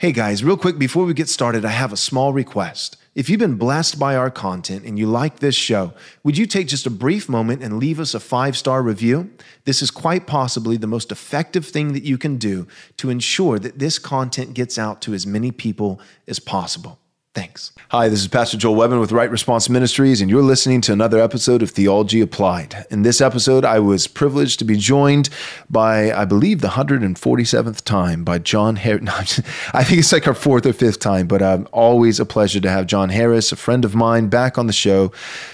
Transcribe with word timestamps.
Hey 0.00 0.12
guys, 0.12 0.44
real 0.44 0.56
quick 0.56 0.78
before 0.78 1.04
we 1.06 1.12
get 1.12 1.28
started, 1.28 1.64
I 1.64 1.70
have 1.70 1.92
a 1.92 1.96
small 1.96 2.32
request. 2.32 2.96
If 3.16 3.28
you've 3.28 3.40
been 3.40 3.56
blessed 3.56 3.98
by 3.98 4.14
our 4.14 4.30
content 4.30 4.84
and 4.84 4.96
you 4.96 5.08
like 5.08 5.40
this 5.40 5.56
show, 5.56 5.92
would 6.22 6.38
you 6.38 6.46
take 6.46 6.68
just 6.68 6.86
a 6.86 6.90
brief 6.90 7.28
moment 7.28 7.64
and 7.64 7.80
leave 7.80 7.98
us 7.98 8.14
a 8.14 8.20
five 8.20 8.56
star 8.56 8.80
review? 8.80 9.28
This 9.64 9.82
is 9.82 9.90
quite 9.90 10.24
possibly 10.24 10.76
the 10.76 10.86
most 10.86 11.10
effective 11.10 11.66
thing 11.66 11.94
that 11.94 12.04
you 12.04 12.16
can 12.16 12.36
do 12.36 12.68
to 12.98 13.10
ensure 13.10 13.58
that 13.58 13.80
this 13.80 13.98
content 13.98 14.54
gets 14.54 14.78
out 14.78 15.02
to 15.02 15.14
as 15.14 15.26
many 15.26 15.50
people 15.50 16.00
as 16.28 16.38
possible. 16.38 17.00
Thanks. 17.38 17.70
Hi, 17.90 18.08
this 18.08 18.18
is 18.18 18.26
Pastor 18.26 18.56
Joel 18.56 18.74
Webbon 18.74 18.98
with 18.98 19.12
Right 19.12 19.30
Response 19.30 19.68
Ministries, 19.68 20.20
and 20.20 20.28
you're 20.28 20.42
listening 20.42 20.80
to 20.80 20.92
another 20.92 21.20
episode 21.20 21.62
of 21.62 21.70
Theology 21.70 22.20
Applied. 22.20 22.84
In 22.90 23.02
this 23.02 23.20
episode, 23.20 23.64
I 23.64 23.78
was 23.78 24.08
privileged 24.08 24.58
to 24.58 24.64
be 24.64 24.76
joined 24.76 25.30
by, 25.70 26.12
I 26.12 26.24
believe, 26.24 26.62
the 26.62 26.68
147th 26.70 27.84
time 27.84 28.24
by 28.24 28.38
Jon 28.38 28.74
Harris. 28.74 29.38
I 29.72 29.84
think 29.84 30.00
it's 30.00 30.10
like 30.10 30.26
our 30.26 30.34
fourth 30.34 30.66
or 30.66 30.72
fifth 30.72 30.98
time, 30.98 31.28
but 31.28 31.40
um, 31.40 31.68
always 31.70 32.18
a 32.18 32.26
pleasure 32.26 32.58
to 32.58 32.68
have 32.68 32.88
Jon 32.88 33.08
Harris, 33.08 33.52
a 33.52 33.56
friend 33.56 33.84
of 33.84 33.94
mine, 33.94 34.26
back 34.26 34.58
on 34.58 34.66
the 34.66 34.72
show 34.72 35.12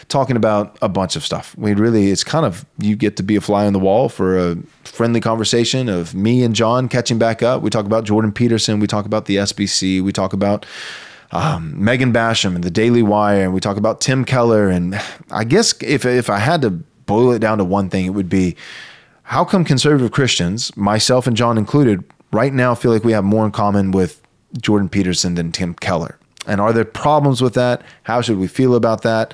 talking 0.08 0.36
about 0.36 0.78
a 0.80 0.88
bunch 0.88 1.16
of 1.16 1.22
stuff. 1.22 1.54
We 1.58 1.74
really, 1.74 2.10
it's 2.10 2.24
kind 2.24 2.46
of, 2.46 2.64
you 2.78 2.96
get 2.96 3.18
to 3.18 3.22
be 3.22 3.36
a 3.36 3.42
fly 3.42 3.66
on 3.66 3.74
the 3.74 3.78
wall 3.78 4.08
for 4.08 4.38
a 4.38 4.56
friendly 4.84 5.20
conversation 5.20 5.90
of 5.90 6.14
me 6.14 6.42
and 6.42 6.54
Jon 6.54 6.88
catching 6.88 7.18
back 7.18 7.42
up. 7.42 7.60
We 7.60 7.68
talk 7.68 7.84
about 7.84 8.04
Jordan 8.04 8.32
Peterson, 8.32 8.80
we 8.80 8.86
talk 8.86 9.04
about 9.04 9.26
the 9.26 9.36
SBC, 9.36 10.00
we 10.00 10.12
talk 10.12 10.32
about 10.32 10.64
um, 11.32 11.82
Megan 11.82 12.12
Basham 12.12 12.54
and 12.54 12.64
the 12.64 12.70
Daily 12.70 13.02
Wire, 13.02 13.44
and 13.44 13.54
we 13.54 13.60
talk 13.60 13.76
about 13.76 14.00
Tim 14.00 14.24
Keller. 14.24 14.68
And 14.68 15.00
I 15.30 15.44
guess 15.44 15.74
if 15.82 16.04
if 16.04 16.30
I 16.30 16.38
had 16.38 16.62
to 16.62 16.70
boil 16.70 17.32
it 17.32 17.38
down 17.38 17.58
to 17.58 17.64
one 17.64 17.90
thing, 17.90 18.06
it 18.06 18.10
would 18.10 18.28
be 18.28 18.56
how 19.24 19.44
come 19.44 19.64
conservative 19.64 20.12
Christians, 20.12 20.76
myself 20.76 21.26
and 21.26 21.36
John 21.36 21.58
included, 21.58 22.04
right 22.32 22.52
now 22.52 22.74
feel 22.74 22.92
like 22.92 23.04
we 23.04 23.12
have 23.12 23.24
more 23.24 23.44
in 23.44 23.52
common 23.52 23.90
with 23.90 24.20
Jordan 24.60 24.88
Peterson 24.88 25.34
than 25.34 25.50
Tim 25.50 25.74
Keller? 25.74 26.18
And 26.46 26.60
are 26.60 26.72
there 26.72 26.84
problems 26.84 27.40
with 27.40 27.54
that? 27.54 27.82
How 28.02 28.20
should 28.20 28.38
we 28.38 28.46
feel 28.46 28.74
about 28.74 29.02
that? 29.02 29.32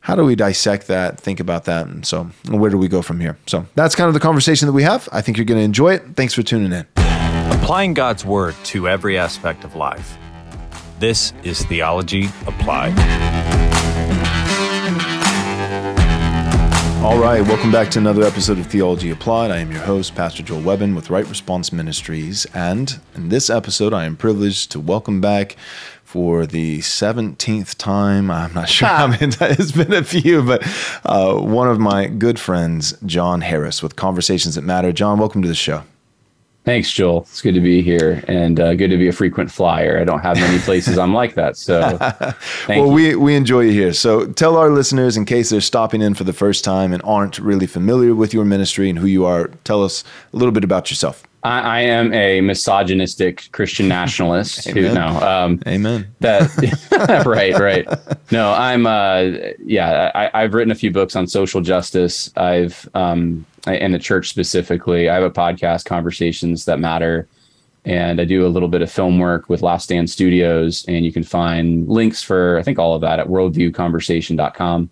How 0.00 0.14
do 0.14 0.22
we 0.22 0.34
dissect 0.36 0.88
that, 0.88 1.18
think 1.18 1.40
about 1.40 1.64
that? 1.64 1.86
And 1.86 2.04
so, 2.04 2.24
where 2.50 2.70
do 2.70 2.76
we 2.76 2.88
go 2.88 3.00
from 3.00 3.20
here? 3.20 3.38
So, 3.46 3.66
that's 3.74 3.94
kind 3.94 4.08
of 4.08 4.12
the 4.12 4.20
conversation 4.20 4.66
that 4.66 4.74
we 4.74 4.82
have. 4.82 5.08
I 5.10 5.22
think 5.22 5.38
you're 5.38 5.46
going 5.46 5.60
to 5.60 5.64
enjoy 5.64 5.94
it. 5.94 6.02
Thanks 6.14 6.34
for 6.34 6.42
tuning 6.42 6.72
in. 6.72 6.86
Applying 7.50 7.94
God's 7.94 8.22
word 8.22 8.54
to 8.64 8.86
every 8.86 9.16
aspect 9.16 9.64
of 9.64 9.74
life. 9.74 10.18
This 11.00 11.32
is 11.42 11.64
Theology 11.64 12.26
Applied. 12.46 12.96
All 17.02 17.18
right, 17.18 17.42
welcome 17.42 17.72
back 17.72 17.90
to 17.90 17.98
another 17.98 18.22
episode 18.22 18.58
of 18.58 18.66
Theology 18.66 19.10
Applied. 19.10 19.50
I 19.50 19.58
am 19.58 19.72
your 19.72 19.82
host, 19.82 20.14
Pastor 20.14 20.42
Joel 20.42 20.62
Webbon 20.62 20.94
with 20.94 21.10
Right 21.10 21.26
Response 21.26 21.72
Ministries. 21.72 22.46
And 22.54 22.98
in 23.14 23.28
this 23.28 23.50
episode, 23.50 23.92
I 23.92 24.04
am 24.04 24.16
privileged 24.16 24.70
to 24.70 24.80
welcome 24.80 25.20
back 25.20 25.56
for 26.04 26.46
the 26.46 26.78
17th 26.78 27.76
time. 27.76 28.30
I'm 28.30 28.54
not 28.54 28.68
sure 28.68 28.88
how 28.88 29.08
many 29.08 29.32
times, 29.32 29.58
it's 29.58 29.72
been 29.72 29.92
a 29.92 30.04
few, 30.04 30.42
but 30.42 30.62
uh, 31.04 31.34
one 31.40 31.68
of 31.68 31.80
my 31.80 32.06
good 32.06 32.38
friends, 32.38 32.94
Jon 33.04 33.40
Harris, 33.40 33.82
with 33.82 33.96
Conversations 33.96 34.54
That 34.54 34.62
Matter. 34.62 34.92
Jon, 34.92 35.18
welcome 35.18 35.42
to 35.42 35.48
the 35.48 35.54
show. 35.56 35.82
Thanks, 36.64 36.90
Joel. 36.90 37.22
It's 37.22 37.42
good 37.42 37.54
to 37.54 37.60
be 37.60 37.82
here 37.82 38.24
and 38.26 38.58
uh, 38.58 38.74
good 38.74 38.88
to 38.88 38.96
be 38.96 39.08
a 39.08 39.12
frequent 39.12 39.50
flyer. 39.50 40.00
I 40.00 40.04
don't 40.04 40.20
have 40.20 40.38
many 40.38 40.58
places 40.60 40.96
I'm 40.96 41.12
like 41.12 41.34
that. 41.34 41.58
So, 41.58 41.98
well, 42.68 42.86
you. 42.86 42.88
we, 42.88 43.14
we 43.16 43.36
enjoy 43.36 43.60
you 43.62 43.72
here. 43.72 43.92
So, 43.92 44.26
tell 44.32 44.56
our 44.56 44.70
listeners, 44.70 45.18
in 45.18 45.26
case 45.26 45.50
they're 45.50 45.60
stopping 45.60 46.00
in 46.00 46.14
for 46.14 46.24
the 46.24 46.32
first 46.32 46.64
time 46.64 46.94
and 46.94 47.02
aren't 47.04 47.38
really 47.38 47.66
familiar 47.66 48.14
with 48.14 48.32
your 48.32 48.46
ministry 48.46 48.88
and 48.88 48.98
who 48.98 49.06
you 49.06 49.26
are, 49.26 49.48
tell 49.64 49.84
us 49.84 50.04
a 50.32 50.36
little 50.38 50.52
bit 50.52 50.64
about 50.64 50.90
yourself. 50.90 51.22
I, 51.44 51.60
I 51.60 51.80
am 51.82 52.12
a 52.14 52.40
misogynistic 52.40 53.50
Christian 53.52 53.86
nationalist. 54.00 54.68
who, 54.68 54.92
no, 54.92 55.06
um, 55.20 55.60
Amen. 55.66 56.06
That 56.20 56.50
right, 57.26 57.58
right. 57.58 57.86
No, 58.32 58.52
I'm. 58.52 58.86
Uh, 58.86 59.30
yeah, 59.64 60.10
I, 60.14 60.30
I've 60.42 60.54
written 60.54 60.72
a 60.72 60.74
few 60.74 60.90
books 60.90 61.14
on 61.14 61.26
social 61.26 61.60
justice. 61.60 62.32
I've 62.36 62.88
um, 62.94 63.44
in 63.66 63.92
the 63.92 63.98
church 63.98 64.30
specifically. 64.30 65.08
I 65.08 65.14
have 65.14 65.22
a 65.22 65.30
podcast, 65.30 65.84
Conversations 65.84 66.64
That 66.64 66.80
Matter, 66.80 67.28
and 67.84 68.20
I 68.20 68.24
do 68.24 68.46
a 68.46 68.48
little 68.48 68.68
bit 68.68 68.80
of 68.80 68.90
film 68.90 69.18
work 69.18 69.48
with 69.50 69.62
Last 69.62 69.84
Stand 69.84 70.08
Studios. 70.08 70.84
And 70.88 71.04
you 71.04 71.12
can 71.12 71.22
find 71.22 71.86
links 71.88 72.22
for, 72.22 72.58
I 72.58 72.62
think, 72.62 72.78
all 72.78 72.94
of 72.94 73.02
that 73.02 73.20
at 73.20 73.28
worldviewconversation.com. 73.28 74.90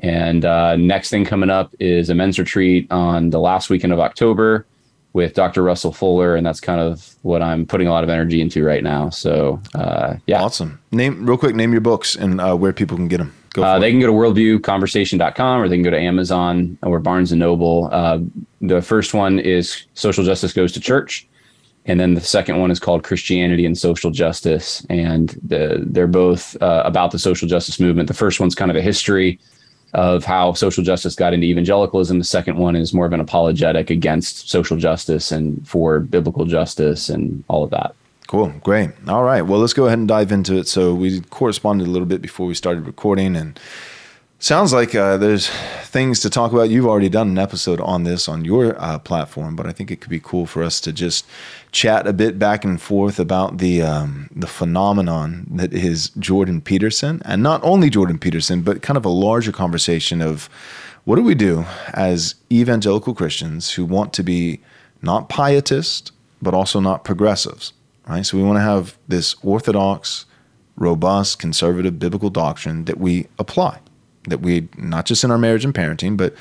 And 0.00 0.44
uh, 0.44 0.76
next 0.76 1.10
thing 1.10 1.24
coming 1.24 1.50
up 1.50 1.74
is 1.78 2.10
a 2.10 2.14
men's 2.14 2.38
retreat 2.38 2.90
on 2.90 3.30
the 3.30 3.38
last 3.38 3.70
weekend 3.70 3.92
of 3.92 4.00
October 4.00 4.66
with 5.12 5.34
Dr. 5.34 5.62
Russell 5.62 5.92
Fuller, 5.92 6.36
and 6.36 6.46
that's 6.46 6.60
kind 6.60 6.80
of 6.80 7.14
what 7.22 7.42
I'm 7.42 7.66
putting 7.66 7.86
a 7.86 7.90
lot 7.90 8.04
of 8.04 8.10
energy 8.10 8.40
into 8.40 8.64
right 8.64 8.82
now. 8.82 9.10
So, 9.10 9.60
uh, 9.74 10.16
yeah, 10.26 10.42
awesome. 10.42 10.80
Name 10.90 11.26
real 11.26 11.36
quick. 11.36 11.54
Name 11.54 11.72
your 11.72 11.80
books 11.80 12.14
and 12.14 12.40
uh, 12.40 12.56
where 12.56 12.72
people 12.72 12.96
can 12.96 13.08
get 13.08 13.18
them. 13.18 13.34
Uh, 13.58 13.78
they 13.78 13.90
can 13.90 14.00
go 14.00 14.06
to 14.06 14.12
worldviewconversation.com 14.12 15.60
or 15.60 15.68
they 15.68 15.76
can 15.76 15.82
go 15.82 15.90
to 15.90 16.00
Amazon 16.00 16.78
or 16.82 16.98
Barnes 16.98 17.32
and 17.32 17.38
Noble. 17.38 17.90
Uh, 17.92 18.20
the 18.62 18.80
first 18.80 19.12
one 19.12 19.38
is 19.38 19.84
Social 19.92 20.24
Justice 20.24 20.54
Goes 20.54 20.72
to 20.72 20.80
Church. 20.80 21.28
And 21.84 21.98
then 22.00 22.14
the 22.14 22.20
second 22.20 22.60
one 22.60 22.70
is 22.70 22.78
called 22.78 23.02
Christianity 23.02 23.66
and 23.66 23.76
Social 23.76 24.10
Justice. 24.10 24.86
And 24.88 25.38
the, 25.42 25.82
they're 25.84 26.06
both 26.06 26.56
uh, 26.62 26.82
about 26.86 27.10
the 27.10 27.18
social 27.18 27.48
justice 27.48 27.80
movement. 27.80 28.08
The 28.08 28.14
first 28.14 28.40
one's 28.40 28.54
kind 28.54 28.70
of 28.70 28.76
a 28.76 28.82
history 28.82 29.38
of 29.94 30.24
how 30.24 30.54
social 30.54 30.82
justice 30.82 31.14
got 31.14 31.34
into 31.34 31.46
evangelicalism. 31.46 32.18
The 32.18 32.24
second 32.24 32.56
one 32.56 32.76
is 32.76 32.94
more 32.94 33.06
of 33.06 33.12
an 33.12 33.20
apologetic 33.20 33.90
against 33.90 34.48
social 34.48 34.76
justice 34.76 35.30
and 35.30 35.66
for 35.68 36.00
biblical 36.00 36.46
justice 36.46 37.08
and 37.08 37.44
all 37.48 37.62
of 37.62 37.70
that. 37.70 37.94
Cool. 38.26 38.48
Great. 38.62 38.90
All 39.08 39.24
right. 39.24 39.42
Well, 39.42 39.60
let's 39.60 39.74
go 39.74 39.86
ahead 39.86 39.98
and 39.98 40.08
dive 40.08 40.32
into 40.32 40.56
it. 40.56 40.66
So 40.66 40.94
we 40.94 41.20
corresponded 41.20 41.86
a 41.86 41.90
little 41.90 42.06
bit 42.06 42.22
before 42.22 42.46
we 42.46 42.54
started 42.54 42.86
recording 42.86 43.36
and 43.36 43.60
sounds 44.44 44.72
like 44.72 44.94
uh, 44.94 45.16
there's 45.16 45.48
things 45.84 46.20
to 46.20 46.30
talk 46.30 46.52
about. 46.52 46.70
You've 46.70 46.86
already 46.86 47.08
done 47.08 47.28
an 47.28 47.38
episode 47.38 47.80
on 47.80 48.04
this 48.04 48.28
on 48.28 48.44
your 48.44 48.80
uh, 48.80 48.98
platform, 48.98 49.56
but 49.56 49.66
I 49.66 49.72
think 49.72 49.90
it 49.90 50.00
could 50.00 50.10
be 50.10 50.20
cool 50.20 50.46
for 50.46 50.62
us 50.62 50.80
to 50.82 50.92
just 50.92 51.26
chat 51.70 52.06
a 52.06 52.12
bit 52.12 52.38
back 52.38 52.64
and 52.64 52.80
forth 52.80 53.18
about 53.18 53.58
the 53.58 53.82
um, 53.82 54.28
the 54.34 54.46
phenomenon 54.46 55.46
that 55.52 55.72
is 55.72 56.10
Jordan 56.18 56.60
Peterson, 56.60 57.22
and 57.24 57.42
not 57.42 57.62
only 57.62 57.88
Jordan 57.88 58.18
Peterson, 58.18 58.62
but 58.62 58.82
kind 58.82 58.96
of 58.96 59.04
a 59.04 59.10
larger 59.10 59.52
conversation 59.52 60.20
of 60.20 60.50
what 61.04 61.16
do 61.16 61.22
we 61.22 61.34
do 61.34 61.64
as 61.94 62.34
evangelical 62.50 63.14
Christians 63.14 63.72
who 63.72 63.84
want 63.84 64.12
to 64.12 64.22
be 64.22 64.60
not 65.00 65.28
pietist, 65.28 66.12
but 66.40 66.54
also 66.54 66.80
not 66.80 67.04
progressives 67.04 67.72
right? 68.06 68.24
So 68.24 68.36
we 68.36 68.44
want 68.44 68.56
to 68.56 68.62
have 68.62 68.96
this 69.08 69.36
orthodox, 69.42 70.26
robust, 70.76 71.38
conservative 71.38 71.98
biblical 71.98 72.30
doctrine 72.30 72.84
that 72.86 72.98
we 72.98 73.26
apply, 73.38 73.80
that 74.24 74.40
we, 74.40 74.68
not 74.76 75.06
just 75.06 75.24
in 75.24 75.30
our 75.30 75.38
marriage 75.38 75.64
and 75.64 75.74
parenting, 75.74 76.16
but 76.16 76.34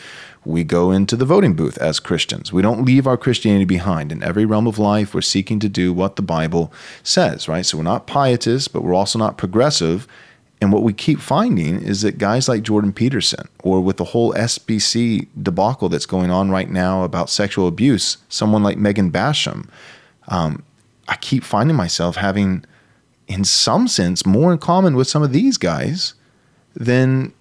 we 0.44 0.64
go 0.64 0.92
into 0.92 1.16
the 1.16 1.26
voting 1.26 1.54
booth 1.54 1.78
as 1.78 2.00
Christians. 2.00 2.52
We 2.52 2.62
don't 2.62 2.84
leave 2.84 3.06
our 3.06 3.18
Christianity 3.18 3.66
behind. 3.66 4.12
In 4.12 4.24
every 4.24 4.46
realm 4.46 4.68
of 4.68 4.80
life, 4.80 5.14
we're 5.14 5.22
seeking 5.22 5.60
to 5.60 5.70
do 5.70 5.94
what 5.94 6.16
the 6.16 6.22
Bible 6.22 6.74
says, 7.04 7.48
right? 7.48 7.66
So 7.66 7.78
we're 7.78 7.84
not 7.84 8.08
pietists, 8.08 8.68
but 8.68 8.84
we're 8.84 8.96
also 8.96 9.20
not 9.20 9.38
progressive. 9.38 10.08
And 10.60 10.72
what 10.72 10.84
we 10.84 10.94
keep 10.94 11.20
finding 11.20 11.82
is 11.82 12.02
that 12.02 12.18
guys 12.18 12.48
like 12.48 12.64
Jordan 12.64 12.94
Peterson, 12.94 13.48
or 13.64 13.82
with 13.82 13.98
the 13.98 14.06
whole 14.06 14.34
SBC 14.34 15.28
debacle 15.42 15.90
that's 15.90 16.06
going 16.06 16.32
on 16.32 16.50
right 16.52 16.70
now 16.70 17.04
about 17.04 17.30
sexual 17.30 17.68
abuse, 17.68 18.18
someone 18.30 18.64
like 18.64 18.78
Megan 18.78 19.12
Basham, 19.12 19.68
um, 20.28 20.64
I 21.08 21.18
keep 21.18 21.44
finding 21.44 21.76
myself 21.76 22.16
having, 22.16 22.64
in 23.28 23.44
some 23.44 23.88
sense, 23.88 24.26
more 24.26 24.54
in 24.54 24.60
common 24.60 24.96
with 24.96 25.08
some 25.08 25.24
of 25.24 25.34
these 25.34 25.58
guys 25.58 26.14
than 26.76 27.34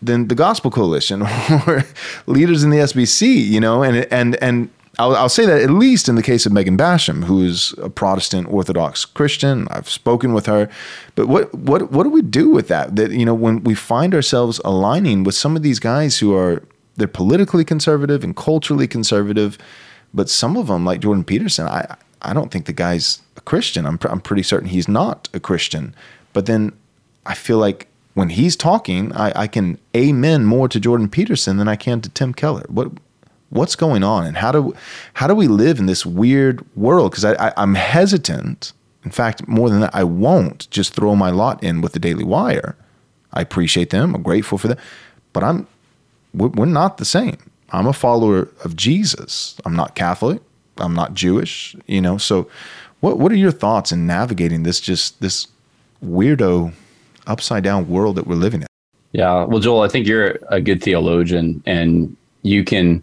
than 0.00 0.28
the 0.28 0.34
Gospel 0.34 0.70
Coalition 0.70 1.22
or 1.66 1.84
leaders 2.26 2.64
in 2.64 2.70
the 2.70 2.78
SBC. 2.78 3.46
You 3.46 3.60
know, 3.60 3.82
and 3.82 4.06
and 4.12 4.36
and 4.36 4.70
I'll, 4.98 5.14
I'll, 5.14 5.28
say 5.28 5.46
that 5.46 5.62
at 5.62 5.70
least 5.70 6.08
in 6.08 6.16
the 6.16 6.22
case 6.22 6.44
of 6.44 6.52
Megan 6.52 6.76
Basham, 6.76 7.24
who 7.24 7.44
is 7.44 7.72
a 7.78 7.88
Protestant 7.88 8.48
Orthodox 8.48 9.04
Christian. 9.04 9.68
I've 9.70 9.88
spoken 9.88 10.32
with 10.32 10.46
her, 10.46 10.68
but 11.14 11.28
what 11.28 11.54
what 11.54 11.92
what 11.92 12.02
do 12.02 12.10
we 12.10 12.22
do 12.22 12.50
with 12.50 12.68
that? 12.68 12.96
That 12.96 13.12
you 13.12 13.24
know, 13.24 13.34
when 13.34 13.62
we 13.62 13.74
find 13.74 14.14
ourselves 14.14 14.60
aligning 14.64 15.24
with 15.24 15.34
some 15.34 15.56
of 15.56 15.62
these 15.62 15.78
guys 15.78 16.18
who 16.18 16.34
are 16.34 16.62
they're 16.96 17.06
politically 17.06 17.64
conservative 17.64 18.24
and 18.24 18.34
culturally 18.34 18.88
conservative, 18.88 19.56
but 20.12 20.28
some 20.28 20.56
of 20.56 20.66
them, 20.66 20.84
like 20.84 21.00
Jordan 21.00 21.22
Peterson, 21.24 21.66
I 21.66 21.96
I 22.22 22.34
don't 22.34 22.50
think 22.50 22.66
the 22.66 22.72
guy's 22.72 23.22
a 23.36 23.40
Christian. 23.40 23.86
I'm, 23.86 23.98
I'm 24.02 24.20
pretty 24.20 24.42
certain 24.42 24.68
he's 24.68 24.88
not 24.88 25.28
a 25.32 25.40
Christian. 25.40 25.94
But 26.32 26.46
then 26.46 26.72
I 27.24 27.34
feel 27.34 27.58
like 27.58 27.88
when 28.18 28.30
he's 28.30 28.56
talking, 28.56 29.12
I, 29.12 29.42
I 29.42 29.46
can 29.46 29.78
amen 29.96 30.44
more 30.44 30.68
to 30.68 30.80
Jordan 30.80 31.08
Peterson 31.08 31.56
than 31.56 31.68
I 31.68 31.76
can 31.76 32.00
to 32.00 32.08
Tim 32.08 32.34
Keller. 32.34 32.64
What 32.68 32.90
what's 33.50 33.76
going 33.76 34.02
on, 34.02 34.26
and 34.26 34.36
how 34.36 34.50
do 34.50 34.74
how 35.14 35.28
do 35.28 35.36
we 35.36 35.46
live 35.46 35.78
in 35.78 35.86
this 35.86 36.04
weird 36.04 36.66
world? 36.74 37.12
Because 37.12 37.24
I, 37.24 37.34
I, 37.48 37.52
I'm 37.56 37.76
hesitant. 37.76 38.72
In 39.04 39.12
fact, 39.12 39.46
more 39.46 39.70
than 39.70 39.78
that, 39.82 39.94
I 39.94 40.02
won't 40.02 40.68
just 40.68 40.94
throw 40.94 41.14
my 41.14 41.30
lot 41.30 41.62
in 41.62 41.80
with 41.80 41.92
the 41.92 42.00
Daily 42.00 42.24
Wire. 42.24 42.74
I 43.32 43.40
appreciate 43.40 43.90
them. 43.90 44.16
I'm 44.16 44.22
grateful 44.24 44.58
for 44.58 44.66
them, 44.66 44.78
but 45.32 45.44
I'm 45.44 45.68
we're, 46.34 46.66
not 46.66 46.98
the 46.98 47.04
same. 47.04 47.38
I'm 47.70 47.86
a 47.86 47.92
follower 47.92 48.48
of 48.64 48.74
Jesus. 48.74 49.54
I'm 49.64 49.76
not 49.76 49.94
Catholic. 49.94 50.42
I'm 50.78 50.94
not 50.94 51.14
Jewish, 51.14 51.76
you 51.86 52.00
know. 52.00 52.18
So, 52.18 52.50
What 52.98 53.20
What 53.20 53.30
are 53.30 53.36
your 53.36 53.52
thoughts 53.52 53.92
in 53.92 54.08
navigating 54.08 54.64
this 54.64 54.80
just 54.80 55.20
this 55.20 55.46
weirdo 56.04 56.72
upside 57.28 57.62
down 57.62 57.88
world 57.88 58.16
that 58.16 58.26
we're 58.26 58.34
living 58.34 58.62
in? 58.62 58.66
Yeah, 59.12 59.44
well, 59.44 59.60
Joel, 59.60 59.82
I 59.82 59.88
think 59.88 60.06
you're 60.06 60.38
a 60.48 60.60
good 60.60 60.82
theologian, 60.82 61.62
and 61.66 62.16
you 62.42 62.64
can 62.64 63.02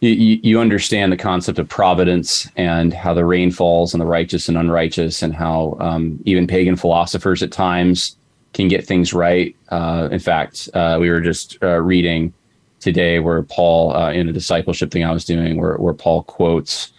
you, 0.00 0.40
you 0.42 0.60
understand 0.60 1.12
the 1.12 1.16
concept 1.16 1.58
of 1.58 1.68
providence 1.68 2.48
and 2.56 2.94
how 2.94 3.12
the 3.12 3.24
rain 3.24 3.50
falls 3.50 3.92
on 3.94 4.00
the 4.00 4.06
righteous 4.06 4.48
and 4.48 4.56
unrighteous, 4.56 5.22
and 5.22 5.34
how 5.34 5.76
um, 5.80 6.20
even 6.24 6.46
pagan 6.46 6.76
philosophers 6.76 7.42
at 7.42 7.52
times 7.52 8.16
can 8.52 8.68
get 8.68 8.86
things 8.86 9.12
right. 9.12 9.54
Uh, 9.68 10.08
in 10.10 10.18
fact, 10.18 10.68
uh, 10.74 10.96
we 11.00 11.10
were 11.10 11.20
just 11.20 11.58
uh, 11.62 11.80
reading 11.80 12.32
today 12.80 13.18
where 13.18 13.42
Paul, 13.42 13.94
uh, 13.94 14.10
in 14.10 14.28
a 14.28 14.32
discipleship 14.32 14.90
thing 14.90 15.04
I 15.04 15.12
was 15.12 15.24
doing, 15.24 15.60
where, 15.60 15.76
where 15.76 15.94
Paul 15.94 16.22
quotes 16.22 16.92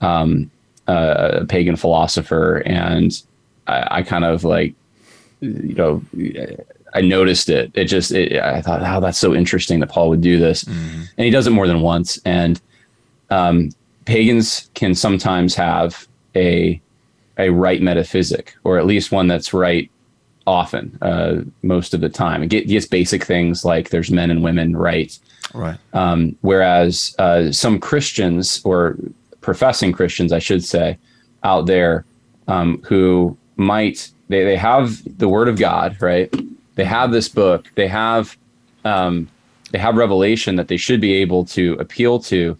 um, 0.00 0.50
a 0.88 1.44
pagan 1.48 1.76
philosopher, 1.76 2.62
and 2.66 3.22
I, 3.66 3.98
I, 3.98 4.02
kind 4.02 4.24
of 4.24 4.44
like, 4.44 4.74
you 5.40 5.74
know, 5.74 6.02
I 6.94 7.00
noticed 7.00 7.48
it. 7.48 7.70
It 7.74 7.84
just, 7.84 8.12
it, 8.12 8.40
I 8.40 8.62
thought, 8.62 8.82
oh, 8.82 9.00
that's 9.00 9.18
so 9.18 9.34
interesting 9.34 9.80
that 9.80 9.88
Paul 9.88 10.10
would 10.10 10.20
do 10.20 10.38
this, 10.38 10.64
mm-hmm. 10.64 11.02
and 11.16 11.24
he 11.24 11.30
does 11.30 11.46
it 11.46 11.50
more 11.50 11.66
than 11.66 11.80
once. 11.80 12.18
And 12.24 12.60
um, 13.30 13.70
pagans 14.04 14.70
can 14.74 14.94
sometimes 14.94 15.54
have 15.54 16.06
a 16.36 16.80
a 17.38 17.50
right 17.50 17.80
metaphysic, 17.80 18.54
or 18.64 18.78
at 18.78 18.86
least 18.86 19.12
one 19.12 19.26
that's 19.26 19.54
right 19.54 19.90
often, 20.46 20.98
uh, 21.00 21.36
most 21.62 21.94
of 21.94 22.00
the 22.00 22.08
time. 22.08 22.42
It 22.42 22.48
gets 22.48 22.86
basic 22.86 23.24
things 23.24 23.64
like 23.64 23.90
there's 23.90 24.10
men 24.10 24.30
and 24.30 24.42
women 24.42 24.76
right. 24.76 25.16
Right. 25.54 25.78
Um, 25.94 26.36
whereas 26.42 27.14
uh, 27.18 27.50
some 27.50 27.80
Christians 27.80 28.60
or 28.64 28.96
professing 29.40 29.92
Christians, 29.92 30.32
I 30.32 30.38
should 30.38 30.64
say, 30.64 30.98
out 31.44 31.66
there 31.66 32.04
um, 32.46 32.82
who 32.82 33.36
might 33.56 34.10
they, 34.30 34.44
they 34.44 34.56
have 34.56 35.02
the 35.18 35.28
Word 35.28 35.48
of 35.48 35.58
God, 35.58 36.00
right? 36.00 36.32
They 36.76 36.84
have 36.84 37.10
this 37.10 37.28
book. 37.28 37.70
They 37.74 37.88
have 37.88 38.36
um, 38.84 39.28
they 39.72 39.78
have 39.78 39.96
revelation 39.96 40.56
that 40.56 40.68
they 40.68 40.76
should 40.76 41.00
be 41.00 41.14
able 41.14 41.44
to 41.46 41.74
appeal 41.74 42.18
to. 42.20 42.56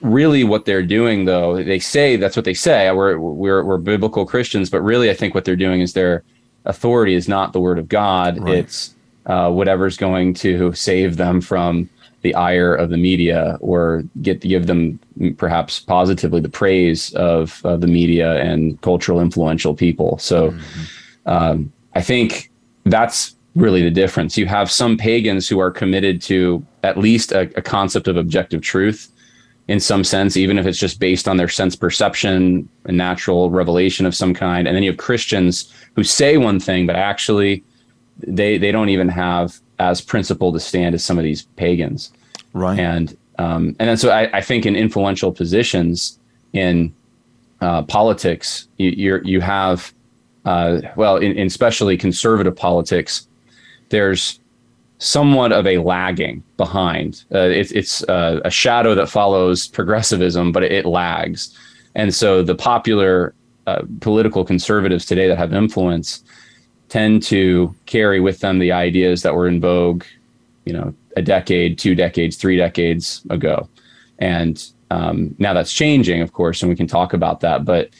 Really, 0.00 0.44
what 0.44 0.66
they're 0.66 0.84
doing, 0.84 1.24
though, 1.24 1.62
they 1.62 1.80
say 1.80 2.16
that's 2.16 2.36
what 2.36 2.44
they 2.44 2.54
say. 2.54 2.90
We're 2.92 3.18
we're 3.18 3.64
we're 3.64 3.78
biblical 3.78 4.24
Christians, 4.26 4.70
but 4.70 4.82
really, 4.82 5.10
I 5.10 5.14
think 5.14 5.34
what 5.34 5.44
they're 5.44 5.56
doing 5.56 5.80
is 5.80 5.94
they're 5.94 6.22
authority 6.66 7.14
is 7.14 7.28
not 7.28 7.52
the 7.52 7.60
word 7.60 7.78
of 7.78 7.88
God. 7.88 8.38
Right. 8.38 8.58
It's 8.58 8.94
uh, 9.24 9.50
whatever's 9.50 9.96
going 9.96 10.34
to 10.34 10.72
save 10.74 11.16
them 11.16 11.40
from 11.40 11.88
the 12.26 12.34
ire 12.34 12.74
of 12.74 12.90
the 12.90 12.96
media 12.96 13.56
or 13.60 14.02
get 14.20 14.40
give 14.40 14.66
them 14.66 14.98
perhaps 15.36 15.72
positively 15.78 16.40
the 16.40 16.54
praise 16.62 17.14
of, 17.14 17.64
of 17.64 17.80
the 17.80 17.86
media 17.86 18.28
and 18.42 18.80
cultural 18.80 19.20
influential 19.20 19.74
people. 19.74 20.18
So 20.18 20.50
mm-hmm. 20.50 21.28
um, 21.34 21.72
I 21.94 22.02
think 22.02 22.50
that's 22.84 23.36
really 23.54 23.82
the 23.82 23.92
difference. 24.02 24.36
You 24.36 24.46
have 24.46 24.68
some 24.70 24.96
pagans 24.96 25.48
who 25.48 25.60
are 25.60 25.70
committed 25.70 26.20
to 26.22 26.64
at 26.82 26.98
least 26.98 27.32
a, 27.32 27.42
a 27.56 27.62
concept 27.62 28.08
of 28.08 28.16
objective 28.16 28.60
truth 28.60 29.00
in 29.68 29.78
some 29.80 30.04
sense, 30.04 30.36
even 30.36 30.58
if 30.58 30.66
it's 30.66 30.78
just 30.78 30.98
based 30.98 31.26
on 31.28 31.36
their 31.36 31.48
sense 31.48 31.76
perception, 31.76 32.68
a 32.84 32.92
natural 32.92 33.50
revelation 33.50 34.04
of 34.06 34.14
some 34.14 34.34
kind. 34.34 34.66
And 34.66 34.74
then 34.74 34.82
you 34.82 34.90
have 34.90 34.98
Christians 34.98 35.72
who 35.94 36.02
say 36.02 36.36
one 36.36 36.58
thing, 36.58 36.86
but 36.86 36.96
actually 36.96 37.62
they 38.18 38.58
they 38.58 38.72
don't 38.72 38.88
even 38.88 39.08
have 39.08 39.60
as 39.78 40.00
principled 40.00 40.54
to 40.54 40.60
stand 40.60 40.94
as 40.94 41.04
some 41.04 41.18
of 41.18 41.24
these 41.24 41.42
pagans. 41.56 42.12
Right. 42.52 42.78
And 42.78 43.16
um, 43.38 43.76
and 43.78 43.88
then 43.88 43.96
so 43.96 44.10
I, 44.10 44.38
I 44.38 44.40
think 44.40 44.64
in 44.64 44.76
influential 44.76 45.32
positions 45.32 46.18
in 46.52 46.94
uh, 47.60 47.82
politics, 47.82 48.68
you 48.78 48.90
you 48.90 49.20
you 49.24 49.40
have 49.40 49.92
uh, 50.46 50.80
well, 50.94 51.16
in, 51.16 51.32
in 51.32 51.46
especially 51.46 51.96
conservative 51.96 52.56
politics, 52.56 53.26
there's 53.88 54.40
somewhat 54.98 55.52
of 55.52 55.66
a 55.66 55.78
lagging 55.78 56.42
behind. 56.56 57.24
Uh, 57.34 57.40
it, 57.40 57.72
it's 57.72 58.02
uh, 58.04 58.40
a 58.44 58.50
shadow 58.50 58.94
that 58.94 59.10
follows 59.10 59.66
progressivism, 59.66 60.52
but 60.52 60.62
it, 60.62 60.72
it 60.72 60.86
lags. 60.86 61.54
And 61.96 62.14
so 62.14 62.42
the 62.42 62.54
popular 62.54 63.34
uh, 63.66 63.82
political 64.00 64.44
conservatives 64.44 65.04
today 65.04 65.26
that 65.26 65.36
have 65.36 65.52
influence 65.52 66.22
tend 66.88 67.22
to 67.24 67.74
carry 67.86 68.20
with 68.20 68.40
them 68.40 68.58
the 68.58 68.72
ideas 68.72 69.22
that 69.22 69.34
were 69.34 69.48
in 69.48 69.60
vogue, 69.60 70.04
you 70.64 70.72
know, 70.72 70.94
a 71.16 71.22
decade, 71.22 71.78
two 71.78 71.94
decades, 71.94 72.36
three 72.36 72.56
decades 72.56 73.22
ago. 73.30 73.68
And 74.18 74.64
um, 74.90 75.34
now 75.38 75.52
that's 75.52 75.72
changing, 75.72 76.22
of 76.22 76.32
course, 76.32 76.62
and 76.62 76.68
we 76.68 76.76
can 76.76 76.86
talk 76.86 77.12
about 77.12 77.40
that. 77.40 77.64
But 77.64 77.90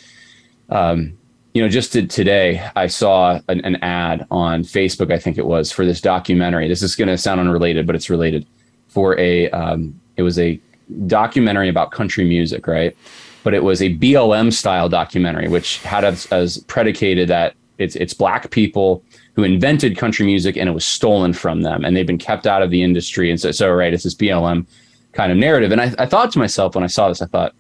um, 0.69 1.17
you 1.56 1.62
know, 1.62 1.71
just 1.71 1.93
today, 1.93 2.69
I 2.77 2.87
saw 2.87 3.41
an, 3.49 3.65
an, 3.65 3.77
ad 3.77 4.27
on 4.31 4.62
Facebook, 4.62 5.11
I 5.11 5.19
think 5.19 5.38
it 5.38 5.47
was, 5.47 5.73
for 5.73 5.87
this 5.87 6.03
documentary. 6.03 6.69
This 6.69 6.83
is 6.83 6.94
going 6.94 7.09
to 7.09 7.17
sound 7.17 7.41
unrelated, 7.41 7.87
but 7.87 7.97
it's 7.97 8.11
related. 8.11 8.47
For 8.88 9.19
a, 9.19 9.49
um, 9.53 9.99
it 10.17 10.23
was 10.23 10.38
a 10.38 10.61
documentary 11.06 11.71
about 11.71 11.93
country 11.93 12.25
music, 12.25 12.67
right? 12.67 12.94
But 13.43 13.55
it 13.55 13.65
was 13.65 13.81
a 13.81 13.97
BLM 13.97 14.53
style 14.53 14.91
documentary, 14.91 15.49
which 15.49 15.79
had 15.79 16.05
as, 16.05 16.27
as 16.27 16.59
predicated 16.59 17.29
that 17.29 17.55
it's 17.78 17.96
it's 17.96 18.14
black 18.14 18.50
people 18.50 19.02
who 19.34 19.43
invented 19.43 19.96
country 19.96 20.25
music 20.25 20.56
and 20.56 20.69
it 20.69 20.73
was 20.73 20.84
stolen 20.84 21.32
from 21.32 21.62
them, 21.62 21.84
and 21.84 21.96
they've 21.96 22.06
been 22.06 22.19
kept 22.19 22.46
out 22.46 22.62
of 22.62 22.70
the 22.70 22.82
industry. 22.82 23.31
And 23.31 23.40
so, 23.40 23.50
so 23.50 23.70
right, 23.73 23.93
it's 23.93 24.05
this 24.05 24.14
BLM 24.14 24.67
kind 25.12 25.32
of 25.32 25.38
narrative. 25.38 25.73
And 25.73 25.81
I, 25.81 25.94
I 25.99 26.06
thought 26.06 26.32
to 26.32 26.38
myself 26.38 26.75
when 26.75 26.84
I 26.84 26.88
saw 26.88 27.08
this, 27.08 27.23
I 27.23 27.26
thought, 27.26 27.55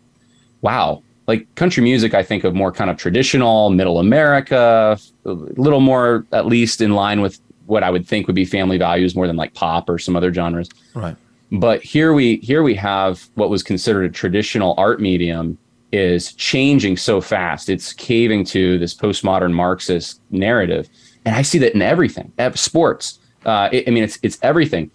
wow, 0.60 1.02
like 1.26 1.52
country 1.54 1.82
music, 1.82 2.14
I 2.14 2.22
think 2.22 2.44
of 2.44 2.54
more 2.54 2.70
kind 2.70 2.90
of 2.90 2.96
traditional 2.96 3.70
middle 3.70 3.98
America, 3.98 4.98
a 5.24 5.30
little 5.30 5.80
more 5.80 6.26
at 6.32 6.46
least 6.46 6.80
in 6.80 6.92
line 6.92 7.20
with 7.20 7.40
what 7.66 7.82
I 7.82 7.90
would 7.90 8.06
think 8.06 8.26
would 8.26 8.36
be 8.36 8.44
family 8.44 8.78
values 8.78 9.16
more 9.16 9.26
than 9.26 9.36
like 9.36 9.54
pop 9.54 9.88
or 9.88 9.98
some 9.98 10.16
other 10.16 10.32
genres. 10.32 10.68
Right. 10.94 11.16
But 11.52 11.82
here 11.82 12.12
we 12.12 12.36
here 12.38 12.62
we 12.62 12.74
have 12.74 13.28
what 13.34 13.50
was 13.50 13.62
considered 13.62 14.04
a 14.04 14.10
traditional 14.10 14.74
art 14.78 15.00
medium 15.00 15.58
is 15.92 16.32
changing 16.32 16.96
so 16.96 17.20
fast. 17.20 17.68
It's 17.68 17.92
caving 17.92 18.44
to 18.46 18.78
this 18.78 18.94
postmodern 18.94 19.52
Marxist 19.52 20.20
narrative, 20.30 20.88
and 21.24 21.34
I 21.34 21.42
see 21.42 21.58
that 21.58 21.74
in 21.74 21.82
everything. 21.82 22.32
Sports. 22.54 23.18
Uh, 23.44 23.68
it, 23.72 23.86
I 23.86 23.90
mean, 23.90 24.04
it's 24.04 24.18
it's 24.22 24.38
everything. 24.42 24.90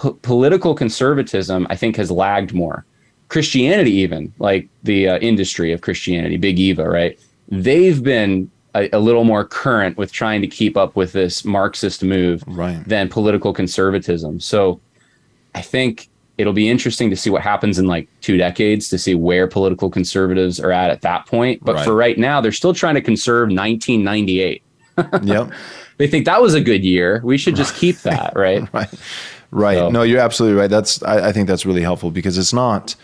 P- 0.00 0.14
political 0.22 0.74
conservatism, 0.74 1.66
I 1.70 1.76
think, 1.76 1.96
has 1.96 2.10
lagged 2.10 2.54
more. 2.54 2.84
Christianity, 3.28 3.92
even 3.92 4.32
like 4.38 4.68
the 4.82 5.08
uh, 5.08 5.18
industry 5.18 5.72
of 5.72 5.82
Christianity, 5.82 6.36
Big 6.36 6.58
Eva, 6.58 6.88
right? 6.88 7.18
They've 7.48 8.02
been 8.02 8.50
a, 8.74 8.90
a, 8.92 8.98
little 8.98 9.24
more 9.24 9.44
current 9.44 9.96
with 9.96 10.12
trying 10.12 10.40
to 10.40 10.48
keep 10.48 10.76
up 10.76 10.96
with 10.96 11.12
this 11.12 11.44
Marxist 11.44 12.02
move 12.02 12.42
right. 12.46 12.82
than 12.86 13.08
political 13.08 13.52
conservatism. 13.52 14.40
So 14.40 14.80
I 15.54 15.62
think 15.62 16.09
it'll 16.40 16.54
be 16.54 16.68
interesting 16.68 17.10
to 17.10 17.16
see 17.16 17.28
what 17.28 17.42
happens 17.42 17.78
in 17.78 17.86
like 17.86 18.08
two 18.22 18.38
decades 18.38 18.88
to 18.88 18.98
see 18.98 19.14
where 19.14 19.46
political 19.46 19.90
conservatives 19.90 20.58
are 20.58 20.72
at 20.72 20.90
at 20.90 21.02
that 21.02 21.26
point. 21.26 21.62
But 21.62 21.76
right. 21.76 21.84
for 21.84 21.94
right 21.94 22.18
now, 22.18 22.40
they're 22.40 22.50
still 22.50 22.72
trying 22.72 22.94
to 22.94 23.02
conserve 23.02 23.48
1998. 23.48 24.62
yep. 25.22 25.52
They 25.98 26.06
think 26.06 26.24
that 26.24 26.40
was 26.40 26.54
a 26.54 26.60
good 26.62 26.82
year. 26.82 27.20
We 27.22 27.36
should 27.36 27.56
just 27.56 27.74
keep 27.74 27.98
that, 27.98 28.32
right? 28.34 28.66
right. 28.72 28.88
Right. 29.52 29.78
So, 29.78 29.90
no, 29.90 30.02
you're 30.02 30.20
absolutely 30.20 30.58
right. 30.58 30.70
That's 30.70 31.02
I, 31.02 31.28
I, 31.28 31.32
think 31.32 31.48
that's 31.48 31.66
really 31.66 31.82
helpful 31.82 32.12
because 32.12 32.38
it's 32.38 32.52
not 32.52 32.94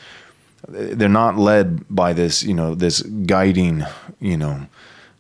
they're 0.69 1.09
not 1.09 1.37
led 1.37 1.85
by 1.95 2.13
this, 2.13 2.43
you 2.43 2.55
know, 2.55 2.75
this 2.75 3.03
guiding, 3.03 3.85
you 4.21 4.37
know, 4.37 4.67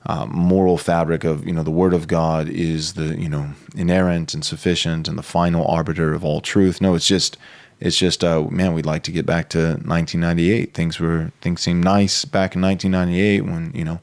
uh, 0.06 0.26
moral 0.26 0.78
fabric 0.78 1.24
of, 1.24 1.44
you 1.44 1.52
know, 1.52 1.64
the 1.64 1.70
Word 1.70 1.92
of 1.92 2.06
God 2.06 2.48
is 2.48 2.94
the, 2.94 3.20
you 3.20 3.28
know, 3.28 3.50
inerrant 3.74 4.34
and 4.34 4.44
sufficient 4.44 5.08
and 5.08 5.18
the 5.18 5.22
final 5.22 5.66
arbiter 5.66 6.14
of 6.14 6.24
all 6.24 6.40
truth. 6.40 6.80
No, 6.80 6.94
it's 6.94 7.08
just, 7.08 7.36
it's 7.80 7.96
just, 7.96 8.24
uh, 8.24 8.42
man, 8.50 8.74
we'd 8.74 8.86
like 8.86 9.02
to 9.04 9.12
get 9.12 9.26
back 9.26 9.48
to 9.50 9.58
1998. 9.58 10.74
Things 10.74 10.98
were, 10.98 11.32
things 11.40 11.60
seemed 11.60 11.84
nice 11.84 12.24
back 12.24 12.54
in 12.54 12.62
1998 12.62 13.40
when, 13.42 13.72
you 13.74 13.84
know, 13.84 14.00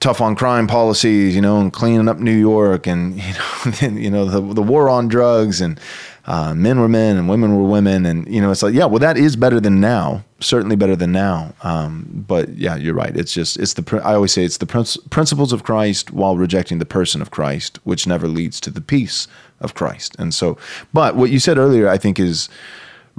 tough 0.00 0.20
on 0.20 0.36
crime 0.36 0.66
policies, 0.66 1.34
you 1.34 1.40
know, 1.40 1.60
and 1.60 1.72
cleaning 1.72 2.08
up 2.08 2.18
New 2.18 2.36
York, 2.36 2.86
and 2.86 3.16
you 3.22 3.32
know, 3.32 3.98
you 3.98 4.10
know 4.10 4.24
the 4.24 4.54
the 4.54 4.62
war 4.62 4.88
on 4.88 5.08
drugs, 5.08 5.60
and 5.60 5.80
uh, 6.26 6.54
men 6.54 6.80
were 6.80 6.88
men 6.88 7.16
and 7.16 7.28
women 7.28 7.56
were 7.56 7.68
women, 7.68 8.06
and 8.06 8.26
you 8.32 8.40
know, 8.40 8.50
it's 8.50 8.62
like, 8.62 8.74
yeah, 8.74 8.84
well, 8.84 8.98
that 8.98 9.16
is 9.16 9.36
better 9.36 9.60
than 9.60 9.80
now, 9.80 10.24
certainly 10.40 10.76
better 10.76 10.96
than 10.96 11.12
now. 11.12 11.54
Um, 11.62 12.24
but 12.28 12.50
yeah, 12.50 12.76
you're 12.76 12.94
right. 12.94 13.16
It's 13.16 13.32
just 13.32 13.58
it's 13.58 13.74
the 13.74 14.00
I 14.04 14.14
always 14.14 14.32
say 14.32 14.44
it's 14.44 14.58
the 14.58 14.66
principles 15.10 15.52
of 15.52 15.64
Christ 15.64 16.10
while 16.10 16.36
rejecting 16.36 16.78
the 16.78 16.86
person 16.86 17.22
of 17.22 17.30
Christ, 17.30 17.78
which 17.84 18.06
never 18.06 18.28
leads 18.28 18.60
to 18.60 18.70
the 18.70 18.80
peace 18.80 19.26
of 19.60 19.74
Christ. 19.74 20.14
And 20.18 20.32
so, 20.32 20.56
but 20.92 21.16
what 21.16 21.30
you 21.30 21.40
said 21.40 21.58
earlier, 21.58 21.88
I 21.88 21.98
think 21.98 22.20
is 22.20 22.48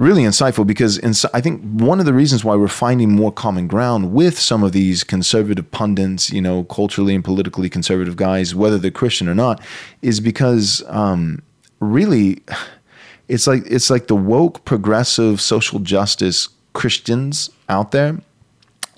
really 0.00 0.22
insightful 0.22 0.66
because 0.66 0.98
I 1.34 1.42
think 1.42 1.62
one 1.62 2.00
of 2.00 2.06
the 2.06 2.14
reasons 2.14 2.42
why 2.42 2.56
we're 2.56 2.68
finding 2.68 3.12
more 3.12 3.30
common 3.30 3.68
ground 3.68 4.12
with 4.12 4.38
some 4.38 4.62
of 4.62 4.72
these 4.72 5.04
conservative 5.04 5.70
pundits, 5.70 6.30
you 6.30 6.40
know, 6.40 6.64
culturally 6.64 7.14
and 7.14 7.22
politically 7.22 7.68
conservative 7.68 8.16
guys, 8.16 8.54
whether 8.54 8.78
they're 8.78 8.90
Christian 8.90 9.28
or 9.28 9.34
not, 9.34 9.62
is 10.00 10.18
because 10.18 10.82
um, 10.88 11.42
really 11.80 12.42
it's 13.28 13.46
like 13.46 13.62
it's 13.66 13.90
like 13.90 14.06
the 14.06 14.16
woke 14.16 14.64
progressive 14.64 15.40
social 15.40 15.78
justice 15.78 16.48
Christians 16.72 17.50
out 17.68 17.90
there 17.92 18.18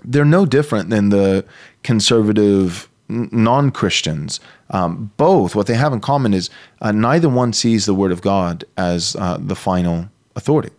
they're 0.05 0.25
no 0.25 0.45
different 0.47 0.91
than 0.91 1.11
the 1.11 1.45
conservative 1.83 2.89
non 3.09 3.71
Christians. 3.71 4.41
Um, 4.71 5.13
both, 5.17 5.55
what 5.55 5.67
they 5.67 5.75
have 5.75 5.93
in 5.93 6.01
common 6.01 6.35
is 6.35 6.51
uh, 6.81 6.93
neither 6.93 7.29
one 7.29 7.53
sees 7.53 7.87
the 7.87 7.95
Word 7.95 8.11
of 8.11 8.23
God 8.23 8.65
as 8.77 9.15
uh, 9.17 9.39
the 9.41 9.55
final 9.55 10.09
authority 10.35 10.71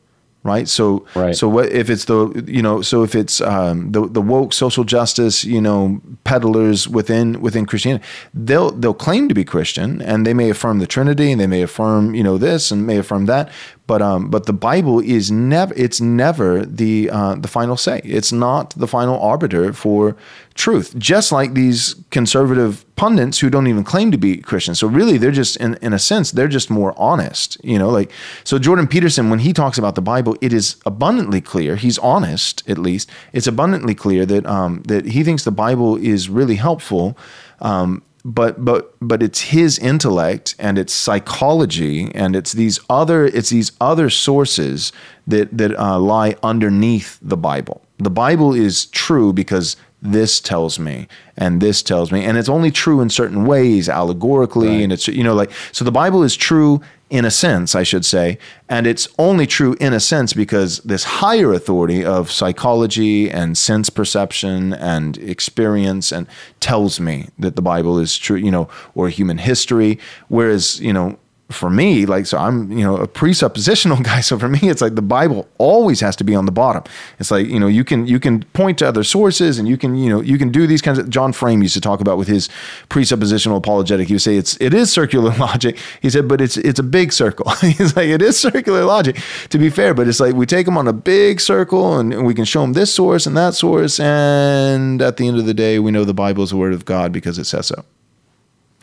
right? 0.44 0.68
So, 0.68 1.06
right. 1.16 1.36
so 1.36 1.48
what 1.48 1.72
if 1.72 1.90
it's 1.90 2.06
the 2.06 2.44
you 2.48 2.62
know, 2.62 2.82
so 2.82 3.04
if 3.04 3.16
it's 3.16 3.42
um, 3.42 3.92
the 3.92 4.08
the 4.08 4.22
woke 4.22 4.54
social 4.54 4.84
justice, 4.84 5.44
you 5.44 5.62
know, 5.62 6.02
peddlers 6.24 6.88
within 6.88 7.42
within 7.42 7.66
Christianity, 7.66 8.06
they'll 8.34 8.72
they'll 8.72 8.94
claim 8.94 9.30
to 9.30 9.36
be 9.36 9.44
Christian 9.46 10.02
and 10.02 10.26
they 10.26 10.34
may 10.34 10.50
affirm 10.50 10.80
the 10.80 10.88
Trinity 10.88 11.32
and 11.32 11.40
they 11.40 11.48
may 11.48 11.62
affirm 11.62 12.14
you 12.14 12.24
know 12.24 12.38
this 12.38 12.72
and 12.72 12.86
may 12.86 12.98
affirm 12.98 13.26
that, 13.26 13.50
but 13.86 14.02
um, 14.02 14.30
but 14.30 14.46
the 14.46 14.54
Bible 14.54 15.00
is 15.00 15.30
never 15.30 15.74
it's 15.76 16.00
never 16.00 16.66
the 16.66 17.10
uh, 17.10 17.36
the 17.36 17.50
final 17.50 17.76
say. 17.76 18.00
It's 18.04 18.32
not 18.32 18.70
the 18.72 18.88
final 18.88 19.20
arbiter 19.20 19.74
for 19.74 20.16
truth. 20.56 20.98
Just 20.98 21.32
like 21.32 21.54
these 21.54 21.96
conservative 22.10 22.86
pundits 22.96 23.40
who 23.40 23.50
don't 23.50 23.68
even 23.68 23.84
claim 23.84 24.10
to 24.12 24.18
be 24.18 24.38
Christians. 24.38 24.80
So 24.80 24.88
really, 24.88 25.18
they're 25.18 25.32
just 25.32 25.58
in 25.58 25.76
in 25.82 25.92
a 25.92 26.00
sense 26.00 26.32
they're 26.32 26.48
just 26.48 26.70
more 26.70 26.94
honest. 26.98 27.58
You 27.64 27.78
know, 27.78 27.90
like 27.90 28.10
so 28.46 28.58
Jordan 28.58 28.88
Peterson 28.88 29.30
when 29.30 29.40
he 29.40 29.52
talks 29.52 29.78
about 29.78 29.96
the 29.96 30.02
Bible, 30.02 30.38
it 30.40 30.54
is 30.54 30.78
abundantly 30.86 31.42
clear. 31.42 31.76
He's 31.76 31.98
honest, 32.00 32.64
at 32.70 32.78
least. 32.78 33.10
It's 33.34 33.48
abundantly 33.48 33.96
clear 33.96 34.26
that 34.26 34.46
um, 34.46 34.84
that 34.84 35.08
he 35.08 35.24
thinks 35.26 35.44
the 35.44 35.52
Bible 35.52 35.98
is 35.98 36.30
really 36.30 36.56
helpful. 36.56 37.18
Um, 37.60 38.02
but 38.26 38.64
but 38.64 38.96
but 39.02 39.22
it's 39.22 39.42
his 39.42 39.78
intellect 39.80 40.56
and 40.58 40.78
it's 40.78 40.94
psychology 40.94 42.10
and 42.16 42.36
it's 42.36 42.54
these 42.54 42.80
other 42.90 43.26
it's 43.26 43.50
these 43.50 43.72
other 43.82 44.10
sources 44.10 44.94
that 45.28 45.56
that 45.58 45.78
uh, 45.78 46.00
lie 46.00 46.36
underneath 46.42 47.20
the 47.22 47.38
Bible. 47.38 47.82
The 47.98 48.10
Bible 48.10 48.54
is 48.54 48.86
true 48.88 49.34
because 49.34 49.76
this 50.04 50.42
tells 50.42 50.78
me 50.78 51.08
and 51.38 51.62
this 51.62 51.82
tells 51.82 52.12
me 52.12 52.26
and 52.26 52.38
it's 52.38 52.50
only 52.50 52.70
true 52.70 53.00
in 53.00 53.10
certain 53.10 53.46
ways 53.46 53.88
allegorically 53.88 54.68
right. 54.68 54.82
and 54.82 54.92
it's 54.92 55.08
you 55.08 55.24
know 55.24 55.34
like 55.34 55.50
so 55.72 55.86
the 55.86 55.92
bible 55.92 56.24
is 56.24 56.36
true 56.36 56.82
in 57.10 57.24
a 57.24 57.32
sense 57.32 57.74
i 57.74 57.84
should 57.84 58.04
say 58.04 58.38
and 58.68 58.86
it's 58.86 59.08
only 59.18 59.48
true 59.48 59.78
in 59.80 59.94
a 59.94 60.02
sense 60.02 60.34
because 60.34 60.80
this 60.80 61.06
higher 61.06 61.54
authority 61.54 62.04
of 62.04 62.30
psychology 62.30 63.32
and 63.32 63.58
sense 63.58 63.90
perception 63.90 64.74
and 64.74 65.18
experience 65.20 66.12
and 66.12 66.28
tells 66.60 67.00
me 67.00 67.30
that 67.40 67.56
the 67.56 67.62
bible 67.62 67.98
is 67.98 68.18
true 68.18 68.36
you 68.36 68.52
know 68.52 68.68
or 68.96 69.08
human 69.08 69.38
history 69.38 69.98
whereas 70.28 70.82
you 70.82 70.92
know 70.92 71.18
for 71.50 71.70
me, 71.70 72.06
like, 72.06 72.26
so 72.26 72.38
I'm, 72.38 72.72
you 72.72 72.84
know, 72.84 72.98
a 72.98 73.08
presuppositional 73.08 74.04
guy. 74.04 74.22
So 74.22 74.38
for 74.40 74.50
me, 74.50 74.60
it's 74.64 74.82
like 74.82 74.96
the 74.96 75.02
Bible 75.02 75.48
always 75.58 76.00
has 76.00 76.16
to 76.18 76.24
be 76.24 76.36
on 76.36 76.46
the 76.46 76.52
bottom. 76.52 76.84
It's 77.20 77.32
like, 77.32 77.48
you 77.48 77.60
know, 77.60 77.68
you 77.68 77.84
can, 77.84 78.08
you 78.08 78.20
can 78.20 78.44
point 78.54 78.80
to 78.80 78.88
other 78.88 79.04
sources 79.04 79.60
and 79.60 79.68
you 79.68 79.78
can, 79.78 79.96
you 79.96 80.10
know, 80.10 80.22
you 80.22 80.38
can 80.38 80.52
do 80.52 80.68
these 80.68 80.82
kinds 80.82 81.00
of, 81.00 81.10
John 81.10 81.34
Frame 81.34 81.62
used 81.62 81.76
to 81.76 81.82
talk 81.82 82.02
about 82.02 82.18
with 82.18 82.28
his 82.28 82.50
presuppositional 82.90 83.58
apologetic. 83.58 84.08
He 84.08 84.16
would 84.16 84.22
say 84.22 84.38
it's, 84.38 84.60
it 84.60 84.74
is 84.74 84.92
circular 84.92 85.36
logic. 85.38 85.78
He 86.02 86.10
said, 86.10 86.28
but 86.28 86.42
it's, 86.42 86.58
it's 86.58 86.80
a 86.80 86.84
big 86.84 87.14
circle. 87.14 87.50
He's 87.62 87.96
like, 87.96 88.08
it 88.08 88.22
is 88.22 88.38
circular 88.38 88.84
logic 88.84 89.20
to 89.50 89.58
be 89.58 89.70
fair, 89.70 89.94
but 89.94 90.08
it's 90.08 90.20
like, 90.20 90.36
we 90.36 90.46
take 90.46 90.66
them 90.66 90.78
on 90.78 90.88
a 90.88 90.94
big 90.94 91.40
circle 91.40 91.98
and 92.00 92.26
we 92.26 92.34
can 92.34 92.46
show 92.46 92.62
them 92.62 92.74
this 92.74 92.94
source 92.94 93.26
and 93.26 93.38
that 93.38 93.54
source. 93.54 94.00
And 94.00 95.02
at 95.02 95.18
the 95.18 95.28
end 95.28 95.38
of 95.38 95.46
the 95.46 95.54
day, 95.54 95.80
we 95.80 95.92
know 95.92 96.06
the 96.06 96.14
Bible 96.14 96.44
is 96.44 96.50
the 96.50 96.58
word 96.58 96.74
of 96.74 96.86
God 96.86 97.12
because 97.12 97.38
it 97.38 97.46
says 97.46 97.68
so 97.68 97.86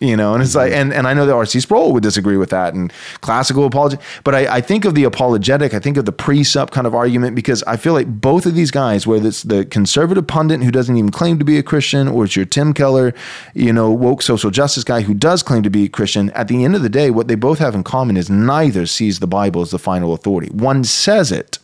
you 0.00 0.16
know, 0.16 0.33
and 0.33 0.42
it's 0.42 0.54
like, 0.54 0.73
mm-hmm. 0.73 0.80
and, 0.80 0.92
and 0.95 1.07
I 1.07 1.12
know 1.12 1.26
that 1.26 1.35
R.C. 1.35 1.61
Sproul 1.61 1.92
would 1.92 2.02
disagree 2.02 2.38
with 2.38 2.50
that 2.50 2.73
and 2.73 2.90
classical 3.21 3.66
apology, 3.66 3.99
but 4.25 4.35
I, 4.35 4.57
I 4.57 4.61
think 4.62 4.87
of 4.87 4.95
the 4.95 5.04
apologetic, 5.04 5.75
I 5.75 5.78
think 5.78 5.99
of 5.99 6.07
the 6.07 6.12
precept 6.12 6.73
kind 6.73 6.87
of 6.87 6.95
argument 6.95 7.37
because 7.37 7.62
I 7.64 7.76
feel 7.76 7.92
like 7.92 8.09
both 8.09 8.47
of 8.47 8.54
these 8.54 8.71
guys, 8.71 9.07
whether 9.07 9.28
it's 9.28 9.42
the 9.42 9.66
conservative 9.66 10.26
pundit 10.26 10.62
who 10.62 10.71
doesn't 10.71 10.97
even 10.97 11.11
claim 11.11 11.38
to 11.38 11.45
be 11.45 11.59
a 11.59 11.62
Christian 11.62 12.09
or 12.09 12.25
it's 12.25 12.35
your 12.35 12.47
Tim 12.47 12.73
Keller, 12.73 13.12
you 13.54 13.73
know, 13.73 13.90
woke 13.90 14.23
social 14.23 14.50
justice 14.50 14.85
guy 14.85 15.02
who 15.02 15.12
does 15.12 15.42
claim 15.42 15.62
to 15.62 15.71
be 15.71 15.85
a 15.85 15.88
Christian, 15.88 16.30
at 16.30 16.49
the 16.49 16.64
end 16.64 16.75
of 16.75 16.83
the 16.83 16.88
day, 16.88 17.11
what 17.11 17.28
they 17.28 17.35
both 17.35 17.59
have 17.59 17.75
in 17.75 17.85
common 17.85 18.16
is 18.16 18.30
neither 18.30 18.87
sees 18.87 19.19
the 19.19 19.26
Bible 19.26 19.61
as 19.61 19.71
the 19.71 19.78
final 19.78 20.14
authority. 20.14 20.50
One 20.50 20.83
says 20.83 21.30
it, 21.30 21.59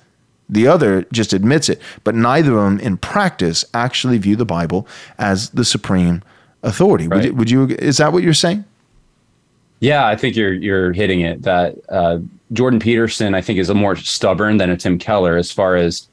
the 0.49 0.69
other 0.69 1.03
just 1.11 1.33
admits 1.33 1.69
it, 1.69 1.81
but 2.05 2.15
neither 2.15 2.59
of 2.59 2.65
them 2.65 2.81
in 2.81 2.99
practice 2.99 3.65
actually 3.73 4.19
view 4.19 4.37
the 4.37 4.45
Bible 4.45 4.87
as 5.19 5.51
the 5.51 5.65
supreme 5.65 6.17
authority. 6.17 6.36
Right. 7.09 7.35
Would, 7.35 7.51
you, 7.51 7.61
would 7.61 7.71
you? 7.71 7.77
Is 7.79 7.99
that 7.99 8.13
what 8.13 8.23
you're 8.23 8.35
saying? 8.35 8.65
Yeah, 9.81 10.07
I 10.07 10.17
think 10.17 10.37
you're 10.37 10.55
you're 10.55 10.93
hitting 10.93 11.21
it. 11.21 11.43
That 11.43 11.77
uh, 11.89 12.19
Jordan 12.53 12.81
Peterson, 12.81 13.35
I 13.35 13.41
think, 13.41 13.59
is 13.59 13.69
a 13.69 13.75
more 13.75 13.97
stubborn 13.97 14.57
than 14.57 14.71
a 14.71 14.77
Tim 14.77 14.99
Keller 14.99 15.37
as 15.37 15.53
far 15.53 15.77
as 15.77 16.09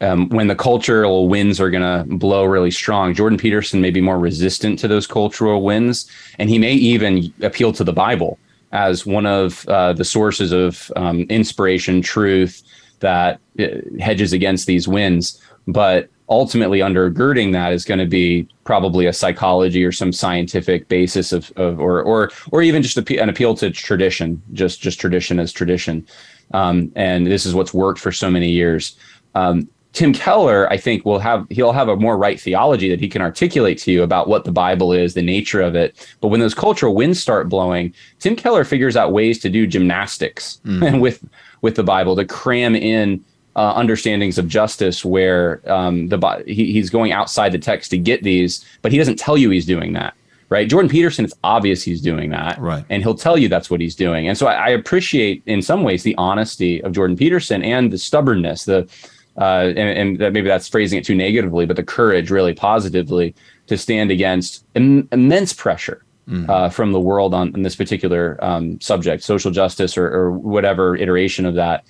um, 0.00 0.28
when 0.30 0.48
the 0.48 0.54
cultural 0.54 1.28
winds 1.28 1.60
are 1.60 1.70
going 1.70 1.82
to 1.82 2.16
blow 2.16 2.44
really 2.44 2.70
strong. 2.70 3.14
Jordan 3.14 3.38
Peterson 3.38 3.80
may 3.80 3.90
be 3.90 4.00
more 4.00 4.18
resistant 4.18 4.78
to 4.80 4.88
those 4.88 5.06
cultural 5.06 5.62
winds, 5.62 6.10
and 6.38 6.48
he 6.48 6.58
may 6.58 6.72
even 6.72 7.32
appeal 7.42 7.72
to 7.72 7.84
the 7.84 7.92
Bible 7.92 8.38
as 8.72 9.06
one 9.06 9.26
of 9.26 9.66
uh, 9.68 9.92
the 9.92 10.04
sources 10.04 10.52
of 10.52 10.90
um, 10.96 11.22
inspiration, 11.22 12.02
truth 12.02 12.62
that 13.00 13.38
uh, 13.58 13.66
hedges 14.00 14.32
against 14.32 14.66
these 14.66 14.88
winds. 14.88 15.40
But 15.68 16.08
ultimately 16.28 16.78
undergirding 16.78 17.52
that 17.52 17.72
is 17.72 17.84
going 17.84 18.00
to 18.00 18.06
be 18.06 18.48
probably 18.64 19.06
a 19.06 19.12
psychology 19.12 19.84
or 19.84 19.92
some 19.92 20.12
scientific 20.12 20.88
basis 20.88 21.32
of, 21.32 21.52
of 21.56 21.78
or 21.78 22.02
or 22.02 22.30
or 22.50 22.62
even 22.62 22.82
just 22.82 22.96
a, 22.96 23.18
an 23.22 23.28
appeal 23.28 23.54
to 23.54 23.70
tradition 23.70 24.40
just 24.54 24.80
just 24.80 24.98
tradition 24.98 25.38
as 25.38 25.52
tradition 25.52 26.06
um, 26.52 26.90
and 26.96 27.26
this 27.26 27.44
is 27.44 27.54
what's 27.54 27.74
worked 27.74 28.00
for 28.00 28.10
so 28.10 28.30
many 28.30 28.50
years 28.50 28.96
um, 29.34 29.68
Tim 29.94 30.12
Keller, 30.12 30.68
I 30.72 30.76
think, 30.76 31.04
will 31.04 31.20
have 31.20 31.46
he'll 31.50 31.72
have 31.72 31.88
a 31.88 31.94
more 31.94 32.18
right 32.18 32.38
theology 32.38 32.88
that 32.88 32.98
he 32.98 33.08
can 33.08 33.22
articulate 33.22 33.78
to 33.78 33.92
you 33.92 34.02
about 34.02 34.28
what 34.28 34.44
the 34.44 34.50
Bible 34.50 34.92
is, 34.92 35.14
the 35.14 35.22
nature 35.22 35.62
of 35.62 35.76
it. 35.76 36.16
But 36.20 36.28
when 36.28 36.40
those 36.40 36.52
cultural 36.52 36.96
winds 36.96 37.22
start 37.22 37.48
blowing, 37.48 37.94
Tim 38.18 38.34
Keller 38.34 38.64
figures 38.64 38.96
out 38.96 39.12
ways 39.12 39.38
to 39.38 39.48
do 39.48 39.68
gymnastics 39.68 40.60
mm. 40.64 41.00
with 41.00 41.24
with 41.62 41.76
the 41.76 41.84
Bible 41.84 42.16
to 42.16 42.24
cram 42.24 42.74
in 42.74 43.24
uh, 43.56 43.72
understandings 43.74 44.38
of 44.38 44.48
justice 44.48 45.04
where 45.04 45.60
um, 45.70 46.08
the 46.08 46.44
he, 46.46 46.72
he's 46.72 46.90
going 46.90 47.12
outside 47.12 47.52
the 47.52 47.58
text 47.58 47.90
to 47.90 47.98
get 47.98 48.22
these, 48.22 48.64
but 48.82 48.92
he 48.92 48.98
doesn't 48.98 49.18
tell 49.18 49.36
you 49.36 49.50
he's 49.50 49.66
doing 49.66 49.92
that. 49.94 50.14
Right, 50.50 50.68
Jordan 50.68 50.90
Peterson, 50.90 51.24
it's 51.24 51.34
obvious 51.42 51.82
he's 51.82 52.02
doing 52.02 52.30
that, 52.30 52.58
right, 52.60 52.84
and 52.90 53.02
he'll 53.02 53.14
tell 53.14 53.38
you 53.38 53.48
that's 53.48 53.70
what 53.70 53.80
he's 53.80 53.96
doing. 53.96 54.28
And 54.28 54.36
so 54.36 54.46
I, 54.46 54.52
I 54.52 54.68
appreciate, 54.68 55.42
in 55.46 55.62
some 55.62 55.82
ways, 55.82 56.02
the 56.02 56.14
honesty 56.16 56.82
of 56.82 56.92
Jordan 56.92 57.16
Peterson 57.16 57.62
and 57.62 57.90
the 57.90 57.98
stubbornness, 57.98 58.64
the 58.64 58.88
uh, 59.36 59.72
and, 59.76 59.78
and 59.78 60.18
that 60.18 60.32
maybe 60.32 60.46
that's 60.46 60.68
phrasing 60.68 60.98
it 60.98 61.04
too 61.04 61.14
negatively, 61.14 61.66
but 61.66 61.76
the 61.76 61.82
courage, 61.82 62.30
really 62.30 62.54
positively, 62.54 63.34
to 63.66 63.76
stand 63.76 64.10
against 64.10 64.64
Im- 64.74 65.08
immense 65.10 65.52
pressure 65.52 66.04
mm-hmm. 66.28 66.48
uh, 66.48 66.68
from 66.68 66.92
the 66.92 67.00
world 67.00 67.34
on, 67.34 67.54
on 67.54 67.62
this 67.62 67.76
particular 67.76 68.38
um, 68.42 68.80
subject, 68.80 69.22
social 69.22 69.50
justice 69.50 69.96
or, 69.96 70.06
or, 70.06 70.30
whatever 70.30 70.96
iteration 70.96 71.46
of 71.46 71.54
that. 71.54 71.84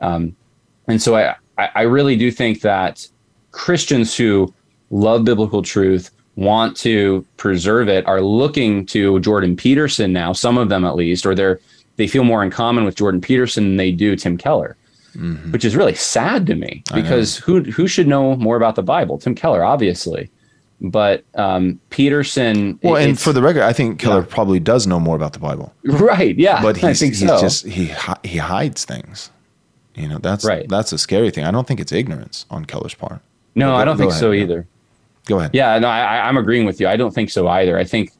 Um, 0.00 0.36
and 0.88 1.00
so 1.00 1.16
I, 1.16 1.36
I 1.56 1.82
really 1.82 2.16
do 2.16 2.30
think 2.30 2.62
that 2.62 3.06
Christians 3.50 4.16
who 4.16 4.52
love 4.90 5.24
biblical 5.24 5.62
truth, 5.62 6.10
want 6.36 6.76
to 6.78 7.26
preserve 7.36 7.88
it, 7.88 8.06
are 8.06 8.20
looking 8.20 8.86
to 8.86 9.18
Jordan 9.20 9.56
Peterson 9.56 10.12
now, 10.12 10.32
some 10.32 10.56
of 10.56 10.68
them 10.68 10.84
at 10.84 10.94
least, 10.94 11.26
or 11.26 11.34
they're 11.34 11.60
they 11.96 12.06
feel 12.06 12.22
more 12.22 12.44
in 12.44 12.50
common 12.50 12.84
with 12.84 12.94
Jordan 12.94 13.20
Peterson 13.20 13.64
than 13.64 13.76
they 13.76 13.90
do 13.90 14.16
Tim 14.16 14.36
Keller. 14.36 14.76
Mm-hmm. 15.16 15.50
Which 15.50 15.64
is 15.64 15.74
really 15.74 15.94
sad 15.94 16.46
to 16.46 16.54
me 16.54 16.84
because 16.94 17.36
who 17.36 17.62
who 17.62 17.88
should 17.88 18.06
know 18.06 18.36
more 18.36 18.56
about 18.56 18.76
the 18.76 18.82
Bible? 18.82 19.18
Tim 19.18 19.34
Keller, 19.34 19.64
obviously 19.64 20.30
but 20.80 21.24
um, 21.34 21.80
Peterson. 21.90 22.78
Well, 22.82 22.96
and 22.96 23.18
for 23.18 23.32
the 23.32 23.42
record, 23.42 23.62
I 23.62 23.72
think 23.72 23.98
Keller 23.98 24.20
yeah. 24.20 24.26
probably 24.28 24.60
does 24.60 24.86
know 24.86 25.00
more 25.00 25.16
about 25.16 25.32
the 25.32 25.38
Bible. 25.38 25.74
Right. 25.84 26.38
Yeah. 26.38 26.62
But 26.62 26.76
he's, 26.76 27.00
he's 27.00 27.20
so. 27.20 27.40
just 27.40 27.66
he 27.66 27.92
he 28.22 28.38
hides 28.38 28.84
things. 28.84 29.30
You 29.98 30.08
know, 30.08 30.18
that's 30.18 30.44
right. 30.44 30.68
That's 30.68 30.92
a 30.92 30.98
scary 30.98 31.30
thing. 31.30 31.44
I 31.44 31.50
don't 31.50 31.66
think 31.66 31.80
it's 31.80 31.92
ignorance 31.92 32.46
on 32.50 32.64
Keller's 32.64 32.94
part. 32.94 33.20
No, 33.54 33.70
go, 33.70 33.74
I 33.74 33.84
don't 33.84 33.96
think 33.96 34.10
ahead, 34.10 34.20
so 34.20 34.32
either. 34.32 34.66
Go 35.26 35.38
ahead. 35.38 35.50
Yeah, 35.52 35.78
no, 35.78 35.88
I, 35.88 36.28
I'm 36.28 36.36
agreeing 36.36 36.66
with 36.66 36.80
you. 36.80 36.88
I 36.88 36.96
don't 36.96 37.14
think 37.14 37.30
so 37.30 37.48
either. 37.48 37.76
I 37.76 37.84
think 37.84 38.12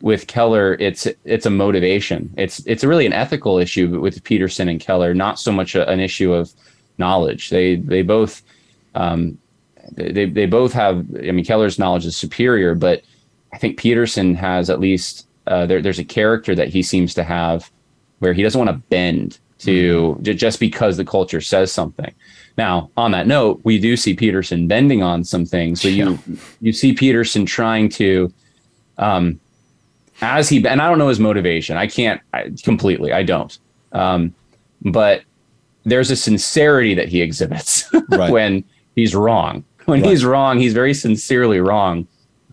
with 0.00 0.26
Keller, 0.26 0.74
it's 0.74 1.06
it's 1.24 1.46
a 1.46 1.50
motivation. 1.50 2.32
It's 2.36 2.64
it's 2.66 2.84
really 2.84 3.06
an 3.06 3.12
ethical 3.12 3.58
issue 3.58 4.00
with 4.00 4.22
Peterson 4.24 4.68
and 4.68 4.80
Keller, 4.80 5.14
not 5.14 5.38
so 5.38 5.52
much 5.52 5.74
a, 5.74 5.88
an 5.88 6.00
issue 6.00 6.32
of 6.32 6.52
knowledge. 6.98 7.50
They 7.50 7.76
they 7.76 8.02
both 8.02 8.42
um, 8.94 9.38
they 9.92 10.26
they 10.26 10.46
both 10.46 10.72
have. 10.72 11.06
I 11.16 11.30
mean, 11.32 11.44
Keller's 11.44 11.78
knowledge 11.78 12.06
is 12.06 12.16
superior, 12.16 12.74
but 12.74 13.02
I 13.52 13.58
think 13.58 13.78
Peterson 13.78 14.34
has 14.34 14.70
at 14.70 14.80
least 14.80 15.26
uh, 15.46 15.66
there, 15.66 15.80
there's 15.80 15.98
a 15.98 16.04
character 16.04 16.54
that 16.54 16.68
he 16.68 16.82
seems 16.82 17.14
to 17.14 17.22
have 17.22 17.70
where 18.18 18.32
he 18.32 18.42
doesn't 18.42 18.58
want 18.58 18.70
to 18.70 18.88
bend 18.88 19.38
to 19.60 20.18
just 20.22 20.60
because 20.60 20.96
the 20.96 21.04
culture 21.04 21.40
says 21.40 21.72
something. 21.72 22.12
Now, 22.58 22.90
on 22.96 23.10
that 23.12 23.26
note, 23.26 23.60
we 23.64 23.78
do 23.78 23.96
see 23.96 24.14
Peterson 24.14 24.66
bending 24.66 25.02
on 25.02 25.24
some 25.24 25.44
things. 25.44 25.80
So 25.80 25.88
you 25.88 26.18
you 26.60 26.72
see 26.72 26.92
Peterson 26.92 27.44
trying 27.46 27.88
to, 27.90 28.32
um, 28.98 29.40
as 30.20 30.48
he 30.48 30.66
and 30.66 30.80
I 30.80 30.88
don't 30.88 30.98
know 30.98 31.08
his 31.08 31.20
motivation. 31.20 31.76
I 31.76 31.86
can't 31.86 32.20
I, 32.32 32.52
completely. 32.62 33.12
I 33.12 33.22
don't. 33.22 33.56
Um, 33.92 34.34
but 34.82 35.22
there's 35.84 36.10
a 36.10 36.16
sincerity 36.16 36.94
that 36.94 37.08
he 37.08 37.22
exhibits 37.22 37.88
right. 38.10 38.30
when 38.30 38.64
he's 38.94 39.14
wrong. 39.14 39.64
when 39.84 40.00
Right. 40.02 40.10
he's 40.10 40.24
wrong, 40.24 40.58
he's 40.58 40.72
very 40.74 40.92
sincerely 40.94 41.60
wrong 41.60 42.06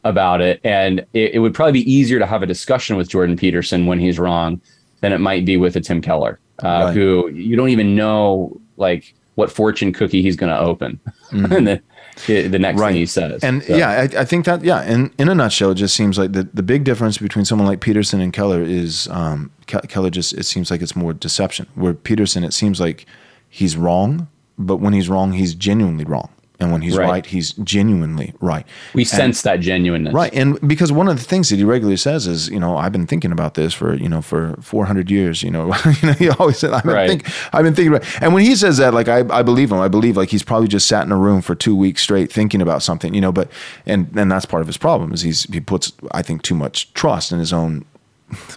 about 0.04 0.42
it. 0.42 0.60
And 0.64 1.00
it, 1.14 1.36
it 1.36 1.40
would 1.40 1.54
probably 1.54 1.72
be 1.84 1.92
easier 1.92 2.20
to 2.20 2.26
have 2.26 2.44
a 2.44 2.46
discussion 2.46 2.96
with 2.98 3.10
Jordan 3.10 3.36
Peterson 3.38 3.86
when 3.88 4.00
he's 4.00 4.20
wrong 4.20 4.62
than 5.02 5.14
it 5.14 5.20
might 5.20 5.46
be 5.46 5.58
with 5.58 5.76
a 5.76 5.82
Tim 5.82 6.02
Keller, 6.02 6.40
uh, 6.62 6.68
Right. 6.86 6.94
who 6.94 7.30
you 7.32 7.56
don't 7.56 7.70
even 7.70 7.96
know 7.96 8.60
like 8.78 9.14
what 9.36 9.52
fortune 9.52 9.92
cookie 9.94 10.22
he's 10.22 10.36
going 10.36 10.52
to 10.52 10.60
open 10.60 11.00
and 11.32 11.68
the, 11.68 11.82
the 12.28 12.60
next 12.60 12.76
Mm-hmm. 12.76 12.80
Right. 12.80 12.88
thing 12.90 12.96
he 12.98 13.06
says. 13.08 13.44
And 13.44 13.64
So, 13.64 13.76
yeah, 13.76 13.90
I, 13.90 14.22
I 14.22 14.26
think 14.26 14.46
that 14.46 14.64
yeah, 14.64 14.84
in 14.84 15.12
in 15.18 15.30
a 15.30 15.34
nutshell, 15.36 15.72
it 15.72 15.76
just 15.76 15.96
seems 15.96 16.18
like 16.20 16.34
the 16.34 16.48
the 16.54 16.62
big 16.64 16.84
difference 16.84 17.18
between 17.18 17.46
someone 17.46 17.68
like 17.68 17.80
Peterson 17.80 18.22
and 18.22 18.32
Keller 18.32 18.62
is 18.62 19.08
um, 19.10 19.50
Ke- 19.68 19.88
Keller 19.90 20.12
just 20.12 20.34
it 20.34 20.44
seems 20.46 20.70
like 20.70 20.82
it's 20.84 20.96
more 20.96 21.14
deception. 21.14 21.66
Where 21.76 21.94
Peterson, 21.96 22.44
it 22.44 22.54
seems 22.54 22.80
like 22.80 23.06
he's 23.50 23.76
wrong, 23.76 24.28
but 24.60 24.78
when 24.78 24.94
he's 24.94 25.10
wrong, 25.10 25.32
he's 25.34 25.56
genuinely 25.56 26.04
wrong, 26.06 26.30
and 26.60 26.72
when 26.72 26.82
he's 26.82 26.98
Right. 26.98 27.10
right, 27.10 27.26
he's 27.26 27.52
genuinely 27.54 28.34
right. 28.40 28.66
we 28.94 29.04
sense 29.04 29.42
that 29.42 29.60
genuineness. 29.60 30.14
Right, 30.14 30.34
and 30.34 30.60
because 30.68 30.92
one 30.92 31.08
of 31.08 31.18
the 31.18 31.24
things 31.24 31.50
that 31.50 31.58
he 31.58 31.64
regularly 31.64 31.98
says 31.98 32.28
is, 32.28 32.48
you 32.50 32.60
know, 32.60 32.78
I've 32.78 32.92
been 32.92 33.08
thinking 33.08 33.32
about 33.32 33.56
this 33.56 33.74
for, 33.74 33.96
you 33.96 34.08
know, 34.08 34.22
for 34.22 34.56
400 34.62 35.10
years. 35.12 35.42
You 35.44 35.52
know, 35.52 35.66
you 36.02 36.08
know, 36.08 36.14
he 36.14 36.30
always 36.30 36.60
said, 36.60 36.72
I've 36.72 36.84
been, 36.84 36.94
Right. 36.94 37.10
think, 37.10 37.28
I've 37.54 37.64
been 37.64 37.74
thinking 37.76 37.94
about. 37.96 38.08
And 38.22 38.34
when 38.34 38.44
he 38.44 38.56
says 38.56 38.78
that, 38.78 38.94
like, 38.94 39.08
I, 39.08 39.24
I 39.30 39.42
believe 39.42 39.72
him. 39.72 39.80
I 39.80 39.88
believe 39.88 40.16
like 40.16 40.30
he's 40.30 40.44
probably 40.44 40.68
just 40.68 40.88
sat 40.88 41.06
in 41.06 41.12
a 41.12 41.18
room 41.18 41.42
for 41.42 41.56
two 41.56 41.76
weeks 41.76 42.02
straight 42.04 42.32
thinking 42.32 42.62
about 42.62 42.84
something, 42.84 43.14
you 43.14 43.22
know. 43.22 43.32
But 43.32 43.50
and 43.86 44.08
and 44.16 44.32
that's 44.32 44.46
part 44.46 44.62
of 44.62 44.68
his 44.68 44.78
problem 44.78 45.12
is 45.14 45.22
he's 45.22 45.44
he 45.52 45.60
puts, 45.60 45.92
I 46.12 46.22
think, 46.22 46.44
too 46.44 46.56
much 46.56 46.94
trust 46.94 47.32
in 47.32 47.40
his 47.40 47.52
own 47.52 47.86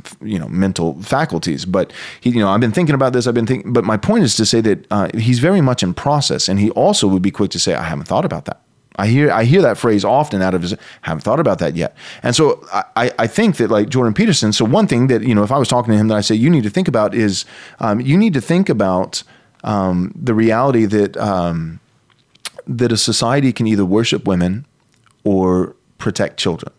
you 0.22 0.38
know 0.38 0.48
mental 0.48 1.00
faculties. 1.02 1.64
But 1.64 1.92
he 2.20 2.30
you 2.30 2.40
know 2.40 2.48
i've 2.48 2.60
been 2.60 2.72
thinking 2.72 2.94
about 2.94 3.12
this 3.12 3.26
i've 3.26 3.34
been 3.34 3.46
thinking 3.46 3.72
but 3.72 3.84
my 3.84 3.96
point 3.96 4.24
is 4.24 4.36
to 4.36 4.44
say 4.44 4.60
that 4.60 4.86
uh, 4.90 5.08
he's 5.14 5.38
very 5.38 5.60
much 5.60 5.82
in 5.82 5.94
process 5.94 6.48
and 6.48 6.58
he 6.60 6.70
also 6.70 7.08
would 7.08 7.22
be 7.22 7.30
quick 7.30 7.50
to 7.50 7.58
say 7.58 7.74
i 7.74 7.82
haven't 7.82 8.06
thought 8.06 8.24
about 8.24 8.44
that. 8.44 8.60
I 8.98 9.08
hear 9.08 9.30
I 9.30 9.44
hear 9.44 9.62
that 9.62 9.78
phrase 9.78 10.04
often 10.04 10.42
out 10.42 10.54
of 10.54 10.62
his 10.62 10.74
haven't 11.02 11.20
thought 11.22 11.40
about 11.40 11.58
that 11.58 11.76
yet. 11.76 11.94
And 12.22 12.34
so 12.34 12.66
I, 12.72 13.12
I 13.18 13.26
think 13.26 13.56
that 13.58 13.70
like 13.70 13.88
Jordan 13.88 14.14
Peterson, 14.14 14.52
so 14.52 14.64
one 14.64 14.86
thing 14.86 15.08
that, 15.08 15.22
you 15.22 15.34
know, 15.34 15.42
if 15.42 15.52
I 15.52 15.58
was 15.58 15.68
talking 15.68 15.92
to 15.92 15.98
him 15.98 16.08
that 16.08 16.16
I 16.16 16.22
say 16.22 16.34
you 16.34 16.48
need 16.48 16.64
to 16.64 16.70
think 16.70 16.88
about 16.88 17.14
is 17.14 17.44
um, 17.78 18.00
you 18.00 18.16
need 18.16 18.32
to 18.34 18.40
think 18.40 18.68
about 18.68 19.22
um, 19.64 20.12
the 20.16 20.34
reality 20.34 20.86
that 20.86 21.16
um, 21.18 21.80
that 22.66 22.90
a 22.90 22.96
society 22.96 23.52
can 23.52 23.66
either 23.66 23.84
worship 23.84 24.26
women 24.26 24.66
or 25.24 25.76
protect 25.98 26.38
children 26.38 26.72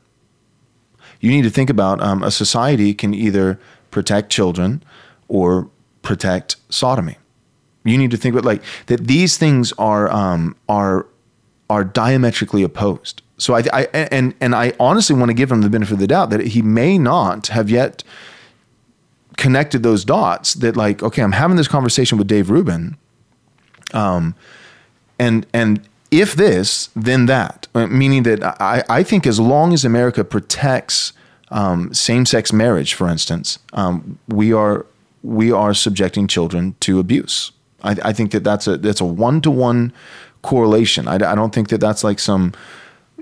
you 1.20 1.32
need 1.32 1.44
to 1.44 1.50
think 1.50 1.70
about 1.70 2.02
um, 2.02 2.24
a 2.24 2.32
society 2.32 2.94
can 2.94 3.14
either 3.14 3.60
protect 3.92 4.30
children 4.30 4.84
or 5.28 5.70
protect 6.02 6.56
sodomy. 6.70 7.18
You 7.84 7.98
need 7.98 8.12
to 8.12 8.18
think 8.18 8.34
about 8.36 8.46
like 8.46 8.62
that. 8.88 9.08
These 9.08 9.38
things 9.38 9.74
are 9.78 10.12
um, 10.12 10.56
are 10.68 11.08
are 11.70 11.84
diametrically 11.84 12.64
opposed. 12.64 13.22
So 13.38 13.56
I, 13.56 13.64
I 13.72 13.84
and 13.94 14.34
and 14.42 14.56
I 14.56 14.74
honestly 14.80 15.16
want 15.16 15.30
to 15.30 15.34
give 15.34 15.52
him 15.52 15.62
the 15.62 15.70
benefit 15.70 15.94
of 15.94 16.00
the 16.00 16.08
doubt 16.08 16.30
that 16.32 16.42
he 16.42 16.62
may 16.62 16.98
not 16.98 17.48
have 17.48 17.70
yet 17.70 18.04
connected 19.38 19.84
those 19.84 20.04
dots. 20.04 20.56
That 20.56 20.76
like, 20.76 21.02
okay, 21.02 21.22
I'm 21.22 21.32
having 21.34 21.56
this 21.56 21.68
conversation 21.68 22.18
with 22.18 22.28
Dave 22.28 22.50
Rubin, 22.50 22.98
um, 23.94 24.36
and 25.18 25.46
and 25.54 25.88
if 26.12 26.36
this, 26.36 26.90
then 26.96 27.26
that. 27.28 27.68
Uh, 27.74 27.88
Meaning 27.88 28.24
that 28.24 28.44
I, 28.62 28.84
I 28.90 29.04
think 29.04 29.28
as 29.28 29.40
long 29.40 29.74
as 29.74 29.86
America 29.86 30.24
protects 30.24 31.14
um, 31.50 31.94
same-sex 31.94 32.52
marriage, 32.52 32.94
for 32.94 33.08
instance, 33.08 33.60
um, 33.74 34.20
we 34.28 34.54
are 34.54 34.86
we 35.24 35.52
are 35.52 35.74
subjecting 35.74 36.28
children 36.28 36.76
to 36.82 37.00
abuse. 37.00 37.52
I, 37.84 37.96
I 38.04 38.14
think 38.14 38.32
that 38.32 38.44
that's 38.44 38.68
a 38.68 38.78
that's 38.78 39.02
a 39.02 39.06
one-to-one 39.06 39.94
correlation. 40.42 41.08
I, 41.08 41.16
I 41.16 41.36
don't 41.36 41.54
think 41.54 41.70
that 41.70 41.80
that's 41.80 42.04
like 42.04 42.20
some 42.20 42.54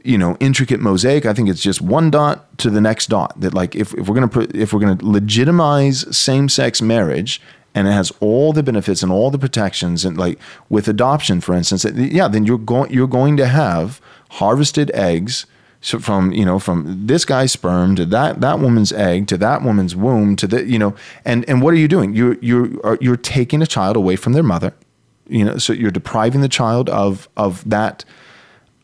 you 0.04 0.18
know 0.18 0.38
intricate 0.40 0.80
mosaic. 0.80 1.26
I 1.26 1.34
think 1.34 1.50
it's 1.50 1.62
just 1.62 1.82
one 1.82 2.12
dot 2.12 2.58
to 2.60 2.70
the 2.70 2.82
next 2.82 3.08
dot. 3.08 3.40
That 3.40 3.54
like 3.54 3.76
if, 3.76 3.94
if 3.94 4.08
we're 4.08 4.16
gonna 4.16 4.28
put 4.28 4.56
if 4.56 4.74
we're 4.74 4.80
gonna 4.80 5.00
legitimize 5.02 6.16
same-sex 6.16 6.82
marriage 6.82 7.42
and 7.76 7.88
it 7.88 7.92
has 7.92 8.12
all 8.20 8.54
the 8.54 8.64
benefits 8.64 9.04
and 9.04 9.12
all 9.12 9.30
the 9.30 9.38
protections 9.38 10.04
and 10.06 10.18
like 10.18 10.40
with 10.70 10.88
adoption 10.88 11.42
for 11.42 11.54
instance 11.54 11.86
yeah 11.86 12.28
then 12.28 12.46
you're 12.46 12.58
going 12.58 12.92
you're 12.92 13.06
going 13.06 13.38
to 13.38 13.46
have 13.46 14.02
harvested 14.32 14.90
eggs 14.96 15.46
so 15.82 16.00
from 16.00 16.32
you 16.32 16.44
know 16.44 16.58
from 16.58 17.06
this 17.06 17.26
guy's 17.26 17.52
sperm 17.52 17.96
to 17.96 18.06
that 18.06 18.42
that 18.42 18.60
woman's 18.60 18.92
egg 18.92 19.28
to 19.28 19.38
that 19.38 19.62
woman's 19.62 19.96
womb 19.96 20.36
to 20.36 20.48
the 20.48 20.66
you 20.66 20.80
know 20.80 20.96
and 21.26 21.48
and 21.48 21.62
what 21.62 21.76
are 21.76 21.78
you 21.78 21.88
doing? 21.88 22.16
You're 22.16 22.38
you're 22.42 22.70
are- 22.84 22.98
you're 23.02 23.18
taking 23.18 23.62
a 23.62 23.68
child 23.68 23.96
away 23.96 24.16
from 24.16 24.34
their 24.34 24.42
mother 24.42 24.74
you 25.28 25.46
know 25.46 25.58
so 25.60 25.74
you're 25.74 25.92
depriving 25.92 26.42
the 26.42 26.50
child 26.50 26.90
of 26.90 27.30
of 27.38 27.68
that 27.70 28.04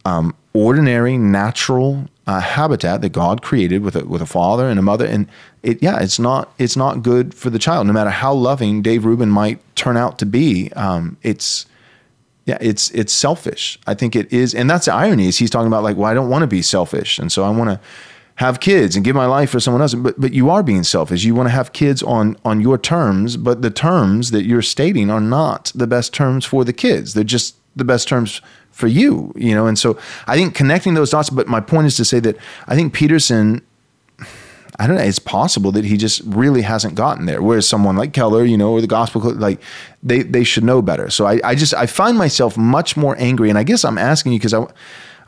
um, 0.06 0.36
ordinary 0.54 1.17
natural 1.17 2.08
uh, 2.27 2.39
habitat 2.39 3.01
that 3.01 3.10
God 3.10 3.41
created 3.41 3.81
with 3.81 3.95
a 3.95 4.05
with 4.05 4.21
a 4.21 4.25
father 4.25 4.69
and 4.69 4.77
a 4.79 4.81
mother, 4.81 5.05
and 5.05 5.27
it 5.63 5.81
yeah, 5.81 5.99
it's 5.99 6.19
not 6.19 6.53
it's 6.57 6.77
not 6.77 7.03
good 7.03 7.34
for 7.34 7.49
the 7.49 7.60
child. 7.60 7.88
No 7.88 7.93
matter 7.93 8.10
how 8.10 8.34
loving 8.34 8.81
Dave 8.81 9.05
Rubin 9.05 9.29
might 9.29 9.60
turn 9.75 9.97
out 9.97 10.19
to 10.19 10.25
be, 10.25 10.71
um, 10.73 11.17
it's 11.23 11.65
yeah, 12.45 12.57
it's 12.62 12.91
it's 12.91 13.13
selfish. 13.13 13.79
I 13.88 13.93
think 13.93 14.15
it 14.15 14.31
is, 14.31 14.53
and 14.53 14.69
that's 14.69 14.86
the 14.86 14.93
irony. 14.93 15.27
Is 15.27 15.38
he's 15.38 15.49
talking 15.49 15.67
about 15.67 15.84
like, 15.84 15.97
well, 15.97 16.10
I 16.10 16.13
don't 16.13 16.29
want 16.29 16.43
to 16.43 16.47
be 16.47 16.62
selfish, 16.62 17.17
and 17.17 17.31
so 17.31 17.43
I 17.43 17.49
want 17.49 17.69
to 17.69 17.79
have 18.36 18.60
kids 18.60 18.95
and 18.95 19.05
give 19.05 19.15
my 19.15 19.25
life 19.25 19.51
for 19.51 19.60
someone 19.60 19.81
else. 19.81 19.93
But 19.93 20.19
but 20.19 20.34
you 20.34 20.49
are 20.49 20.63
being 20.63 20.84
selfish. 20.84 21.23
You 21.23 21.36
want 21.36 21.47
to 21.47 21.51
have 21.51 21.73
kids 21.73 22.03
on 22.03 22.38
on 22.45 22.62
your 22.62 22.77
terms, 22.77 23.38
but 23.38 23.62
the 23.62 23.71
terms 23.71 24.31
that 24.31 24.43
you're 24.43 24.62
stating 24.62 25.10
are 25.10 25.21
not 25.21 25.71
the 25.73 25.88
best 25.88 26.13
terms 26.13 26.45
for 26.45 26.63
the 26.63 26.73
kids. 26.73 27.13
They're 27.13 27.23
just 27.23 27.55
the 27.75 27.86
best 27.86 28.07
terms 28.07 28.41
for 28.71 28.88
you, 28.88 29.34
you 29.36 29.53
know. 29.53 29.67
And 29.67 29.77
so 29.77 29.97
I 30.27 30.36
think 30.36 30.55
connecting 30.55 30.93
those 30.93 31.12
dots. 31.12 31.29
But 31.29 31.47
my 31.47 31.60
point 31.60 31.88
is 31.88 31.95
to 31.97 32.05
say 32.05 32.19
that 32.21 32.38
I 32.67 32.75
think 32.75 32.93
Peterson 32.93 33.62
I 34.79 34.88
don't 34.88 34.95
know. 34.95 35.03
It's 35.03 35.19
possible 35.19 35.71
that 35.73 35.86
he 35.86 35.95
just 35.95 36.21
really 36.25 36.63
hasn't 36.63 36.95
gotten 36.95 37.27
there. 37.27 37.41
Whereas 37.41 37.67
someone 37.67 37.95
like 37.97 38.13
Keller, 38.13 38.43
you 38.43 38.57
know, 38.57 38.71
or 38.71 38.81
the 38.81 38.88
gospel, 38.88 39.21
like 39.21 39.62
they 40.01 40.23
they 40.23 40.43
should 40.43 40.63
know 40.63 40.81
better. 40.81 41.12
So 41.12 41.27
I, 41.27 41.39
I 41.43 41.53
just 41.53 41.75
I 41.75 41.86
find 41.86 42.17
myself 42.17 42.57
much 42.57 42.97
more 42.97 43.15
angry, 43.19 43.49
and 43.49 43.60
I 43.60 43.63
guess 43.63 43.86
I'm 43.86 43.99
asking 43.99 44.34
you 44.34 44.39
because 44.39 44.55
I. 44.55 44.65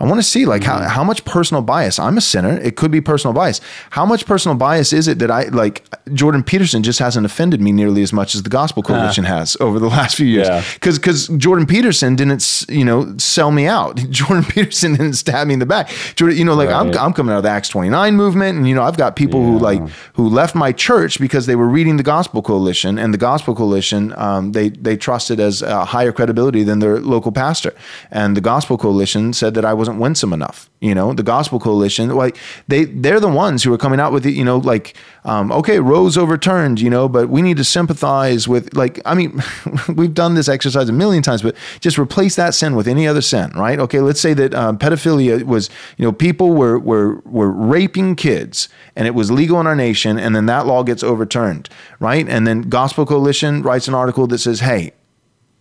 I 0.04 0.06
want 0.06 0.20
to 0.20 0.24
see 0.24 0.46
like 0.46 0.66
how, 0.66 0.80
how 0.80 1.02
much 1.02 1.24
personal 1.24 1.62
bias. 1.64 1.98
I'm 1.98 2.18
a 2.18 2.22
sinner. 2.22 2.60
It 2.60 2.76
could 2.76 2.92
be 2.92 3.00
personal 3.00 3.34
bias. 3.34 3.62
How 3.92 4.06
much 4.06 4.26
personal 4.26 4.58
bias 4.58 4.92
is 4.92 5.08
it 5.08 5.20
that 5.20 5.32
I 5.32 5.44
like 5.44 5.86
Jordan 6.14 6.44
Peterson 6.44 6.84
just 6.84 7.00
hasn't 7.00 7.26
offended 7.26 7.62
me 7.62 7.72
nearly 7.72 8.04
as 8.04 8.12
much 8.12 8.36
as 8.36 8.44
the 8.44 8.50
Gospel 8.50 8.84
Coalition 8.84 9.24
has 9.24 9.56
over 9.62 9.80
the 9.80 9.88
last 9.88 10.18
few 10.18 10.26
years? 10.26 10.50
Yeah. 10.50 10.62
Because 10.74 11.00
because 11.00 11.30
Jordan 11.30 11.66
Peterson 11.66 12.18
didn't 12.18 12.66
you 12.68 12.84
know 12.84 13.18
sell 13.18 13.52
me 13.52 13.66
out. 13.66 13.96
Jordan 14.10 14.44
Peterson 14.44 14.92
didn't 14.92 15.14
stab 15.14 15.48
me 15.48 15.54
in 15.54 15.60
the 15.60 15.66
back. 15.66 15.88
Jordan, 16.16 16.38
you 16.38 16.44
know, 16.44 16.56
like 16.56 16.68
I'm 16.68 16.94
I'm 16.98 17.14
coming 17.14 17.32
out 17.32 17.38
of 17.38 17.44
the 17.44 17.50
Acts 17.50 17.70
29 17.70 18.18
movement, 18.18 18.58
and 18.58 18.68
you 18.68 18.76
know 18.76 18.84
I've 18.84 18.98
got 18.98 19.16
people 19.16 19.42
who 19.42 19.58
like 19.58 19.82
who 20.16 20.28
left 20.28 20.54
my 20.54 20.74
church 20.74 21.18
because 21.18 21.46
they 21.46 21.56
were 21.56 21.70
reading 21.70 21.96
the 21.96 22.04
Gospel 22.04 22.42
Coalition, 22.42 23.00
and 23.00 23.14
the 23.14 23.18
Gospel 23.18 23.56
Coalition 23.56 24.14
um, 24.18 24.52
they 24.52 24.68
they 24.68 24.98
trusted 24.98 25.40
as 25.40 25.64
uh, 25.64 25.86
higher 25.86 26.12
credibility 26.12 26.64
than 26.64 26.80
their 26.80 27.00
local 27.00 27.32
pastor, 27.32 27.74
and 28.12 28.36
the 28.36 28.42
Gospel 28.42 28.78
Coalition 28.78 29.32
said 29.32 29.54
that 29.54 29.64
I 29.64 29.74
wasn't 29.74 29.93
winsome 29.98 30.34
enough. 30.34 30.70
You 30.80 30.94
know, 30.94 31.14
the 31.14 31.24
Gospel 31.24 31.60
Coalition, 31.60 32.10
like 32.10 32.38
they 32.68 32.86
they're 32.86 33.22
the 33.22 33.30
ones 33.30 33.64
who 33.64 33.74
are 33.74 33.78
coming 33.78 34.00
out 34.00 34.12
with 34.12 34.26
it. 34.26 34.32
You 34.32 34.44
know, 34.44 34.58
like 34.58 34.98
um, 35.24 35.52
okay, 35.54 35.80
Roe's 35.80 36.18
overturned. 36.18 36.82
You 36.82 36.90
know, 36.90 37.08
but 37.08 37.30
we 37.30 37.42
need 37.42 37.58
to 37.58 37.64
sympathize 37.64 38.48
with 38.48 38.74
like 38.74 39.00
I 39.06 39.14
mean, 39.14 39.42
we've 39.96 40.14
done 40.14 40.36
this 40.36 40.50
exercise 40.50 40.90
a 40.90 40.94
million 40.94 41.24
times, 41.24 41.42
but 41.42 41.56
just 41.80 41.98
replace 41.98 42.36
that 42.36 42.54
sin 42.54 42.76
with 42.76 42.88
any 42.88 43.08
other 43.08 43.22
sin, 43.22 43.52
right? 43.56 43.80
Okay, 43.80 44.02
let's 44.02 44.20
say 44.20 44.34
that 44.34 44.54
um, 44.54 44.78
pedophilia 44.78 45.44
was 45.44 45.70
you 45.98 46.06
know 46.06 46.12
people 46.12 46.54
were 46.54 46.78
were 46.78 47.22
were 47.26 47.50
raping 47.50 48.16
kids 48.16 48.68
and 48.96 49.08
it 49.08 49.16
was 49.16 49.32
legal 49.32 49.60
in 49.60 49.68
our 49.68 49.76
nation, 49.76 50.20
and 50.20 50.36
then 50.36 50.46
that 50.48 50.66
law 50.66 50.84
gets 50.84 51.04
overturned, 51.04 51.70
right? 52.00 52.28
And 52.28 52.46
then 52.46 52.64
Gospel 52.64 53.06
Coalition 53.06 53.62
writes 53.62 53.88
an 53.88 53.94
article 53.94 54.28
that 54.28 54.40
says, 54.40 54.60
hey. 54.60 54.92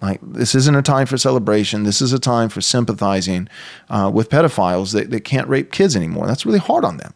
Like 0.02 0.20
this 0.22 0.54
isn't 0.56 0.74
a 0.74 0.82
time 0.82 1.06
for 1.06 1.16
celebration. 1.16 1.84
This 1.84 2.02
is 2.02 2.12
a 2.12 2.18
time 2.18 2.48
for 2.48 2.60
sympathizing 2.60 3.48
uh, 3.88 4.10
with 4.12 4.28
pedophiles 4.28 4.92
that, 4.92 5.10
that 5.10 5.20
can't 5.24 5.46
rape 5.48 5.70
kids 5.70 5.94
anymore. 5.96 6.26
That's 6.26 6.44
really 6.44 6.58
hard 6.58 6.84
on 6.84 6.96
them. 6.96 7.14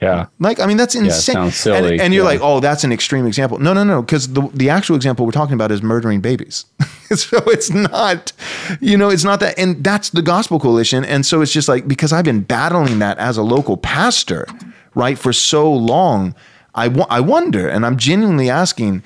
Yeah. 0.00 0.26
Like, 0.40 0.58
I 0.58 0.66
mean, 0.66 0.78
that's 0.78 0.96
insane. 0.96 1.34
sounds 1.34 1.54
silly. 1.54 1.92
And, 1.92 2.00
and 2.00 2.14
you're 2.14 2.24
Yeah. 2.24 2.30
like, 2.30 2.40
oh, 2.42 2.58
that's 2.58 2.82
an 2.82 2.90
extreme 2.90 3.24
example. 3.24 3.58
No, 3.60 3.72
no, 3.72 3.84
no, 3.84 4.02
because 4.02 4.32
the 4.32 4.48
the 4.52 4.68
actual 4.68 4.96
example 4.96 5.24
we're 5.24 5.30
talking 5.30 5.54
about 5.54 5.70
is 5.70 5.80
murdering 5.80 6.20
babies. 6.20 6.64
so 7.14 7.38
it's 7.46 7.70
not, 7.70 8.32
you 8.80 8.96
know, 8.96 9.10
it's 9.10 9.22
not 9.22 9.38
that. 9.40 9.56
And 9.56 9.84
that's 9.84 10.10
the 10.10 10.22
Gospel 10.22 10.58
Coalition. 10.58 11.04
And 11.04 11.24
so 11.24 11.40
it's 11.40 11.52
just 11.52 11.68
like 11.68 11.86
because 11.86 12.12
I've 12.12 12.24
been 12.24 12.40
battling 12.42 12.98
that 12.98 13.16
as 13.18 13.36
a 13.36 13.42
local 13.44 13.76
pastor, 13.76 14.48
right, 14.96 15.16
for 15.16 15.32
so 15.32 15.72
long. 15.72 16.34
I 16.74 16.86
I 17.08 17.20
wonder, 17.20 17.68
and 17.68 17.86
I'm 17.86 17.96
genuinely 17.96 18.50
asking. 18.50 19.04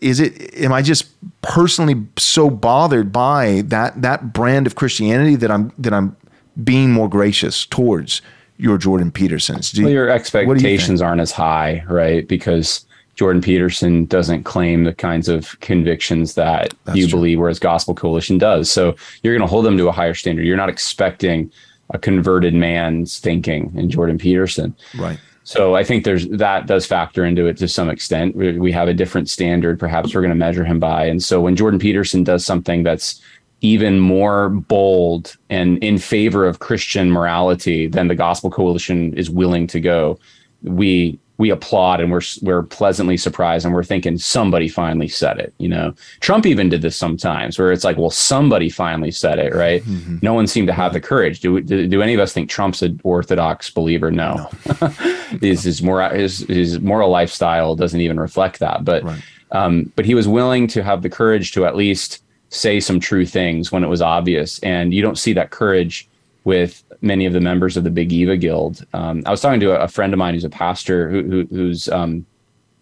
Is 0.00 0.20
it? 0.20 0.54
Am 0.56 0.72
I 0.72 0.82
just 0.82 1.06
personally 1.42 2.04
so 2.18 2.50
bothered 2.50 3.12
by 3.12 3.62
that 3.66 4.00
that 4.02 4.32
brand 4.32 4.66
of 4.66 4.74
Christianity 4.74 5.36
that 5.36 5.50
I'm 5.50 5.72
that 5.78 5.92
I'm 5.92 6.16
being 6.64 6.92
more 6.92 7.08
gracious 7.08 7.66
towards 7.66 8.22
your 8.56 8.78
Jordan 8.78 9.10
Petersons? 9.10 9.70
Do 9.72 9.84
Well, 9.84 9.92
your 9.92 10.06
do 10.06 10.12
you 10.12 10.16
expectations 10.16 11.00
aren't 11.00 11.20
as 11.20 11.32
high, 11.32 11.84
right? 11.88 12.26
Because 12.26 12.84
Jordan 13.16 13.40
Peterson 13.40 14.04
doesn't 14.04 14.44
claim 14.44 14.84
the 14.84 14.94
kinds 14.94 15.28
of 15.28 15.58
convictions 15.60 16.34
that 16.34 16.74
That's 16.84 16.98
you 16.98 17.08
true. 17.08 17.18
believe, 17.18 17.38
whereas 17.38 17.58
Gospel 17.58 17.94
Coalition 17.94 18.38
does. 18.38 18.70
So 18.70 18.94
you're 19.22 19.34
going 19.34 19.46
to 19.46 19.50
hold 19.50 19.64
them 19.64 19.78
to 19.78 19.88
a 19.88 19.92
higher 19.92 20.14
standard. 20.14 20.44
You're 20.44 20.56
not 20.56 20.68
expecting 20.68 21.50
a 21.90 21.98
converted 21.98 22.54
man's 22.54 23.18
thinking 23.18 23.72
in 23.74 23.88
Jordan 23.88 24.18
Peterson. 24.18 24.74
Right. 24.98 25.18
So 25.46 25.76
I 25.76 25.84
think 25.84 26.02
there's 26.02 26.26
that 26.26 26.66
does 26.66 26.86
factor 26.86 27.24
into 27.24 27.46
it 27.46 27.56
to 27.58 27.68
some 27.68 27.88
extent. 27.88 28.34
We, 28.34 28.58
we 28.58 28.72
have 28.72 28.88
a 28.88 28.94
different 28.94 29.30
standard, 29.30 29.78
perhaps 29.78 30.12
we're 30.12 30.20
going 30.20 30.30
to 30.30 30.34
measure 30.34 30.64
him 30.64 30.80
by. 30.80 31.04
And 31.04 31.22
so 31.22 31.40
when 31.40 31.54
Jordan 31.54 31.78
Peterson 31.78 32.24
does 32.24 32.44
something 32.44 32.82
that's 32.82 33.22
even 33.60 34.00
more 34.00 34.48
bold 34.48 35.36
and 35.48 35.78
in 35.84 35.98
favor 35.98 36.48
of 36.48 36.58
Christian 36.58 37.12
morality 37.12 37.86
than 37.86 38.08
the 38.08 38.16
Gospel 38.16 38.50
Coalition 38.50 39.14
is 39.14 39.30
willing 39.30 39.68
to 39.68 39.78
go, 39.78 40.18
we 40.62 41.16
we 41.38 41.50
applaud 41.50 42.00
and 42.00 42.10
we're 42.10 42.22
we're 42.42 42.62
pleasantly 42.62 43.16
surprised 43.16 43.66
and 43.66 43.74
we're 43.74 43.84
thinking 43.84 44.16
somebody 44.16 44.68
finally 44.68 45.08
said 45.08 45.38
it. 45.38 45.52
You 45.58 45.68
know, 45.68 45.94
Trump 46.20 46.46
even 46.46 46.68
did 46.70 46.80
this 46.82 46.96
sometimes 46.96 47.58
where 47.58 47.72
it's 47.72 47.84
like, 47.84 47.98
well, 47.98 48.10
somebody 48.10 48.70
finally 48.70 49.10
said 49.10 49.38
it, 49.38 49.54
right? 49.54 49.82
No 50.22 50.32
one 50.32 50.46
seemed 50.46 50.66
to 50.68 50.72
have 50.72 50.92
the 50.94 51.00
courage. 51.00 51.40
Do, 51.40 51.60
do 51.60 51.86
do 51.86 52.00
any 52.00 52.14
of 52.14 52.20
us 52.20 52.32
think 52.32 52.48
Trump's 52.48 52.80
an 52.82 53.00
orthodox 53.04 53.68
believer? 53.70 54.10
No, 54.10 54.48
his 55.40 55.62
his 55.64 55.82
moral 55.82 56.10
his 56.10 56.38
his 56.48 56.80
moral 56.80 57.10
lifestyle 57.10 57.74
doesn't 57.76 58.00
even 58.00 58.18
reflect 58.18 58.58
that. 58.60 58.84
But 58.84 59.04
Right. 59.04 59.22
um, 59.52 59.92
but 59.94 60.06
he 60.06 60.14
was 60.14 60.26
willing 60.26 60.66
to 60.68 60.82
have 60.82 61.02
the 61.02 61.10
courage 61.10 61.52
to 61.52 61.66
at 61.66 61.76
least 61.76 62.22
say 62.48 62.80
some 62.80 62.98
true 63.00 63.26
things 63.26 63.70
when 63.70 63.84
it 63.84 63.88
was 63.88 64.00
obvious, 64.00 64.58
and 64.60 64.94
you 64.94 65.02
don't 65.02 65.18
see 65.18 65.32
that 65.34 65.50
courage 65.50 66.08
with 66.44 66.82
many 67.06 67.26
of 67.26 67.32
the 67.32 67.40
members 67.40 67.76
of 67.76 67.84
the 67.84 67.90
Big 67.90 68.12
Eva 68.12 68.36
Guild. 68.36 68.84
Um, 68.92 69.22
I 69.26 69.30
was 69.30 69.40
talking 69.40 69.60
to 69.60 69.80
a, 69.80 69.88
friend 69.88 70.12
of 70.12 70.18
mine 70.18 70.34
who's 70.34 70.44
a 70.44 70.50
pastor 70.50 71.10
who, 71.10 71.22
who, 71.22 71.46
who's 71.46 71.88
um, 71.88 72.26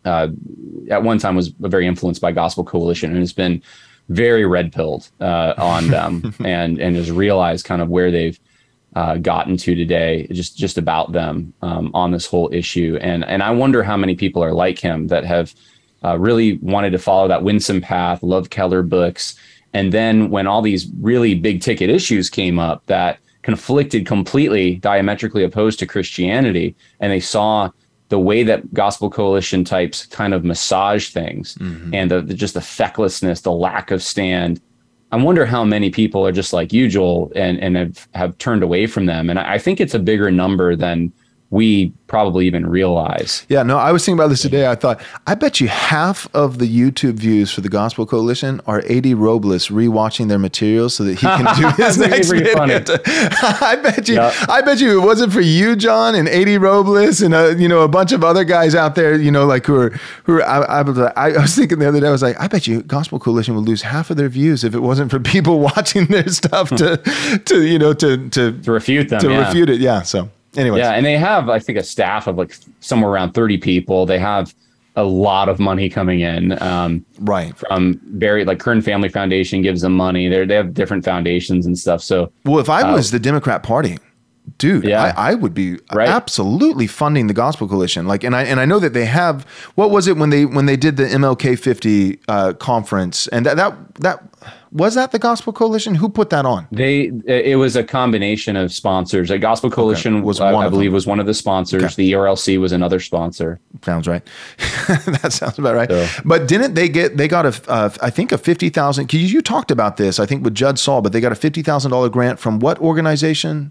uh, 0.04 0.28
at 0.90 1.02
one 1.02 1.18
time 1.18 1.36
was 1.36 1.48
very 1.48 1.86
influenced 1.86 2.20
by 2.20 2.32
Gospel 2.32 2.64
Coalition 2.64 3.10
and 3.10 3.20
has 3.20 3.32
been 3.32 3.62
very 4.08 4.44
red 4.44 4.72
pilled 4.72 5.08
uh, 5.20 5.54
on 5.56 5.88
them 5.88 6.34
and 6.44 6.78
and 6.78 6.96
has 6.96 7.10
realized 7.10 7.64
kind 7.64 7.80
of 7.80 7.88
where 7.88 8.10
they've 8.10 8.38
uh, 8.94 9.16
gotten 9.16 9.56
to 9.56 9.74
today, 9.74 10.26
just 10.30 10.56
just 10.56 10.78
about 10.78 11.12
them 11.12 11.52
um, 11.62 11.90
on 11.94 12.10
this 12.10 12.26
whole 12.26 12.48
issue. 12.52 12.98
And 13.00 13.24
and 13.24 13.42
I 13.42 13.50
wonder 13.50 13.82
how 13.82 13.96
many 13.96 14.14
people 14.14 14.42
are 14.42 14.52
like 14.52 14.78
him 14.78 15.08
that 15.08 15.24
have 15.24 15.54
uh, 16.04 16.18
really 16.18 16.58
wanted 16.58 16.90
to 16.90 16.98
follow 16.98 17.28
that 17.28 17.42
winsome 17.42 17.80
path, 17.80 18.22
love 18.22 18.50
Keller 18.50 18.82
books, 18.82 19.36
and 19.72 19.92
then 19.92 20.30
when 20.30 20.46
all 20.46 20.62
these 20.62 20.86
really 21.00 21.34
big 21.34 21.60
ticket 21.60 21.90
issues 21.90 22.30
came 22.30 22.58
up 22.58 22.84
that 22.86 23.18
conflicted 23.44 24.06
completely, 24.06 24.76
diametrically 24.76 25.44
opposed 25.44 25.78
to 25.78 25.86
Christianity, 25.86 26.74
and 26.98 27.12
they 27.12 27.20
saw 27.20 27.70
the 28.08 28.18
way 28.18 28.42
that 28.42 28.72
gospel 28.74 29.10
coalition 29.10 29.64
types 29.64 30.06
kind 30.06 30.34
of 30.34 30.44
massage 30.44 31.10
things 31.10 31.54
mm-hmm. 31.56 31.94
and 31.94 32.10
the, 32.10 32.22
the- 32.22 32.34
just 32.34 32.54
the 32.54 32.60
fecklessness, 32.60 33.42
the 33.42 33.52
lack 33.52 33.90
of 33.90 34.02
stand. 34.02 34.60
I 35.12 35.16
wonder 35.16 35.46
how 35.46 35.62
many 35.62 35.90
people 35.90 36.26
are 36.26 36.32
just 36.32 36.52
like 36.52 36.72
you, 36.72 36.88
Joel, 36.88 37.30
and, 37.36 37.60
and 37.60 37.76
have, 37.76 38.08
have 38.14 38.38
turned 38.38 38.62
away 38.62 38.86
from 38.86 39.06
them. 39.06 39.30
And 39.30 39.38
I 39.38 39.54
I 39.54 39.58
think 39.58 39.80
it's 39.80 39.94
a 39.94 39.98
bigger 40.00 40.30
number 40.30 40.74
than 40.74 41.12
we 41.50 41.92
probably 42.08 42.46
even 42.46 42.66
realize. 42.66 43.46
Yeah, 43.48 43.62
no, 43.62 43.78
I 43.78 43.92
was 43.92 44.04
thinking 44.04 44.18
about 44.18 44.28
this 44.28 44.42
today. 44.42 44.66
I 44.68 44.74
thought, 44.74 45.00
I 45.26 45.34
bet 45.36 45.60
you 45.60 45.68
half 45.68 46.26
of 46.34 46.58
the 46.58 46.66
YouTube 46.66 47.14
views 47.14 47.52
for 47.52 47.60
the 47.60 47.68
Gospel 47.68 48.06
Coalition 48.06 48.60
are 48.66 48.82
AD 48.90 49.06
Robles 49.06 49.68
rewatching 49.68 50.28
their 50.28 50.38
materials 50.38 50.94
so 50.94 51.04
that 51.04 51.14
he 51.14 51.26
can 51.26 51.44
do 51.56 51.68
his 51.82 51.96
next 51.98 52.30
video. 52.30 52.54
funny. 52.54 52.74
I 52.74 53.78
bet 53.80 54.08
you, 54.08 54.16
Yeah. 54.16 54.32
I 54.48 54.62
bet 54.62 54.80
you 54.80 55.00
it 55.00 55.04
wasn't 55.04 55.32
for 55.32 55.40
you, 55.40 55.76
Jon, 55.76 56.14
and 56.16 56.28
AD 56.28 56.60
Robles 56.60 57.20
and 57.20 57.34
uh, 57.34 57.54
you 57.56 57.68
know 57.68 57.82
a 57.82 57.88
bunch 57.88 58.10
of 58.12 58.24
other 58.24 58.44
guys 58.44 58.74
out 58.74 58.94
there, 58.96 59.14
you 59.14 59.30
know, 59.30 59.46
like 59.46 59.66
who 59.66 59.76
are 59.76 59.90
who 60.24 60.36
are. 60.38 60.42
I, 60.42 60.58
I, 60.80 60.82
was 60.82 60.98
I 60.98 61.28
was 61.40 61.54
thinking 61.54 61.78
the 61.78 61.88
other 61.88 62.00
day, 62.00 62.08
I 62.08 62.10
was 62.10 62.22
like, 62.22 62.38
I 62.40 62.48
bet 62.48 62.66
you 62.66 62.82
Gospel 62.82 63.18
Coalition 63.20 63.54
would 63.54 63.64
lose 63.66 63.82
half 63.82 64.10
of 64.10 64.16
their 64.16 64.28
views 64.28 64.64
if 64.64 64.74
it 64.74 64.80
wasn't 64.80 65.10
for 65.10 65.20
people 65.20 65.60
watching 65.76 66.06
their 66.06 66.26
stuff 66.28 66.70
to 66.70 66.96
to 67.44 67.64
you 67.66 67.78
know 67.78 67.92
to 67.94 68.28
to 68.30 68.52
To 68.60 68.72
refute 68.72 69.08
them. 69.08 69.20
to 69.20 69.30
yeah. 69.30 69.46
refute 69.46 69.70
it. 69.70 69.80
Yeah. 69.80 70.02
So, 70.02 70.30
anyways, 70.56 70.80
Yeah, 70.80 70.92
and 70.92 71.04
they 71.04 71.16
have, 71.16 71.48
I 71.48 71.58
think, 71.58 71.78
a 71.78 71.82
staff 71.82 72.26
of 72.26 72.36
like 72.36 72.56
somewhere 72.80 73.10
around 73.10 73.32
30 73.32 73.58
people. 73.58 74.06
They 74.06 74.18
have 74.18 74.54
a 74.96 75.04
lot 75.04 75.48
of 75.48 75.58
money 75.58 75.88
coming 75.88 76.20
in 76.20 76.60
um, 76.62 77.04
right. 77.20 77.56
from 77.56 78.00
very 78.12 78.44
like 78.44 78.60
Kern 78.60 78.80
Family 78.80 79.08
Foundation 79.08 79.60
gives 79.62 79.80
them 79.80 79.92
money. 79.92 80.28
They 80.28 80.44
they 80.44 80.54
have 80.54 80.72
different 80.72 81.04
foundations 81.04 81.66
and 81.66 81.78
stuff. 81.78 82.02
So 82.02 82.30
Well, 82.44 82.60
if 82.60 82.68
I 82.68 82.92
was 82.92 83.10
the 83.10 83.18
Democrat 83.18 83.62
Party, 83.64 83.98
dude, 84.58 84.84
Yeah. 84.84 85.12
I, 85.16 85.32
I 85.32 85.34
would 85.34 85.52
be 85.52 85.78
Right. 85.92 86.08
absolutely 86.08 86.86
funding 86.86 87.26
the 87.26 87.34
Gospel 87.34 87.66
Coalition. 87.66 88.06
Like, 88.06 88.22
and 88.22 88.36
I 88.36 88.44
and 88.44 88.60
I 88.60 88.66
know 88.66 88.78
that 88.78 88.92
they 88.92 89.06
have. 89.06 89.44
What 89.74 89.90
was 89.90 90.06
it 90.06 90.16
when 90.16 90.30
they 90.30 90.44
when 90.44 90.66
they 90.66 90.76
did 90.76 90.96
the 90.96 91.06
MLK 91.06 91.58
50 91.58 92.20
uh, 92.28 92.52
conference? 92.54 93.26
And 93.28 93.46
that 93.46 93.56
that 93.56 93.94
that 93.96 94.22
was 94.74 94.96
that 94.96 95.12
the 95.12 95.18
Gospel 95.18 95.52
Coalition. 95.52 95.94
Who 95.94 96.08
put 96.08 96.28
that 96.30 96.44
on? 96.44 96.66
they 96.72 97.10
it 97.26 97.56
was 97.56 97.76
a 97.76 97.84
combination 97.84 98.56
of 98.56 98.72
sponsors. 98.72 99.30
A 99.30 99.38
Gospel 99.38 99.70
Coalition 99.70 100.16
was 100.22 100.24
was 100.38 100.40
I, 100.40 100.52
one 100.52 100.66
I 100.66 100.68
believe 100.68 100.88
them. 100.90 100.94
was 100.94 101.06
one 101.06 101.20
of 101.20 101.26
the 101.26 101.32
sponsors. 101.34 101.82
Okay. 101.84 101.94
The 101.96 102.12
ERLC 102.12 102.58
was 102.60 102.72
another 102.72 102.98
sponsor. 103.00 103.60
Sounds 103.82 104.06
right. 104.08 104.22
that 104.88 105.32
sounds 105.32 105.58
about 105.58 105.74
right. 105.76 105.88
So- 105.88 106.06
But 106.24 106.48
didn't 106.48 106.74
they 106.74 106.88
get? 106.88 107.16
They 107.16 107.28
got 107.28 107.46
a, 107.46 107.70
uh, 107.70 107.90
I 108.02 108.10
think 108.10 108.32
a 108.32 108.38
fifty 108.38 108.68
thousand. 108.68 109.12
You 109.12 109.20
you 109.20 109.40
talked 109.40 109.70
about 109.70 109.96
this, 109.96 110.18
I 110.18 110.26
think, 110.26 110.44
with 110.44 110.54
Judd 110.54 110.78
Saul, 110.78 111.00
but 111.02 111.12
they 111.12 111.20
got 111.20 111.32
a 111.32 111.36
fifty 111.36 111.62
thousand 111.62 111.92
dollar 111.92 112.08
grant 112.08 112.38
from 112.40 112.58
what 112.58 112.78
organization? 112.80 113.70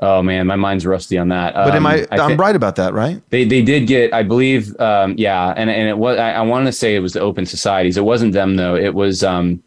Oh 0.00 0.22
man, 0.22 0.46
my 0.46 0.56
mind's 0.56 0.84
rusty 0.84 1.16
on 1.18 1.28
that. 1.28 1.54
But 1.54 1.74
am 1.74 1.86
Um, 1.86 1.86
I? 1.86 2.06
I'm 2.10 2.30
thi- 2.30 2.36
right 2.36 2.56
about 2.56 2.76
that, 2.76 2.94
right? 2.94 3.22
They 3.30 3.44
they 3.44 3.62
did 3.62 3.86
get, 3.86 4.12
I 4.12 4.22
believe, 4.22 4.78
um, 4.80 5.14
yeah, 5.16 5.54
and 5.56 5.70
and 5.70 5.88
it 5.88 5.98
was. 5.98 6.18
I, 6.18 6.32
I 6.32 6.42
want 6.42 6.66
to 6.66 6.72
say 6.72 6.94
it 6.96 7.00
was 7.00 7.12
the 7.12 7.20
Open 7.20 7.46
Societies. 7.46 7.96
It 7.96 8.04
wasn't 8.04 8.32
them 8.32 8.56
though. 8.56 8.74
It 8.76 8.94
was 8.94 9.22
um, 9.22 9.62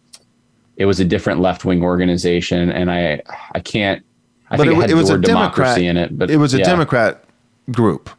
it 0.78 0.86
was 0.86 1.00
a 1.00 1.06
different 1.06 1.42
left 1.42 1.66
wing 1.66 1.84
organization, 1.84 2.72
and 2.72 2.90
I 2.92 3.22
I 3.54 3.60
can't. 3.60 4.04
I 4.50 4.56
think 4.58 4.72
it, 4.72 4.76
had 4.76 4.90
the 4.90 4.96
was 4.96 5.10
a 5.10 5.18
Democrat 5.18 5.78
in 5.78 5.98
it, 5.98 6.18
but 6.18 6.30
it 6.32 6.38
was 6.38 6.54
a 6.54 6.60
yeah. 6.60 6.66
Democrat 6.66 7.24
group. 7.72 8.10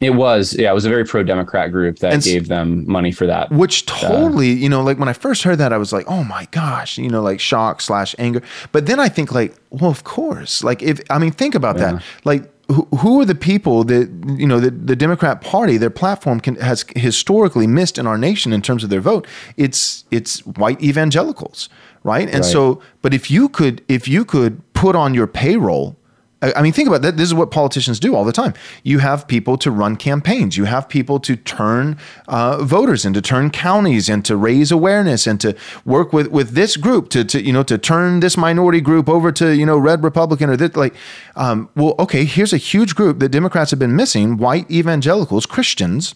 It 0.00 0.10
was 0.10 0.54
yeah, 0.58 0.70
it 0.70 0.74
was 0.74 0.84
a 0.84 0.88
very 0.90 1.04
pro 1.04 1.22
Democrat 1.22 1.72
group 1.72 1.98
that 2.00 2.12
And 2.12 2.22
gave 2.22 2.48
them 2.48 2.84
money 2.90 3.10
for 3.10 3.26
that. 3.26 3.50
which 3.50 3.88
uh, 3.90 3.94
totally 4.08 4.50
you 4.50 4.68
know 4.68 4.82
like 4.82 4.98
when 4.98 5.08
i 5.08 5.14
first 5.14 5.44
heard 5.44 5.56
that 5.58 5.72
i 5.72 5.78
was 5.78 5.92
like 5.94 6.04
oh 6.08 6.24
my 6.24 6.46
gosh 6.50 6.98
you 6.98 7.08
know 7.08 7.22
like 7.22 7.40
shock 7.40 7.80
slash 7.80 8.14
anger 8.18 8.42
but 8.72 8.84
then 8.86 9.00
i 9.00 9.08
think 9.08 9.32
like 9.32 9.54
well 9.70 9.90
of 9.90 10.04
course 10.04 10.62
like 10.62 10.82
if 10.82 11.00
i 11.10 11.18
mean 11.18 11.30
think 11.32 11.54
about 11.54 11.78
Yeah. 11.78 11.92
that 11.92 12.02
like 12.24 12.42
who, 12.68 12.86
who 12.98 13.20
are 13.20 13.24
the 13.24 13.34
people 13.36 13.84
that 13.84 14.08
you 14.36 14.46
know 14.46 14.60
the, 14.60 14.70
the 14.70 14.96
democrat 14.96 15.40
party 15.40 15.78
their 15.78 15.90
platform 16.02 16.38
can, 16.40 16.56
has 16.56 16.84
historically 16.96 17.66
missed 17.66 17.96
in 17.96 18.06
our 18.06 18.18
nation 18.18 18.52
in 18.52 18.60
terms 18.60 18.84
of 18.84 18.90
their 18.90 19.00
vote 19.00 19.26
it's 19.56 20.04
it's 20.10 20.40
white 20.44 20.82
evangelicals 20.82 21.68
right 22.04 22.28
and 22.28 22.44
Right. 22.44 22.44
so 22.44 22.80
but 23.02 23.12
if 23.12 23.30
you 23.30 23.48
could 23.48 23.82
if 23.88 24.06
you 24.06 24.24
could 24.24 24.62
put 24.74 24.94
on 24.94 25.14
your 25.14 25.26
payroll 25.26 25.96
I 26.44 26.52
I 26.56 26.62
mean, 26.62 26.72
think 26.72 26.88
about 26.88 27.02
that. 27.02 27.16
This 27.16 27.26
is 27.26 27.34
what 27.34 27.50
politicians 27.50 27.98
do 27.98 28.14
all 28.14 28.24
the 28.24 28.32
time. 28.32 28.52
You 28.82 28.98
have 28.98 29.26
people 29.26 29.56
to 29.58 29.70
run 29.70 29.96
campaigns. 29.96 30.56
You 30.56 30.64
have 30.66 30.88
people 30.88 31.18
to 31.20 31.36
turn 31.36 31.96
uh, 32.28 32.62
voters 32.62 33.04
and 33.06 33.14
to 33.14 33.22
turn 33.22 33.50
counties 33.50 34.08
and 34.08 34.24
to 34.26 34.36
raise 34.36 34.70
awareness 34.70 35.26
and 35.26 35.40
to 35.40 35.56
work 35.84 36.12
with 36.12 36.28
with 36.28 36.50
this 36.50 36.76
group 36.76 37.08
to 37.10 37.24
to 37.24 37.42
you 37.42 37.52
know 37.52 37.62
to 37.62 37.78
turn 37.78 38.20
this 38.20 38.36
minority 38.36 38.80
group 38.80 39.08
over 39.08 39.32
to 39.32 39.56
you 39.56 39.66
know 39.66 39.78
red 39.78 40.04
Republican 40.04 40.50
or 40.50 40.56
this 40.56 40.76
like. 40.76 40.94
Um, 41.36 41.68
well, 41.74 41.94
okay, 41.98 42.24
here's 42.24 42.52
a 42.52 42.58
huge 42.58 42.94
group 42.94 43.18
that 43.20 43.30
Democrats 43.30 43.70
have 43.70 43.80
been 43.80 43.96
missing: 43.96 44.36
white 44.36 44.70
evangelicals, 44.70 45.46
Christians. 45.46 46.14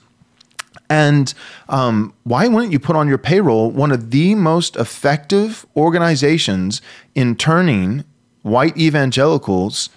And 0.90 1.34
um, 1.68 2.14
why 2.24 2.48
wouldn't 2.48 2.72
you 2.72 2.78
put 2.78 2.96
on 2.96 3.08
your 3.08 3.18
payroll 3.18 3.70
one 3.70 3.92
of 3.92 4.10
the 4.10 4.34
most 4.34 4.76
effective 4.76 5.66
organizations 5.76 6.80
in 7.14 7.36
turning 7.36 8.04
white 8.42 8.76
evangelicals 8.76 9.90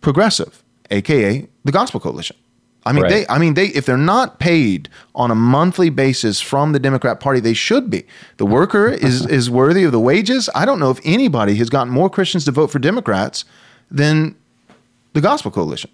progressive, 0.00 0.62
aka 0.90 1.46
the 1.64 1.72
Gospel 1.72 2.00
Coalition? 2.00 2.36
I 2.84 2.92
mean, 2.92 3.02
Right. 3.02 3.10
they. 3.10 3.26
I 3.28 3.38
mean, 3.38 3.54
they. 3.54 3.66
If 3.68 3.84
they're 3.86 3.96
not 3.96 4.38
paid 4.38 4.88
on 5.14 5.32
a 5.32 5.34
monthly 5.34 5.90
basis 5.90 6.40
from 6.40 6.70
the 6.70 6.78
Democrat 6.78 7.18
Party, 7.18 7.40
they 7.40 7.54
should 7.54 7.90
be. 7.90 8.06
The 8.36 8.46
worker 8.46 8.86
is 8.88 9.26
is 9.38 9.50
worthy 9.50 9.82
of 9.82 9.90
the 9.90 9.98
wages. 9.98 10.48
I 10.54 10.64
don't 10.64 10.78
know 10.78 10.90
if 10.90 11.00
anybody 11.04 11.56
has 11.56 11.68
gotten 11.68 11.92
more 11.92 12.08
Christians 12.08 12.44
to 12.44 12.52
vote 12.52 12.68
for 12.70 12.78
Democrats 12.78 13.44
than 13.90 14.36
the 15.14 15.20
Gospel 15.20 15.50
Coalition. 15.50 15.90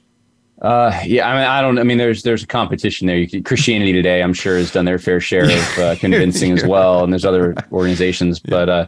Uh, 0.62 0.96
yeah, 1.04 1.28
I 1.28 1.34
mean, 1.34 1.44
I 1.44 1.60
don't. 1.60 1.78
I 1.80 1.82
mean, 1.82 1.98
there's 1.98 2.22
there's 2.22 2.44
a 2.44 2.46
competition 2.46 3.08
there. 3.08 3.26
Could, 3.26 3.44
Christianity 3.44 3.92
Today, 3.92 4.22
I'm 4.22 4.32
sure, 4.32 4.56
has 4.56 4.70
done 4.70 4.84
their 4.84 4.98
fair 4.98 5.20
share 5.20 5.44
of 5.44 5.78
uh, 5.78 5.96
convincing 5.98 6.52
as 6.52 6.64
well, 6.64 7.02
and 7.02 7.12
there's 7.12 7.24
other 7.24 7.56
organizations. 7.72 8.38
But 8.38 8.68
uh, 8.68 8.86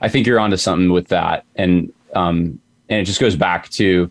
I 0.00 0.08
think 0.08 0.26
you're 0.26 0.40
onto 0.40 0.56
something 0.56 0.90
with 0.90 1.08
that, 1.08 1.44
and 1.56 1.92
um, 2.14 2.58
and 2.88 3.00
it 3.00 3.04
just 3.04 3.20
goes 3.20 3.36
back 3.36 3.68
to 3.70 4.10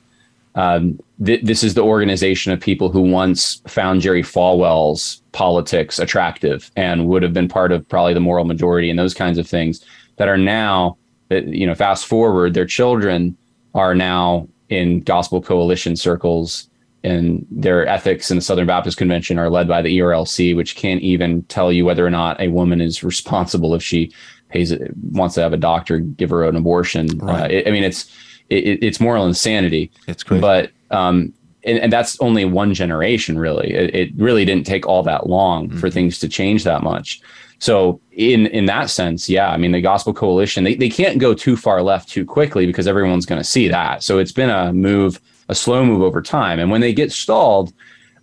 um, 0.53 0.99
th- 1.25 1.43
this 1.43 1.63
is 1.63 1.73
the 1.73 1.81
organization 1.83 2.51
of 2.51 2.59
people 2.59 2.89
who 2.89 3.01
once 3.01 3.61
found 3.65 4.01
Jerry 4.01 4.21
Falwell's 4.21 5.23
politics 5.31 5.97
attractive 5.97 6.69
and 6.75 7.07
would 7.07 7.23
have 7.23 7.33
been 7.33 7.47
part 7.47 7.71
of 7.71 7.87
probably 7.89 8.13
the 8.13 8.19
moral 8.19 8.45
majority 8.45 8.89
and 8.89 8.99
those 8.99 9.15
kinds 9.15 9.39
of 9.39 9.47
things 9.47 9.83
that 10.17 10.27
are 10.27 10.37
now 10.37 10.95
that 11.29 11.47
you 11.47 11.65
know 11.65 11.73
fast 11.73 12.05
forward 12.05 12.53
their 12.53 12.65
children 12.65 13.35
are 13.73 13.95
now 13.95 14.47
in 14.69 15.01
gospel 15.01 15.41
coalition 15.41 15.95
circles 15.95 16.68
and 17.03 17.45
their 17.49 17.87
ethics 17.87 18.29
in 18.29 18.37
the 18.37 18.41
Southern 18.41 18.67
Baptist 18.67 18.97
Convention 18.97 19.39
are 19.39 19.49
led 19.49 19.67
by 19.67 19.81
the 19.81 19.99
ERLC, 19.99 20.55
which 20.55 20.75
can't 20.75 21.01
even 21.01 21.43
tell 21.43 21.71
you 21.71 21.85
whether 21.85 22.05
or 22.05 22.09
not 22.09 22.39
a 22.41 22.49
woman 22.49 22.81
is 22.81 23.03
responsible 23.03 23.73
if 23.75 23.83
she 23.83 24.11
pays 24.49 24.73
wants 25.11 25.35
to 25.35 25.41
have 25.41 25.53
a 25.53 25.57
doctor 25.57 25.99
give 25.99 26.29
her 26.31 26.43
an 26.43 26.55
abortion. 26.55 27.07
Right. 27.19 27.43
Uh, 27.43 27.53
it, 27.53 27.67
I 27.67 27.71
mean, 27.71 27.83
it's 27.83 28.11
it, 28.49 28.83
it's 28.83 28.99
moral 28.99 29.25
insanity. 29.25 29.91
It's 30.07 30.23
great, 30.23 30.41
but 30.41 30.71
um, 30.91 31.33
and, 31.63 31.77
and, 31.77 31.93
that's 31.93 32.19
only 32.19 32.45
one 32.45 32.73
generation. 32.73 33.37
Really, 33.37 33.71
it, 33.71 33.95
it 33.95 34.09
really 34.15 34.45
didn't 34.45 34.65
take 34.65 34.87
all 34.87 35.03
that 35.03 35.27
long 35.27 35.69
mm-hmm. 35.69 35.77
for 35.77 35.89
things 35.89 36.19
to 36.19 36.27
change 36.27 36.63
that 36.63 36.81
much. 36.81 37.21
So 37.59 37.99
in 38.11 38.47
in 38.47 38.65
that 38.65 38.89
sense, 38.89 39.29
yeah, 39.29 39.49
I 39.49 39.57
mean 39.57 39.71
the 39.71 39.81
Gospel 39.81 40.13
Coalition 40.13 40.63
they, 40.63 40.75
they 40.75 40.89
can't 40.89 41.19
go 41.19 41.33
too 41.33 41.55
far 41.55 41.81
left 41.81 42.09
too 42.09 42.25
quickly 42.25 42.65
because 42.65 42.87
everyone's 42.87 43.25
going 43.25 43.41
to 43.41 43.47
see 43.47 43.67
that. 43.67 44.01
So 44.01 44.17
it's 44.17 44.31
been 44.31 44.49
a 44.49 44.73
move, 44.73 45.19
a 45.49 45.55
slow 45.55 45.85
move 45.85 46.01
over 46.01 46.21
time. 46.21 46.59
And 46.59 46.71
when 46.71 46.81
they 46.81 46.93
get 46.93 47.11
stalled, 47.11 47.73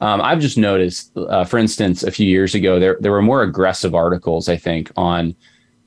um, 0.01 0.21
I've 0.21 0.41
just 0.41 0.57
noticed, 0.57 1.17
uh, 1.17 1.45
for 1.45 1.59
instance, 1.59 2.03
a 2.03 2.11
few 2.11 2.27
years 2.27 2.55
ago 2.55 2.79
there 2.79 2.97
there 3.01 3.13
were 3.13 3.23
more 3.23 3.43
aggressive 3.43 3.95
articles 3.95 4.49
I 4.49 4.57
think 4.57 4.91
on, 4.97 5.35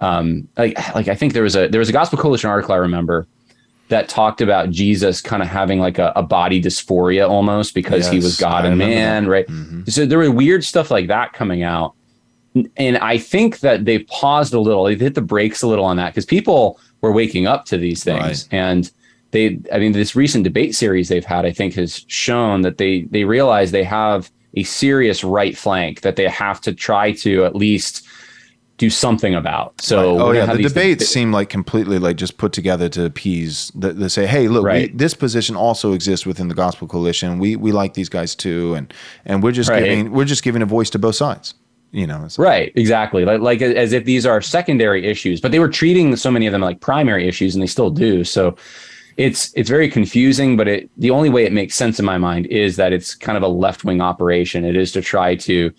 um, 0.02 0.48
like 0.58 0.78
like 0.96 1.08
I 1.08 1.16
think 1.16 1.34
there 1.34 1.44
was 1.44 1.56
a 1.56 1.68
there 1.68 1.80
was 1.80 1.90
a 1.90 1.94
Gospel 1.94 2.20
Coalition 2.20 2.50
article 2.50 2.74
I 2.74 2.78
remember 2.78 3.28
that 3.88 4.08
talked 4.08 4.40
about 4.40 4.70
Jesus 4.70 5.20
kind 5.20 5.42
of 5.42 5.50
having 5.50 5.80
like 5.80 5.98
a, 5.98 6.14
a 6.16 6.22
body 6.22 6.62
dysphoria 6.62 7.28
almost 7.28 7.74
because 7.74 8.06
yes, 8.06 8.12
he 8.12 8.18
was 8.18 8.38
God 8.38 8.66
and 8.66 8.78
man, 8.78 9.24
that. 9.24 9.30
right? 9.30 9.48
Mm-hmm. 9.48 9.86
So 9.88 10.06
there 10.06 10.20
were 10.20 10.30
weird 10.30 10.64
stuff 10.64 10.92
like 10.92 11.08
that 11.08 11.34
coming 11.34 11.64
out 11.64 11.96
and 12.78 12.98
I 12.98 13.18
think 13.18 13.60
that 13.60 13.86
they've 13.86 14.06
paused 14.08 14.54
a 14.54 14.60
little. 14.60 14.86
They've 14.86 15.00
hit 15.00 15.16
the 15.16 15.22
brakes 15.22 15.62
a 15.62 15.68
little 15.68 15.86
on 15.86 15.98
that 15.98 16.10
because 16.10 16.26
people 16.26 16.80
were 17.02 17.12
waking 17.12 17.48
up 17.48 17.66
to 17.66 17.78
these 17.78 18.04
things, 18.04 18.22
right. 18.22 18.48
and 18.52 18.92
they. 19.32 19.60
I 19.72 19.80
mean, 19.80 19.92
this 19.92 20.16
recent 20.16 20.44
debate 20.44 20.76
series 20.76 21.10
they've 21.10 21.26
had, 21.26 21.46
I 21.46 21.52
think, 21.52 21.74
has 21.76 22.06
shown 22.08 22.62
that 22.62 22.78
they 22.78 23.02
they 23.04 23.24
realize 23.24 23.72
they 23.72 23.84
have 23.84 24.32
a 24.56 24.64
serious 24.64 25.24
right 25.24 25.58
flank 25.58 26.02
that 26.02 26.16
they 26.16 26.28
have 26.28 26.60
to 26.62 26.74
try 26.74 27.12
to 27.12 27.46
at 27.46 27.56
least 27.56 28.06
do 28.78 28.90
something 28.90 29.36
about. 29.36 29.80
So, 29.82 30.18
right. 30.18 30.22
oh 30.22 30.32
yeah, 30.32 30.46
the 30.46 30.64
debates 30.64 31.02
th- 31.02 31.12
seem 31.12 31.32
like 31.32 31.50
completely 31.50 32.00
like 32.00 32.16
just 32.16 32.38
put 32.38 32.54
together 32.54 32.90
to 32.90 33.06
appease. 33.06 33.72
They 33.76 34.08
say, 34.08 34.26
hey, 34.26 34.48
look, 34.48 34.66
right. 34.66 34.92
we, 34.92 34.98
this 34.98 35.14
position 35.14 35.56
also 35.56 35.94
exists 35.94 36.26
within 36.26 36.48
the 36.48 36.56
Gospel 36.56 36.88
Coalition. 36.88 37.40
We 37.40 37.56
we 37.56 37.72
like 37.72 37.94
these 37.94 38.10
guys 38.10 38.36
too, 38.36 38.74
and 38.74 38.92
and 39.26 39.44
we're 39.44 39.52
just 39.52 39.70
right. 39.70 39.84
giving 39.84 40.12
we're 40.12 40.26
just 40.26 40.44
giving 40.44 40.62
a 40.62 40.66
voice 40.66 40.90
to 40.92 41.00
both 41.00 41.16
sides 41.16 41.54
you 41.92 42.06
know 42.06 42.28
right 42.38 42.72
exactly 42.76 43.26
like 43.26 43.42
like 43.42 43.62
as 43.62 43.94
if 43.94 44.06
these 44.06 44.26
are 44.26 44.42
secondary 44.42 45.08
issues 45.08 45.42
but 45.42 45.52
they 45.52 45.60
were 45.60 45.68
treating 45.68 46.16
so 46.16 46.30
many 46.30 46.46
of 46.46 46.52
them 46.52 46.62
like 46.62 46.80
primary 46.82 47.28
issues 47.28 47.56
and 47.56 47.62
they 47.64 47.68
still 47.68 47.90
do 47.90 48.24
so 48.24 48.56
it's 49.20 49.52
it's 49.54 49.70
very 49.70 49.90
confusing 49.90 50.56
but 50.56 50.68
it 50.68 50.90
the 50.98 51.12
only 51.12 51.30
way 51.30 51.44
it 51.44 51.52
makes 51.52 51.76
sense 51.76 52.00
in 52.00 52.06
my 52.06 52.18
mind 52.18 52.46
is 52.48 52.78
that 52.78 52.94
it's 52.94 53.14
kind 53.14 53.38
of 53.38 53.44
a 53.44 53.48
left-wing 53.48 54.00
operation 54.00 54.64
it 54.64 54.78
is 54.78 54.94
to 54.94 55.02
try 55.02 55.36
to 55.36 55.72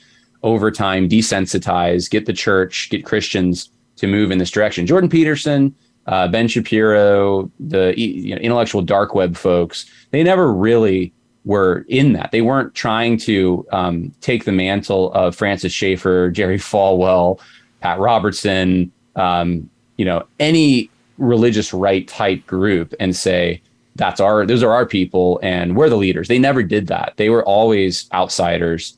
over 0.43 0.71
time 0.71 1.09
desensitize 1.09 2.11
get 2.11 2.27
the 2.27 2.33
church 2.35 2.89
get 2.91 3.05
christians 3.05 3.71
to 3.97 4.07
move 4.07 4.31
in 4.31 4.37
this 4.37 4.51
direction 4.51 4.87
jordan 4.87 5.09
peterson 5.09 5.75
uh, 6.07 6.29
ben 6.29 6.49
shapiro 6.49 7.51
the 7.59 7.99
you 7.99 8.35
know, 8.35 8.41
intellectual 8.43 8.83
dark 8.83 9.15
web 9.15 9.35
folks 9.35 9.87
they 10.11 10.23
never 10.23 10.53
really 10.53 11.13
were 11.45 11.87
in 11.89 12.13
that. 12.13 12.31
They 12.33 12.43
weren't 12.43 12.75
trying 12.75 13.17
to 13.21 13.67
um, 13.73 14.13
take 14.21 14.45
the 14.45 14.53
mantle 14.53 15.11
of 15.15 15.35
Francis 15.35 15.73
Schaeffer, 15.73 16.31
Jerry 16.31 16.59
Falwell, 16.59 17.41
Pat 17.81 17.99
Robertson, 17.99 18.93
um, 19.17 19.71
you 19.97 20.05
know, 20.05 20.27
any 20.39 20.91
religious 21.21 21.73
right 21.73 22.09
type 22.09 22.47
group 22.47 22.95
and 22.99 23.15
say, 23.15 23.63
that's 23.97 24.21
our, 24.21 24.47
those 24.47 24.63
are 24.63 24.73
our 24.73 24.87
people 24.87 25.39
and 25.43 25.77
we're 25.77 25.89
the 25.89 25.97
leaders. 25.97 26.29
They 26.29 26.39
never 26.39 26.63
did 26.63 26.87
that. 26.89 27.15
They 27.17 27.29
were 27.29 27.45
always 27.45 28.09
outsiders. 28.13 28.97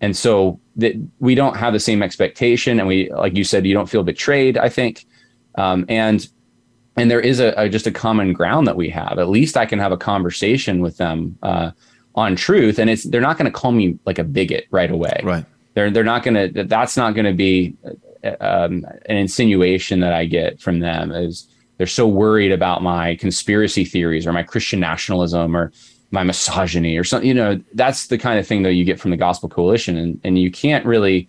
And 0.00 0.16
so 0.16 0.60
that 0.76 0.94
we 1.20 1.34
don't 1.34 1.56
have 1.56 1.72
the 1.72 1.80
same 1.80 2.02
expectation. 2.02 2.78
And 2.78 2.88
we, 2.88 3.10
like 3.12 3.36
you 3.36 3.44
said, 3.44 3.66
you 3.66 3.74
don't 3.74 3.88
feel 3.88 4.02
betrayed, 4.02 4.58
I 4.58 4.68
think. 4.68 5.06
Um, 5.56 5.84
and 5.88 6.28
and 6.96 7.10
there 7.10 7.20
is 7.20 7.40
a, 7.40 7.54
a, 7.56 7.68
just 7.68 7.86
a 7.86 7.90
common 7.90 8.32
ground 8.32 8.66
that 8.66 8.76
we 8.76 8.90
have. 8.90 9.18
At 9.18 9.28
least 9.28 9.56
I 9.56 9.64
can 9.64 9.78
have 9.78 9.92
a 9.92 9.96
conversation 9.96 10.80
with 10.80 10.98
them 10.98 11.38
uh, 11.42 11.70
on 12.14 12.36
truth, 12.36 12.78
and 12.78 12.90
it's 12.90 13.04
they're 13.04 13.20
not 13.20 13.38
going 13.38 13.50
to 13.50 13.58
call 13.58 13.72
me 13.72 13.98
like 14.04 14.18
a 14.18 14.24
bigot 14.24 14.66
right 14.70 14.90
away. 14.90 15.20
Right. 15.22 15.44
They're 15.74 15.90
they're 15.90 16.04
not 16.04 16.22
going 16.22 16.52
to. 16.52 16.64
That's 16.64 16.96
not 16.96 17.14
going 17.14 17.24
to 17.24 17.32
be 17.32 17.74
um, 18.40 18.84
an 19.06 19.16
insinuation 19.16 20.00
that 20.00 20.12
I 20.12 20.26
get 20.26 20.60
from 20.60 20.80
them. 20.80 21.12
Is 21.12 21.48
they're 21.82 21.88
so 21.88 22.06
worried 22.06 22.52
about 22.52 22.80
my 22.80 23.16
conspiracy 23.16 23.84
theories 23.84 24.24
or 24.24 24.32
my 24.32 24.44
Christian 24.44 24.78
nationalism 24.78 25.56
or 25.56 25.72
my 26.12 26.22
misogyny 26.22 26.96
or 26.96 27.02
something. 27.02 27.26
You 27.26 27.34
know, 27.34 27.60
that's 27.74 28.06
the 28.06 28.18
kind 28.18 28.38
of 28.38 28.46
thing 28.46 28.62
that 28.62 28.74
you 28.74 28.84
get 28.84 29.00
from 29.00 29.10
the 29.10 29.16
Gospel 29.16 29.48
Coalition, 29.48 29.96
and 29.96 30.20
and 30.22 30.38
you 30.38 30.48
can't 30.48 30.86
really 30.86 31.28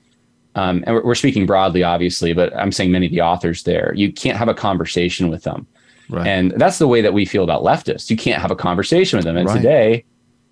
um, 0.54 0.84
and 0.86 1.04
we're 1.04 1.16
speaking 1.16 1.48
broadly, 1.48 1.82
obviously, 1.82 2.34
but 2.34 2.56
I'm 2.56 2.72
saying 2.72 2.92
many 2.92 3.08
of 3.08 3.12
the 3.12 3.22
authors 3.22 3.63
there, 3.63 3.94
you 3.96 4.13
can't 4.13 4.38
have 4.38 4.48
a 4.48 4.54
conversation 4.54 5.30
with 5.30 5.42
them. 5.42 5.66
Right. 6.08 6.28
And 6.28 6.52
that's 6.52 6.78
the 6.78 6.88
way 6.88 7.02
that 7.02 7.13
we 7.13 7.26
feel 7.26 7.44
about 7.44 7.63
leftists. 7.63 8.12
You 8.12 8.16
can't 8.16 8.39
have 8.39 8.52
a 8.52 8.56
conversation 8.56 9.18
with 9.18 9.26
them. 9.26 9.38
And 9.38 9.48
right. 9.48 9.58
today, 9.58 10.06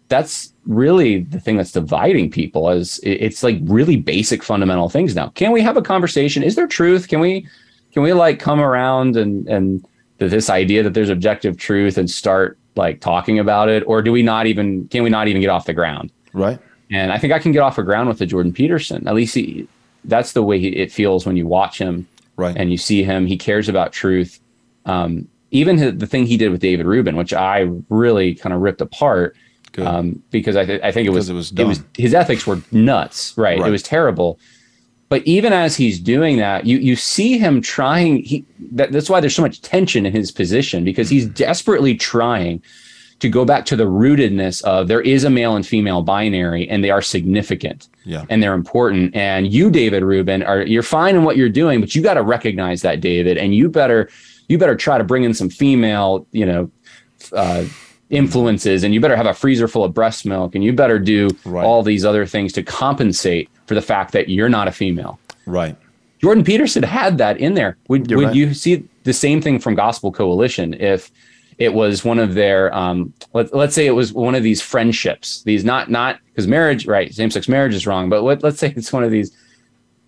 that's 0.08 0.52
really 0.66 1.20
the 1.26 1.40
thing 1.40 1.58
that's 1.58 1.74
dividing 1.74 2.32
people 2.32 2.72
is 2.72 3.00
it's 3.04 3.44
like 3.44 3.60
really 3.66 3.98
basic 3.98 4.42
fundamental 4.42 4.90
things 4.90 5.14
now. 5.14 5.28
Can 5.36 5.52
we 5.52 5.62
have 5.62 5.78
a 5.78 5.84
conversation? 5.84 6.42
Is 6.42 6.56
there 6.56 6.66
truth? 6.66 7.08
Can 7.08 7.20
we 7.20 7.48
can 7.94 8.02
we 8.02 8.14
like 8.14 8.40
come 8.40 8.60
around 8.60 9.16
and 9.16 9.48
and 9.48 9.86
this 10.28 10.50
idea 10.50 10.84
that 10.84 10.94
there's 10.94 11.10
objective 11.10 11.58
truth 11.58 11.98
and 11.98 12.10
start 12.10 12.58
like 12.76 13.02
talking 13.02 13.40
about 13.40 13.70
it? 13.70 13.84
Or 13.88 14.02
do 14.02 14.12
we 14.12 14.24
not 14.24 14.48
even 14.48 14.88
can 14.90 15.04
we 15.04 15.10
not 15.10 15.28
even 15.28 15.42
get 15.42 15.50
off 15.50 15.66
the 15.66 15.74
ground? 15.74 16.12
Right. 16.34 16.60
And 16.92 17.12
I 17.12 17.18
think 17.18 17.32
I 17.32 17.40
can 17.40 17.52
get 17.52 17.60
off 17.60 17.78
the 17.78 17.84
ground 17.84 18.10
with 18.10 18.20
the 18.20 18.26
Jordan 18.26 18.52
Peterson. 18.52 19.08
At 19.08 19.16
least 19.16 19.34
he, 19.34 19.68
that's 20.04 20.34
the 20.34 20.44
way 20.44 20.60
he, 20.60 20.68
it 20.70 20.92
feels 20.92 21.26
when 21.26 21.38
you 21.38 21.48
watch 21.48 21.78
him 21.78 22.08
right. 22.36 22.56
and 22.56 22.70
you 22.70 22.78
see 22.78 23.04
him. 23.04 23.26
He 23.26 23.38
cares 23.38 23.70
about 23.70 23.94
truth. 23.94 24.40
Um, 24.86 25.28
even 25.52 25.78
his, 25.78 25.98
the 25.98 26.08
thing 26.08 26.26
he 26.26 26.38
did 26.38 26.50
with 26.50 26.60
David 26.60 26.86
Rubin, 26.86 27.16
which 27.16 27.34
I 27.34 27.70
really 27.90 28.36
kind 28.36 28.54
of 28.54 28.62
ripped 28.62 28.82
apart 28.82 29.36
um, 29.78 30.22
because 30.32 30.58
I, 30.58 30.66
th- 30.66 30.82
I 30.84 30.92
think 30.92 31.08
it 31.08 31.12
was, 31.12 31.30
it 31.30 31.34
was, 31.34 31.52
it 31.54 31.64
was 31.64 31.82
his 31.98 32.14
ethics 32.14 32.46
were 32.46 32.62
nuts. 32.72 33.38
Right? 33.38 33.58
right. 33.58 33.70
It 33.70 33.72
was 33.72 33.84
terrible. 33.84 34.38
But 35.12 35.28
even 35.28 35.52
as 35.52 35.76
he's 35.76 36.00
doing 36.00 36.38
that, 36.38 36.65
you 36.65 36.78
you 36.78 36.95
see 36.95 37.38
him 37.38 37.62
trying. 37.62 38.24
He 38.24 38.45
that, 38.71 38.93
that's 38.93 39.10
why 39.10 39.19
there's 39.19 39.36
so 39.36 39.41
much 39.41 39.62
tension 39.62 40.06
in 40.06 40.13
his 40.13 40.32
position 40.32 40.86
because 40.86 41.10
he's 41.10 41.26
mm-hmm. 41.26 41.34
desperately 41.34 41.95
trying 41.95 42.63
to 43.19 43.28
go 43.28 43.43
back 43.43 43.65
to 43.65 43.76
the 43.76 43.84
rootedness 43.84 44.63
of 44.63 44.88
there 44.88 45.02
is 45.02 45.26
a 45.26 45.30
male 45.30 45.58
and 45.58 45.67
female 45.67 46.02
binary 46.02 46.67
and 46.69 46.82
they 46.82 46.91
are 46.91 47.02
significant 47.02 47.89
yeah. 48.06 48.24
and 48.30 48.41
they're 48.41 48.54
important. 48.54 49.13
And 49.13 49.52
you, 49.52 49.69
David 49.69 50.02
Rubin, 50.02 50.43
are 50.43 50.62
you're 50.62 50.82
fine 50.82 51.17
in 51.17 51.26
what 51.26 51.36
you're 51.36 51.50
doing, 51.50 51.82
but 51.82 51.93
you 51.93 52.02
got 52.02 52.13
to 52.13 52.24
recognize 52.24 52.82
that, 52.84 53.02
David, 53.02 53.38
and 53.38 53.54
you 53.54 53.67
better 53.67 54.10
you 54.47 54.58
better 54.58 54.78
try 54.78 54.97
to 54.97 55.04
bring 55.04 55.26
in 55.26 55.34
some 55.34 55.50
female, 55.50 56.26
you 56.32 56.45
know, 56.45 56.71
uh, 57.34 57.65
influences, 58.12 58.84
and 58.84 58.93
you 58.93 59.02
better 59.02 59.15
have 59.15 59.26
a 59.26 59.34
freezer 59.34 59.67
full 59.67 59.84
of 59.84 59.93
breast 59.93 60.26
milk, 60.26 60.54
and 60.54 60.63
you 60.63 60.74
better 60.74 61.00
do 61.00 61.30
right. 61.45 61.65
all 61.65 61.82
these 61.82 62.06
other 62.06 62.26
things 62.26 62.54
to 62.54 62.63
compensate 62.63 63.50
for 63.65 63.74
the 63.74 63.82
fact 63.82 64.12
that 64.12 64.30
you're 64.30 64.50
not 64.50 64.67
a 64.67 64.71
female. 64.71 65.19
Right. 65.45 65.76
Jordan 66.19 66.43
Peterson 66.43 66.84
had 66.84 67.17
that 67.17 67.38
in 67.38 67.56
there. 67.56 67.78
Would 67.88 68.13
would 68.13 68.26
right. 68.26 68.36
you 68.36 68.54
see 68.54 68.88
the 69.04 69.13
same 69.13 69.41
thing 69.41 69.60
from 69.60 69.74
Gospel 69.74 70.12
Coalition 70.12 70.76
if 70.76 71.12
it 71.58 71.74
was 71.74 72.04
one 72.04 72.17
of 72.17 72.34
their 72.34 72.74
um, 72.76 73.13
let, 73.34 73.54
let's 73.54 73.76
say 73.76 73.86
it 73.86 73.91
was 73.91 74.12
one 74.13 74.34
of 74.34 74.41
these 74.41 74.62
friendships 74.62 75.43
these 75.43 75.63
not 75.63 75.91
not 75.91 76.19
because 76.28 76.47
marriage 76.47 76.88
right 76.88 77.13
same-sex 77.13 77.47
marriage 77.47 77.76
is 77.76 77.86
wrong 77.86 78.10
but 78.10 78.24
let, 78.24 78.41
let's 78.41 78.58
say 78.58 78.74
it's 78.76 78.91
one 78.91 79.04
of 79.04 79.12
these 79.12 79.32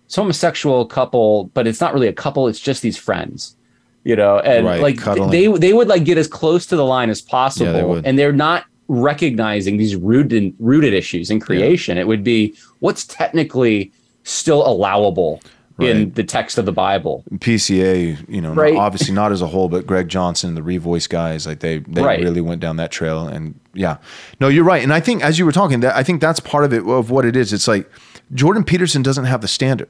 it's 0.06 0.16
homosexual 0.16 0.84
couple 0.84 1.44
but 1.54 1.66
it's 1.66 1.80
not 1.80 1.94
really 1.94 2.08
a 2.08 2.12
couple 2.12 2.48
it's 2.48 2.58
just 2.58 2.82
these 2.82 2.96
friends 2.96 3.56
you 4.04 4.14
know 4.14 4.38
and 4.40 4.66
right, 4.66 4.80
like 4.80 4.98
cuddling. 4.98 5.30
they 5.30 5.46
they 5.58 5.72
would 5.72 5.88
like 5.88 6.04
get 6.04 6.18
as 6.18 6.28
close 6.28 6.66
to 6.66 6.76
the 6.76 6.84
line 6.84 7.10
as 7.10 7.20
possible 7.20 7.94
yeah, 7.96 8.00
they 8.00 8.08
and 8.08 8.18
they're 8.18 8.32
not 8.32 8.66
recognizing 8.88 9.78
these 9.78 9.96
rooted 9.96 10.54
rooted 10.58 10.92
issues 10.92 11.30
in 11.30 11.40
creation 11.40 11.96
yeah. 11.96 12.02
it 12.02 12.06
would 12.06 12.22
be 12.22 12.54
what's 12.80 13.06
technically 13.06 13.90
still 14.24 14.66
allowable 14.66 15.40
right. 15.78 15.90
in 15.90 16.12
the 16.12 16.24
text 16.24 16.58
of 16.58 16.66
the 16.66 16.72
Bible. 16.72 17.24
PCA, 17.34 18.28
you 18.28 18.40
know, 18.40 18.54
right. 18.54 18.76
obviously 18.76 19.14
not 19.14 19.32
as 19.32 19.42
a 19.42 19.46
whole, 19.46 19.68
but 19.68 19.86
Greg 19.86 20.08
Johnson, 20.08 20.54
the 20.54 20.60
Revoice 20.60 21.08
guys, 21.08 21.46
like 21.46 21.60
they 21.60 21.78
they 21.78 22.02
really 22.02 22.40
went 22.40 22.60
down 22.60 22.76
that 22.76 22.90
trail. 22.90 23.28
And 23.28 23.58
yeah, 23.74 23.98
no, 24.40 24.48
you're 24.48 24.64
right. 24.64 24.82
And 24.82 24.92
I 24.92 25.00
think 25.00 25.22
as 25.22 25.38
you 25.38 25.44
were 25.44 25.52
talking, 25.52 25.80
that 25.80 25.94
I 25.94 26.02
think 26.02 26.20
that's 26.20 26.40
part 26.40 26.64
of 26.64 26.72
it 26.72 26.84
of 26.86 27.10
what 27.10 27.24
it 27.24 27.36
is. 27.36 27.52
It's 27.52 27.68
like 27.68 27.90
Jordan 28.32 28.64
Peterson 28.64 29.02
doesn't 29.02 29.24
have 29.24 29.40
the 29.40 29.48
standard. 29.48 29.88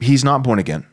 He's 0.00 0.24
not 0.24 0.42
born 0.42 0.58
again. 0.58 0.86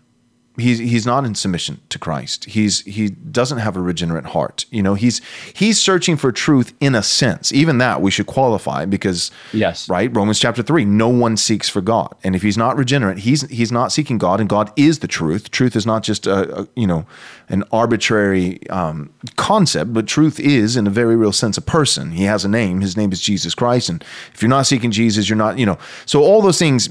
He's 0.62 0.80
he's 0.80 1.06
not 1.06 1.26
in 1.26 1.36
submission 1.36 1.82
to 1.90 2.00
Christ. 2.00 2.46
He's 2.46 2.82
he 2.82 3.10
doesn't 3.10 3.58
have 3.58 3.76
a 3.76 3.82
regenerate 3.82 4.26
heart. 4.28 4.66
You 4.70 4.84
know, 4.84 4.94
he's 4.94 5.22
he's 5.54 5.82
searching 5.82 6.18
for 6.18 6.32
truth 6.32 6.74
in 6.80 6.96
a 6.96 7.04
sense. 7.04 7.52
Even 7.52 7.78
that 7.80 8.02
we 8.02 8.12
should 8.12 8.28
qualify 8.28 8.86
because 8.86 9.32
yes, 9.52 9.90
right. 9.90 10.16
Romans 10.16 10.40
chapter 10.40 10.64
three. 10.64 10.86
No 10.86 11.10
one 11.10 11.38
seeks 11.38 11.68
for 11.68 11.82
God, 11.82 12.16
and 12.24 12.36
if 12.36 12.42
he's 12.42 12.58
not 12.58 12.78
regenerate, 12.78 13.20
he's 13.20 13.42
he's 13.50 13.72
not 13.72 13.92
seeking 13.92 14.18
God, 14.18 14.40
and 14.40 14.48
God 14.48 14.72
is 14.76 15.00
the 15.00 15.08
truth. 15.08 15.52
Truth 15.52 15.76
is 15.76 15.86
not 15.86 16.04
just 16.04 16.28
a, 16.28 16.62
a 16.62 16.68
you 16.76 16.88
know 16.88 17.06
an 17.50 17.64
arbitrary 17.72 18.68
um, 18.70 19.14
concept, 19.36 19.94
but 19.94 20.08
truth 20.08 20.40
is 20.40 20.78
in 20.78 20.88
a 20.88 20.92
very 20.92 21.16
real 21.16 21.34
sense 21.34 21.58
a 21.58 21.62
person. 21.62 22.12
He 22.12 22.24
has 22.24 22.46
a 22.46 22.50
name. 22.50 22.82
His 22.82 22.96
name 22.96 23.12
is 23.12 23.20
Jesus 23.20 23.54
Christ, 23.56 23.90
and 23.90 24.04
if 24.34 24.42
you're 24.42 24.50
not 24.50 24.68
seeking 24.68 24.92
Jesus, 24.92 25.30
you're 25.30 25.38
not 25.38 25.58
you 25.58 25.66
know. 25.66 25.78
So 26.06 26.24
all 26.24 26.42
those 26.42 26.60
things 26.60 26.90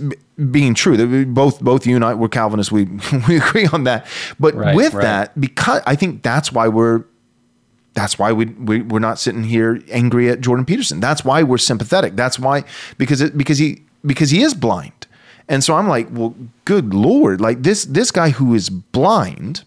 being 0.50 0.74
true. 0.74 0.96
that 0.96 1.34
Both 1.34 1.60
both 1.60 1.86
you 1.86 1.96
and 1.96 2.04
I, 2.04 2.14
we're 2.14 2.28
Calvinists. 2.28 2.72
We 2.72 2.84
we 3.28 3.36
agree 3.36 3.66
on 3.66 3.84
that. 3.84 4.06
But 4.38 4.54
right, 4.54 4.74
with 4.74 4.94
right. 4.94 5.02
that, 5.02 5.40
because 5.40 5.82
I 5.86 5.96
think 5.96 6.22
that's 6.22 6.52
why 6.52 6.68
we're 6.68 7.04
that's 7.94 8.18
why 8.18 8.32
we, 8.32 8.46
we 8.46 8.82
we're 8.82 9.00
not 9.00 9.18
sitting 9.18 9.44
here 9.44 9.82
angry 9.90 10.28
at 10.30 10.40
Jordan 10.40 10.64
Peterson. 10.64 11.00
That's 11.00 11.24
why 11.24 11.42
we're 11.42 11.58
sympathetic. 11.58 12.16
That's 12.16 12.38
why 12.38 12.64
because 12.98 13.20
it 13.20 13.36
because 13.36 13.58
he 13.58 13.82
because 14.04 14.30
he 14.30 14.42
is 14.42 14.54
blind. 14.54 15.06
And 15.48 15.64
so 15.64 15.74
I'm 15.74 15.88
like, 15.88 16.06
well, 16.12 16.34
good 16.64 16.94
lord, 16.94 17.40
like 17.40 17.62
this 17.62 17.84
this 17.84 18.10
guy 18.10 18.30
who 18.30 18.54
is 18.54 18.70
blind, 18.70 19.64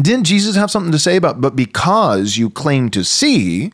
didn't 0.00 0.24
Jesus 0.24 0.54
have 0.56 0.70
something 0.70 0.92
to 0.92 0.98
say 0.98 1.16
about? 1.16 1.40
But 1.40 1.56
because 1.56 2.36
you 2.36 2.48
claim 2.50 2.88
to 2.90 3.04
see, 3.04 3.72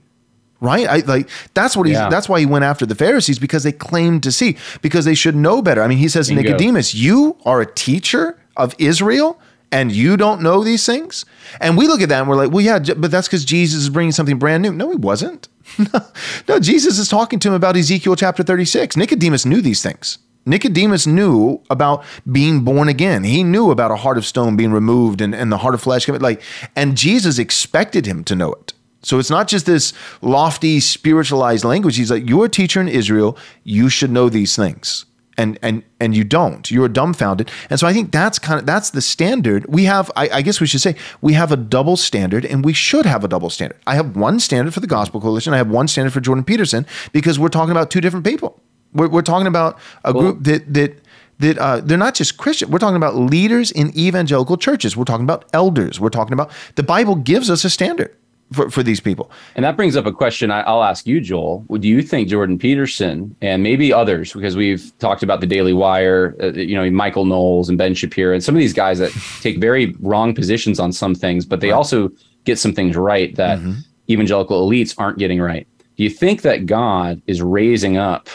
right? 0.61 0.87
I 0.87 0.99
like 0.99 1.29
that's 1.55 1.77
what 1.77 1.87
he 1.87 1.93
yeah. 1.93 2.09
that's 2.09 2.29
why 2.29 2.41
he 2.41 2.47
went 2.47 2.65
after 2.65 2.87
the 2.87 2.95
Pharisees 2.95 3.39
because 3.39 3.63
they 3.63 3.73
claimed 3.73 4.23
to 4.25 4.33
see 4.33 4.57
because 4.83 5.05
they 5.05 5.15
should 5.15 5.37
know 5.37 5.63
better. 5.63 5.83
I 5.83 5.89
mean, 5.89 5.99
he 5.99 6.09
says 6.09 6.29
Bingo. 6.29 6.43
Nicodemus, 6.43 6.95
you 6.95 7.37
are 7.45 7.61
a 7.61 7.67
teacher 7.67 8.39
of 8.57 8.75
Israel 8.79 9.41
and 9.71 9.93
you 9.93 10.17
don't 10.17 10.43
know 10.43 10.65
these 10.65 10.87
things? 10.87 11.25
And 11.61 11.77
we 11.77 11.87
look 11.87 12.01
at 12.01 12.09
that 12.09 12.21
and 12.21 12.29
we're 12.29 12.37
like, 12.37 12.51
well, 12.51 12.65
yeah, 12.65 12.79
but 12.79 13.11
that's 13.11 13.29
because 13.29 13.45
Jesus 13.45 13.83
is 13.83 13.91
bringing 13.91 14.13
something 14.13 14.39
brand 14.39 14.63
new. 14.63 14.73
No, 14.73 14.91
he 14.91 14.97
wasn't. 14.97 15.49
no, 16.49 16.59
Jesus 16.59 16.99
is 16.99 17.09
talking 17.09 17.39
to 17.41 17.49
him 17.49 17.55
about 17.55 17.77
Ezekiel 17.77 18.17
chapter 18.17 18.43
36. 18.43 18.97
Nicodemus 18.97 19.45
knew 19.45 19.61
these 19.61 19.83
things. 19.83 20.19
Nicodemus 20.47 21.07
knew 21.07 21.61
about 21.69 22.05
being 22.31 22.61
born 22.61 22.89
again. 22.89 23.25
He 23.25 23.45
knew 23.45 23.71
about 23.71 23.91
a 23.91 23.97
heart 23.97 24.17
of 24.17 24.25
stone 24.25 24.57
being 24.57 24.73
removed 24.73 25.21
and, 25.21 25.35
and 25.35 25.53
the 25.53 25.59
heart 25.59 25.75
of 25.75 25.83
flesh. 25.83 26.07
Coming. 26.07 26.23
Like, 26.23 26.41
and 26.75 26.97
Jesus 26.97 27.39
expected 27.39 28.07
him 28.07 28.25
to 28.25 28.35
know 28.35 28.55
it. 28.55 28.73
So 29.03 29.19
it's 29.19 29.31
not 29.31 29.49
just 29.49 29.67
this 29.67 29.93
lofty 30.23 30.81
spiritualized 30.81 31.65
language. 31.65 31.97
He's 31.97 32.11
like, 32.11 32.29
You're 32.29 32.47
a 32.47 32.49
teacher 32.49 32.81
in 32.81 32.89
Israel. 32.89 33.37
You 33.65 33.89
should 33.89 34.11
know 34.11 34.29
these 34.29 34.57
things. 34.57 35.05
And 35.37 35.57
and 35.63 35.85
and 36.01 36.17
you 36.17 36.25
don't. 36.25 36.69
You're 36.69 36.89
dumbfounded. 36.89 37.49
And 37.71 37.79
so 37.79 37.87
I 37.87 37.93
think 37.93 38.11
that's 38.11 38.41
kind 38.41 38.59
of 38.59 38.67
that's 38.67 38.91
the 38.91 39.01
standard. 39.01 39.67
We 39.67 39.85
have, 39.85 40.11
I, 40.17 40.29
I 40.31 40.43
guess 40.43 40.61
we 40.61 40.67
should 40.67 40.81
say, 40.81 40.97
we 41.21 41.35
have 41.35 41.53
a 41.53 41.57
double 41.57 41.97
standard, 41.97 42.45
and 42.45 42.65
we 42.65 42.73
should 42.73 43.07
have 43.07 43.23
a 43.23 43.29
double 43.29 43.49
standard. 43.49 43.79
I 43.87 43.95
have 43.95 44.17
one 44.17 44.41
standard 44.41 44.75
for 44.75 44.81
the 44.81 44.89
Gospel 44.89 45.21
Coalition. 45.21 45.55
I 45.55 45.59
have 45.59 45.71
one 45.71 45.87
standard 45.87 46.13
for 46.13 46.21
Jordan 46.21 46.43
Peterson 46.43 46.87
because 47.13 47.39
we're 47.39 47.51
talking 47.51 47.71
about 47.71 47.89
two 47.89 48.01
different 48.01 48.27
people. 48.27 48.61
We're, 48.93 49.09
we're 49.09 49.23
talking 49.23 49.47
about 49.47 49.79
a 50.05 50.13
group 50.13 50.43
that 50.43 50.75
that 50.75 50.99
that 51.39 51.59
uh, 51.59 51.81
they're 51.83 51.97
not 51.97 52.17
just 52.17 52.37
Christian. 52.37 52.73
We're 52.73 52.81
talking 52.81 52.97
about 52.97 53.15
leaders 53.15 53.71
in 53.71 53.97
evangelical 53.97 54.57
churches. 54.57 54.97
We're 54.97 55.05
talking 55.05 55.25
about 55.25 55.45
elders. 55.53 56.01
We're 56.01 56.09
talking 56.09 56.33
about 56.33 56.51
the 56.75 56.83
Bible 56.83 57.15
gives 57.15 57.49
us 57.49 57.65
a 57.65 57.71
standard 57.71 58.13
for, 58.53 58.71
for 58.71 58.83
these 58.83 59.01
people. 59.01 59.31
And 59.55 59.65
that 59.65 59.77
brings 59.77 59.97
up 59.97 60.07
a 60.07 60.13
question 60.13 60.51
I, 60.51 60.71
will 60.71 60.83
ask 60.83 61.07
you, 61.07 61.21
Joel. 61.21 61.65
Do 61.79 61.89
you 61.89 62.03
think 62.03 62.29
Jordan 62.29 62.59
Peterson 62.59 63.35
and 63.41 63.63
maybe 63.63 63.93
others, 63.93 64.33
because 64.33 64.57
we've 64.57 64.93
talked 64.99 65.23
about 65.23 65.41
the 65.41 65.47
Daily 65.47 65.73
Wire, 65.73 66.35
uh, 66.43 66.53
you 66.53 66.75
know, 66.75 66.89
Michael 66.91 67.25
Knowles 67.25 67.69
and 67.69 67.77
Ben 67.77 67.95
Shapiro, 67.95 68.35
and 68.35 68.43
some 68.43 68.55
of 68.55 68.61
these 68.61 68.73
guys 68.73 68.99
that 68.99 69.13
take 69.41 69.59
very 69.59 69.95
wrong 70.01 70.35
positions 70.35 70.81
on 70.81 70.93
some 70.93 71.15
things, 71.15 71.45
but 71.45 71.61
they 71.61 71.71
right. 71.71 71.77
also 71.77 72.11
get 72.45 72.59
some 72.59 72.73
things 72.73 72.97
right 72.97 73.35
that 73.37 73.59
mm-hmm. 73.59 73.81
evangelical 74.09 74.69
elites 74.69 74.95
aren't 74.99 75.19
getting 75.19 75.41
right. 75.41 75.67
Do 75.97 76.05
you 76.05 76.11
think 76.11 76.43
that 76.43 76.67
God 76.67 77.21
is 77.27 77.43
raising 77.43 77.97
up 77.97 78.29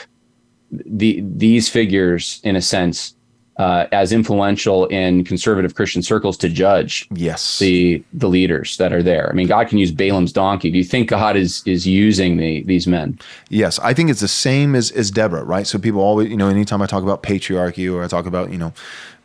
the 0.71 1.23
these 1.23 1.69
figures 1.69 2.41
in 2.43 2.55
a 2.55 2.61
sense 2.61 3.15
uh, 3.57 3.85
as 3.91 4.11
influential 4.11 4.87
in 4.87 5.23
conservative 5.23 5.75
Christian 5.75 6.01
circles 6.01 6.37
to 6.37 6.49
judge 6.49 7.07
yes 7.13 7.59
the 7.59 8.03
the 8.13 8.27
leaders 8.27 8.77
that 8.77 8.91
are 8.91 9.03
there. 9.03 9.29
I 9.29 9.33
mean, 9.33 9.47
God 9.47 9.67
can 9.67 9.77
use 9.77 9.91
Balaam's 9.91 10.33
donkey. 10.33 10.71
Do 10.71 10.77
you 10.77 10.83
think 10.83 11.09
God 11.09 11.35
is 11.35 11.61
is 11.65 11.85
using 11.85 12.37
the 12.37 12.63
these 12.63 12.87
men? 12.87 13.19
Yes, 13.49 13.79
I 13.79 13.93
think 13.93 14.09
it's 14.09 14.21
the 14.21 14.27
same 14.27 14.75
as 14.75 14.91
as 14.91 15.11
Deborah, 15.11 15.43
right? 15.43 15.67
So 15.67 15.77
people 15.77 16.01
always, 16.01 16.29
you 16.29 16.37
know, 16.37 16.49
anytime 16.49 16.81
I 16.81 16.87
talk 16.87 17.03
about 17.03 17.23
patriarchy 17.23 17.93
or 17.93 18.03
I 18.03 18.07
talk 18.07 18.25
about 18.25 18.51
you 18.51 18.57
know 18.57 18.73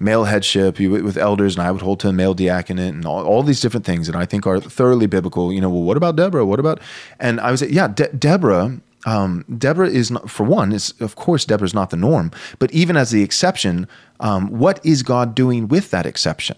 male 0.00 0.24
headship 0.24 0.78
with 0.78 1.16
elders, 1.16 1.56
and 1.56 1.66
I 1.66 1.70
would 1.70 1.82
hold 1.82 2.00
to 2.00 2.08
a 2.08 2.12
male 2.12 2.34
diaconate 2.34 2.94
and 2.94 3.04
all, 3.04 3.24
all 3.24 3.42
these 3.42 3.60
different 3.60 3.84
things 3.84 4.06
that 4.06 4.14
I 4.16 4.26
think 4.26 4.46
are 4.46 4.60
thoroughly 4.60 5.06
biblical. 5.06 5.52
You 5.52 5.60
know, 5.60 5.70
well, 5.70 5.82
what 5.82 5.96
about 5.96 6.16
Deborah? 6.16 6.44
What 6.44 6.60
about? 6.60 6.80
And 7.18 7.40
I 7.40 7.50
would 7.50 7.58
say, 7.58 7.68
yeah, 7.68 7.88
De- 7.88 8.12
Deborah 8.12 8.80
um, 9.06 9.44
Deborah 9.56 9.88
is 9.88 10.10
not, 10.10 10.28
for 10.30 10.44
one, 10.44 10.72
is 10.72 10.92
of 11.00 11.16
course 11.16 11.44
Deborah 11.44 11.66
is 11.66 11.74
not 11.74 11.90
the 11.90 11.96
norm, 11.96 12.30
but 12.58 12.70
even 12.72 12.96
as 12.96 13.10
the 13.10 13.22
exception, 13.22 13.86
um, 14.20 14.48
what 14.50 14.84
is 14.84 15.02
God 15.02 15.34
doing 15.34 15.68
with 15.68 15.90
that 15.90 16.06
exception? 16.06 16.56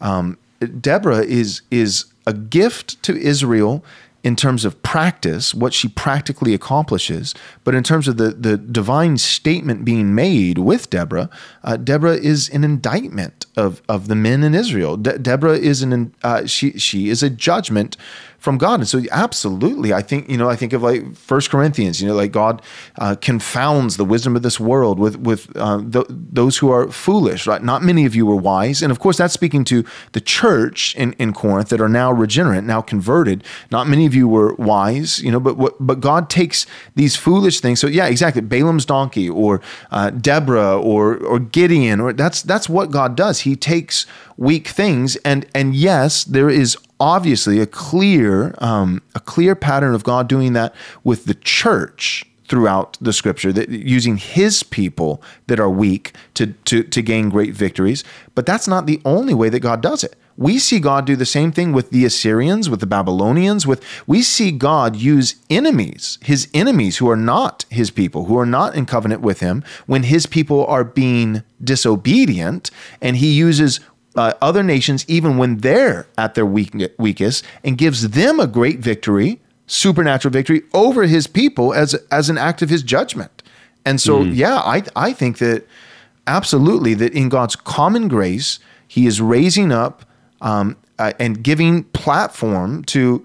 Um, 0.00 0.38
Deborah 0.80 1.24
is 1.24 1.62
is 1.70 2.06
a 2.26 2.32
gift 2.32 3.02
to 3.04 3.16
Israel 3.16 3.84
in 4.24 4.34
terms 4.34 4.64
of 4.64 4.82
practice, 4.82 5.54
what 5.54 5.72
she 5.72 5.88
practically 5.88 6.52
accomplishes, 6.52 7.34
but 7.62 7.74
in 7.74 7.84
terms 7.84 8.08
of 8.08 8.16
the, 8.16 8.30
the 8.30 8.56
divine 8.56 9.16
statement 9.16 9.84
being 9.84 10.14
made 10.14 10.58
with 10.58 10.90
Deborah, 10.90 11.30
uh, 11.62 11.76
Deborah 11.76 12.16
is 12.16 12.48
an 12.50 12.64
indictment 12.64 13.46
of, 13.56 13.80
of 13.88 14.08
the 14.08 14.16
men 14.16 14.42
in 14.42 14.54
Israel. 14.54 14.96
De- 14.96 15.18
Deborah 15.18 15.56
is 15.56 15.82
an 15.82 16.12
uh, 16.24 16.46
she 16.46 16.72
she 16.72 17.08
is 17.08 17.22
a 17.22 17.30
judgment 17.30 17.96
from 18.38 18.56
God. 18.56 18.80
And 18.80 18.88
so, 18.88 19.02
absolutely, 19.10 19.92
I 19.92 20.00
think 20.00 20.30
you 20.30 20.36
know, 20.36 20.48
I 20.48 20.56
think 20.56 20.72
of 20.72 20.82
like 20.82 21.14
First 21.16 21.50
Corinthians. 21.50 22.00
You 22.00 22.08
know, 22.08 22.14
like 22.14 22.32
God 22.32 22.62
uh, 22.96 23.16
confounds 23.20 23.96
the 23.96 24.04
wisdom 24.04 24.36
of 24.36 24.42
this 24.42 24.60
world 24.60 24.98
with 24.98 25.18
with 25.18 25.50
uh, 25.56 25.82
th- 25.82 26.06
those 26.08 26.58
who 26.58 26.70
are 26.70 26.90
foolish. 26.90 27.46
Right? 27.46 27.62
Not 27.62 27.82
many 27.82 28.06
of 28.06 28.14
you 28.14 28.24
were 28.26 28.36
wise, 28.36 28.80
and 28.80 28.92
of 28.92 29.00
course, 29.00 29.18
that's 29.18 29.34
speaking 29.34 29.64
to 29.64 29.84
the 30.12 30.20
church 30.20 30.94
in, 30.96 31.12
in 31.14 31.32
Corinth 31.32 31.68
that 31.70 31.80
are 31.80 31.88
now 31.88 32.12
regenerate, 32.12 32.64
now 32.64 32.80
converted. 32.80 33.42
Not 33.70 33.88
many 33.88 34.06
of 34.06 34.14
you 34.14 34.28
were 34.28 34.54
wise. 34.54 35.20
You 35.20 35.32
know, 35.32 35.40
but 35.40 35.56
what, 35.56 35.74
but 35.80 36.00
God 36.00 36.30
takes 36.30 36.64
these 36.94 37.16
foolish 37.16 37.60
things. 37.60 37.80
So 37.80 37.88
yeah, 37.88 38.06
exactly. 38.06 38.42
Balaam's 38.42 38.86
donkey, 38.86 39.28
or 39.28 39.60
uh, 39.90 40.10
Deborah, 40.10 40.78
or 40.80 41.16
or 41.16 41.40
Gideon, 41.40 42.00
or 42.00 42.12
that's 42.12 42.42
that's 42.42 42.68
what 42.68 42.92
God 42.92 43.16
does. 43.16 43.40
He 43.40 43.56
takes 43.56 44.06
weak 44.36 44.68
things, 44.68 45.16
and 45.16 45.44
and 45.54 45.74
yes, 45.74 46.22
there 46.22 46.48
is 46.48 46.76
obviously 47.00 47.60
a 47.60 47.66
clear 47.66 48.54
um, 48.58 49.02
a 49.14 49.20
clear 49.20 49.54
pattern 49.54 49.94
of 49.94 50.04
God 50.04 50.28
doing 50.28 50.52
that 50.54 50.74
with 51.04 51.26
the 51.26 51.34
church 51.34 52.24
throughout 52.48 52.96
the 53.00 53.12
scripture 53.12 53.52
that 53.52 53.68
using 53.68 54.16
his 54.16 54.62
people 54.62 55.22
that 55.46 55.60
are 55.60 55.70
weak 55.70 56.14
to, 56.34 56.46
to 56.64 56.82
to 56.82 57.02
gain 57.02 57.28
great 57.28 57.54
victories. 57.54 58.02
But 58.34 58.46
that's 58.46 58.66
not 58.66 58.86
the 58.86 59.00
only 59.04 59.34
way 59.34 59.48
that 59.50 59.60
God 59.60 59.80
does 59.80 60.02
it. 60.02 60.16
We 60.36 60.60
see 60.60 60.78
God 60.78 61.04
do 61.04 61.16
the 61.16 61.26
same 61.26 61.50
thing 61.50 61.72
with 61.72 61.90
the 61.90 62.04
Assyrians 62.04 62.70
with 62.70 62.78
the 62.80 62.86
Babylonians 62.86 63.66
with 63.66 63.84
we 64.06 64.22
see 64.22 64.50
God 64.50 64.96
use 64.96 65.36
enemies 65.50 66.18
his 66.22 66.48
enemies 66.54 66.98
who 66.98 67.10
are 67.10 67.16
not 67.16 67.64
his 67.70 67.90
people 67.90 68.26
who 68.26 68.38
are 68.38 68.46
not 68.46 68.74
in 68.74 68.86
covenant 68.86 69.20
with 69.20 69.40
him 69.40 69.64
when 69.86 70.04
his 70.04 70.26
people 70.26 70.64
are 70.66 70.84
being 70.84 71.42
disobedient 71.62 72.70
and 73.00 73.16
he 73.16 73.32
uses 73.32 73.80
uh, 74.18 74.32
other 74.42 74.64
nations 74.64 75.04
even 75.06 75.38
when 75.38 75.58
they're 75.58 76.06
at 76.18 76.34
their 76.34 76.44
weak, 76.44 76.74
weakest 76.98 77.44
and 77.62 77.78
gives 77.78 78.10
them 78.10 78.40
a 78.40 78.48
great 78.48 78.80
victory, 78.80 79.40
supernatural 79.68 80.32
victory 80.32 80.62
over 80.74 81.04
his 81.04 81.28
people 81.28 81.72
as 81.72 81.94
as 82.10 82.28
an 82.28 82.36
act 82.36 82.60
of 82.60 82.68
his 82.68 82.82
judgment. 82.82 83.42
And 83.84 84.00
so, 84.00 84.24
mm. 84.24 84.34
yeah, 84.34 84.56
I 84.56 84.82
I 84.96 85.12
think 85.12 85.38
that 85.38 85.66
absolutely 86.26 86.94
that 86.94 87.12
in 87.14 87.28
God's 87.28 87.56
common 87.56 88.08
grace, 88.08 88.58
He 88.88 89.06
is 89.06 89.20
raising 89.20 89.70
up 89.70 90.04
um, 90.40 90.76
uh, 90.98 91.12
and 91.20 91.42
giving 91.42 91.84
platform 91.84 92.84
to 92.84 93.24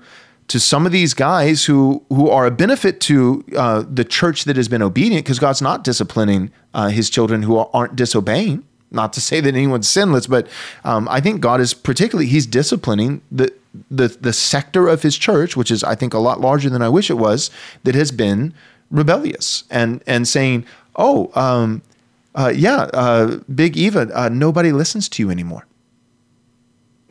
to 0.49 0.59
some 0.59 0.85
of 0.85 0.91
these 0.91 1.15
guys 1.15 1.65
who 1.65 2.03
who 2.09 2.29
are 2.29 2.45
a 2.45 2.51
benefit 2.51 2.99
to 3.01 3.43
uh, 3.57 3.83
the 3.89 4.05
church 4.05 4.45
that 4.45 4.55
has 4.57 4.67
been 4.67 4.83
obedient 4.83 5.25
because 5.25 5.39
God's 5.39 5.61
not 5.61 5.83
disciplining 5.83 6.51
uh, 6.73 6.89
His 6.89 7.09
children 7.09 7.43
who 7.43 7.57
aren't 7.57 7.95
disobeying 7.95 8.63
not 8.93 9.13
to 9.13 9.21
say 9.21 9.41
that 9.41 9.53
anyone's 9.55 9.89
sinless, 9.89 10.27
but 10.27 10.47
um, 10.83 11.07
I 11.09 11.19
think 11.19 11.41
God 11.41 11.59
is 11.59 11.73
particularly 11.73 12.27
He's 12.27 12.45
disciplining 12.45 13.21
the 13.31 13.53
the 13.89 14.07
the 14.07 14.33
sector 14.33 14.87
of 14.87 15.01
His 15.01 15.17
church, 15.17 15.57
which 15.57 15.71
is 15.71 15.83
I 15.83 15.95
think 15.95 16.13
a 16.13 16.19
lot 16.19 16.39
larger 16.39 16.69
than 16.69 16.81
I 16.81 16.89
wish 16.89 17.09
it 17.09 17.17
was, 17.17 17.49
that 17.83 17.95
has 17.95 18.11
been 18.11 18.53
rebellious 18.91 19.63
and 19.69 20.03
and 20.05 20.27
saying, 20.27 20.65
oh, 20.95 21.31
um, 21.35 21.81
uh, 22.35 22.51
yeah, 22.55 22.89
uh, 22.93 23.39
Big 23.53 23.77
Eva, 23.77 24.09
uh, 24.13 24.29
nobody 24.29 24.71
listens 24.71 25.09
to 25.09 25.23
you 25.23 25.29
anymore. 25.29 25.65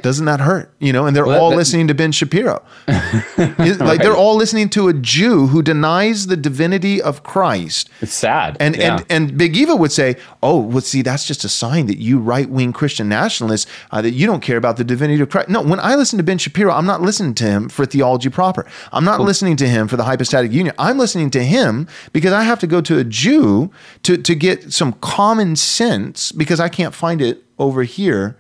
Doesn't 0.03 0.27
that 0.27 0.41
hurt? 0.41 0.73
You 0.81 0.93
know, 0.93 1.07
and 1.07 1.15
they're 1.17 1.25
Well, 1.27 1.41
all 1.41 1.51
that- 1.51 1.57
listening 1.57 1.89
to 1.89 1.95
Ben 1.95 2.13
Shapiro. 2.13 2.63
Like 3.37 4.01
they're 4.01 4.17
all 4.17 4.37
listening 4.37 4.69
to 4.71 4.89
a 4.89 4.93
Jew 4.93 5.47
who 5.49 5.63
denies 5.63 6.27
the 6.27 6.37
divinity 6.37 7.01
of 7.01 7.23
Christ. 7.23 7.89
It's 8.01 8.13
sad. 8.15 8.57
And 8.61 8.77
Yeah. 8.77 8.97
and 8.97 9.05
and 9.11 9.39
Big 9.39 9.57
Eva 9.57 9.75
would 9.77 9.93
say, 9.93 10.17
"Oh, 10.43 10.59
well, 10.61 10.81
see, 10.81 11.03
that's 11.03 11.27
just 11.27 11.45
a 11.45 11.49
sign 11.49 11.87
that 11.87 11.99
you 11.99 12.19
right 12.19 12.49
wing 12.49 12.73
Christian 12.73 13.09
nationalists 13.09 13.67
uh, 13.91 14.03
that 14.03 14.13
you 14.13 14.27
don't 14.27 14.41
care 14.43 14.57
about 14.57 14.77
the 14.77 14.85
divinity 14.85 15.21
of 15.23 15.31
Christ." 15.31 15.49
No, 15.49 15.61
when 15.63 15.81
I 15.81 15.95
listen 15.95 16.17
to 16.19 16.23
Ben 16.23 16.39
Shapiro, 16.39 16.73
I'm 16.73 16.87
not 16.87 17.01
listening 17.03 17.35
to 17.35 17.45
him 17.45 17.69
for 17.69 17.85
theology 17.87 18.29
proper. 18.29 18.67
I'm 18.93 19.05
not 19.05 19.21
listening 19.21 19.57
to 19.57 19.69
him 19.69 19.89
for 19.89 19.97
the 19.97 20.05
hypostatic 20.05 20.53
union. 20.53 20.75
I'm 20.79 20.99
listening 20.99 21.31
to 21.31 21.43
him 21.45 21.87
because 22.13 22.33
I 22.33 22.43
have 22.45 22.59
to 22.61 22.67
go 22.67 22.81
to 22.83 22.99
a 22.99 23.05
Jew 23.05 23.71
to 24.05 24.17
to 24.17 24.35
get 24.35 24.73
some 24.73 24.93
common 25.01 25.57
sense 25.57 26.33
because 26.33 26.61
I 26.61 26.69
can't 26.69 26.95
find 26.95 27.21
it 27.21 27.43
over 27.59 27.83
here. 27.83 28.37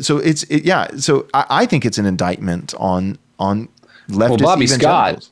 So 0.00 0.18
it's 0.18 0.44
it, 0.44 0.64
yeah. 0.64 0.88
So 0.96 1.26
I, 1.34 1.46
I 1.50 1.66
think 1.66 1.84
it's 1.84 1.98
an 1.98 2.06
indictment 2.06 2.74
on 2.78 3.18
on 3.38 3.68
leftist 4.08 4.28
well, 4.28 4.38
Bobby 4.38 4.66
Scott 4.66 5.28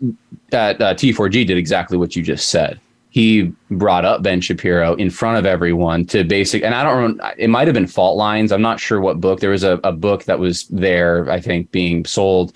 at 0.53 0.81
uh, 0.81 0.95
T4G 0.95 1.47
did 1.47 1.57
exactly 1.57 1.99
what 1.99 2.17
you 2.17 2.23
just 2.23 2.49
said. 2.49 2.81
He 3.11 3.53
brought 3.71 4.05
up 4.05 4.23
Ben 4.23 4.41
Shapiro 4.41 4.95
in 4.95 5.11
front 5.11 5.39
of 5.39 5.47
everyone 5.47 6.05
to 6.07 6.25
basic, 6.25 6.63
and 6.63 6.75
I 6.75 6.85
don't 6.85 6.97
remember, 6.97 7.35
it 7.39 7.49
might 7.49 7.67
have 7.67 7.75
been 7.75 7.87
Fault 7.87 8.17
Lines. 8.17 8.53
I'm 8.53 8.63
not 8.63 8.79
sure 8.79 9.01
what 9.01 9.21
book. 9.21 9.41
There 9.41 9.51
was 9.51 9.65
a, 9.65 9.81
a 9.83 9.93
book 9.93 10.25
that 10.25 10.39
was 10.39 10.69
there, 10.69 11.29
I 11.31 11.41
think, 11.41 11.71
being 11.73 12.05
sold, 12.05 12.55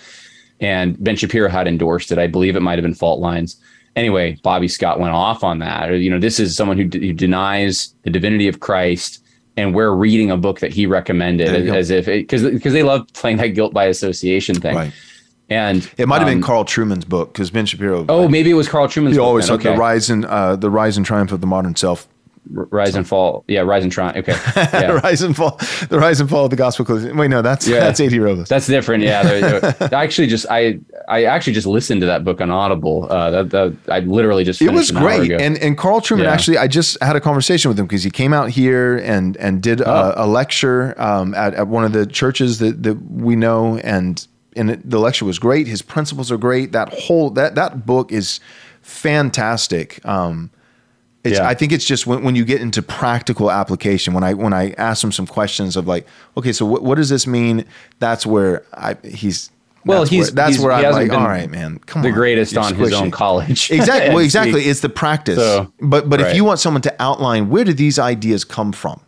and 0.59 1.01
Ben 1.03 1.15
Shapiro 1.15 1.49
had 1.49 1.67
endorsed 1.67 2.11
it. 2.11 2.19
I 2.19 2.27
believe 2.27 2.55
it 2.55 2.61
might 2.61 2.77
have 2.77 2.83
been 2.83 2.93
Fault 2.93 3.19
Lines. 3.19 3.57
Anyway, 3.95 4.39
Bobby 4.43 4.67
Scott 4.67 4.99
went 4.99 5.13
off 5.13 5.43
on 5.43 5.59
that. 5.59 5.91
You 5.99 6.09
know, 6.09 6.19
this 6.19 6.39
is 6.39 6.55
someone 6.55 6.77
who, 6.77 6.85
d- 6.85 7.07
who 7.07 7.13
denies 7.13 7.93
the 8.03 8.09
divinity 8.09 8.47
of 8.47 8.59
Christ, 8.59 9.22
and 9.57 9.73
we're 9.75 9.91
reading 9.93 10.31
a 10.31 10.37
book 10.37 10.59
that 10.59 10.73
he 10.73 10.85
recommended 10.85 11.47
There 11.47 11.59
you 11.59 11.65
go. 11.65 11.73
as, 11.73 11.91
as 11.91 11.91
if 11.91 12.05
because 12.05 12.43
because 12.43 12.73
they 12.73 12.83
love 12.83 13.07
playing 13.13 13.37
that 13.37 13.49
guilt 13.49 13.73
by 13.73 13.85
association 13.85 14.55
thing. 14.55 14.75
Right. 14.75 14.93
And 15.49 15.89
It 15.97 16.07
might 16.07 16.19
have 16.19 16.27
been 16.27 16.37
um, 16.37 16.43
Carl 16.43 16.63
Trueman's 16.65 17.05
book 17.05 17.33
because 17.33 17.51
Ben 17.51 17.65
Shapiro. 17.65 18.05
Oh, 18.09 18.27
maybe 18.27 18.49
it 18.49 18.53
was 18.55 18.67
Carl 18.67 18.87
Trueman's. 18.87 19.11
He 19.11 19.17
book 19.17 19.27
always 19.27 19.47
then. 19.47 19.59
said 19.59 19.73
the 19.73 19.77
rise 19.77 20.09
and 20.09 20.25
uh, 20.25 20.55
the 20.55 20.69
rise 20.69 20.97
and 20.97 21.05
triumph 21.05 21.31
of 21.31 21.41
the 21.41 21.47
modern 21.47 21.75
self. 21.75 22.07
Rise 22.49 22.95
and 22.95 23.07
fall. 23.07 23.45
Yeah, 23.47 23.61
rise 23.61 23.83
and 23.83 23.91
triumph. 23.91 24.17
Okay, 24.17 24.35
yeah. 24.55 24.91
rise 25.03 25.21
and 25.21 25.35
fall. 25.35 25.57
The 25.89 25.97
rise 25.97 26.19
and 26.19 26.29
fall 26.29 26.43
of 26.45 26.49
the 26.49 26.55
gospel. 26.57 26.85
Wait, 27.15 27.29
no, 27.29 27.41
that's 27.41 27.65
Yeah. 27.67 27.79
that's 27.79 27.99
eighty 27.99 28.17
Rovas. 28.19 28.47
That's 28.49 28.67
different. 28.67 29.03
Yeah, 29.03 29.23
they're- 29.23 29.59
they're- 29.59 29.89
I 29.93 30.03
actually 30.03 30.27
just 30.27 30.45
I 30.49 30.79
I 31.07 31.23
actually 31.23 31.53
just 31.53 31.67
listened 31.67 32.01
to 32.01 32.07
that 32.07 32.23
book 32.25 32.41
on 32.41 32.49
Audible. 32.51 33.07
Uh, 33.09 33.29
that, 33.31 33.49
that 33.51 33.73
I 33.89 33.99
literally 33.99 34.43
just 34.43 34.61
it 34.61 34.71
was 34.73 34.91
great, 34.91 35.31
and 35.31 35.57
and 35.57 35.77
Carl 35.77 36.01
Trueman 36.01 36.23
Yeah. 36.23 36.31
actually. 36.33 36.57
I 36.57 36.67
just 36.67 37.01
had 37.01 37.15
a 37.15 37.21
conversation 37.21 37.69
with 37.69 37.79
him 37.79 37.85
because 37.85 38.03
he 38.03 38.11
came 38.11 38.33
out 38.33 38.49
here 38.49 38.97
and 38.97 39.37
and 39.37 39.61
did 39.61 39.81
Oh. 39.81 40.13
a, 40.17 40.25
a 40.25 40.27
lecture 40.27 40.99
um, 41.01 41.33
at 41.35 41.53
at 41.53 41.67
one 41.67 41.85
of 41.85 41.93
the 41.93 42.05
churches 42.05 42.59
that 42.59 42.83
that 42.83 42.95
we 43.09 43.35
know, 43.37 43.77
and 43.77 44.27
and 44.55 44.69
it, 44.71 44.89
the 44.89 44.99
lecture 44.99 45.23
was 45.25 45.39
great. 45.39 45.65
His 45.67 45.81
principles 45.81 46.29
are 46.31 46.37
great. 46.37 46.73
That 46.73 46.89
whole 46.93 47.29
that 47.31 47.55
that 47.55 47.85
book 47.85 48.11
is 48.11 48.39
fantastic. 48.81 50.05
Um, 50.05 50.49
it's, 51.23 51.37
Yeah. 51.37 51.47
I 51.47 51.53
think 51.53 51.71
it's 51.71 51.85
just 51.85 52.05
when, 52.07 52.23
when 52.23 52.35
you 52.35 52.43
get 52.45 52.61
into 52.61 52.81
practical 52.81 53.49
application. 53.51 54.13
When 54.13 54.23
I 54.23 54.33
when 54.33 54.53
I 54.53 54.71
ask 54.77 55.03
him 55.03 55.11
some 55.11 55.27
questions 55.27 55.75
of 55.77 55.87
like, 55.87 56.05
okay, 56.37 56.51
so 56.51 56.65
what, 56.65 56.83
what 56.83 56.95
does 56.95 57.09
this 57.09 57.25
mean? 57.27 57.65
That's 57.99 58.25
where 58.25 58.63
I 58.73 58.95
he's 59.03 59.49
Well, 59.85 59.99
that's 59.99 60.09
he's- 60.11 60.25
where, 60.27 60.31
that's 60.35 60.55
he's- 60.55 60.63
where 60.65 60.77
he 60.77 60.85
I'm 60.85 60.91
like, 60.93 61.11
all 61.11 61.27
right, 61.27 61.49
man, 61.49 61.79
come 61.85 62.01
the 62.01 62.09
on, 62.09 62.13
the 62.13 62.17
greatest 62.19 62.57
on 62.57 62.75
his 62.75 62.93
own 62.93 63.11
college. 63.11 63.71
Exactly. 63.71 64.09
Well, 64.13 64.23
exactly. 64.23 64.61
speak. 64.61 64.67
It's 64.71 64.79
the 64.81 64.89
practice. 64.89 65.37
So, 65.37 65.71
but 65.81 66.09
but 66.09 66.19
if 66.21 66.35
you 66.35 66.43
want 66.43 66.59
someone 66.59 66.81
to 66.83 66.95
outline 67.01 67.49
where 67.49 67.63
do 67.63 67.73
these 67.73 67.97
ideas 67.99 68.43
come 68.43 68.71
from, 68.73 68.99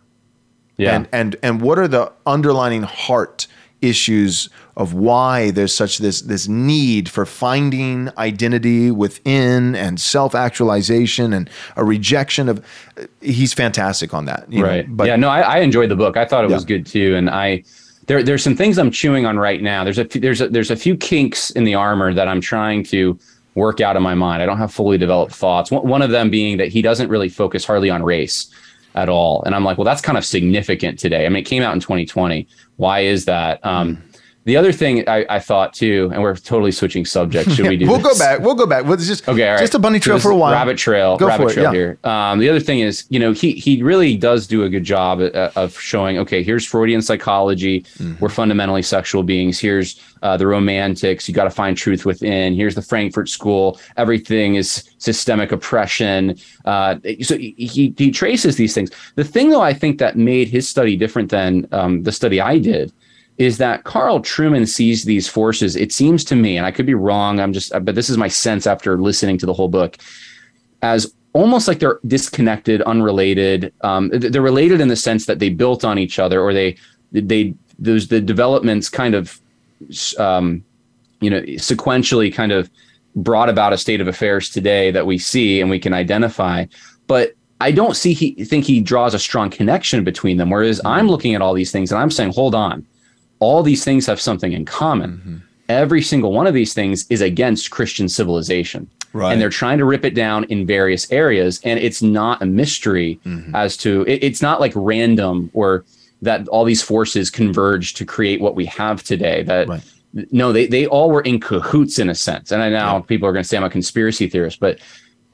Yeah. 0.77 0.95
and 0.95 1.07
and 1.11 1.35
and 1.43 1.61
what 1.61 1.79
are 1.79 1.87
the 1.87 2.11
underlining 2.25 2.83
heart 2.83 3.47
issues 3.85 4.49
of 4.77 4.93
why 4.93 5.51
there's 5.51 5.73
such 5.73 5.99
this 5.99 6.21
this 6.21 6.47
need 6.47 7.07
for 7.07 7.25
finding 7.25 8.09
identity 8.17 8.91
within 8.91 9.75
and 9.75 9.99
self 9.99 10.35
actualization 10.35 11.33
and 11.33 11.49
a 11.75 11.85
rejection 11.85 12.49
of. 12.49 12.65
He's 13.21 13.53
fantastic 13.53 14.13
on 14.13 14.25
that. 14.25 14.51
you 14.51 14.61
know, 14.61 14.67
right. 14.67 14.85
But 14.89 15.07
yeah, 15.07 15.15
no, 15.15 15.29
I, 15.29 15.41
I 15.41 15.57
enjoyed 15.59 15.89
the 15.89 15.95
book. 15.95 16.17
I 16.17 16.25
thought 16.25 16.43
it 16.43 16.49
was 16.49 16.65
good 16.65 16.85
too, 16.85 17.15
and 17.15 17.29
I 17.29 17.63
there 18.07 18.23
there's 18.23 18.43
some 18.43 18.55
things 18.55 18.77
I'm 18.77 18.91
chewing 18.91 19.25
on 19.25 19.37
right 19.37 19.61
now. 19.61 19.83
There's 19.83 19.97
a 19.97 20.05
few, 20.05 20.21
there's 20.21 20.41
a, 20.41 20.49
there's 20.49 20.71
a 20.71 20.75
few 20.75 20.97
kinks 20.97 21.49
in 21.51 21.63
the 21.63 21.75
armor 21.75 22.13
that 22.13 22.27
I'm 22.27 22.41
trying 22.41 22.83
to 22.85 23.17
work 23.55 23.79
out 23.79 23.95
in 23.95 24.03
my 24.03 24.13
mind. 24.13 24.43
I 24.43 24.45
don't 24.45 24.57
have 24.57 24.73
fully 24.73 24.97
developed 24.97 25.33
thoughts. 25.33 25.71
One, 25.71 25.87
one 25.87 26.01
of 26.01 26.11
them 26.11 26.29
being 26.29 26.57
that 26.57 26.67
he 26.67 26.81
doesn't 26.81 27.09
really 27.09 27.29
focus 27.29 27.65
hardly 27.65 27.89
on 27.89 28.03
race 28.03 28.53
at 28.95 29.09
all, 29.09 29.43
and 29.43 29.53
I'm 29.53 29.63
like, 29.63 29.77
well, 29.77 29.85
that's 29.85 30.01
kind 30.01 30.17
of 30.17 30.25
significant 30.25 30.99
today. 30.99 31.25
I 31.25 31.29
mean, 31.29 31.43
it 31.43 31.45
came 31.45 31.61
out 31.61 31.73
in 31.73 31.79
2020. 31.79 32.47
Why 32.77 33.01
is 33.01 33.25
that? 33.25 33.63
Um, 33.65 34.01
the 34.45 34.55
other 34.57 34.71
thing 34.71 35.07
I, 35.09 35.25
I 35.27 35.39
thought 35.39 35.73
too, 35.73 36.09
and 36.13 36.21
we're 36.21 36.35
totally 36.35 36.71
switching 36.71 37.03
subjects. 37.03 37.53
Should 37.55 37.67
we 37.69 37.77
do? 37.77 37.87
we'll 37.87 37.99
go 37.99 38.17
back. 38.17 38.39
We'll 38.39 38.53
go 38.53 38.67
back. 38.67 38.85
We'll 38.85 38.95
just 38.97 39.27
Okay, 39.27 39.49
right. 39.49 39.59
just 39.59 39.73
a 39.73 39.79
bunny 39.79 39.99
trail 39.99 40.17
this 40.17 40.23
for 40.23 40.29
a 40.29 40.35
while. 40.35 40.51
Rabbit 40.51 40.77
trail. 40.77 41.17
Go 41.17 41.27
rabbit 41.27 41.43
for 41.43 41.49
it, 41.49 41.53
trail 41.55 41.65
yeah. 41.65 41.71
here. 41.71 41.97
Um, 42.03 42.37
the 42.37 42.47
other 42.47 42.59
thing 42.59 42.79
is, 42.79 43.05
you 43.09 43.19
know, 43.19 43.31
he 43.31 43.53
he 43.53 43.81
really 43.81 44.15
does 44.15 44.45
do 44.45 44.63
a 44.63 44.69
good 44.69 44.83
job 44.83 45.19
uh, 45.19 45.49
of 45.55 45.77
showing. 45.79 46.19
Okay, 46.19 46.43
here's 46.43 46.63
Freudian 46.63 47.01
psychology. 47.01 47.81
Mm-hmm. 47.81 48.19
We're 48.19 48.29
fundamentally 48.29 48.83
sexual 48.83 49.23
beings. 49.23 49.59
Here's 49.59 49.99
uh, 50.21 50.37
the 50.37 50.45
romantics. 50.45 51.27
You 51.27 51.33
got 51.33 51.45
to 51.45 51.49
find 51.49 51.75
truth 51.75 52.05
within. 52.05 52.53
Here's 52.53 52.75
the 52.75 52.83
Frankfurt 52.83 53.29
School. 53.29 53.79
Everything 53.97 54.55
is 54.55 54.87
systemic 54.99 55.51
oppression. 55.51 56.37
Uh, 56.65 56.97
so 57.23 57.35
he, 57.35 57.55
he 57.57 57.95
he 57.97 58.11
traces 58.11 58.57
these 58.57 58.75
things. 58.75 58.91
The 59.15 59.23
thing, 59.23 59.49
though, 59.49 59.61
I 59.61 59.73
think 59.73 59.97
that 59.97 60.17
made 60.17 60.49
his 60.49 60.69
study 60.69 60.95
different 60.95 61.31
than 61.31 61.67
um, 61.71 62.03
the 62.03 62.11
study 62.11 62.39
I 62.39 62.59
did 62.59 62.93
is 63.37 63.57
that 63.57 63.83
Carl 63.83 64.19
Trueman 64.21 64.67
sees 64.67 65.03
these 65.03 65.27
forces. 65.27 65.75
It 65.75 65.91
seems 65.91 66.23
to 66.25 66.35
me, 66.35 66.57
and 66.57 66.65
I 66.65 66.71
could 66.71 66.85
be 66.85 66.93
wrong. 66.93 67.39
I'm 67.39 67.51
just, 67.51 67.71
but 67.81 67.95
this 67.95 68.09
is 68.09 68.17
my 68.17 68.29
sense 68.29 68.65
after 68.65 68.97
listening 68.97 69.37
to 69.39 69.45
the 69.45 69.53
whole 69.53 69.67
book, 69.67 69.97
as 70.81 71.13
almost 71.33 71.67
like 71.67 71.79
they're 71.79 71.99
disconnected, 72.07 72.81
unrelated. 72.83 73.73
Um, 73.81 74.09
they're 74.13 74.41
related 74.41 74.79
in 74.79 74.87
the 74.87 74.95
sense 74.95 75.25
that 75.25 75.39
they 75.39 75.49
built 75.49 75.83
on 75.83 75.99
each 75.99 76.17
other, 76.17 76.41
or 76.41 76.53
they, 76.53 76.77
they, 77.11 77.53
those 77.77 78.07
the 78.07 78.21
developments 78.21 78.87
kind 78.87 79.13
of, 79.13 79.39
um, 80.17 80.63
you 81.19 81.29
know, 81.29 81.41
sequentially 81.41 82.33
kind 82.33 82.53
of 82.53 82.69
brought 83.17 83.49
about 83.49 83.73
a 83.73 83.77
state 83.77 83.99
of 83.99 84.07
affairs 84.07 84.49
today 84.49 84.91
that 84.91 85.05
we 85.05 85.17
see 85.17 85.59
and 85.59 85.69
we 85.69 85.79
can 85.79 85.93
identify. 85.93 86.65
But 87.07 87.33
I 87.59 87.71
don't 87.71 87.95
see 87.95 88.13
he 88.13 88.45
think 88.45 88.65
he 88.65 88.81
draws 88.81 89.13
a 89.13 89.19
strong 89.19 89.49
connection 89.49 90.03
between 90.03 90.37
them. 90.37 90.49
Whereas 90.49 90.81
I'm 90.85 91.07
looking 91.07 91.35
at 91.35 91.41
all 91.41 91.53
these 91.53 91.71
things 91.71 91.91
and 91.91 92.01
I'm 92.01 92.11
saying, 92.11 92.33
hold 92.33 92.55
on, 92.55 92.85
all 93.45 93.61
these 93.63 93.83
things 93.87 94.05
have 94.07 94.19
something 94.29 94.51
in 94.53 94.63
common. 94.65 95.11
Every 95.69 96.01
single 96.01 96.31
one 96.39 96.47
of 96.47 96.53
these 96.53 96.73
things 96.73 97.05
is 97.09 97.21
against 97.21 97.71
Christian 97.71 98.07
civilization. 98.09 98.81
Right. 99.13 99.31
And 99.31 99.41
they're 99.41 99.49
trying 99.63 99.77
to 99.79 99.85
rip 99.85 100.03
it 100.05 100.13
down 100.15 100.43
in 100.53 100.65
various 100.65 101.03
areas. 101.11 101.59
And 101.63 101.79
it's 101.79 102.01
not 102.01 102.41
a 102.41 102.45
mystery 102.45 103.19
Mm-hmm. 103.25 103.55
as 103.55 103.77
to, 103.77 104.03
it- 104.07 104.23
it's 104.27 104.41
not 104.41 104.59
like 104.59 104.73
random 104.75 105.49
or 105.53 105.85
that 106.21 106.47
all 106.49 106.65
these 106.65 106.81
forces 106.81 107.29
converge 107.29 107.93
to 107.99 108.03
create 108.05 108.39
what 108.41 108.55
we 108.55 108.65
have 108.65 109.03
today. 109.03 109.43
That 109.43 109.67
Right. 109.67 109.83
no, 110.31 110.51
they, 110.51 110.65
they 110.67 110.85
all 110.87 111.09
were 111.11 111.21
in 111.31 111.39
cahoots 111.39 111.99
in 111.99 112.09
a 112.09 112.15
sense. 112.15 112.51
And 112.51 112.61
I 112.61 112.69
know 112.69 113.01
people 113.07 113.27
are 113.27 113.33
going 113.33 113.43
to 113.43 113.47
say 113.49 113.57
I'm 113.57 113.63
a 113.63 113.69
conspiracy 113.69 114.27
theorist, 114.29 114.59
but 114.59 114.79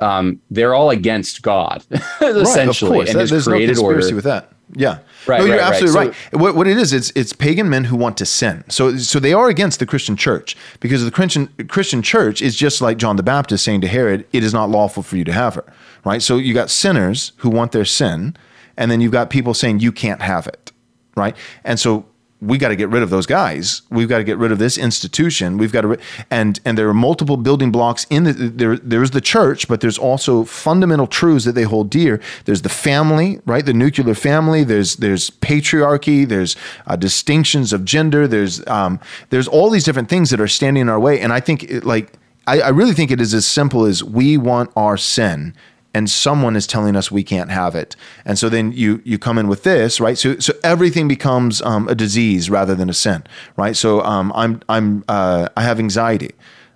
um, 0.01 0.41
they're 0.49 0.73
all 0.73 0.89
against 0.89 1.41
God, 1.41 1.83
essentially, 2.21 2.99
Right, 2.99 3.07
and 3.07 3.15
There- 3.15 3.21
his 3.21 3.29
There's 3.29 3.47
no 3.47 3.53
created 3.53 3.75
conspiracy 3.75 4.05
order. 4.07 4.15
with 4.15 4.25
that. 4.25 4.51
Yeah. 4.73 4.99
Right, 5.27 5.39
No, 5.39 5.45
you're 5.45 5.55
right, 5.57 5.61
right. 5.61 5.73
absolutely 5.73 5.91
So- 5.93 5.99
right. 6.31 6.41
What, 6.41 6.55
what 6.55 6.67
it 6.67 6.77
is, 6.77 6.93
it's 6.93 7.11
it's 7.13 7.33
pagan 7.33 7.69
men 7.69 7.83
who 7.83 7.95
want 7.97 8.17
to 8.17 8.25
sin. 8.25 8.63
So 8.69 8.97
so 8.97 9.19
they 9.19 9.33
are 9.33 9.49
against 9.49 9.79
the 9.79 9.85
Christian 9.85 10.15
church 10.15 10.55
because 10.79 11.03
the 11.03 11.11
Christian 11.11 11.47
Christian 11.67 12.01
church 12.01 12.41
is 12.41 12.55
just 12.55 12.81
like 12.81 12.97
John 12.97 13.17
the 13.17 13.23
Baptist 13.23 13.63
saying 13.65 13.81
to 13.81 13.87
Herod, 13.87 14.25
"It 14.31 14.43
is 14.43 14.53
not 14.53 14.69
lawful 14.69 15.03
for 15.03 15.17
you 15.17 15.23
to 15.25 15.33
have 15.33 15.55
her." 15.55 15.65
Right. 16.05 16.21
So 16.21 16.37
you 16.37 16.53
got 16.53 16.69
sinners 16.69 17.33
who 17.37 17.49
want 17.49 17.73
their 17.73 17.85
sin, 17.85 18.35
and 18.77 18.89
then 18.89 19.01
you've 19.01 19.11
got 19.11 19.29
people 19.29 19.53
saying 19.53 19.81
you 19.81 19.91
can't 19.91 20.21
have 20.21 20.47
it. 20.47 20.71
Right. 21.15 21.35
And 21.65 21.77
so 21.79 22.05
we 22.41 22.57
got 22.57 22.69
to 22.69 22.75
get 22.75 22.89
rid 22.89 23.03
of 23.03 23.11
those 23.11 23.27
guys. 23.27 23.83
We've 23.91 24.09
got 24.09 24.17
to 24.17 24.23
get 24.23 24.39
rid 24.39 24.51
of 24.51 24.57
this 24.57 24.77
institution. 24.77 25.59
We've 25.59 25.71
got 25.71 25.81
to, 25.81 25.97
and 26.31 26.59
and 26.65 26.75
there 26.77 26.89
are 26.89 26.93
multiple 26.93 27.37
building 27.37 27.71
blocks 27.71 28.07
in 28.09 28.23
the 28.23 28.33
there. 28.33 28.77
There's 28.77 29.11
the 29.11 29.21
church, 29.21 29.67
but 29.67 29.81
there's 29.81 29.97
also 29.97 30.43
fundamental 30.43 31.05
truths 31.05 31.45
that 31.45 31.53
they 31.53 31.63
hold 31.63 31.91
dear. 31.91 32.19
There's 32.45 32.63
the 32.63 32.69
family, 32.69 33.39
right? 33.45 33.65
The 33.65 33.73
nuclear 33.73 34.15
family. 34.15 34.63
There's 34.63 34.95
there's 34.95 35.29
patriarchy. 35.29 36.27
There's 36.27 36.55
uh, 36.87 36.95
distinctions 36.95 37.73
of 37.73 37.85
gender. 37.85 38.27
There's 38.27 38.65
um, 38.67 38.99
there's 39.29 39.47
all 39.47 39.69
these 39.69 39.83
different 39.83 40.09
things 40.09 40.31
that 40.31 40.41
are 40.41 40.47
standing 40.47 40.81
in 40.81 40.89
our 40.89 40.99
way. 40.99 41.19
And 41.19 41.31
I 41.31 41.39
think 41.39 41.63
it, 41.63 41.85
like 41.85 42.13
I, 42.47 42.61
I 42.61 42.69
really 42.69 42.93
think 42.93 43.11
it 43.11 43.21
is 43.21 43.35
as 43.35 43.45
simple 43.45 43.85
as 43.85 44.03
we 44.03 44.37
want 44.37 44.71
our 44.75 44.97
sin 44.97 45.53
and 45.93 46.09
someone 46.09 46.55
is 46.55 46.67
telling 46.67 46.95
us 46.95 47.11
we 47.11 47.23
can't 47.23 47.51
have 47.51 47.75
it. 47.75 47.95
And 48.25 48.37
so 48.39 48.49
then 48.49 48.71
you 48.71 49.01
you 49.03 49.17
come 49.17 49.37
in 49.37 49.47
with 49.47 49.63
this, 49.63 49.99
right? 49.99 50.17
So 50.17 50.39
so 50.39 50.53
everything 50.63 51.07
becomes 51.07 51.61
um, 51.61 51.87
a 51.87 51.95
disease 51.95 52.49
rather 52.49 52.75
than 52.75 52.89
a 52.89 52.93
sin, 52.93 53.23
right? 53.57 53.75
So 53.75 54.01
um, 54.01 54.31
I'm 54.35 54.61
I'm 54.69 55.03
uh, 55.07 55.49
I 55.55 55.63
have 55.63 55.79
anxiety. 55.79 56.31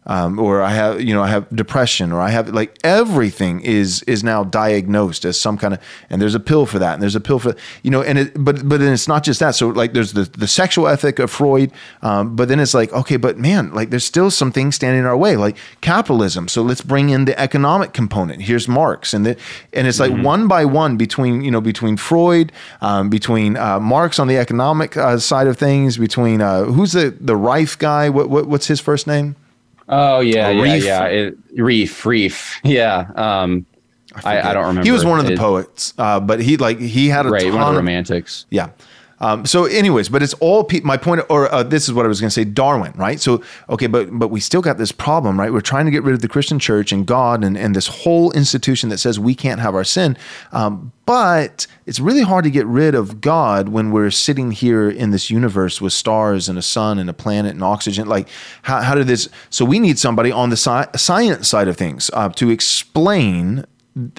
Um, 0.08 0.38
or 0.40 0.62
I 0.62 0.72
have 0.72 1.02
you 1.02 1.14
know 1.14 1.24
I 1.24 1.30
have 1.30 1.48
depression, 1.56 2.12
or 2.12 2.22
I 2.22 2.30
have 2.30 2.50
like 2.50 2.78
everything 2.84 3.62
is 3.62 4.04
is 4.04 4.24
now 4.24 4.44
diagnosed 4.44 5.26
as 5.26 5.40
some 5.40 5.58
kind 5.58 5.74
of 5.74 5.80
and 6.10 6.22
there's 6.22 6.36
a 6.36 6.40
pill 6.40 6.66
for 6.66 6.78
that, 6.80 6.94
and 6.94 7.02
there's 7.02 7.16
a 7.16 7.20
pill 7.20 7.40
for 7.40 7.56
you 7.82 7.90
know, 7.90 8.04
and 8.04 8.20
it 8.20 8.32
but 8.36 8.68
but 8.68 8.80
then 8.80 8.94
it's 8.94 9.08
not 9.08 9.24
just 9.24 9.40
that. 9.40 9.56
So 9.56 9.70
like 9.70 9.94
there's 9.94 10.14
the 10.14 10.24
the 10.24 10.48
sexual 10.48 10.88
ethic 10.88 11.18
of 11.18 11.32
Freud, 11.32 11.72
um, 12.02 12.36
but 12.36 12.50
then 12.50 12.60
it's 12.60 12.74
like 12.74 12.94
okay, 12.94 13.18
but 13.18 13.38
man, 13.38 13.74
like 13.74 13.90
there's 13.90 14.06
still 14.06 14.30
some 14.30 14.52
things 14.52 14.76
standing 14.76 15.00
in 15.00 15.06
our 15.06 15.18
way, 15.18 15.38
like 15.38 15.58
capitalism. 15.82 16.48
So 16.48 16.62
let's 16.62 16.82
bring 16.82 17.10
in 17.10 17.26
the 17.26 17.40
economic 17.40 17.94
component. 17.94 18.44
Here's 18.44 18.68
Marx, 18.68 19.14
and 19.14 19.26
the 19.26 19.38
and 19.74 19.88
it's 19.88 20.00
like 20.00 20.12
mm-hmm. 20.12 20.24
one 20.24 20.48
by 20.48 20.66
one 20.66 20.98
between 20.98 21.42
you 21.42 21.50
know 21.50 21.62
between 21.62 21.98
Freud, 21.98 22.52
um, 22.82 23.10
between 23.10 23.58
uh, 23.58 23.80
Marx 23.80 24.20
on 24.20 24.28
the 24.28 24.38
economic 24.38 24.96
uh, 24.98 25.18
side 25.18 25.48
of 25.48 25.58
things, 25.58 25.98
between 25.98 26.42
uh, 26.42 26.66
who's 26.66 26.92
the 26.92 27.16
the 27.20 27.36
Rieff 27.36 27.78
guy? 27.78 28.10
What, 28.10 28.30
what 28.30 28.48
what's 28.48 28.68
his 28.68 28.80
first 28.80 29.08
name? 29.08 29.36
Oh 29.88 30.20
yeah, 30.20 30.50
yeah, 30.50 30.62
Rieff. 30.62 30.84
yeah. 30.84 31.06
It, 31.06 31.56
Rieff, 31.56 32.04
Rieff. 32.04 32.60
Yeah. 32.64 33.10
Um, 33.16 33.66
I, 34.24 34.38
I, 34.38 34.50
I, 34.50 34.54
don't 34.54 34.68
remember. 34.68 34.86
He 34.86 34.92
was 34.92 35.04
one 35.04 35.20
of 35.20 35.26
the 35.26 35.34
it, 35.34 35.40
poets, 35.40 35.94
uh, 35.98 36.22
but 36.22 36.40
he 36.40 36.56
like 36.58 36.80
he 36.80 37.10
had 37.10 37.26
a 37.26 37.30
right, 37.30 37.44
ton 37.44 37.54
one 37.54 37.62
of 37.64 37.74
the 37.74 37.80
romantics. 37.80 38.46
Yeah. 38.50 38.70
Um, 39.20 39.46
so, 39.46 39.66
anyways, 39.66 40.10
but 40.10 40.22
it's 40.22 40.34
all 40.36 40.64
pe- 40.64 40.82
my 40.82 40.98
point, 40.98 41.22
or 41.30 41.52
uh, 41.54 41.64
this 41.64 41.88
is 41.88 41.94
what 41.94 42.06
I 42.06 42.10
was 42.10 42.20
going 42.20 42.30
to 42.30 42.34
say, 42.34 42.44
Darwin, 42.44 42.92
right? 42.96 43.20
So, 43.20 43.42
okay, 43.70 43.88
but 43.88 44.10
but 44.12 44.28
we 44.28 44.40
still 44.40 44.62
got 44.62 44.78
this 44.78 44.92
problem, 44.92 45.40
right? 45.40 45.54
We're 45.54 45.62
trying 45.62 45.86
to 45.86 45.92
get 45.92 46.04
rid 46.04 46.14
of 46.14 46.22
the 46.22 46.28
Christian 46.28 46.60
church 46.60 46.92
and 46.92 47.06
God 47.06 47.44
and, 47.44 47.58
and 47.58 47.76
this 47.76 47.88
whole 47.88 48.32
institution 48.34 48.90
that 48.90 48.98
says 48.98 49.20
we 49.20 49.34
can't 49.34 49.62
have 49.62 49.74
our 49.74 49.84
sin. 49.84 50.18
Um, 50.52 50.92
but 51.06 51.68
it's 51.86 52.00
really 52.00 52.24
hard 52.24 52.44
to 52.46 52.52
get 52.52 52.66
rid 52.66 52.96
of 52.96 53.22
God 53.22 53.70
when 53.70 53.92
we're 53.92 54.12
sitting 54.12 54.52
here 54.52 54.90
in 54.90 55.12
this 55.12 55.30
universe 55.30 55.80
with 55.80 55.94
stars 55.94 56.50
and 56.50 56.58
a 56.58 56.64
sun 56.64 56.98
and 56.98 57.10
a 57.10 57.14
planet 57.14 57.54
and 57.54 57.64
oxygen. 57.64 58.08
Like, 58.08 58.28
how, 58.64 58.82
how 58.82 58.96
did 58.96 59.08
this? 59.08 59.30
So, 59.50 59.64
we 59.64 59.80
need 59.80 59.98
somebody 59.98 60.32
on 60.32 60.50
the 60.50 60.58
sci- 60.58 60.92
science 60.98 61.48
side 61.48 61.68
of 61.68 61.78
things 61.78 62.10
uh, 62.14 62.30
to 62.30 62.50
explain 62.50 63.66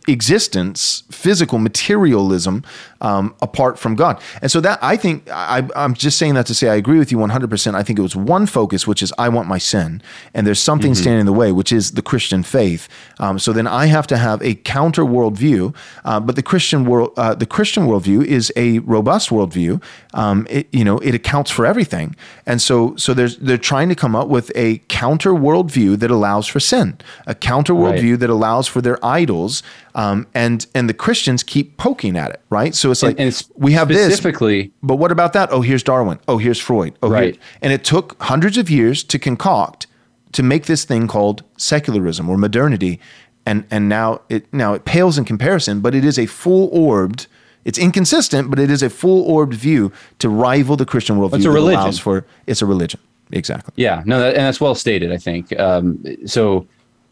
existence, 0.08 1.02
physical 1.10 1.58
materialism, 1.58 2.64
um, 3.00 3.34
apart 3.42 3.78
from 3.78 3.94
God. 3.94 4.20
And 4.42 4.50
so 4.50 4.60
that 4.60 4.78
I 4.82 4.96
think 4.96 5.28
I, 5.30 5.68
am 5.74 5.94
just 5.94 6.18
saying 6.18 6.34
that 6.34 6.46
to 6.46 6.54
say 6.54 6.68
I 6.68 6.74
agree 6.74 6.98
with 6.98 7.12
you 7.12 7.18
100%. 7.18 7.74
I 7.74 7.82
think 7.82 7.98
it 7.98 8.02
was 8.02 8.16
one 8.16 8.46
focus, 8.46 8.86
which 8.86 9.02
is 9.02 9.12
I 9.18 9.28
want 9.28 9.48
my 9.48 9.58
sin, 9.58 10.02
and 10.34 10.46
there's 10.46 10.60
something 10.60 10.92
mm-hmm. 10.92 11.00
standing 11.00 11.20
in 11.20 11.26
the 11.26 11.32
way, 11.32 11.52
which 11.52 11.72
is 11.72 11.92
the 11.92 12.02
Christian 12.02 12.42
faith. 12.42 12.88
Um, 13.18 13.38
so 13.38 13.52
then 13.52 13.66
I 13.66 13.86
have 13.86 14.06
to 14.08 14.16
have 14.16 14.42
a 14.42 14.54
counter 14.54 15.02
worldview, 15.02 15.74
uh, 16.04 16.20
but 16.20 16.36
the 16.36 16.42
Christian 16.42 16.84
world, 16.84 17.12
uh, 17.16 17.34
the 17.34 17.46
Christian 17.46 17.86
worldview 17.86 18.24
is 18.24 18.52
a 18.56 18.80
robust 18.80 19.30
worldview. 19.30 19.82
Um, 20.14 20.46
it, 20.50 20.68
you 20.72 20.84
know, 20.84 20.98
it 20.98 21.14
accounts 21.14 21.50
for 21.50 21.66
everything, 21.66 22.16
and 22.46 22.60
so 22.60 22.96
so 22.96 23.14
there's 23.14 23.36
they're 23.38 23.58
trying 23.58 23.88
to 23.88 23.94
come 23.94 24.14
up 24.16 24.28
with 24.28 24.50
a 24.54 24.78
counter 24.88 25.30
worldview 25.30 25.98
that 25.98 26.10
allows 26.10 26.46
for 26.46 26.60
sin, 26.60 26.98
a 27.26 27.34
counter 27.34 27.74
worldview 27.74 28.12
right. 28.12 28.20
that 28.20 28.30
allows 28.30 28.66
for 28.66 28.80
their 28.80 29.04
idols 29.04 29.62
um, 29.96 30.26
and 30.34 30.66
and 30.74 30.88
the 30.88 30.94
Christians 30.94 31.42
keep 31.42 31.78
poking 31.78 32.16
at 32.16 32.30
it, 32.30 32.40
right? 32.50 32.74
So 32.74 32.85
it's 32.90 33.02
like 33.02 33.18
and, 33.18 33.28
and 33.28 33.48
we 33.54 33.72
have 33.72 33.88
this 33.88 34.14
specifically, 34.14 34.62
this, 34.62 34.70
but 34.82 34.96
what 34.96 35.12
about 35.12 35.32
that? 35.32 35.50
Oh, 35.52 35.60
here's 35.60 35.82
Darwin. 35.82 36.18
Oh, 36.28 36.38
here's 36.38 36.60
Freud. 36.60 36.96
Oh, 37.02 37.08
right. 37.08 37.34
Here. 37.34 37.42
And 37.62 37.72
it 37.72 37.84
took 37.84 38.20
hundreds 38.22 38.56
of 38.58 38.70
years 38.70 39.04
to 39.04 39.18
concoct 39.18 39.86
to 40.32 40.42
make 40.42 40.66
this 40.66 40.84
thing 40.84 41.06
called 41.08 41.42
secularism 41.56 42.28
or 42.28 42.36
modernity, 42.36 43.00
and 43.44 43.64
and 43.70 43.88
now 43.88 44.20
it 44.28 44.52
now 44.52 44.74
it 44.74 44.84
pales 44.84 45.18
in 45.18 45.24
comparison, 45.24 45.80
but 45.80 45.94
it 45.94 46.04
is 46.04 46.18
a 46.18 46.26
full 46.26 46.68
orbed. 46.72 47.26
It's 47.64 47.78
inconsistent, 47.78 48.48
but 48.48 48.58
it 48.60 48.70
is 48.70 48.82
a 48.82 48.90
full 48.90 49.22
orbed 49.22 49.54
view 49.54 49.92
to 50.20 50.28
rival 50.28 50.76
the 50.76 50.86
Christian 50.86 51.16
worldview. 51.16 51.36
It's 51.36 51.44
a 51.46 51.50
religion. 51.50 51.92
For 51.94 52.24
it's 52.46 52.62
a 52.62 52.66
religion. 52.66 53.00
Exactly. 53.32 53.72
Yeah. 53.76 54.02
No, 54.06 54.20
that, 54.20 54.36
and 54.36 54.44
that's 54.44 54.60
well 54.60 54.74
stated. 54.74 55.10
I 55.10 55.16
think. 55.16 55.58
Um, 55.58 56.04
so 56.26 56.66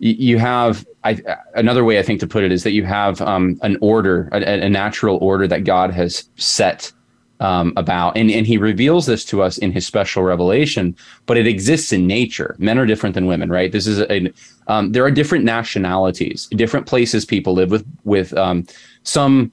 you 0.04 0.38
have 0.38 0.86
I, 1.02 1.18
another 1.54 1.82
way 1.82 1.98
I 1.98 2.02
think 2.02 2.20
to 2.20 2.26
put 2.26 2.44
it 2.44 2.52
is 2.52 2.62
that 2.64 2.72
you 2.72 2.84
have 2.84 3.20
um, 3.22 3.58
an 3.62 3.78
order, 3.80 4.28
a, 4.32 4.64
a, 4.64 4.68
natural 4.68 5.18
order 5.18 5.46
that 5.48 5.64
God 5.64 5.90
has 5.92 6.28
set 6.36 6.92
um, 7.40 7.72
about, 7.76 8.16
and 8.16 8.30
and 8.30 8.46
He 8.46 8.58
reveals 8.58 9.06
this 9.06 9.24
to 9.26 9.42
us 9.42 9.56
in 9.58 9.72
His 9.72 9.86
special 9.86 10.22
revelation. 10.22 10.94
But 11.24 11.38
it 11.38 11.46
exists 11.46 11.92
in 11.92 12.06
nature. 12.06 12.54
Men 12.58 12.78
are 12.78 12.86
different 12.86 13.14
than 13.14 13.26
women, 13.26 13.48
right? 13.48 13.72
This 13.72 13.86
is 13.86 14.00
a 14.00 14.30
um, 14.66 14.92
there 14.92 15.04
are 15.04 15.10
different 15.10 15.44
nationalities, 15.44 16.48
different 16.48 16.86
places 16.86 17.24
people 17.24 17.54
live 17.54 17.70
with 17.70 17.86
with 18.04 18.36
um, 18.36 18.66
some 19.04 19.52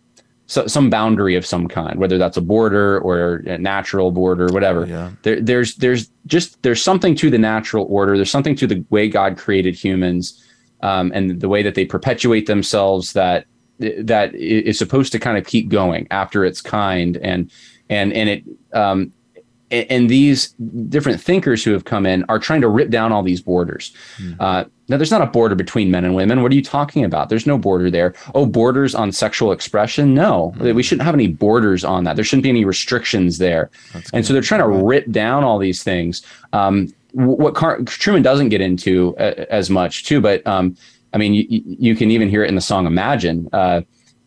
so, 0.51 0.67
some 0.67 0.89
boundary 0.89 1.35
of 1.35 1.45
some 1.45 1.69
kind, 1.69 1.97
whether 1.97 2.17
that's 2.17 2.35
a 2.35 2.41
border 2.41 2.99
or 2.99 3.37
a 3.45 3.57
natural 3.57 4.11
border, 4.11 4.47
whatever. 4.47 4.85
Yeah. 4.85 5.11
There, 5.21 5.39
there's 5.39 5.75
there's 5.75 6.09
just 6.25 6.61
there's 6.61 6.83
something 6.83 7.15
to 7.15 7.29
the 7.29 7.37
natural 7.37 7.87
order. 7.89 8.17
There's 8.17 8.29
something 8.29 8.57
to 8.57 8.67
the 8.67 8.83
way 8.89 9.07
God 9.07 9.37
created 9.37 9.75
humans, 9.75 10.45
um, 10.81 11.09
and 11.15 11.39
the 11.39 11.47
way 11.47 11.63
that 11.63 11.75
they 11.75 11.85
perpetuate 11.85 12.47
themselves 12.47 13.13
that 13.13 13.45
that 13.79 14.35
is 14.35 14.77
supposed 14.77 15.13
to 15.13 15.19
kind 15.19 15.37
of 15.37 15.45
keep 15.45 15.69
going 15.69 16.05
after 16.11 16.43
its 16.43 16.59
kind, 16.59 17.15
and 17.15 17.49
and 17.89 18.11
and 18.11 18.29
it 18.29 18.43
um, 18.73 19.13
and 19.71 20.09
these 20.09 20.49
different 20.89 21.21
thinkers 21.21 21.63
who 21.63 21.71
have 21.71 21.85
come 21.85 22.05
in 22.05 22.25
are 22.27 22.39
trying 22.39 22.59
to 22.59 22.67
rip 22.67 22.89
down 22.89 23.13
all 23.13 23.23
these 23.23 23.41
borders. 23.41 23.95
Mm. 24.17 24.35
Uh, 24.37 24.65
now, 24.91 24.97
there's 24.97 25.09
not 25.09 25.21
a 25.21 25.25
border 25.25 25.55
between 25.55 25.89
men 25.89 26.03
and 26.03 26.15
women. 26.15 26.41
What 26.41 26.51
are 26.51 26.55
you 26.55 26.61
talking 26.61 27.05
about? 27.05 27.29
There's 27.29 27.47
no 27.47 27.57
border 27.57 27.89
there. 27.89 28.13
Oh, 28.35 28.45
borders 28.45 28.93
on 28.93 29.13
sexual 29.13 29.53
expression? 29.53 30.13
No, 30.13 30.53
mm. 30.57 30.75
we 30.75 30.83
shouldn't 30.83 31.05
have 31.05 31.15
any 31.15 31.27
borders 31.27 31.85
on 31.85 32.03
that. 32.03 32.17
There 32.17 32.25
shouldn't 32.25 32.43
be 32.43 32.49
any 32.49 32.65
restrictions 32.65 33.37
there. 33.37 33.71
That's 33.93 34.09
and 34.09 34.21
good. 34.21 34.27
so 34.27 34.33
they're 34.33 34.41
trying 34.41 34.59
to 34.59 34.67
rip 34.67 35.09
down 35.09 35.45
all 35.45 35.59
these 35.59 35.81
things. 35.81 36.23
Um, 36.51 36.93
what 37.13 37.55
Car- 37.55 37.79
Trueman 37.79 38.21
doesn't 38.21 38.49
get 38.49 38.59
into 38.59 39.15
uh, 39.15 39.45
as 39.49 39.69
much, 39.69 40.03
too, 40.03 40.19
but 40.19 40.45
um, 40.45 40.75
I 41.13 41.17
mean, 41.17 41.33
you, 41.35 41.45
you, 41.49 41.95
can 41.95 42.11
even 42.11 42.27
hear 42.27 42.43
it 42.43 42.49
in 42.49 42.55
the 42.55 42.61
song 42.61 42.85
Imagine. 42.85 43.47
Uh, 43.53 43.81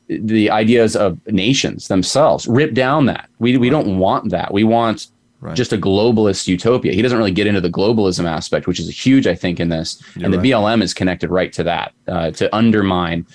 the 0.09 0.51
ideas 0.51 0.97
of 0.97 1.19
nations 1.27 1.89
themselves 1.89 2.47
rip 2.47 2.73
down 2.73 3.05
that 3.07 3.29
we, 3.39 3.57
we 3.59 3.71
don't 3.71 3.99
want 3.99 4.31
that 4.31 4.53
we 4.53 4.63
want 4.63 5.09
right. 5.45 5.57
just 5.57 5.73
a 5.73 5.79
globalist 5.79 6.49
utopia. 6.49 6.93
He 6.93 7.03
doesn't 7.03 7.19
really 7.19 7.31
get 7.31 7.47
into 7.47 7.61
the 7.61 7.71
globalism 7.71 8.25
aspect, 8.25 8.67
which 8.67 8.81
is 8.81 8.89
huge, 8.89 9.27
I 9.27 9.35
think, 9.35 9.61
in 9.61 9.69
this. 9.69 10.03
You're 10.17 10.25
and 10.25 10.35
the 10.35 10.39
BLM 10.39 10.83
is 10.83 10.95
connected 10.95 11.31
right 11.31 11.53
to 11.53 11.63
that 11.65 11.93
uh, 12.09 12.31
to 12.33 12.55
undermine 12.55 13.27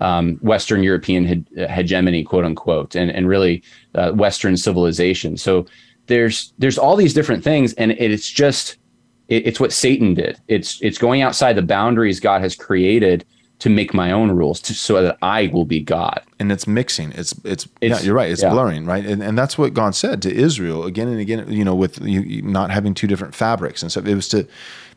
um, 0.00 0.36
Western 0.36 0.82
European 0.82 1.26
he- 1.26 1.66
hegemony, 1.66 2.24
quote 2.24 2.44
unquote, 2.44 2.94
and 2.94 3.10
and 3.10 3.28
really 3.28 3.62
uh, 3.94 4.12
Western 4.12 4.56
civilization. 4.56 5.36
So 5.36 5.66
there's 6.06 6.52
there's 6.58 6.78
all 6.78 6.96
these 6.96 7.14
different 7.14 7.44
things, 7.44 7.74
and 7.74 7.92
it's 7.92 8.30
just 8.30 8.78
it, 9.28 9.46
it's 9.46 9.60
what 9.60 9.72
Satan 9.72 10.14
did. 10.14 10.40
It's 10.48 10.80
it's 10.82 10.98
going 10.98 11.22
outside 11.22 11.54
the 11.54 11.62
boundaries 11.62 12.20
God 12.20 12.40
has 12.40 12.54
created 12.54 13.24
to 13.58 13.68
make 13.68 13.92
my 13.92 14.12
own 14.12 14.30
rules 14.30 14.60
to, 14.60 14.74
so 14.74 15.02
that 15.02 15.18
I 15.20 15.48
will 15.48 15.64
be 15.64 15.80
God. 15.80 16.22
And 16.38 16.52
it's 16.52 16.66
mixing. 16.66 17.12
It's 17.12 17.34
it's, 17.44 17.68
it's 17.80 18.00
yeah, 18.00 18.06
you're 18.06 18.14
right. 18.14 18.30
It's 18.30 18.42
yeah. 18.42 18.50
blurring, 18.50 18.86
right? 18.86 19.04
And 19.04 19.22
and 19.22 19.36
that's 19.36 19.58
what 19.58 19.74
God 19.74 19.94
said 19.94 20.22
to 20.22 20.34
Israel 20.34 20.84
again 20.84 21.08
and 21.08 21.18
again. 21.18 21.50
You 21.50 21.64
know, 21.64 21.74
with 21.74 22.00
you 22.00 22.42
not 22.42 22.70
having 22.70 22.94
two 22.94 23.06
different 23.06 23.34
fabrics 23.34 23.82
and 23.82 23.90
stuff. 23.90 24.06
It 24.06 24.14
was 24.14 24.28
to 24.28 24.46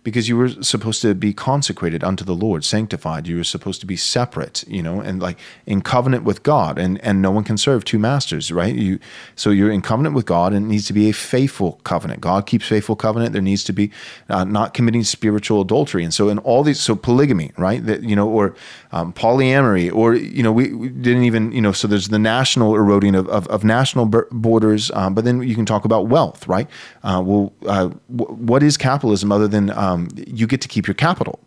because 0.04 0.28
you 0.28 0.36
were 0.36 0.50
supposed 0.50 1.02
to 1.04 1.14
be 1.14 1.34
consecrated 1.34 2.04
unto 2.04 2.26
the 2.26 2.34
Lord, 2.34 2.64
sanctified. 2.64 3.28
You 3.28 3.38
were 3.38 3.44
supposed 3.44 3.82
to 3.82 3.86
be 3.86 3.96
separate, 3.96 4.64
you 4.68 4.82
know, 4.82 5.00
and 5.00 5.22
like 5.22 5.38
in 5.66 5.82
covenant 5.82 6.24
with 6.24 6.44
God, 6.44 6.80
and 6.80 7.00
and 7.04 7.22
no 7.22 7.32
one 7.32 7.44
can 7.44 7.58
serve 7.58 7.86
two 7.86 8.00
masters, 8.00 8.52
right? 8.52 8.74
You 8.74 9.00
so 9.36 9.52
you're 9.52 9.72
in 9.72 9.82
covenant 9.82 10.16
with 10.16 10.26
God, 10.26 10.54
and 10.54 10.66
it 10.66 10.70
needs 10.70 10.88
to 10.88 10.94
be 10.94 11.10
a 11.10 11.14
faithful 11.14 11.80
covenant. 11.84 12.22
God 12.22 12.48
keeps 12.48 12.66
faithful 12.68 12.96
covenant. 12.96 13.34
There 13.34 13.42
needs 13.42 13.64
to 13.66 13.74
be 13.74 13.92
uh, 14.30 14.44
not 14.44 14.74
committing 14.74 15.04
spiritual 15.04 15.62
adultery, 15.62 16.04
and 16.04 16.14
so 16.14 16.30
in 16.30 16.40
all 16.40 16.64
these, 16.64 16.80
so 16.80 16.96
polygamy, 16.96 17.52
right? 17.58 17.86
That 17.86 18.04
you 18.04 18.16
know, 18.16 18.28
or 18.28 18.56
um, 18.92 19.14
polyamory, 19.14 19.94
or 19.94 20.16
you 20.16 20.44
know, 20.44 20.52
we, 20.52 20.74
we, 20.74 20.90
didn't 20.90 21.24
even 21.24 21.52
you 21.52 21.62
know, 21.62 21.72
so 21.72 21.88
there's 21.88 22.10
the 22.10 22.20
national 22.20 22.76
eroding 22.76 23.16
of 23.16 23.28
of, 23.30 23.48
of 23.48 23.64
national 23.64 24.06
borders, 24.32 24.92
um, 24.92 25.14
but 25.14 25.26
then 25.26 25.42
you 25.42 25.56
can 25.56 25.66
talk 25.66 25.86
about 25.86 26.08
wealth, 26.08 26.48
right? 26.48 26.68
Uh, 27.04 27.22
well, 27.26 27.54
uh, 27.66 27.88
what 28.08 28.64
is 28.64 28.78
capitalism 28.78 29.32
other 29.32 29.48
than 29.48 29.70
um, 29.72 30.10
you 30.16 30.48
get 30.48 30.62
to 30.62 30.68
keep 30.68 30.88
your 30.88 30.96
capital, 30.96 31.40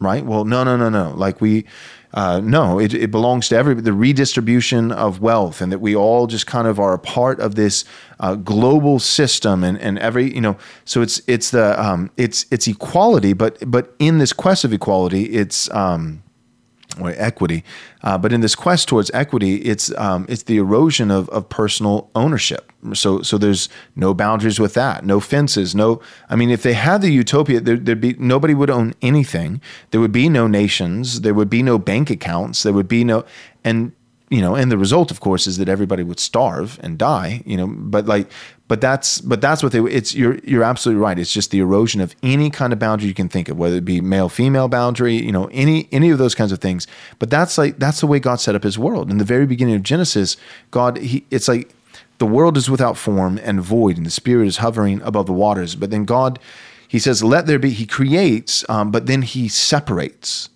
right? 0.00 0.24
Well, 0.24 0.44
no, 0.44 0.64
no, 0.64 0.76
no, 0.76 0.90
no. 0.90 1.14
Like 1.16 1.40
we, 1.40 1.64
uh, 2.12 2.40
no, 2.40 2.78
it, 2.78 2.92
it 2.92 3.10
belongs 3.10 3.48
to 3.48 3.56
every 3.56 3.74
the 3.74 3.94
redistribution 3.94 4.92
of 4.92 5.20
wealth, 5.20 5.62
and 5.62 5.72
that 5.72 5.80
we 5.80 5.96
all 5.96 6.26
just 6.26 6.46
kind 6.46 6.68
of 6.68 6.78
are 6.78 6.92
a 6.92 6.98
part 6.98 7.40
of 7.40 7.54
this 7.54 7.86
uh, 8.20 8.34
global 8.34 8.98
system, 8.98 9.64
and, 9.64 9.78
and 9.78 9.98
every 10.00 10.34
you 10.34 10.40
know. 10.42 10.58
So 10.84 11.00
it's 11.00 11.22
it's 11.26 11.50
the 11.50 11.82
um, 11.82 12.10
it's 12.18 12.44
it's 12.50 12.66
equality, 12.68 13.32
but 13.32 13.56
but 13.70 13.94
in 13.98 14.18
this 14.18 14.34
quest 14.34 14.64
of 14.64 14.72
equality, 14.74 15.24
it's 15.24 15.70
um, 15.70 16.22
or 17.00 17.14
equity. 17.16 17.64
Uh, 18.02 18.18
but 18.18 18.32
in 18.32 18.40
this 18.40 18.54
quest 18.54 18.88
towards 18.88 19.10
equity, 19.12 19.56
it's 19.56 19.94
um, 19.96 20.26
it's 20.28 20.44
the 20.44 20.56
erosion 20.56 21.10
of, 21.10 21.28
of 21.30 21.48
personal 21.48 22.10
ownership. 22.14 22.72
So 22.92 23.22
so 23.22 23.38
there's 23.38 23.68
no 23.96 24.14
boundaries 24.14 24.60
with 24.60 24.74
that, 24.74 25.04
no 25.04 25.20
fences, 25.20 25.74
no. 25.74 26.00
I 26.28 26.36
mean, 26.36 26.50
if 26.50 26.62
they 26.62 26.74
had 26.74 27.02
the 27.02 27.10
utopia, 27.10 27.60
there, 27.60 27.76
would 27.76 28.00
be 28.00 28.14
nobody 28.18 28.54
would 28.54 28.70
own 28.70 28.94
anything. 29.02 29.60
There 29.90 30.00
would 30.00 30.12
be 30.12 30.28
no 30.28 30.46
nations. 30.46 31.22
There 31.22 31.34
would 31.34 31.50
be 31.50 31.62
no 31.62 31.78
bank 31.78 32.10
accounts. 32.10 32.62
There 32.62 32.72
would 32.72 32.88
be 32.88 33.04
no 33.04 33.24
and 33.64 33.92
you 34.30 34.40
know, 34.40 34.56
and 34.56 34.72
the 34.72 34.78
result, 34.78 35.10
of 35.10 35.20
course, 35.20 35.46
is 35.46 35.58
that 35.58 35.68
everybody 35.68 36.02
would 36.02 36.18
starve 36.18 36.80
and 36.82 36.98
die, 36.98 37.42
you 37.44 37.56
know. 37.56 37.68
But 37.68 38.06
like, 38.06 38.30
but 38.66 38.80
that's 38.80 39.20
but 39.20 39.40
that's 39.40 39.62
what 39.62 39.72
they. 39.72 39.80
It's 39.80 40.14
you're 40.14 40.38
you're 40.38 40.64
absolutely 40.64 41.02
right. 41.02 41.18
It's 41.18 41.32
just 41.32 41.50
the 41.50 41.58
erosion 41.58 42.00
of 42.00 42.14
any 42.22 42.48
kind 42.48 42.72
of 42.72 42.78
boundary 42.78 43.08
you 43.08 43.14
can 43.14 43.28
think 43.28 43.48
of, 43.48 43.58
whether 43.58 43.76
it 43.76 43.84
be 43.84 44.00
male 44.00 44.30
female 44.30 44.68
boundary, 44.68 45.16
you 45.16 45.32
know, 45.32 45.50
any 45.52 45.86
any 45.92 46.10
of 46.10 46.18
those 46.18 46.34
kinds 46.34 46.50
of 46.50 46.60
things. 46.60 46.86
But 47.18 47.28
that's 47.28 47.58
like 47.58 47.78
that's 47.78 48.00
the 48.00 48.06
way 48.06 48.18
God 48.20 48.36
set 48.40 48.54
up 48.54 48.62
His 48.62 48.78
world. 48.78 49.10
In 49.10 49.18
the 49.18 49.24
very 49.24 49.46
beginning 49.46 49.74
of 49.74 49.82
Genesis, 49.82 50.38
God, 50.70 50.96
he 50.96 51.26
it's 51.30 51.46
like 51.46 51.74
the 52.18 52.26
world 52.26 52.56
is 52.56 52.70
without 52.70 52.96
form 52.96 53.38
and 53.42 53.60
void, 53.60 53.98
and 53.98 54.06
the 54.06 54.10
Spirit 54.10 54.46
is 54.46 54.58
hovering 54.58 55.02
above 55.02 55.26
the 55.26 55.34
waters. 55.34 55.74
But 55.74 55.90
then 55.90 56.06
God, 56.06 56.38
He 56.88 56.98
says, 56.98 57.22
"Let 57.22 57.46
there 57.46 57.58
be." 57.58 57.70
He 57.70 57.84
creates, 57.84 58.64
um, 58.70 58.90
but 58.90 59.04
then 59.06 59.22
He 59.22 59.46
separates. 59.48 60.48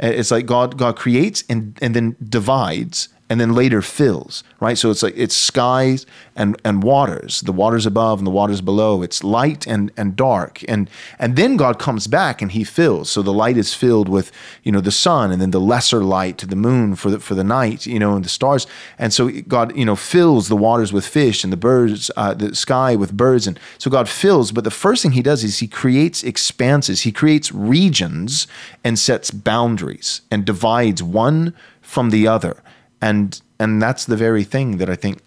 It's 0.00 0.32
like 0.32 0.46
God 0.46 0.76
God 0.76 0.96
creates 0.96 1.44
and 1.48 1.78
and 1.80 1.94
then 1.94 2.16
divides 2.28 3.08
and 3.32 3.40
then 3.40 3.54
later 3.54 3.80
fills, 3.80 4.44
right? 4.60 4.76
So 4.76 4.90
it's 4.90 5.02
like 5.02 5.14
it's 5.16 5.34
skies 5.34 6.04
and 6.36 6.60
and 6.66 6.82
waters, 6.82 7.40
the 7.40 7.52
waters 7.52 7.86
above 7.86 8.18
and 8.18 8.26
the 8.26 8.30
waters 8.30 8.60
below. 8.60 9.00
It's 9.00 9.24
light 9.24 9.66
and 9.66 9.90
and 9.96 10.14
dark, 10.14 10.62
and 10.68 10.90
and 11.18 11.34
then 11.34 11.56
God 11.56 11.78
comes 11.78 12.06
back 12.06 12.42
and 12.42 12.52
He 12.52 12.62
fills. 12.62 13.08
So 13.08 13.22
the 13.22 13.32
light 13.32 13.56
is 13.56 13.72
filled 13.72 14.10
with 14.10 14.32
you 14.64 14.70
know 14.70 14.82
the 14.82 14.90
sun, 14.90 15.32
and 15.32 15.40
then 15.40 15.50
the 15.50 15.60
lesser 15.60 16.04
light 16.04 16.36
to 16.38 16.46
the 16.46 16.56
moon 16.56 16.94
for 16.94 17.10
the 17.10 17.20
for 17.20 17.34
the 17.34 17.42
night, 17.42 17.86
you 17.86 17.98
know, 17.98 18.16
and 18.16 18.22
the 18.22 18.28
stars. 18.28 18.66
And 18.98 19.14
so 19.14 19.30
God 19.48 19.74
you 19.74 19.86
know 19.86 19.96
fills 19.96 20.50
the 20.50 20.56
waters 20.68 20.92
with 20.92 21.06
fish 21.06 21.42
and 21.42 21.50
the 21.50 21.56
birds, 21.56 22.10
uh, 22.18 22.34
the 22.34 22.54
sky 22.54 22.96
with 22.96 23.16
birds, 23.16 23.46
and 23.46 23.58
so 23.78 23.90
God 23.90 24.10
fills. 24.10 24.52
But 24.52 24.64
the 24.64 24.70
first 24.70 25.02
thing 25.02 25.12
He 25.12 25.22
does 25.22 25.42
is 25.42 25.60
He 25.60 25.68
creates 25.68 26.22
expanses. 26.22 27.00
He 27.00 27.12
creates 27.12 27.50
regions 27.50 28.46
and 28.84 28.98
sets 28.98 29.30
boundaries 29.30 30.20
and 30.30 30.44
divides 30.44 31.02
one 31.02 31.54
from 31.80 32.10
the 32.10 32.28
other 32.28 32.62
and 33.02 33.42
and 33.58 33.82
that's 33.82 34.06
the 34.06 34.16
very 34.16 34.44
thing 34.44 34.78
that 34.78 34.88
I 34.88 34.96
think 34.96 35.18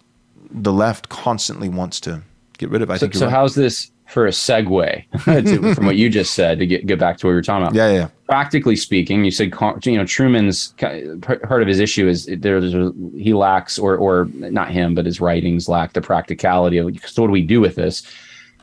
the 0.50 0.72
left 0.72 1.08
constantly 1.10 1.68
wants 1.68 2.00
to 2.00 2.22
get 2.58 2.70
rid 2.70 2.82
of. 2.82 2.90
I 2.90 2.96
so, 2.96 3.00
think. 3.00 3.14
So 3.14 3.26
right. 3.26 3.32
how's 3.32 3.54
this 3.54 3.92
for 4.06 4.26
a 4.26 4.30
segue 4.30 5.74
from 5.74 5.86
what 5.86 5.96
you 5.96 6.08
just 6.08 6.34
said 6.34 6.58
to 6.58 6.66
get 6.66 6.86
get 6.86 6.98
back 6.98 7.18
to 7.18 7.26
what 7.26 7.30
you 7.30 7.36
were 7.36 7.42
talking 7.42 7.66
about? 7.66 7.74
Yeah, 7.74 7.92
yeah. 7.92 8.08
Practically 8.26 8.76
speaking, 8.76 9.24
you 9.24 9.30
said 9.30 9.52
you 9.84 9.98
know 9.98 10.04
Trueman's 10.04 10.74
part 10.78 11.62
of 11.62 11.68
his 11.68 11.78
issue 11.78 12.08
is 12.08 12.26
there's 12.38 12.74
a, 12.74 12.92
he 13.14 13.34
lacks 13.34 13.78
or 13.78 13.96
or 13.96 14.24
not 14.34 14.70
him 14.70 14.94
but 14.94 15.06
his 15.06 15.20
writings 15.20 15.68
lack 15.68 15.92
the 15.92 16.00
practicality 16.00 16.78
of 16.78 16.88
so 17.06 17.22
what 17.22 17.28
do 17.28 17.32
we 17.32 17.42
do 17.42 17.60
with 17.60 17.76
this? 17.76 18.02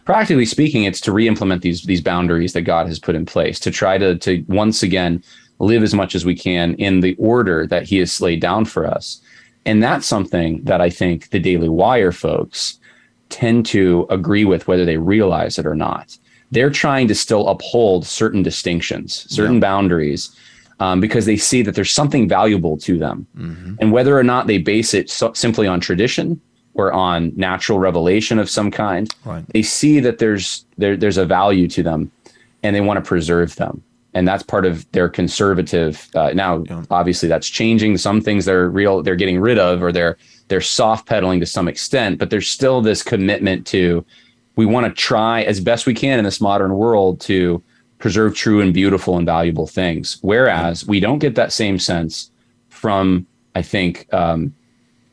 Practically 0.05 0.45
speaking, 0.45 0.83
it's 0.83 0.99
to 1.01 1.13
re-implement 1.13 1.61
these 1.61 1.83
these 1.83 2.01
boundaries 2.01 2.53
that 2.53 2.63
God 2.63 2.87
has 2.87 2.99
put 2.99 3.15
in 3.15 3.25
place 3.25 3.59
to 3.59 3.69
try 3.69 3.97
to 3.99 4.17
to 4.17 4.43
once 4.47 4.81
again 4.81 5.23
live 5.63 5.83
as 5.83 5.93
much 5.93 6.15
as 6.15 6.25
we 6.25 6.35
can 6.35 6.75
in 6.75 6.99
the 6.99 7.15
order 7.17 7.65
that 7.67 7.83
he 7.83 7.97
has 7.97 8.21
laid 8.21 8.41
down 8.41 8.65
for 8.65 8.85
us. 8.85 9.21
And 9.65 9.81
that's 9.81 10.05
something 10.05 10.63
that 10.63 10.81
I 10.81 10.89
think 10.89 11.29
the 11.29 11.39
Daily 11.39 11.69
Wire 11.69 12.11
folks 12.11 12.79
tend 13.29 13.65
to 13.67 14.05
agree 14.09 14.45
with, 14.45 14.67
whether 14.67 14.85
they 14.85 14.97
realize 14.97 15.57
it 15.57 15.65
or 15.65 15.75
not. 15.75 16.17
They're 16.51 16.69
trying 16.69 17.07
to 17.07 17.15
still 17.15 17.47
uphold 17.47 18.05
certain 18.05 18.43
distinctions, 18.43 19.25
certain 19.33 19.55
yeah. 19.55 19.61
boundaries, 19.61 20.35
um, 20.79 20.99
because 20.99 21.25
they 21.25 21.37
see 21.37 21.61
that 21.63 21.75
there's 21.75 21.91
something 21.91 22.27
valuable 22.27 22.77
to 22.77 22.97
them. 22.97 23.25
Mm-hmm. 23.37 23.75
And 23.79 23.91
whether 23.91 24.17
or 24.17 24.23
not 24.23 24.47
they 24.47 24.57
base 24.57 24.93
it 24.93 25.09
so- 25.09 25.33
simply 25.33 25.65
on 25.65 25.79
tradition 25.79 26.39
or 26.75 26.91
on 26.91 27.31
natural 27.35 27.79
revelation 27.79 28.37
of 28.37 28.49
some 28.49 28.69
kind, 28.69 29.13
right. 29.25 29.45
they 29.53 29.61
see 29.61 29.99
that 30.01 30.19
there's 30.19 30.65
there, 30.77 30.95
there's 30.95 31.17
a 31.17 31.25
value 31.25 31.67
to 31.69 31.83
them 31.83 32.11
and 32.61 32.75
they 32.75 32.81
want 32.81 32.97
to 32.97 33.07
preserve 33.07 33.55
them 33.55 33.83
and 34.13 34.27
that's 34.27 34.43
part 34.43 34.65
of 34.65 34.89
their 34.91 35.09
conservative. 35.09 36.07
Uh, 36.15 36.31
now, 36.33 36.63
yeah. 36.69 36.83
obviously, 36.91 37.27
that's 37.27 37.47
changing. 37.49 37.97
Some 37.97 38.21
things 38.21 38.45
they're 38.45 38.69
real, 38.69 39.01
they're 39.01 39.15
getting 39.15 39.39
rid 39.39 39.57
of, 39.57 39.81
or 39.81 39.91
they're 39.91 40.17
they're 40.49 40.61
soft 40.61 41.07
pedaling 41.07 41.39
to 41.39 41.45
some 41.45 41.67
extent. 41.67 42.19
But 42.19 42.29
there's 42.29 42.47
still 42.47 42.81
this 42.81 43.01
commitment 43.01 43.65
to 43.67 44.05
we 44.55 44.65
want 44.65 44.85
to 44.85 44.93
try 44.93 45.41
as 45.43 45.59
best 45.59 45.85
we 45.87 45.93
can 45.93 46.19
in 46.19 46.25
this 46.25 46.39
modern 46.39 46.75
world 46.75 47.19
to 47.21 47.63
preserve 47.97 48.35
true 48.35 48.61
and 48.61 48.73
beautiful 48.73 49.17
and 49.17 49.25
valuable 49.25 49.65
things. 49.65 50.17
Whereas 50.21 50.85
we 50.85 50.99
don't 50.99 51.19
get 51.19 51.35
that 51.35 51.51
same 51.51 51.79
sense 51.79 52.31
from, 52.69 53.25
I 53.55 53.61
think. 53.61 54.13
Um, 54.13 54.53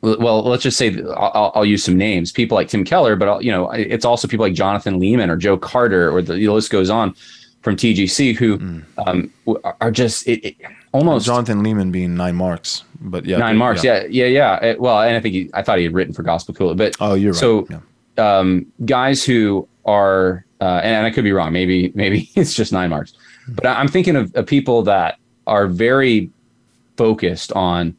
well, 0.03 0.43
let's 0.43 0.63
just 0.63 0.77
say 0.77 1.01
I'll, 1.17 1.53
I'll, 1.55 1.65
use 1.65 1.85
some 1.85 1.97
names. 1.97 2.33
People 2.33 2.55
like 2.55 2.69
Tim 2.69 2.85
Keller, 2.85 3.17
but 3.17 3.29
I'll, 3.29 3.43
you 3.43 3.53
know, 3.53 3.71
it's 3.71 4.05
also 4.05 4.27
people 4.27 4.45
like 4.45 4.55
Jonathan 4.55 4.99
Leeman 4.99 5.29
or 5.29 5.37
Joe 5.37 5.59
Carter, 5.59 6.11
or 6.11 6.23
the, 6.23 6.35
the 6.35 6.49
list 6.49 6.71
goes 6.71 6.91
on 6.91 7.15
from 7.63 7.77
TGC 7.77 8.37
who 8.37 8.59
mm. 8.59 8.85
um, 9.07 9.33
are 9.81 9.91
just 9.91 10.27
it, 10.27 10.45
it, 10.45 10.57
almost 10.93 11.27
Jonathan 11.27 11.63
Leeman 11.63 11.93
being 11.93 12.15
nine 12.15 12.35
marks, 12.37 12.85
but 13.01 13.25
yeah, 13.25 13.39
nine 13.39 13.57
marks, 13.57 13.85
yeah, 13.85 14.05
yeah, 14.09 14.27
yeah. 14.27 14.65
yeah. 14.65 14.75
Well, 14.79 15.01
and 15.01 15.17
I 15.17 15.21
think 15.21 15.35
he, 15.35 15.51
I 15.55 15.63
thought 15.63 15.79
he 15.79 15.85
had 15.85 15.95
written 15.95 16.15
for 16.15 16.23
Gospel 16.23 16.55
Cool, 16.55 16.75
but 16.75 16.97
oh, 17.01 17.15
you're 17.15 17.35
so, 17.35 17.63
right. 17.63 17.81
Yeah. 18.17 18.39
Um, 18.39 18.67
guys 18.85 19.25
who 19.25 19.69
are, 19.87 20.45
uh, 20.61 20.81
and, 20.83 20.97
and, 20.97 21.07
I 21.07 21.11
could 21.11 21.25
be 21.25 21.33
wrong. 21.33 21.53
Maybe 21.53 21.93
maybe 21.95 22.31
it's 22.35 22.55
just 22.55 22.73
nine 22.73 22.91
marks, 22.91 23.13
mm. 23.49 23.57
but 23.57 23.67
I'm 23.67 23.89
thinking 23.89 24.17
of, 24.17 24.35
of 24.35 24.47
people 24.47 24.83
that 24.83 25.19
are 25.47 25.67
very 25.67 26.31
focused 26.97 27.53
on 27.53 27.97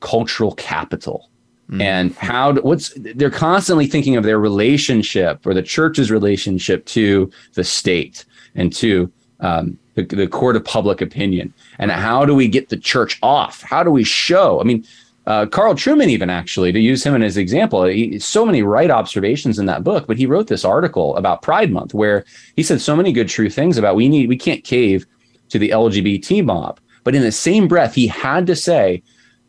cultural 0.00 0.52
capital. 0.54 1.30
Mm. 1.70 1.80
And 1.80 2.14
how 2.16 2.52
what's 2.56 2.92
they're 2.96 3.30
constantly 3.30 3.86
thinking 3.86 4.16
of 4.16 4.24
their 4.24 4.38
relationship 4.38 5.46
or 5.46 5.54
the 5.54 5.62
church's 5.62 6.10
relationship 6.10 6.84
to 6.86 7.30
the 7.54 7.64
state 7.64 8.26
and 8.54 8.72
two, 8.72 9.10
um, 9.40 9.78
the, 9.94 10.02
the 10.04 10.26
court 10.26 10.56
of 10.56 10.64
public 10.64 11.00
opinion. 11.00 11.52
And 11.78 11.90
how 11.90 12.24
do 12.24 12.34
we 12.34 12.48
get 12.48 12.68
the 12.68 12.76
church 12.76 13.18
off? 13.22 13.62
How 13.62 13.82
do 13.82 13.90
we 13.90 14.04
show? 14.04 14.60
I 14.60 14.64
mean, 14.64 14.84
uh, 15.26 15.46
Carl 15.46 15.74
Trueman, 15.74 16.08
even 16.08 16.28
actually, 16.28 16.70
to 16.72 16.80
use 16.80 17.04
him 17.04 17.20
as 17.22 17.36
an 17.36 17.42
example, 17.42 17.84
he, 17.84 18.18
so 18.18 18.44
many 18.44 18.62
right 18.62 18.90
observations 18.90 19.58
in 19.58 19.66
that 19.66 19.82
book. 19.82 20.06
But 20.06 20.18
he 20.18 20.26
wrote 20.26 20.48
this 20.48 20.64
article 20.64 21.16
about 21.16 21.42
Pride 21.42 21.72
Month 21.72 21.94
where 21.94 22.24
he 22.56 22.62
said 22.62 22.80
so 22.80 22.94
many 22.94 23.12
good, 23.12 23.28
true 23.28 23.48
things 23.48 23.78
about 23.78 23.96
we 23.96 24.08
need 24.08 24.28
we 24.28 24.36
can't 24.36 24.64
cave 24.64 25.06
to 25.48 25.58
the 25.58 25.70
LGBT 25.70 26.44
mob. 26.44 26.78
But 27.04 27.14
in 27.14 27.22
the 27.22 27.32
same 27.32 27.68
breath, 27.68 27.94
he 27.94 28.06
had 28.06 28.46
to 28.46 28.56
say, 28.56 29.02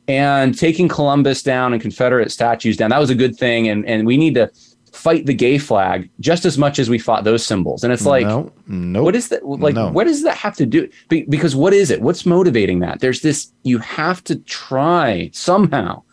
and 0.08 0.58
taking 0.58 0.88
Columbus 0.88 1.42
down 1.42 1.74
and 1.74 1.82
Confederate 1.82 2.32
statues 2.32 2.78
down, 2.78 2.92
that 2.92 3.00
was 3.00 3.10
a 3.10 3.16
good 3.16 3.36
thing, 3.36 3.68
and 3.68 3.86
and 3.86 4.06
we 4.06 4.18
need 4.18 4.36
to 4.36 4.50
fight 4.96 5.26
the 5.26 5.34
gay 5.34 5.58
flag 5.58 6.10
just 6.20 6.46
as 6.46 6.58
much 6.58 6.80
as 6.80 6.90
we 6.90 6.98
fought 6.98 7.24
those 7.24 7.46
symbols. 7.46 7.84
And 7.84 7.92
it's 7.92 8.06
like, 8.06 8.26
no, 8.26 8.52
no, 8.68 9.04
what 9.04 9.16
is 9.16 9.30
that? 9.30 9.46
Like, 9.46 9.76
no. 9.76 9.92
what 9.92 10.06
does 10.06 10.24
that 10.24 10.38
have 10.38 10.56
to 10.56 10.66
do? 10.66 10.90
Be, 11.10 11.24
because 11.24 11.56
what 11.56 11.74
is 11.74 11.92
it? 11.92 12.02
What's 12.02 12.26
motivating 12.26 12.80
that? 12.80 13.02
There's 13.02 13.22
this. 13.22 13.52
You 13.64 13.78
have 13.80 14.24
to 14.26 14.38
try 14.38 15.30
somehow 15.34 16.04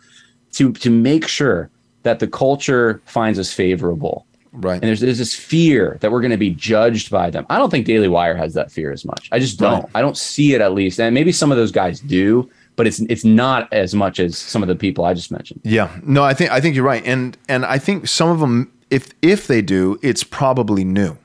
to 0.53 0.73
to 0.73 0.89
make 0.89 1.27
sure 1.27 1.69
that 2.03 2.19
the 2.19 2.27
culture 2.27 3.01
finds 3.05 3.39
us 3.39 3.53
favorable. 3.53 4.27
Right. 4.51 4.75
And 4.75 4.83
there's 4.83 4.99
there's 4.99 5.17
this 5.17 5.33
fear 5.33 5.97
that 6.01 6.11
we're 6.11 6.21
going 6.21 6.31
to 6.31 6.37
be 6.37 6.51
judged 6.51 7.09
by 7.09 7.29
them. 7.29 7.45
I 7.49 7.57
don't 7.57 7.69
think 7.69 7.85
Daily 7.85 8.09
Wire 8.09 8.35
has 8.35 8.53
that 8.53 8.71
fear 8.71 8.91
as 8.91 9.05
much. 9.05 9.29
I 9.31 9.39
just 9.39 9.57
don't. 9.57 9.83
Right. 9.83 9.91
I 9.95 10.01
don't 10.01 10.17
see 10.17 10.53
it 10.53 10.61
at 10.61 10.73
least. 10.73 10.99
And 10.99 11.13
maybe 11.13 11.31
some 11.31 11.51
of 11.51 11.57
those 11.57 11.71
guys 11.71 11.99
do 11.99 12.49
but 12.75 12.87
it's 12.87 12.99
it's 13.01 13.23
not 13.23 13.71
as 13.71 13.93
much 13.93 14.19
as 14.19 14.37
some 14.37 14.61
of 14.61 14.67
the 14.67 14.75
people 14.75 15.05
I 15.05 15.13
just 15.13 15.31
mentioned. 15.31 15.61
Yeah, 15.63 15.95
no, 16.03 16.23
I 16.23 16.33
think 16.33 16.51
I 16.51 16.59
think 16.59 16.75
you're 16.75 16.85
right, 16.85 17.03
and 17.05 17.37
and 17.47 17.65
I 17.65 17.77
think 17.77 18.07
some 18.07 18.29
of 18.29 18.39
them, 18.39 18.71
if 18.89 19.09
if 19.21 19.47
they 19.47 19.61
do, 19.61 19.99
it's 20.01 20.23
probably 20.23 20.83
new, 20.83 21.17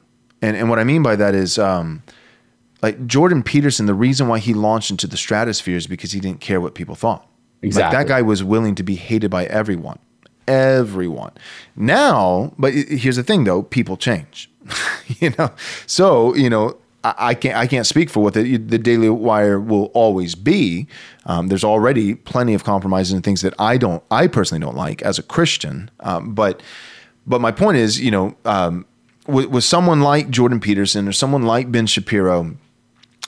and 0.43 0.57
and 0.57 0.69
what 0.69 0.79
I 0.79 0.85
mean 0.85 1.03
by 1.03 1.17
that 1.17 1.35
is, 1.35 1.59
um, 1.59 2.03
like 2.83 3.07
Jordan 3.07 3.43
Peterson, 3.43 3.87
the 3.87 3.95
reason 3.95 4.29
why 4.29 4.39
he 4.39 4.55
launched 4.55 4.91
into 4.91 5.07
the 5.07 5.17
stratosphere 5.17 5.77
is 5.77 5.87
because 5.87 6.13
he 6.13 6.21
didn't 6.21 6.41
care 6.41 6.61
what 6.61 6.75
people 6.75 6.95
thought. 6.95 7.27
Exactly, 7.63 7.97
like 7.97 8.07
that 8.07 8.13
guy 8.13 8.23
was 8.23 8.45
willing 8.45 8.75
to 8.77 8.83
be 8.83 8.95
hated 8.97 9.31
by 9.31 9.47
everyone, 9.47 9.99
everyone. 10.47 11.33
Now, 11.75 12.53
but 12.59 12.73
here's 12.73 13.17
the 13.17 13.23
thing, 13.23 13.45
though, 13.45 13.63
people 13.63 13.97
change, 13.97 14.51
you 15.19 15.33
know. 15.39 15.51
So 15.87 16.35
you 16.35 16.51
know, 16.51 16.77
I 17.05 17.35
can't 17.35 17.57
I 17.57 17.67
can't 17.67 17.87
speak 17.87 18.11
for 18.11 18.23
what 18.23 18.35
the, 18.35 18.57
the 18.57 18.79
Daily 18.79 19.09
Wire 19.09 19.61
will 19.61 19.87
always 19.95 20.35
be. 20.35 20.89
Um, 21.27 21.47
there's 21.47 21.65
already 21.65 22.15
plenty 22.15 22.55
of 22.55 22.65
compromises 22.65 23.13
and 23.13 23.23
things 23.23 23.43
that 23.43 23.55
I 23.59 23.77
don't 23.77 24.03
I 24.11 24.27
personally 24.27 24.61
don't 24.61 24.77
like 24.77 25.01
as 25.03 25.19
a 25.19 25.23
Christian. 25.23 25.91
Um, 26.01 26.35
but 26.35 26.61
but 27.27 27.41
my 27.41 27.53
point 27.53 27.77
is, 27.77 28.01
you 28.01 28.11
know, 28.11 28.37
um, 28.45 28.85
with, 29.27 29.47
with 29.47 29.65
someone 29.65 30.01
like 30.01 30.31
Jordan 30.31 30.59
Peterson 30.59 31.07
or 31.07 31.13
someone 31.13 31.43
like 31.43 31.71
Ben 31.71 31.87
Shapiro, 31.87 32.57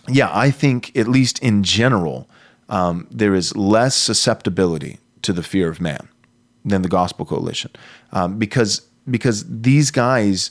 yeah, 0.09 0.31
I 0.33 0.51
think 0.51 0.97
at 0.97 1.07
least 1.07 1.39
in 1.41 1.63
general 1.63 2.29
um, 2.69 3.07
there 3.11 3.35
is 3.35 3.55
less 3.57 3.95
susceptibility 3.95 4.99
to 5.23 5.33
the 5.33 5.43
fear 5.43 5.69
of 5.69 5.81
man 5.81 6.09
than 6.65 6.83
the 6.83 6.89
Gospel 6.89 7.25
Coalition 7.25 7.71
um, 8.13 8.39
because 8.39 8.83
because 9.09 9.45
these 9.49 9.91
guys 9.91 10.51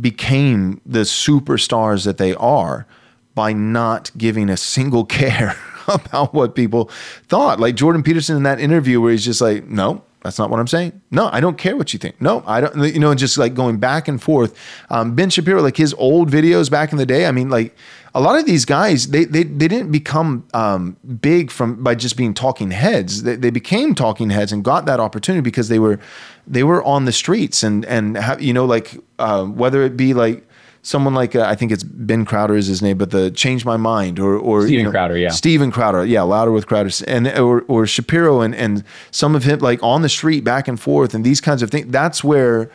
became 0.00 0.80
the 0.86 1.00
superstars 1.00 2.04
that 2.04 2.18
they 2.18 2.34
are 2.34 2.86
by 3.34 3.52
not 3.52 4.10
giving 4.16 4.48
a 4.48 4.56
single 4.56 5.04
care 5.20 5.56
about 5.88 6.32
what 6.32 6.54
people 6.54 6.90
thought. 7.28 7.60
Like 7.60 7.74
Jordan 7.74 8.02
Peterson 8.02 8.36
in 8.36 8.42
that 8.44 8.60
interview 8.60 9.00
where 9.00 9.12
he's 9.12 9.24
just 9.24 9.40
like, 9.40 9.66
no, 9.66 10.02
That's 10.22 10.38
not 10.38 10.50
what 10.50 10.60
I'm 10.60 10.68
saying. 10.68 11.00
No, 11.10 11.28
I 11.32 11.40
don't 11.40 11.58
care 11.58 11.76
what 11.76 11.92
you 11.92 11.98
think. 11.98 12.20
No, 12.20 12.44
I 12.46 12.60
don't. 12.60 12.94
You 12.94 13.00
know, 13.00 13.12
just 13.14 13.38
like 13.38 13.54
going 13.54 13.78
back 13.78 14.06
and 14.06 14.22
forth. 14.22 14.56
Um, 14.88 15.14
ben 15.14 15.30
Shapiro, 15.30 15.60
like 15.60 15.76
his 15.76 15.94
old 15.94 16.30
videos 16.30 16.70
back 16.70 16.92
in 16.92 16.98
the 16.98 17.06
day. 17.06 17.26
I 17.26 17.32
mean, 17.32 17.50
like 17.50 17.74
a 18.14 18.20
lot 18.20 18.38
of 18.38 18.46
these 18.46 18.64
guys, 18.64 19.08
they 19.08 19.24
they, 19.24 19.42
they 19.42 19.66
didn't 19.66 19.90
become 19.90 20.46
um, 20.54 20.96
big 21.20 21.50
from 21.50 21.82
by 21.82 21.96
just 21.96 22.16
being 22.16 22.34
talking 22.34 22.70
heads. 22.70 23.24
They, 23.24 23.34
they 23.34 23.50
became 23.50 23.96
talking 23.96 24.30
heads 24.30 24.52
and 24.52 24.62
got 24.62 24.86
that 24.86 25.00
opportunity 25.00 25.42
because 25.42 25.68
they 25.68 25.80
were 25.80 25.98
they 26.46 26.62
were 26.62 26.84
on 26.84 27.04
the 27.04 27.12
streets 27.12 27.64
and 27.64 27.84
and 27.86 28.16
have, 28.16 28.40
you 28.40 28.52
know 28.52 28.64
like 28.64 28.96
uh, 29.18 29.44
whether 29.44 29.82
it 29.82 29.96
be 29.96 30.14
like 30.14 30.46
someone 30.82 31.14
like 31.14 31.34
uh, 31.36 31.42
I 31.42 31.54
think 31.54 31.72
it's 31.72 31.82
Ben 31.84 32.24
Crowder 32.24 32.56
is 32.56 32.66
his 32.66 32.82
name, 32.82 32.98
but 32.98 33.10
the 33.10 33.30
Change 33.30 33.64
My 33.64 33.76
Mind 33.76 34.18
or 34.18 34.36
or 34.36 34.62
Steven 34.62 34.78
you 34.78 34.84
know, 34.84 34.90
Crowder, 34.90 35.16
yeah. 35.16 35.30
Steven 35.30 35.70
Crowder, 35.70 36.04
yeah, 36.04 36.22
louder 36.22 36.52
with 36.52 36.66
Crowder, 36.66 36.90
and 37.06 37.26
or 37.38 37.62
or 37.68 37.86
Shapiro 37.86 38.40
and 38.40 38.54
and 38.54 38.84
some 39.10 39.34
of 39.34 39.44
him 39.44 39.60
like 39.60 39.82
on 39.82 40.02
the 40.02 40.08
street 40.08 40.44
back 40.44 40.68
and 40.68 40.78
forth 40.80 41.14
and 41.14 41.24
these 41.24 41.40
kinds 41.40 41.62
of 41.62 41.70
things. 41.70 41.86
That's 41.90 42.22
where, 42.24 42.70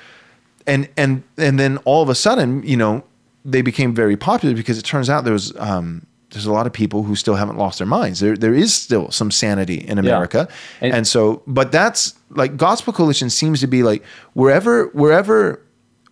and 0.65 0.89
and 0.97 1.23
and 1.37 1.59
then 1.59 1.77
all 1.85 2.01
of 2.01 2.09
a 2.09 2.15
sudden, 2.15 2.63
you 2.63 2.77
know, 2.77 3.03
they 3.45 3.61
became 3.61 3.93
very 3.93 4.15
popular 4.17 4.55
because 4.55 4.77
it 4.77 4.83
turns 4.85 5.09
out 5.09 5.23
there 5.23 5.33
was. 5.33 5.55
Um, 5.57 6.05
there's 6.31 6.45
a 6.45 6.51
lot 6.51 6.67
of 6.67 6.73
people 6.73 7.03
who 7.03 7.15
still 7.15 7.35
haven't 7.35 7.57
lost 7.57 7.77
their 7.77 7.87
minds. 7.87 8.19
There, 8.19 8.35
there 8.35 8.53
is 8.53 8.73
still 8.73 9.09
some 9.11 9.31
sanity 9.31 9.75
in 9.75 9.97
America, 9.97 10.49
And- 10.81 10.93
and 10.93 11.07
so, 11.07 11.41
but 11.47 11.71
that's 11.71 12.15
like 12.31 12.57
Gospel 12.57 12.91
Coalition 12.91 13.29
seems 13.29 13.61
to 13.61 13.67
be 13.67 13.81
like 13.81 14.03
wherever, 14.33 14.87
wherever 14.87 15.61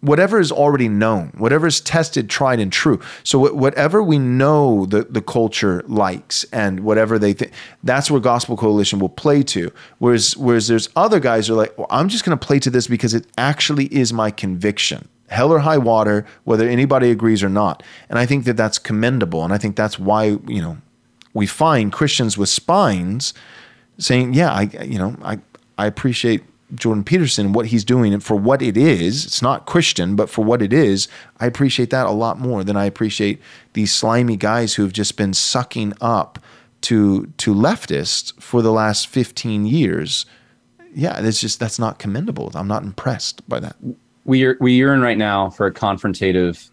whatever 0.06 0.40
is 0.40 0.52
already 0.52 0.88
known, 0.88 1.32
whatever 1.38 1.68
is 1.68 1.82
tested, 1.82 2.30
tried, 2.30 2.60
and 2.60 2.72
true. 2.72 3.00
So 3.24 3.46
wh- 3.46 3.56
whatever 3.56 4.02
we 4.04 4.20
know 4.20 4.86
the, 4.86 5.04
the 5.04 5.22
culture 5.22 5.84
likes 5.88 6.46
and 6.52 6.82
whatever 6.82 7.18
they 7.20 7.34
think, 7.34 7.52
that's 7.84 8.10
where 8.12 8.22
Gospel 8.22 8.56
Coalition 8.58 9.00
will 9.00 9.10
play 9.10 9.44
to. 9.44 9.72
Whereas 9.98 10.38
whereas 10.38 10.68
there's 10.68 10.90
other 10.96 11.20
guys 11.20 11.48
who 11.48 11.54
are 11.54 11.58
like, 11.58 11.78
well, 11.78 11.88
I'm 11.90 12.10
just 12.10 12.24
going 12.24 12.38
to 12.38 12.46
play 12.46 12.60
to 12.60 12.70
this 12.70 12.88
because 12.88 13.14
it 13.14 13.28
actually 13.38 13.86
is 13.86 14.14
my 14.14 14.32
conviction. 14.32 15.08
Hell 15.30 15.52
or 15.52 15.60
high 15.60 15.80
water, 15.80 16.26
whether 16.44 16.70
anybody 16.70 17.10
agrees 17.10 17.44
or 17.44 17.50
not. 17.50 17.82
And 18.10 18.20
I 18.20 18.26
think 18.26 18.46
that 18.46 18.58
that's 18.58 18.78
commendable. 18.78 19.44
And 19.44 19.52
I 19.52 19.58
think 19.58 19.76
that's 19.76 19.98
why, 19.98 20.26
you 20.48 20.62
know, 20.62 20.78
we 21.34 21.48
find 21.48 21.92
Christians 21.92 22.38
with 22.38 22.50
spines 22.50 23.34
saying, 23.98 24.36
yeah, 24.36 24.52
I, 24.52 24.62
you 24.84 25.00
know, 25.00 25.16
I, 25.24 25.40
I 25.78 25.88
appreciate 25.88 26.44
Jordan 26.74 27.04
Peterson 27.04 27.54
what 27.54 27.68
he's 27.68 27.84
doing 27.84 28.14
and 28.14 28.24
for 28.24 28.36
what 28.36 28.62
it 28.62 28.76
is. 28.76 29.26
It's 29.26 29.42
not 29.42 29.66
Christian, 29.66 30.16
but 30.16 30.30
for 30.30 30.44
what 30.44 30.62
it 30.62 30.74
is, 30.74 31.08
I 31.40 31.46
appreciate 31.46 31.92
that 31.92 32.08
a 32.08 32.12
lot 32.12 32.40
more 32.40 32.64
than 32.64 32.76
I 32.76 32.86
appreciate 32.86 33.40
these 33.74 33.94
slimy 33.94 34.36
guys 34.36 34.74
who 34.74 34.84
have 34.84 34.94
just 34.94 35.18
been 35.18 35.34
sucking 35.34 35.94
up 36.02 36.40
to 36.82 37.28
to 37.38 37.54
leftists 37.54 38.40
for 38.42 38.62
the 38.62 38.72
last 38.72 39.08
15 39.08 39.66
years. 39.66 40.26
Yeah, 40.94 41.20
it's 41.20 41.42
just 41.42 41.60
that's 41.60 41.80
not 41.80 42.00
commendable. 42.00 42.52
I'm 42.56 42.68
not 42.68 42.84
impressed 42.84 43.48
by 43.48 43.60
that. 43.60 43.76
we 44.26 44.44
are, 44.44 44.58
we 44.60 44.74
yearn 44.74 45.02
right 45.02 45.18
now 45.18 45.50
for 45.50 45.68
a 45.68 45.74
confrontative 45.74 46.70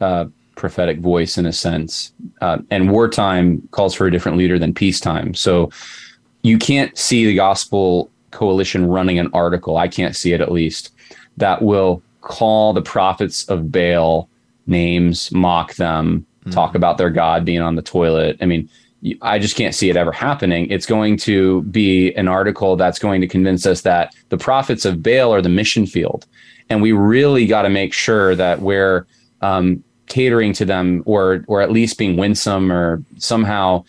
uh, 0.00 0.26
prophetic 0.56 0.98
voice 0.98 1.38
in 1.38 1.46
a 1.46 1.52
sense 1.52 2.12
uh, 2.40 2.58
and 2.70 2.90
wartime 2.90 3.66
calls 3.70 3.94
for 3.94 4.06
a 4.06 4.10
different 4.10 4.36
leader 4.38 4.58
than 4.58 4.74
peacetime 4.74 5.34
so 5.34 5.70
you 6.42 6.58
can't 6.58 6.96
see 6.96 7.26
the 7.26 7.34
gospel 7.34 8.10
coalition 8.30 8.86
running 8.86 9.18
an 9.18 9.28
article 9.32 9.76
i 9.76 9.88
can't 9.88 10.16
see 10.16 10.32
it 10.32 10.40
at 10.40 10.52
least 10.52 10.92
that 11.36 11.62
will 11.62 12.02
call 12.20 12.72
the 12.72 12.82
prophets 12.82 13.44
of 13.48 13.70
baal 13.70 14.28
names 14.66 15.30
mock 15.32 15.74
them 15.74 16.26
talk 16.50 16.74
about 16.74 16.96
their 16.98 17.10
god 17.10 17.44
being 17.44 17.60
on 17.60 17.74
the 17.74 17.82
toilet 17.82 18.36
i 18.40 18.46
mean 18.46 18.68
I 19.22 19.38
just 19.38 19.56
can't 19.56 19.74
see 19.74 19.90
it 19.90 19.96
ever 19.96 20.12
happening. 20.12 20.70
It's 20.70 20.86
going 20.86 21.16
to 21.18 21.62
be 21.64 22.12
an 22.14 22.28
article 22.28 22.76
that's 22.76 22.98
going 22.98 23.20
to 23.20 23.28
convince 23.28 23.66
us 23.66 23.82
that 23.82 24.14
the 24.30 24.38
prophets 24.38 24.84
of 24.84 25.02
Baal 25.02 25.32
are 25.32 25.42
the 25.42 25.48
mission 25.48 25.86
field. 25.86 26.26
And 26.68 26.82
we 26.82 26.92
really 26.92 27.46
got 27.46 27.62
to 27.62 27.68
make 27.68 27.92
sure 27.92 28.34
that 28.34 28.60
we're 28.60 29.06
um, 29.42 29.84
catering 30.06 30.52
to 30.54 30.64
them 30.64 31.02
or, 31.06 31.44
or 31.46 31.60
at 31.60 31.70
least 31.70 31.98
being 31.98 32.16
winsome 32.16 32.72
or 32.72 33.02
somehow 33.18 33.84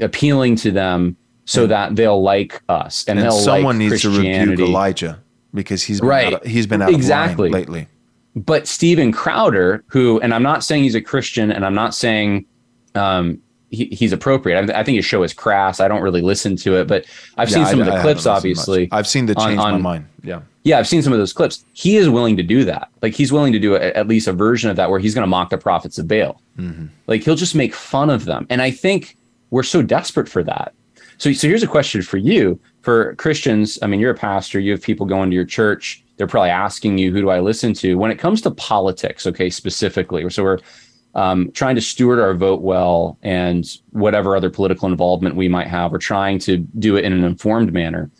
appealing 0.00 0.56
to 0.56 0.70
them 0.70 1.16
so 1.50 1.66
that 1.66 1.96
they'll 1.96 2.22
like 2.22 2.62
us 2.68 3.04
and, 3.08 3.18
And 3.18 3.26
they'll 3.26 3.32
someone 3.38 3.78
like 3.78 3.90
needs 3.90 4.02
to 4.02 4.10
rebuke 4.10 4.58
Elijah 4.60 5.20
because 5.52 5.82
he's 5.82 6.00
been 6.00 6.08
Right. 6.08 6.26
out 6.28 6.32
of, 6.44 6.46
he's 6.46 6.66
been 6.66 6.80
out 6.82 6.90
Exactly. 6.90 7.50
lately. 7.50 7.88
but 8.36 8.68
Steven 8.68 9.10
Crowder, 9.10 9.82
who, 9.88 10.20
and 10.20 10.32
I'm 10.32 10.42
not 10.44 10.62
saying 10.62 10.84
he's 10.84 10.94
a 10.94 11.00
Christian, 11.00 11.50
and 11.50 11.66
I'm 11.66 11.74
not 11.74 11.94
saying 11.94 12.46
um, 12.94 13.38
he, 13.70 13.86
he's 13.86 14.12
appropriate. 14.12 14.70
I, 14.70 14.80
I 14.80 14.84
think 14.84 14.96
his 14.96 15.04
show 15.04 15.22
is 15.24 15.32
crass. 15.32 15.80
I 15.80 15.88
don't 15.88 16.02
really 16.02 16.22
listen 16.22 16.54
to 16.56 16.76
it, 16.76 16.86
but 16.86 17.04
I've 17.36 17.50
seen 17.50 17.66
some 17.66 17.78
I- 17.80 17.82
of 17.82 17.86
the 17.86 17.94
I 17.98 18.02
clips. 18.02 18.26
Obviously, 18.26 18.88
I've 18.92 19.08
seen 19.08 19.26
the 19.26 19.34
on- 19.36 19.46
change 19.48 19.58
my 19.58 19.76
mind. 19.78 20.06
Yeah. 20.22 20.42
yeah, 20.64 20.78
I've 20.78 20.86
seen 20.86 21.02
some 21.02 21.12
of 21.12 21.18
those 21.18 21.32
clips. 21.32 21.64
He 21.72 21.96
is 21.96 22.08
willing 22.08 22.36
to 22.36 22.42
do 22.44 22.64
that. 22.66 22.88
Like 23.02 23.14
he's 23.14 23.32
willing 23.32 23.52
to 23.52 23.58
do 23.58 23.74
a, 23.74 23.80
at 23.96 24.06
least 24.06 24.28
a 24.28 24.32
version 24.32 24.70
of 24.70 24.76
that 24.76 24.90
where 24.90 25.00
he's 25.00 25.14
going 25.14 25.22
to 25.24 25.28
mock 25.28 25.50
the 25.50 25.58
prophets 25.58 25.98
of 25.98 26.06
Baal. 26.06 26.40
Like 27.08 27.22
he'll 27.24 27.34
just 27.36 27.54
make 27.56 27.74
fun 27.74 28.10
of 28.10 28.24
them, 28.26 28.46
and 28.50 28.60
I 28.62 28.70
think 28.70 29.16
we're 29.50 29.62
so 29.64 29.82
desperate 29.82 30.28
for 30.28 30.44
that. 30.44 30.74
So, 31.20 31.30
so 31.34 31.48
here's 31.48 31.62
a 31.62 31.66
question 31.66 32.00
for 32.00 32.16
you, 32.16 32.58
for 32.80 33.14
Christians. 33.16 33.78
I 33.82 33.86
mean, 33.86 34.00
you're 34.00 34.10
a 34.10 34.14
pastor. 34.16 34.58
You 34.58 34.72
have 34.72 34.80
people 34.80 35.04
going 35.04 35.28
to 35.28 35.36
your 35.36 35.44
church. 35.44 36.02
They're 36.16 36.26
probably 36.26 36.48
asking 36.48 36.96
you, 36.96 37.12
"Who 37.12 37.20
do 37.20 37.28
I 37.28 37.40
listen 37.40 37.74
to?" 37.74 37.96
When 37.96 38.10
it 38.10 38.18
comes 38.18 38.40
to 38.42 38.50
politics, 38.50 39.26
okay, 39.26 39.50
specifically, 39.50 40.28
so 40.30 40.42
we're 40.42 40.58
um, 41.14 41.52
trying 41.52 41.74
to 41.74 41.82
steward 41.82 42.20
our 42.20 42.32
vote 42.32 42.62
well, 42.62 43.18
and 43.22 43.66
whatever 43.90 44.34
other 44.34 44.48
political 44.48 44.88
involvement 44.88 45.36
we 45.36 45.46
might 45.46 45.66
have, 45.66 45.92
we're 45.92 45.98
trying 45.98 46.38
to 46.38 46.56
do 46.56 46.96
it 46.96 47.04
in 47.04 47.12
an 47.12 47.24
informed 47.24 47.70
manner. 47.70 48.10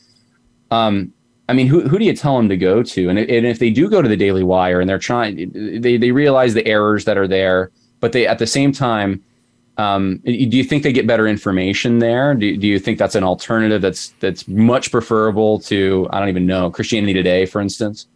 Um, 0.71 1.11
I 1.49 1.55
mean, 1.55 1.69
who, 1.69 1.89
who 1.89 1.99
do 1.99 2.05
you 2.05 2.15
tell 2.15 2.37
them 2.37 2.51
to 2.51 2.57
go 2.57 2.83
to? 2.83 3.09
And, 3.09 3.19
and 3.19 3.47
if 3.47 3.59
they 3.59 3.71
do 3.71 3.89
go 3.89 4.03
to 4.03 4.09
the 4.09 4.17
Daily 4.17 4.43
Wire 4.43 4.79
and 4.79 4.89
they're 4.89 4.99
trying, 4.99 5.81
they, 5.81 5.97
they 5.97 6.13
realize 6.13 6.53
the 6.53 6.67
errors 6.67 7.07
that 7.07 7.17
are 7.17 7.27
there, 7.27 7.71
but 8.01 8.13
they 8.13 8.27
at 8.27 8.39
the 8.39 8.47
same 8.47 8.73
time, 8.73 9.23
um, 9.81 10.19
do 10.25 10.33
you 10.33 10.65
think 10.65 10.83
they 10.83 10.93
get 10.93 11.07
better 11.07 11.27
information 11.27 12.01
there? 12.01 12.35
Do, 12.35 12.57
do 12.57 12.67
you 12.67 12.79
think 12.79 12.99
that's 12.99 13.15
an 13.15 13.25
alternative 13.25 13.81
that's 13.81 14.09
that's 14.21 14.47
much 14.47 14.91
preferable 14.91 15.61
to 15.61 16.07
I 16.11 16.19
don't 16.19 16.29
even 16.29 16.47
know 16.47 16.71
Christianity 16.71 17.15
Today, 17.15 17.47
for 17.47 17.61
instance? 17.61 18.07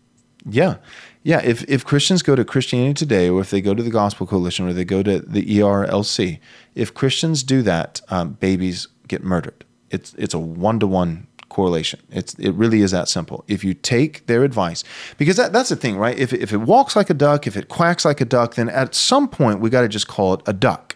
Yeah. 0.49 0.77
Yeah. 1.23 1.41
If, 1.43 1.65
if 1.69 1.85
Christians 1.85 2.23
go 2.23 2.37
to 2.37 2.45
Christianity 2.45 2.93
Today 2.95 3.31
or 3.31 3.41
if 3.41 3.51
they 3.51 3.63
go 3.63 3.73
to 3.73 3.83
the 3.83 3.91
Gospel 3.91 4.27
Coalition 4.27 4.69
or 4.69 4.75
they 4.75 4.85
go 4.85 5.03
to 5.03 5.21
the 5.21 5.43
ERLC, 5.43 6.39
if 6.75 6.93
Christians 6.93 7.43
do 7.43 7.63
that, 7.63 8.03
um, 8.09 8.33
babies 8.35 8.89
get 9.09 9.25
murdered. 9.25 9.65
It's, 9.91 10.13
it's 10.15 10.35
a 10.35 10.39
one 10.39 10.81
to 10.81 10.87
one 10.87 11.27
correlation. 11.49 12.01
It's, 12.11 12.35
it 12.35 12.51
really 12.51 12.83
is 12.83 12.91
that 12.91 13.09
simple. 13.09 13.45
If 13.49 13.65
you 13.65 13.73
take 13.73 14.27
their 14.27 14.45
advice, 14.45 14.85
because 15.17 15.37
that, 15.37 15.53
that's 15.53 15.71
the 15.71 15.77
thing, 15.77 15.97
right? 15.97 16.19
If, 16.19 16.33
if 16.35 16.53
it 16.53 16.59
walks 16.59 16.95
like 16.97 17.09
a 17.09 17.15
duck, 17.15 17.47
if 17.47 17.57
it 17.57 17.69
quacks 17.69 18.05
like 18.05 18.21
a 18.21 18.25
duck, 18.25 18.57
then 18.57 18.69
at 18.69 18.95
some 18.95 19.29
point 19.29 19.61
we 19.61 19.71
got 19.71 19.83
to 19.83 19.89
just 19.89 20.09
call 20.09 20.35
it 20.35 20.43
a 20.47 20.53
duck, 20.53 20.94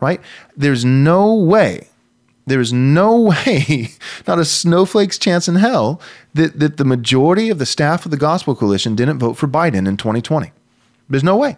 right? 0.00 0.20
There's 0.56 0.84
no 0.84 1.34
way 1.34 1.88
there 2.48 2.60
is 2.60 2.72
no 2.72 3.20
way, 3.46 3.90
not 4.26 4.38
a 4.38 4.44
snowflake's 4.44 5.18
chance 5.18 5.48
in 5.48 5.56
hell, 5.56 6.00
that, 6.34 6.58
that 6.58 6.76
the 6.76 6.84
majority 6.84 7.50
of 7.50 7.58
the 7.58 7.66
staff 7.66 8.04
of 8.04 8.10
the 8.10 8.16
Gospel 8.16 8.54
Coalition 8.54 8.94
didn't 8.94 9.18
vote 9.18 9.34
for 9.34 9.46
Biden 9.46 9.86
in 9.86 9.96
2020. 9.96 10.52
There's 11.08 11.24
no 11.24 11.36
way. 11.36 11.56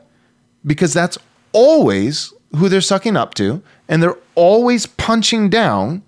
Because 0.65 0.93
that's 0.93 1.17
always 1.53 2.33
who 2.57 2.69
they're 2.69 2.81
sucking 2.81 3.17
up 3.17 3.35
to, 3.35 3.63
and 3.89 4.03
they're 4.03 4.19
always 4.35 4.87
punching 4.87 5.49
down 5.49 6.03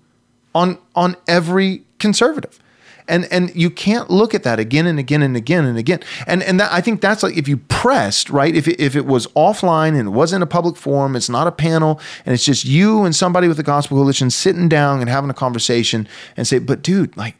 on 0.53 0.77
on 0.93 1.15
every 1.27 1.83
conservative. 1.97 2.59
And 3.07 3.25
and 3.31 3.53
you 3.55 3.69
can't 3.69 4.09
look 4.09 4.33
at 4.33 4.43
that 4.43 4.59
again 4.59 4.87
and 4.87 4.97
again 4.97 5.21
and 5.21 5.35
again 5.35 5.65
and 5.65 5.77
again. 5.77 5.99
And 6.25 6.41
and 6.43 6.59
that, 6.59 6.71
I 6.71 6.81
think 6.81 7.01
that's 7.01 7.23
like 7.23 7.35
if 7.35 7.47
you 7.47 7.57
pressed, 7.57 8.29
right? 8.29 8.55
If 8.55 8.67
it, 8.67 8.79
if 8.79 8.95
it 8.95 9.05
was 9.05 9.27
offline 9.27 9.89
and 9.99 10.07
it 10.07 10.11
wasn't 10.11 10.43
a 10.43 10.47
public 10.47 10.77
forum, 10.77 11.15
it's 11.15 11.29
not 11.29 11.47
a 11.47 11.51
panel, 11.51 11.99
and 12.25 12.33
it's 12.33 12.45
just 12.45 12.65
you 12.65 13.03
and 13.03 13.15
somebody 13.15 13.47
with 13.47 13.57
the 13.57 13.63
Gospel 13.63 13.97
Coalition 13.97 14.29
sitting 14.29 14.69
down 14.69 15.01
and 15.01 15.09
having 15.09 15.29
a 15.29 15.33
conversation 15.33 16.07
and 16.37 16.47
say, 16.47 16.59
"But 16.59 16.81
dude, 16.81 17.17
like 17.17 17.35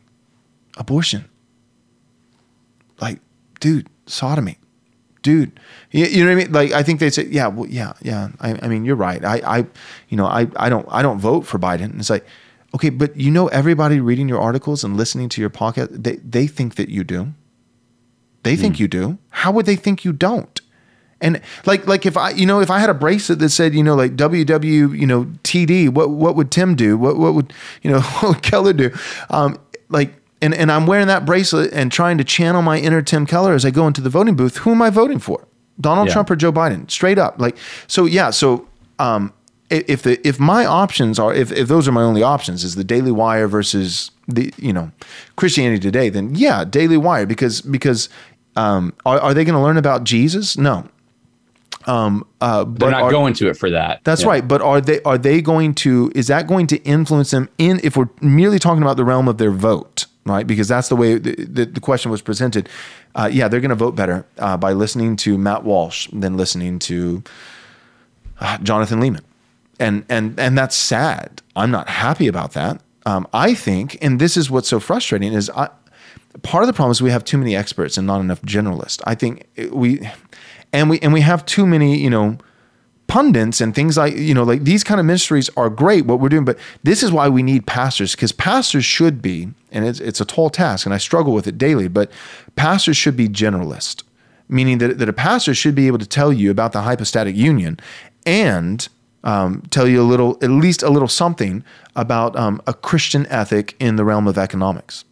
abortion. 0.77 1.25
Like, 2.99 3.19
dude, 3.59 3.87
sodomy. 4.05 4.57
Dude, 5.21 5.57
you, 5.91 6.05
you 6.05 6.23
know 6.23 6.31
what 6.31 6.41
I 6.41 6.43
mean? 6.43 6.51
Like, 6.51 6.71
I 6.73 6.83
think 6.83 6.99
they 6.99 7.09
say, 7.09 7.25
yeah, 7.27 7.47
well, 7.47 7.67
yeah, 7.69 7.93
yeah. 8.01 8.29
I, 8.41 8.59
I 8.61 8.67
mean, 8.67 8.83
you're 8.83 8.97
right. 8.97 9.23
I, 9.23 9.41
I, 9.45 9.57
you 10.09 10.17
know, 10.17 10.25
I, 10.25 10.47
I 10.57 10.67
don't, 10.67 10.85
I 10.89 11.01
don't 11.01 11.19
vote 11.19 11.45
for 11.45 11.57
Biden. 11.57 11.97
It's 11.97 12.09
like, 12.09 12.25
okay, 12.75 12.89
but 12.89 13.15
you 13.17 13.31
know, 13.31 13.47
everybody 13.47 13.99
reading 13.99 14.27
your 14.27 14.39
articles 14.39 14.83
and 14.83 14.97
listening 14.97 15.29
to 15.29 15.41
your 15.41 15.49
podcast, 15.49 16.03
they, 16.03 16.17
they 16.17 16.47
think 16.47 16.75
that 16.75 16.89
you 16.89 17.03
do. 17.03 17.33
They 18.43 18.57
think 18.57 18.77
you 18.77 18.89
do. 18.89 19.17
How 19.29 19.51
would 19.53 19.65
they 19.65 19.77
think 19.77 20.03
you 20.03 20.11
don't? 20.11 20.59
And 21.21 21.39
like, 21.65 21.87
like 21.87 22.05
if 22.05 22.17
I, 22.17 22.31
you 22.31 22.45
know, 22.45 22.59
if 22.59 22.69
I 22.69 22.79
had 22.79 22.89
a 22.89 22.93
bracelet 22.93 23.39
that 23.39 23.49
said, 23.49 23.73
you 23.73 23.81
know, 23.81 23.95
like 23.95 24.17
WW, 24.17 24.99
you 24.99 25.07
know, 25.07 25.23
TD, 25.45 25.87
what, 25.87 26.09
what 26.09 26.35
would 26.35 26.51
Tim 26.51 26.75
do? 26.75 26.97
What, 26.97 27.17
what 27.17 27.33
would, 27.33 27.53
you 27.81 27.89
know, 27.89 28.01
what 28.19 28.23
would 28.35 28.43
Keller 28.43 28.73
do? 28.73 28.91
Um, 29.29 29.57
like, 29.87 30.13
and, 30.41 30.53
and 30.53 30.69
I'm 30.69 30.85
wearing 30.85 31.07
that 31.07 31.25
bracelet 31.25 31.71
and 31.71 31.89
trying 31.89 32.17
to 32.17 32.25
channel 32.25 32.61
my 32.61 32.77
inner 32.77 33.01
Tim 33.01 33.25
Keller 33.25 33.53
as 33.53 33.63
I 33.63 33.71
go 33.71 33.87
into 33.87 34.01
the 34.01 34.09
voting 34.09 34.35
booth. 34.35 34.57
Who 34.57 34.71
am 34.71 34.81
I 34.81 34.89
voting 34.89 35.19
for? 35.19 35.47
Donald 35.79 36.07
Yeah. 36.09 36.13
Trump 36.13 36.29
or 36.31 36.35
Joe 36.35 36.51
Biden? 36.51 36.91
Straight 36.91 37.17
up. 37.17 37.39
Like, 37.39 37.55
so 37.87 38.03
yeah. 38.03 38.29
So, 38.29 38.67
um, 38.99 39.31
if 39.69 40.03
the 40.03 40.25
if 40.27 40.39
my 40.39 40.65
options 40.65 41.19
are 41.19 41.33
if, 41.33 41.51
if 41.51 41.67
those 41.67 41.87
are 41.87 41.91
my 41.91 42.03
only 42.03 42.23
options 42.23 42.63
is 42.63 42.75
the 42.75 42.83
Daily 42.83 43.11
Wire 43.11 43.47
versus 43.47 44.11
the 44.27 44.53
you 44.57 44.73
know 44.73 44.91
Christianity 45.35 45.79
Today, 45.79 46.09
then 46.09 46.35
yeah, 46.35 46.65
Daily 46.65 46.97
Wire 46.97 47.25
because 47.25 47.61
because 47.61 48.09
um, 48.55 48.93
are, 49.05 49.19
are 49.19 49.33
they 49.33 49.43
going 49.43 49.55
to 49.55 49.61
learn 49.61 49.77
about 49.77 50.03
Jesus? 50.03 50.57
No. 50.57 50.87
Um, 51.85 52.25
uh, 52.39 52.63
They're 52.63 52.91
not 52.91 53.03
are, 53.03 53.11
going 53.11 53.33
to 53.35 53.49
it 53.49 53.57
for 53.57 53.69
that. 53.69 54.01
That's 54.03 54.21
yeah. 54.21 54.29
right. 54.29 54.47
But 54.47 54.61
are 54.61 54.79
they 54.79 55.01
are 55.03 55.17
they 55.17 55.41
going 55.41 55.75
to? 55.75 56.11
Is 56.15 56.27
that 56.27 56.47
going 56.47 56.67
to 56.67 56.77
influence 56.83 57.31
them 57.31 57.49
in? 57.57 57.79
If 57.83 57.97
we're 57.97 58.09
merely 58.21 58.59
talking 58.59 58.81
about 58.81 58.97
the 58.97 59.03
realm 59.03 59.27
of 59.27 59.37
their 59.37 59.51
vote, 59.51 60.05
right? 60.25 60.47
Because 60.47 60.67
that's 60.67 60.89
the 60.89 60.95
way 60.95 61.17
the, 61.17 61.35
the, 61.35 61.65
the 61.65 61.79
question 61.79 62.09
was 62.11 62.21
presented. 62.21 62.69
Uh, 63.15 63.29
yeah, 63.31 63.47
they're 63.47 63.59
going 63.59 63.69
to 63.69 63.75
vote 63.75 63.95
better 63.95 64.25
uh, 64.37 64.55
by 64.57 64.71
listening 64.73 65.15
to 65.17 65.37
Matt 65.37 65.63
Walsh 65.63 66.07
than 66.13 66.37
listening 66.37 66.79
to 66.79 67.23
uh, 68.39 68.57
Jonathan 68.59 68.99
Leeman, 68.99 69.21
and 69.83 70.05
and 70.09 70.39
and 70.39 70.57
that's 70.57 70.75
sad. 70.75 71.41
I'm 71.55 71.71
not 71.71 71.89
happy 71.89 72.27
about 72.27 72.53
that. 72.53 72.81
Um, 73.05 73.27
I 73.33 73.53
think, 73.53 73.97
and 74.01 74.19
this 74.19 74.37
is 74.37 74.49
what's 74.49 74.69
so 74.69 74.79
frustrating 74.79 75.33
is 75.33 75.49
I, 75.49 75.69
part 76.41 76.63
of 76.63 76.67
the 76.67 76.73
problem 76.73 76.91
is 76.91 77.01
we 77.01 77.11
have 77.11 77.25
too 77.25 77.37
many 77.37 77.55
experts 77.55 77.97
and 77.97 78.07
not 78.07 78.21
enough 78.21 78.41
generalists. 78.43 79.01
I 79.05 79.15
think 79.15 79.47
we, 79.71 80.09
and 80.71 80.89
we 80.89 80.99
and 80.99 81.11
we 81.11 81.21
have 81.21 81.45
too 81.45 81.67
many, 81.67 81.97
you 81.97 82.09
know 82.09 82.37
pundits 83.07 83.59
and 83.59 83.75
things 83.75 83.97
like 83.97 84.15
you 84.15 84.33
know 84.33 84.43
like 84.43 84.63
these 84.63 84.83
kind 84.83 84.99
of 84.99 85.05
ministries 85.05 85.49
are 85.57 85.69
great 85.69 86.05
what 86.05 86.21
we're 86.21 86.29
doing 86.29 86.45
but 86.45 86.57
this 86.83 87.03
is 87.03 87.11
why 87.11 87.27
we 87.27 87.43
need 87.43 87.67
pastors 87.67 88.15
because 88.15 88.31
pastors 88.31 88.85
should 88.85 89.21
be 89.21 89.49
and 89.71 89.85
it's, 89.85 89.99
it's 89.99 90.21
a 90.21 90.25
tall 90.25 90.49
task 90.49 90.85
and 90.85 90.95
i 90.95 90.97
struggle 90.97 91.33
with 91.33 91.45
it 91.45 91.57
daily 91.57 91.89
but 91.89 92.09
pastors 92.55 92.95
should 92.95 93.17
be 93.17 93.27
generalist 93.27 94.03
meaning 94.47 94.77
that, 94.77 94.97
that 94.99 95.09
a 95.09 95.13
pastor 95.13 95.53
should 95.53 95.75
be 95.75 95.85
able 95.85 95.97
to 95.97 96.05
tell 96.05 96.31
you 96.31 96.49
about 96.49 96.71
the 96.71 96.81
hypostatic 96.81 97.35
union 97.35 97.77
and 98.25 98.87
um, 99.23 99.61
tell 99.69 99.87
you 99.87 100.01
a 100.01 100.03
little 100.03 100.37
at 100.41 100.49
least 100.49 100.83
a 100.83 100.89
little 100.89 101.07
something 101.07 101.63
about 101.95 102.35
um, 102.35 102.61
a 102.67 102.73
christian 102.73 103.25
ethic 103.27 103.75
in 103.79 103.95
the 103.95 104.03
realm 104.03 104.27
of 104.27 104.37
economics 104.37 105.05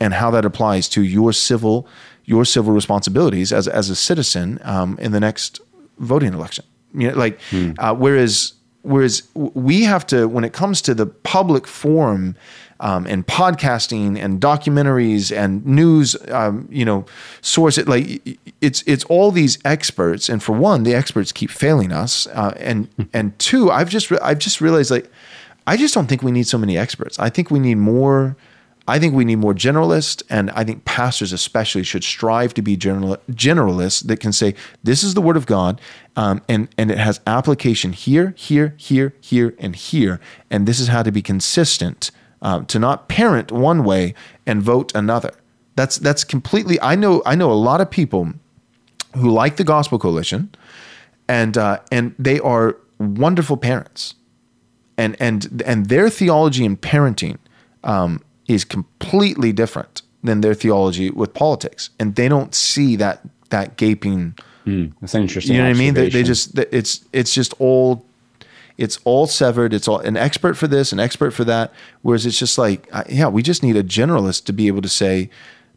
and 0.00 0.14
how 0.14 0.30
that 0.30 0.44
applies 0.44 0.88
to 0.88 1.02
your 1.02 1.32
civil 1.32 1.86
your 2.24 2.44
civil 2.44 2.72
responsibilities 2.72 3.52
as, 3.52 3.66
as 3.66 3.88
a 3.88 3.96
citizen 3.96 4.58
um, 4.62 4.98
in 5.00 5.12
the 5.12 5.20
next 5.20 5.60
voting 5.98 6.34
election 6.34 6.64
you 6.94 7.10
know, 7.10 7.16
like 7.16 7.40
hmm. 7.50 7.72
uh, 7.78 7.94
whereas 7.94 8.54
whereas 8.82 9.28
we 9.34 9.82
have 9.82 10.06
to 10.06 10.26
when 10.28 10.44
it 10.44 10.52
comes 10.52 10.80
to 10.82 10.94
the 10.94 11.06
public 11.06 11.66
forum 11.66 12.36
um, 12.80 13.06
and 13.06 13.26
podcasting 13.26 14.22
and 14.22 14.40
documentaries 14.40 15.36
and 15.36 15.64
news, 15.66 16.16
um, 16.28 16.68
you 16.70 16.84
know, 16.84 17.04
source 17.40 17.78
it 17.78 17.88
like 17.88 18.38
it's 18.60 18.82
it's 18.86 19.04
all 19.04 19.30
these 19.30 19.58
experts, 19.64 20.28
and 20.28 20.42
for 20.42 20.52
one, 20.52 20.82
the 20.82 20.94
experts 20.94 21.32
keep 21.32 21.50
failing 21.50 21.92
us, 21.92 22.26
uh, 22.28 22.54
and 22.56 22.86
hmm. 22.96 23.02
and 23.12 23.38
two, 23.38 23.70
I've 23.70 23.90
just 23.90 24.10
re- 24.10 24.18
I've 24.22 24.38
just 24.38 24.60
realized 24.60 24.90
like 24.90 25.10
I 25.66 25.76
just 25.76 25.94
don't 25.94 26.06
think 26.06 26.22
we 26.22 26.32
need 26.32 26.46
so 26.46 26.58
many 26.58 26.78
experts. 26.78 27.18
I 27.18 27.30
think 27.30 27.50
we 27.50 27.58
need 27.58 27.76
more 27.76 28.36
I 28.88 28.98
think 28.98 29.14
we 29.14 29.26
need 29.26 29.36
more 29.36 29.52
generalists, 29.52 30.22
and 30.30 30.50
I 30.52 30.64
think 30.64 30.86
pastors 30.86 31.30
especially 31.30 31.82
should 31.82 32.02
strive 32.02 32.54
to 32.54 32.62
be 32.62 32.74
general, 32.74 33.18
generalists 33.30 34.02
that 34.06 34.18
can 34.18 34.32
say, 34.32 34.54
"This 34.82 35.02
is 35.02 35.12
the 35.12 35.20
Word 35.20 35.36
of 35.36 35.44
God, 35.44 35.78
um, 36.16 36.40
and 36.48 36.68
and 36.78 36.90
it 36.90 36.96
has 36.96 37.20
application 37.26 37.92
here, 37.92 38.32
here, 38.34 38.74
here, 38.78 39.12
here, 39.20 39.54
and 39.58 39.76
here, 39.76 40.20
and 40.50 40.66
this 40.66 40.80
is 40.80 40.88
how 40.88 41.02
to 41.02 41.12
be 41.12 41.20
consistent, 41.20 42.10
um, 42.42 42.66
to 42.66 42.78
not 42.78 43.08
parent 43.08 43.52
one 43.52 43.84
way 43.84 44.14
and 44.46 44.62
vote 44.62 44.94
another." 44.94 45.32
That's 45.76 45.98
that's 45.98 46.24
completely. 46.24 46.80
I 46.80 46.94
know 46.94 47.22
I 47.24 47.34
know 47.34 47.52
a 47.52 47.54
lot 47.54 47.80
of 47.80 47.90
people 47.90 48.32
who 49.16 49.30
like 49.30 49.56
the 49.56 49.64
Gospel 49.64 49.98
Coalition, 49.98 50.50
and 51.28 51.56
uh, 51.56 51.78
and 51.90 52.14
they 52.18 52.40
are 52.40 52.76
wonderful 52.98 53.56
parents, 53.56 54.14
and 54.96 55.16
and 55.20 55.62
and 55.64 55.86
their 55.86 56.10
theology 56.10 56.64
and 56.64 56.80
parenting. 56.80 57.38
Um, 57.84 58.22
is 58.48 58.64
completely 58.64 59.52
different 59.52 60.02
than 60.24 60.40
their 60.40 60.54
theology 60.54 61.10
with 61.10 61.34
politics, 61.34 61.90
and 62.00 62.16
they 62.16 62.28
don't 62.28 62.54
see 62.54 62.96
that 62.96 63.20
that 63.50 63.76
gaping. 63.76 64.34
Mm, 64.66 64.92
that's 65.00 65.14
interesting. 65.14 65.54
You 65.54 65.62
know 65.62 65.68
what 65.68 65.76
I 65.76 65.78
mean? 65.78 65.94
They, 65.94 66.08
they 66.08 66.22
just 66.22 66.58
it's 66.58 67.04
it's 67.12 67.32
just 67.32 67.54
all 67.60 68.04
it's 68.78 68.98
all 69.04 69.26
severed. 69.26 69.74
It's 69.74 69.88
all 69.88 69.98
an 69.98 70.16
expert 70.16 70.54
for 70.54 70.68
this, 70.68 70.92
an 70.92 71.00
expert 71.00 71.32
for 71.32 71.44
that. 71.44 71.72
Whereas 72.02 72.24
it's 72.24 72.38
just 72.38 72.56
like, 72.56 72.88
uh, 72.92 73.04
yeah, 73.08 73.26
we 73.26 73.42
just 73.42 73.62
need 73.62 73.76
a 73.76 73.82
generalist 73.82 74.44
to 74.44 74.52
be 74.52 74.68
able 74.68 74.82
to 74.82 74.88
say, 74.88 75.28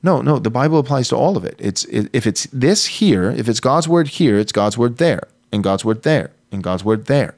no, 0.04 0.22
no, 0.22 0.40
the 0.40 0.50
Bible 0.50 0.80
applies 0.80 1.10
to 1.10 1.16
all 1.16 1.36
of 1.36 1.44
it. 1.44 1.56
It's 1.60 1.84
if 1.86 2.26
it's 2.26 2.46
this 2.48 2.86
here, 2.86 3.32
if 3.32 3.50
it's 3.50 3.60
God's 3.60 3.88
word 3.88 4.08
here, 4.08 4.38
it's 4.38 4.52
God's 4.52 4.78
word 4.78 4.98
there, 4.98 5.28
and 5.52 5.64
God's 5.64 5.84
word 5.84 6.04
there, 6.04 6.32
and 6.52 6.64
God's 6.64 6.84
word 6.84 7.06
there. 7.06 7.36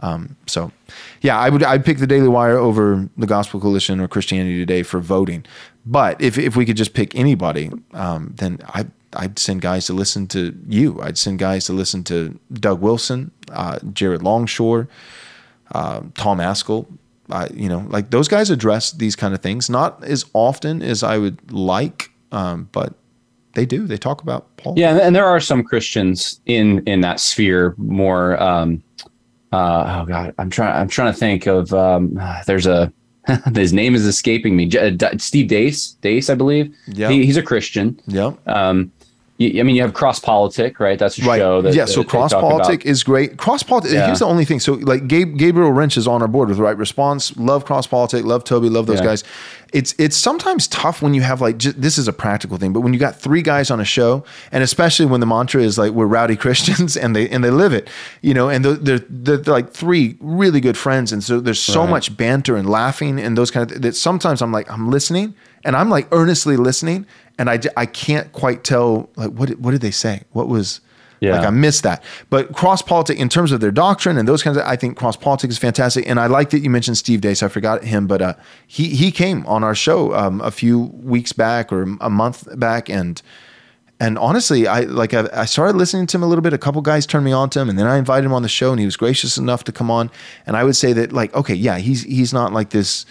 Um, 0.00 0.36
so, 0.46 0.72
yeah, 1.20 1.38
I 1.38 1.48
would 1.48 1.62
I'd 1.62 1.84
pick 1.84 1.98
the 1.98 2.06
Daily 2.06 2.28
Wire 2.28 2.56
over 2.56 3.08
the 3.16 3.26
Gospel 3.26 3.60
Coalition 3.60 4.00
or 4.00 4.08
Christianity 4.08 4.58
Today 4.58 4.82
for 4.82 5.00
voting. 5.00 5.44
But 5.84 6.20
if 6.20 6.38
if 6.38 6.56
we 6.56 6.64
could 6.64 6.76
just 6.76 6.94
pick 6.94 7.14
anybody, 7.14 7.70
um, 7.92 8.32
then 8.36 8.60
I 8.66 8.86
I'd 9.12 9.38
send 9.38 9.62
guys 9.62 9.86
to 9.86 9.92
listen 9.92 10.26
to 10.28 10.54
you. 10.66 11.00
I'd 11.02 11.18
send 11.18 11.38
guys 11.38 11.66
to 11.66 11.72
listen 11.72 12.04
to 12.04 12.38
Doug 12.52 12.80
Wilson, 12.80 13.30
uh, 13.52 13.78
Jared 13.92 14.22
Longshore, 14.22 14.88
uh, 15.72 16.00
Tom 16.14 16.38
Ascol. 16.38 16.86
Uh, 17.28 17.48
you 17.52 17.68
know, 17.68 17.84
like 17.88 18.10
those 18.10 18.28
guys 18.28 18.50
address 18.50 18.92
these 18.92 19.16
kind 19.16 19.34
of 19.34 19.40
things, 19.40 19.68
not 19.68 20.02
as 20.04 20.24
often 20.32 20.80
as 20.80 21.02
I 21.02 21.18
would 21.18 21.50
like, 21.50 22.10
um, 22.30 22.68
but 22.70 22.94
they 23.54 23.66
do. 23.66 23.86
They 23.86 23.96
talk 23.96 24.22
about 24.22 24.56
Paul. 24.58 24.74
Yeah, 24.76 24.98
and 25.02 25.16
there 25.16 25.26
are 25.26 25.40
some 25.40 25.64
Christians 25.64 26.40
in 26.46 26.84
in 26.86 27.00
that 27.00 27.18
sphere 27.18 27.74
more 27.78 28.40
um, 28.40 28.80
uh, 29.52 30.02
oh 30.02 30.06
god, 30.06 30.34
I'm 30.38 30.50
trying. 30.50 30.74
I'm 30.74 30.88
trying 30.88 31.12
to 31.12 31.18
think 31.18 31.46
of. 31.46 31.72
Um, 31.72 32.20
there's 32.46 32.66
a. 32.66 32.92
his 33.56 33.72
name 33.72 33.96
is 33.96 34.06
escaping 34.06 34.54
me. 34.54 34.70
Steve 35.18 35.48
Deace, 35.48 35.96
Deace, 36.00 36.30
I 36.30 36.36
believe. 36.36 36.72
Yeah, 36.86 37.08
he, 37.08 37.26
he's 37.26 37.36
a 37.36 37.42
Christian. 37.42 38.00
Yeah. 38.06 38.32
Um, 38.46 38.92
I 39.38 39.62
mean, 39.64 39.76
you 39.76 39.82
have 39.82 39.92
Cross 39.92 40.20
Politic, 40.20 40.80
right? 40.80 40.98
That's 40.98 41.18
a 41.18 41.24
right. 41.26 41.38
show. 41.38 41.60
That, 41.60 41.74
yeah. 41.74 41.84
So 41.84 42.02
Cross 42.02 42.32
Politic 42.32 42.86
is 42.86 43.04
great. 43.04 43.36
Cross 43.36 43.64
Politic. 43.64 43.92
Yeah. 43.92 44.06
Here's 44.06 44.20
the 44.20 44.26
only 44.26 44.46
thing. 44.46 44.60
So 44.60 44.74
like 44.74 45.08
Gabe, 45.08 45.36
Gabriel 45.36 45.72
Rench 45.72 45.98
is 45.98 46.08
on 46.08 46.22
our 46.22 46.28
board 46.28 46.48
with 46.48 46.58
Right 46.58 46.76
Response. 46.76 47.36
Love 47.36 47.66
Cross 47.66 47.88
Politic. 47.88 48.24
Love 48.24 48.44
Toby. 48.44 48.70
Love 48.70 48.86
those 48.86 49.00
yeah. 49.00 49.06
guys. 49.06 49.24
It's 49.74 49.94
it's 49.98 50.16
sometimes 50.16 50.66
tough 50.68 51.02
when 51.02 51.12
you 51.12 51.20
have 51.20 51.42
like 51.42 51.58
j- 51.58 51.72
this 51.72 51.98
is 51.98 52.08
a 52.08 52.14
practical 52.14 52.56
thing, 52.56 52.72
but 52.72 52.80
when 52.80 52.94
you 52.94 52.98
got 52.98 53.14
three 53.14 53.42
guys 53.42 53.70
on 53.70 53.78
a 53.78 53.84
show, 53.84 54.24
and 54.52 54.62
especially 54.62 55.04
when 55.04 55.20
the 55.20 55.26
mantra 55.26 55.60
is 55.60 55.76
like 55.76 55.92
we're 55.92 56.06
rowdy 56.06 56.36
Christians 56.46 56.96
and 56.96 57.14
they 57.14 57.28
and 57.28 57.44
they 57.44 57.50
live 57.50 57.74
it, 57.74 57.88
you 58.22 58.32
know, 58.32 58.48
and 58.48 58.64
they're 58.64 58.98
they're, 58.98 59.36
they're 59.36 59.52
like 59.52 59.70
three 59.70 60.16
really 60.20 60.62
good 60.62 60.78
friends, 60.78 61.12
and 61.12 61.22
so 61.22 61.40
there's 61.40 61.60
so 61.60 61.82
right. 61.82 61.90
much 61.90 62.16
banter 62.16 62.56
and 62.56 62.70
laughing 62.70 63.20
and 63.20 63.36
those 63.36 63.50
kind 63.50 63.70
of 63.70 63.82
that 63.82 63.96
sometimes 63.96 64.40
I'm 64.40 64.52
like 64.52 64.70
I'm 64.70 64.88
listening 64.88 65.34
and 65.66 65.76
I'm 65.76 65.90
like 65.90 66.08
earnestly 66.12 66.56
listening 66.56 67.04
and 67.38 67.50
I, 67.50 67.60
I 67.76 67.86
can't 67.86 68.32
quite 68.32 68.64
tell 68.64 69.10
like 69.16 69.30
what 69.30 69.50
what 69.58 69.72
did 69.72 69.80
they 69.80 69.90
say? 69.90 70.22
What 70.32 70.48
was 70.48 70.80
yeah. 71.20 71.36
Like 71.36 71.46
I 71.46 71.50
missed 71.50 71.82
that. 71.82 72.04
But 72.28 72.52
cross 72.52 72.82
politics 72.82 73.18
in 73.18 73.28
terms 73.28 73.50
of 73.50 73.60
their 73.60 73.70
doctrine 73.70 74.18
and 74.18 74.28
those 74.28 74.42
kinds 74.42 74.56
of 74.58 74.64
I 74.64 74.76
think 74.76 74.98
cross 74.98 75.16
politics 75.16 75.54
is 75.54 75.58
fantastic. 75.58 76.06
And 76.06 76.20
I 76.20 76.26
like 76.26 76.50
that 76.50 76.60
you 76.60 76.70
mentioned 76.70 76.98
Steve 76.98 77.20
Deace. 77.20 77.42
I 77.42 77.48
forgot 77.48 77.84
him, 77.84 78.06
but 78.06 78.20
uh, 78.20 78.34
he 78.66 78.88
he 78.90 79.10
came 79.10 79.46
on 79.46 79.64
our 79.64 79.74
show 79.74 80.14
um, 80.14 80.40
a 80.40 80.50
few 80.50 80.78
weeks 81.02 81.32
back 81.32 81.72
or 81.72 81.82
a 82.00 82.10
month 82.10 82.46
back 82.58 82.88
and 82.90 83.22
and 83.98 84.18
honestly, 84.18 84.66
I 84.66 84.80
like 84.80 85.14
I, 85.14 85.28
I, 85.32 85.44
started 85.46 85.78
listening 85.78 86.06
to 86.08 86.18
him 86.18 86.22
a 86.22 86.26
little 86.26 86.42
bit. 86.42 86.52
A 86.52 86.58
couple 86.58 86.82
guys 86.82 87.06
turned 87.06 87.24
me 87.24 87.32
on 87.32 87.48
to 87.50 87.60
him, 87.60 87.70
and 87.70 87.78
then 87.78 87.86
I 87.86 87.96
invited 87.96 88.26
him 88.26 88.34
on 88.34 88.42
the 88.42 88.48
show, 88.48 88.70
and 88.70 88.78
he 88.78 88.84
was 88.84 88.94
gracious 88.94 89.38
enough 89.38 89.64
to 89.64 89.72
come 89.72 89.90
on. 89.90 90.10
And 90.46 90.54
I 90.54 90.64
would 90.64 90.76
say 90.76 90.92
that, 90.92 91.14
like, 91.14 91.34
okay, 91.34 91.54
yeah, 91.54 91.78
he's 91.78 92.02
he's 92.02 92.30
not 92.30 92.52
like 92.52 92.70
this 92.70 93.06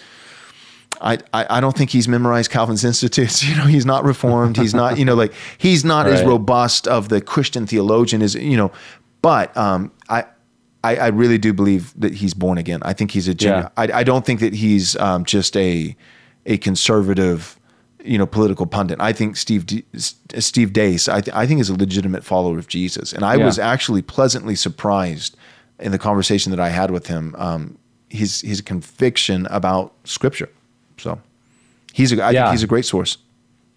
I, 1.00 1.18
I, 1.32 1.60
don't 1.60 1.76
think 1.76 1.90
he's 1.90 2.08
memorized 2.08 2.50
Calvin's 2.50 2.84
Institutes. 2.84 3.42
You 3.46 3.56
know, 3.56 3.64
he's 3.64 3.86
not 3.86 4.04
reformed. 4.04 4.56
He's 4.56 4.74
not, 4.74 4.98
you 4.98 5.04
know, 5.04 5.14
like 5.14 5.32
he's 5.58 5.84
not 5.84 6.06
right. 6.06 6.14
as 6.14 6.22
robust 6.24 6.88
of 6.88 7.08
the 7.08 7.20
Christian 7.20 7.66
theologian 7.66 8.22
as, 8.22 8.34
you 8.34 8.56
know, 8.56 8.72
but 9.22 9.56
um, 9.56 9.92
I, 10.08 10.24
I, 10.82 10.96
I, 10.96 11.06
really 11.08 11.38
do 11.38 11.52
believe 11.52 11.98
that 11.98 12.14
he's 12.14 12.34
born 12.34 12.58
again. 12.58 12.80
I 12.82 12.92
think 12.92 13.10
he's 13.10 13.28
a 13.28 13.34
genuine, 13.34 13.70
yeah. 13.76 13.94
I, 13.94 14.00
I 14.00 14.02
don't 14.04 14.24
think 14.24 14.40
that 14.40 14.54
he's 14.54 14.96
um, 14.96 15.24
just 15.24 15.56
a, 15.56 15.96
a 16.44 16.58
conservative, 16.58 17.58
you 18.04 18.18
know, 18.18 18.26
political 18.26 18.66
pundit. 18.66 19.00
I 19.00 19.12
think 19.12 19.36
Steve, 19.36 19.66
D, 19.66 19.84
Steve 19.96 20.72
Deace, 20.72 21.12
I, 21.12 21.20
th- 21.20 21.36
I 21.36 21.46
think 21.46 21.60
is 21.60 21.68
a 21.68 21.74
legitimate 21.74 22.24
follower 22.24 22.58
of 22.58 22.68
Jesus. 22.68 23.12
And 23.12 23.24
I 23.24 23.36
yeah. 23.36 23.44
was 23.44 23.58
actually 23.58 24.02
pleasantly 24.02 24.54
surprised 24.54 25.36
in 25.78 25.92
the 25.92 25.98
conversation 25.98 26.50
that 26.50 26.60
I 26.60 26.68
had 26.68 26.90
with 26.90 27.08
him, 27.08 27.34
um, 27.36 27.78
his, 28.08 28.40
his 28.42 28.60
conviction 28.60 29.46
about 29.46 29.92
scripture. 30.04 30.48
So 30.98 31.20
he's 31.92 32.12
a, 32.12 32.22
I 32.22 32.30
yeah. 32.30 32.44
think 32.44 32.52
he's 32.52 32.62
a 32.62 32.66
great 32.66 32.84
source. 32.84 33.18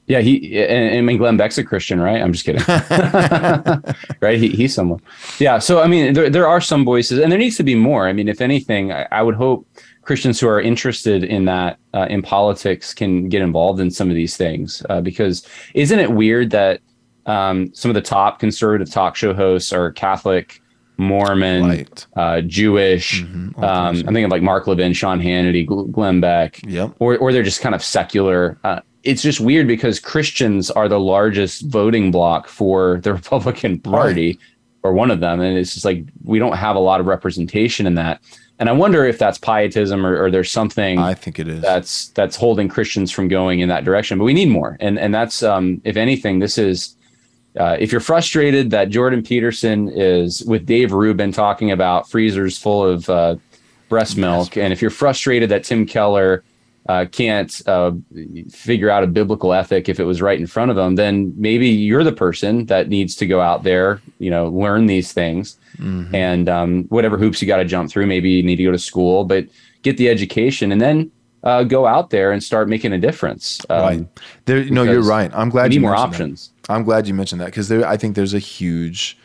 Yeah, 0.08 0.22
he 0.22 0.60
and, 0.60 0.98
I 0.98 1.02
mean 1.02 1.18
Glenn 1.18 1.38
Beck's 1.38 1.60
a 1.60 1.64
Christian, 1.64 2.02
right? 2.02 2.20
I'm 2.20 2.34
just 2.34 2.44
kidding, 2.44 2.64
right? 4.22 4.40
He, 4.40 4.50
he's 4.50 4.74
someone. 4.74 5.02
Yeah, 5.38 5.60
so 5.60 5.82
I 5.82 5.88
mean, 5.88 6.14
there 6.14 6.32
there 6.32 6.48
are 6.48 6.60
some 6.60 6.84
voices, 6.84 7.20
and 7.20 7.32
there 7.32 7.38
needs 7.38 7.58
to 7.58 7.64
be 7.64 7.76
more. 7.76 8.08
I 8.08 8.14
mean, 8.14 8.28
if 8.28 8.42
anything, 8.42 8.92
I, 8.92 9.08
I 9.12 9.22
would 9.22 9.36
hope 9.36 9.68
Christians 10.02 10.40
who 10.40 10.48
are 10.48 10.60
interested 10.60 11.24
in 11.24 11.46
that 11.46 11.78
uh, 11.94 12.08
in 12.10 12.24
politics 12.24 12.92
can 12.92 13.30
get 13.30 13.44
involved 13.44 13.80
in 13.80 13.92
some 13.92 14.10
of 14.10 14.16
these 14.16 14.36
things, 14.36 14.84
uh, 14.90 15.00
because 15.00 15.48
isn't 15.76 16.00
it 16.00 16.12
weird 16.12 16.50
that 16.50 16.82
um, 17.28 17.72
some 17.76 17.92
of 17.92 17.96
the 17.96 18.02
top 18.02 18.40
conservative 18.40 18.90
talk 18.90 19.16
show 19.16 19.32
hosts 19.36 19.72
are 19.72 19.92
Catholic 19.92 20.60
Mormon, 21.00 21.64
Right. 21.64 22.06
uh, 22.16 22.42
Jewish. 22.42 23.24
Mhm. 23.24 23.58
Um, 23.58 23.64
I'm 23.64 23.96
thinking 24.04 24.26
of 24.26 24.32
like 24.32 24.42
Mark 24.42 24.68
Levin, 24.68 24.94
Sean 24.94 25.20
Hannity, 25.22 25.66
Glenn 25.92 26.20
Beck, 26.20 26.60
Yep. 26.68 26.92
or 27.00 27.18
or 27.18 27.34
they're 27.34 27.42
just 27.44 27.62
kind 27.62 27.74
of 27.74 27.84
secular. 27.84 28.58
Uh, 28.64 28.82
it's 29.04 29.22
just 29.22 29.40
weird 29.40 29.66
because 29.68 30.00
Christians 30.00 30.70
are 30.70 30.88
the 30.90 31.00
largest 31.00 31.66
voting 31.68 32.12
bloc 32.12 32.48
for 32.48 33.00
the 33.02 33.14
Republican 33.20 33.80
Party, 33.80 34.38
or 34.84 34.94
one 34.94 35.10
of 35.10 35.20
them, 35.22 35.40
and 35.40 35.58
it's 35.58 35.74
just 35.74 35.86
like 35.86 36.04
we 36.24 36.38
don't 36.38 36.58
have 36.58 36.76
a 36.76 36.80
lot 36.80 37.00
of 37.00 37.06
representation 37.08 37.88
in 37.88 37.96
that. 37.96 38.20
And 38.60 38.68
I 38.68 38.74
wonder 38.74 39.06
if 39.06 39.18
that's 39.18 39.38
pietism 39.38 40.06
or, 40.06 40.22
or 40.22 40.30
there's 40.30 40.52
something 40.52 41.00
I 41.00 41.14
think 41.14 41.40
it 41.40 41.48
is. 41.48 41.62
that's 41.62 42.10
that's 42.10 42.36
holding 42.36 42.68
Christians 42.68 43.10
from 43.10 43.30
going 43.30 43.62
in 43.62 43.70
that 43.70 43.86
direction. 43.86 44.18
But 44.18 44.26
we 44.26 44.34
need 44.34 44.50
more, 44.50 44.76
and 44.82 45.00
and 45.00 45.14
that's 45.16 45.42
um, 45.44 45.82
if 45.86 45.96
anything, 45.96 46.40
this 46.40 46.58
is 46.58 46.98
uh, 47.58 47.78
if 47.80 47.92
you're 47.92 48.02
frustrated 48.02 48.72
that 48.72 48.90
Jordan 48.90 49.24
Peterson 49.24 49.90
is 49.90 50.44
with 50.46 50.66
Dave 50.66 50.92
Rubin 50.92 51.32
talking 51.32 51.72
about 51.72 52.10
freezers 52.10 52.58
full 52.58 52.84
of 52.86 53.10
uh, 53.10 53.36
breast 53.90 54.18
milk, 54.18 54.58
and 54.58 54.72
if 54.74 54.82
you're 54.82 54.92
frustrated 54.92 55.50
that 55.50 55.64
Tim 55.64 55.86
Keller 55.86 56.44
uh, 56.88 57.06
can't 57.12 57.62
uh, 57.68 57.92
figure 58.50 58.90
out 58.90 59.04
a 59.04 59.08
biblical 59.08 59.54
ethic 59.54 59.90
if 59.90 60.00
it 60.00 60.06
was 60.06 60.22
right 60.22 60.40
in 60.40 60.48
front 60.48 60.72
of 60.72 60.78
him, 60.78 60.96
then 60.96 61.34
maybe 61.38 61.68
you're 61.68 62.04
the 62.04 62.12
person 62.12 62.66
that 62.66 62.88
needs 62.90 63.16
to 63.16 63.28
go 63.28 63.42
out 63.42 63.64
there, 63.64 64.02
you 64.20 64.30
know, 64.32 64.48
learn 64.48 64.86
these 64.88 65.12
things 65.14 65.58
Mhm. 65.78 66.14
and 66.14 66.50
um, 66.50 66.84
whatever 66.90 67.18
hoops 67.18 67.42
you 67.42 67.48
got 67.48 67.58
to 67.58 67.66
jump 67.66 67.90
through. 67.92 68.06
Maybe 68.08 68.32
you 68.32 68.44
need 68.44 68.56
to 68.58 68.64
go 68.64 68.72
to 68.72 68.80
school, 68.80 69.24
but 69.24 69.46
get 69.84 69.98
the 69.98 70.10
education 70.10 70.72
and 70.72 70.82
then 70.82 71.12
uh, 71.44 71.64
go 71.64 71.86
out 71.86 72.10
there 72.10 72.32
and 72.32 72.44
start 72.44 72.68
making 72.68 72.94
a 72.94 72.98
difference. 72.98 73.60
Um, 73.70 73.82
right. 73.82 74.08
There, 74.46 74.64
no, 74.66 74.84
you're 74.84 75.04
right. 75.04 75.32
I'm 75.34 75.50
glad 75.50 75.70
need 75.70 75.76
you 75.76 75.82
more 75.82 75.92
mentioned 75.92 76.14
that. 76.14 76.16
options. 76.16 76.52
I'm 76.68 76.84
glad 76.84 77.08
you 77.08 77.14
mentioned 77.14 77.42
that 77.42 77.46
because 77.46 77.70
there, 77.70 77.86
I 77.88 77.98
think 77.98 78.16
there's 78.16 78.34
a 78.34 78.40
huge, 78.40 79.18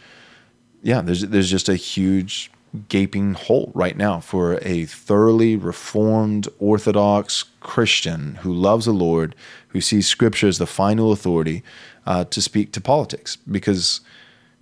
yeah, 0.83 1.01
there's 1.03 1.23
there's 1.23 1.51
just 1.51 1.69
a 1.69 1.77
huge 1.77 2.51
gaping 2.89 3.35
hole 3.35 3.71
right 3.75 3.97
now 3.97 4.19
for 4.19 4.59
a 4.63 4.85
thoroughly 4.87 5.57
reformed 5.57 6.49
Orthodox 6.59 7.45
Christian 7.61 8.37
who 8.37 8.53
loves 8.53 8.87
the 8.87 8.93
Lord, 8.93 9.35
who 9.69 9.81
sees 9.81 10.09
Scripture 10.09 10.49
as 10.49 10.59
the 10.59 10.67
final 10.67 11.13
authority 11.13 11.63
uh, 12.07 12.25
to 12.25 12.41
speak 12.41 12.73
to 12.73 12.81
politics 12.81 13.37
because. 13.37 14.01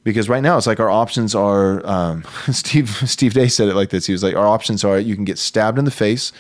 Because 0.05 0.29
right 0.29 0.43
now 0.43 0.59
it's 0.59 0.67
like 0.67 0.81
our 0.81 0.91
options 0.91 1.33
are. 1.33 1.87
Um, 1.87 2.25
Steve 2.51 2.89
Steve 3.09 3.35
Day 3.35 3.47
said 3.47 3.69
it 3.69 3.77
like 3.77 3.91
this. 3.91 4.05
He 4.05 4.13
was 4.13 4.25
like, 4.25 4.35
"Our 4.35 4.49
options 4.49 4.83
are 4.83 4.99
you 4.99 5.15
can 5.15 5.25
get 5.25 5.39
stabbed 5.39 5.79
in 5.79 5.85
the 5.85 5.93
face 5.93 6.33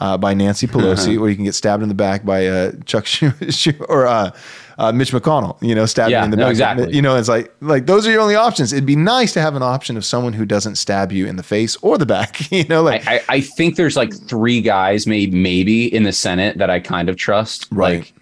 uh, 0.00 0.16
by 0.18 0.34
Nancy 0.34 0.66
Pelosi, 0.66 1.20
or 1.20 1.28
you 1.28 1.36
can 1.36 1.44
get 1.44 1.54
stabbed 1.54 1.82
in 1.82 1.88
the 1.88 1.94
back 1.94 2.24
by 2.24 2.46
uh, 2.46 2.72
Chuck 2.86 3.04
Schumer 3.04 3.86
or 3.88 4.06
uh, 4.06 4.30
uh, 4.78 4.90
Mitch 4.92 5.12
McConnell. 5.12 5.62
You 5.62 5.74
know, 5.74 5.84
stabbed 5.86 6.10
Yeah, 6.10 6.24
in 6.24 6.30
the 6.30 6.36
no, 6.38 6.44
back. 6.44 6.50
exactly. 6.52 6.94
You 6.94 7.02
know, 7.02 7.16
it's 7.16 7.28
like 7.28 7.54
like 7.60 7.86
those 7.86 8.06
are 8.06 8.10
your 8.10 8.22
only 8.22 8.34
options. 8.34 8.72
It'd 8.72 8.86
be 8.86 8.96
nice 8.96 9.32
to 9.34 9.40
have 9.40 9.54
an 9.56 9.62
option 9.62 9.96
of 9.96 10.04
someone 10.04 10.32
who 10.32 10.44
doesn't 10.46 10.76
stab 10.76 11.12
you 11.12 11.26
in 11.26 11.36
the 11.36 11.42
face 11.42 11.76
or 11.82 11.98
the 11.98 12.06
back. 12.06 12.40
You 12.50 12.64
know, 12.64 12.82
like 12.82 13.06
I, 13.06 13.16
I, 13.16 13.22
I 13.28 13.40
think 13.40 13.76
there's 13.76 13.96
like 13.96 14.12
three 14.12 14.60
guys, 14.60 15.06
maybe 15.06 15.36
maybe 15.36 15.94
in 15.94 16.02
the 16.02 16.12
Senate 16.12 16.58
that 16.58 16.70
I 16.70 16.80
kind 16.80 17.08
of 17.08 17.16
trust. 17.16 17.68
Right. 17.70 18.00
Like, 18.00 18.12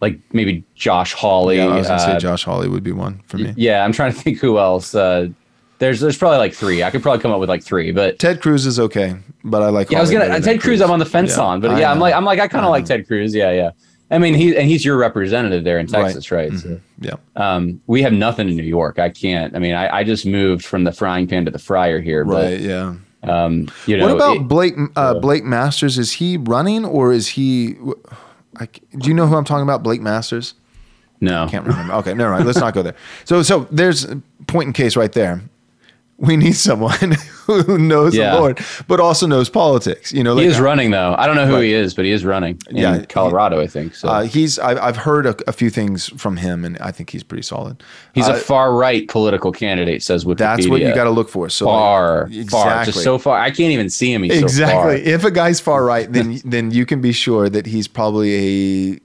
like 0.00 0.20
maybe 0.32 0.62
Josh 0.74 1.12
Hawley. 1.14 1.56
yeah, 1.56 1.66
I 1.66 1.76
was 1.78 1.86
gonna 1.88 2.00
uh, 2.02 2.14
say 2.14 2.18
Josh 2.18 2.44
Hawley 2.44 2.68
would 2.68 2.82
be 2.84 2.92
one 2.92 3.20
for 3.26 3.38
me. 3.38 3.52
Yeah, 3.56 3.84
I'm 3.84 3.92
trying 3.92 4.12
to 4.12 4.18
think 4.20 4.38
who 4.38 4.58
else. 4.58 4.94
Uh, 5.74 5.76
there's 5.78 6.00
there's 6.00 6.18
probably 6.18 6.38
like 6.38 6.54
three. 6.54 6.82
I 6.82 6.90
could 6.90 7.02
probably 7.02 7.20
come 7.22 7.32
up 7.32 7.40
with 7.40 7.48
like 7.48 7.62
three, 7.62 7.90
but 7.92 8.18
Ted 8.18 8.40
Cruz 8.40 8.64
is 8.66 8.78
okay, 8.78 9.16
but 9.42 9.62
I 9.62 9.68
like. 9.68 9.90
yeah, 9.90 9.98
I 9.98 10.00
was 10.00 10.10
gonna 10.10 10.26
Ted 10.28 10.42
than 10.42 10.58
Cruz. 10.58 10.80
I'm 10.80 10.90
on 10.90 10.98
the 10.98 11.04
fence 11.06 11.36
Yeah, 11.36 11.42
on, 11.44 11.60
but 11.60 11.72
I 11.72 11.80
yeah, 11.80 11.90
I'm 11.90 11.98
like 11.98 12.14
I'm 12.14 12.24
like 12.24 12.38
I 12.40 12.48
kind 12.48 12.64
of 12.64 12.70
like 12.70 12.84
know. 12.84 12.96
Ted 12.96 13.06
Cruz. 13.06 13.34
Yeah, 13.34 13.50
yeah. 13.50 13.70
I 14.10 14.18
mean, 14.18 14.34
he 14.34 14.56
and 14.56 14.68
he's 14.68 14.84
your 14.84 14.96
representative 14.96 15.64
there 15.64 15.78
in 15.78 15.86
Texas, 15.86 16.30
right? 16.30 16.52
So, 16.52 16.68
Mhm. 16.68 16.80
Yeah. 17.00 17.14
um, 17.36 17.80
we 17.86 18.02
have 18.02 18.12
nothing 18.12 18.48
in 18.48 18.56
New 18.56 18.62
York. 18.62 18.98
I 18.98 19.08
can't. 19.08 19.56
I 19.56 19.58
mean, 19.58 19.74
I, 19.74 19.96
I 19.98 20.04
just 20.04 20.24
moved 20.26 20.64
from 20.64 20.84
the 20.84 20.92
frying 20.92 21.26
pan 21.26 21.44
to 21.46 21.50
the 21.50 21.58
fryer 21.58 22.00
here, 22.00 22.22
Right. 22.24 22.60
Yeah. 22.60 22.94
um, 23.24 23.68
you 23.86 23.96
know, 23.96 24.06
what 24.06 24.14
about 24.16 24.36
it- 24.36 24.48
Blake 24.48 24.74
uh, 24.94 25.14
Blake 25.14 25.42
Masters? 25.44 25.98
Is 25.98 26.12
he 26.12 26.36
running 26.36 26.84
or 26.84 27.12
is 27.12 27.28
he? 27.28 27.76
I, 28.60 28.66
do 28.98 29.08
you 29.08 29.14
know 29.14 29.26
who 29.26 29.34
I'm 29.36 29.44
talking 29.44 29.64
about? 29.64 29.82
Blake 29.82 30.02
Masters. 30.02 30.54
no? 31.20 31.48
Can't 31.50 31.66
remember. 31.66 31.94
Okay, 31.94 32.14
never 32.14 32.30
mind. 32.30 32.44
Let's 32.46 32.58
not 32.60 32.74
go 32.74 32.82
there. 32.82 32.94
So, 33.24 33.42
so 33.42 33.66
there's 33.70 34.06
point 34.46 34.66
in 34.68 34.72
case 34.74 34.94
right 34.96 35.10
there. 35.12 35.40
We 36.18 36.36
need 36.36 36.52
someone 36.52 37.12
who 37.46 37.76
knows 37.76 38.14
Yeah. 38.14 38.34
the 38.34 38.40
Lord, 38.40 38.60
but 38.86 39.00
also 39.00 39.26
knows 39.26 39.48
politics. 39.50 40.12
You 40.12 40.22
know, 40.22 40.36
He 40.36 40.46
is 40.46 40.60
running 40.60 40.92
though. 40.92 41.14
I 41.18 41.26
don't 41.26 41.34
know 41.34 41.44
who 41.46 41.56
Right. 41.56 41.64
he 41.64 41.72
is, 41.74 41.92
but 41.92 42.04
he 42.04 42.12
is 42.12 42.24
running 42.24 42.60
in 42.70 42.76
Yeah, 42.76 43.00
he- 43.00 43.06
Colorado, 43.06 43.60
I 43.60 43.66
think. 43.66 43.96
So 43.96 44.08
uh, 44.08 44.22
he's. 44.22 44.58
I, 44.60 44.80
I've 44.86 44.96
heard 44.96 45.26
a, 45.26 45.34
a 45.48 45.52
few 45.52 45.70
things 45.70 46.08
from 46.16 46.36
him, 46.36 46.64
and 46.64 46.78
I 46.78 46.92
think 46.92 47.10
he's 47.10 47.24
pretty 47.24 47.42
solid. 47.42 47.82
he's 48.14 48.28
uh, 48.28 48.34
a 48.34 48.36
far 48.36 48.72
right 48.74 49.08
political 49.08 49.50
candidate, 49.50 50.04
says 50.04 50.24
Wikipedia. 50.24 50.36
That's 50.38 50.68
what 50.68 50.80
you 50.82 50.94
got 50.94 51.04
to 51.04 51.10
look 51.10 51.28
for. 51.28 51.48
So, 51.50 51.66
like, 51.66 51.72
far, 51.74 52.28
far, 52.28 52.30
exactly. 52.30 52.92
just 52.92 53.04
so 53.04 53.18
far. 53.18 53.36
I 53.38 53.50
can't 53.50 53.72
even 53.72 53.90
see 53.90 54.12
him. 54.12 54.22
He's 54.22 54.40
exactly. 54.40 54.98
so 54.98 55.04
far. 55.04 55.14
If 55.14 55.24
a 55.24 55.30
guy's 55.32 55.58
far 55.60 55.84
right, 55.84 56.10
then 56.10 56.40
then 56.44 56.70
you 56.70 56.86
can 56.86 57.00
be 57.00 57.10
sure 57.12 57.48
that 57.48 57.66
he's 57.66 57.88
probably 57.88 58.94
a 58.94 58.98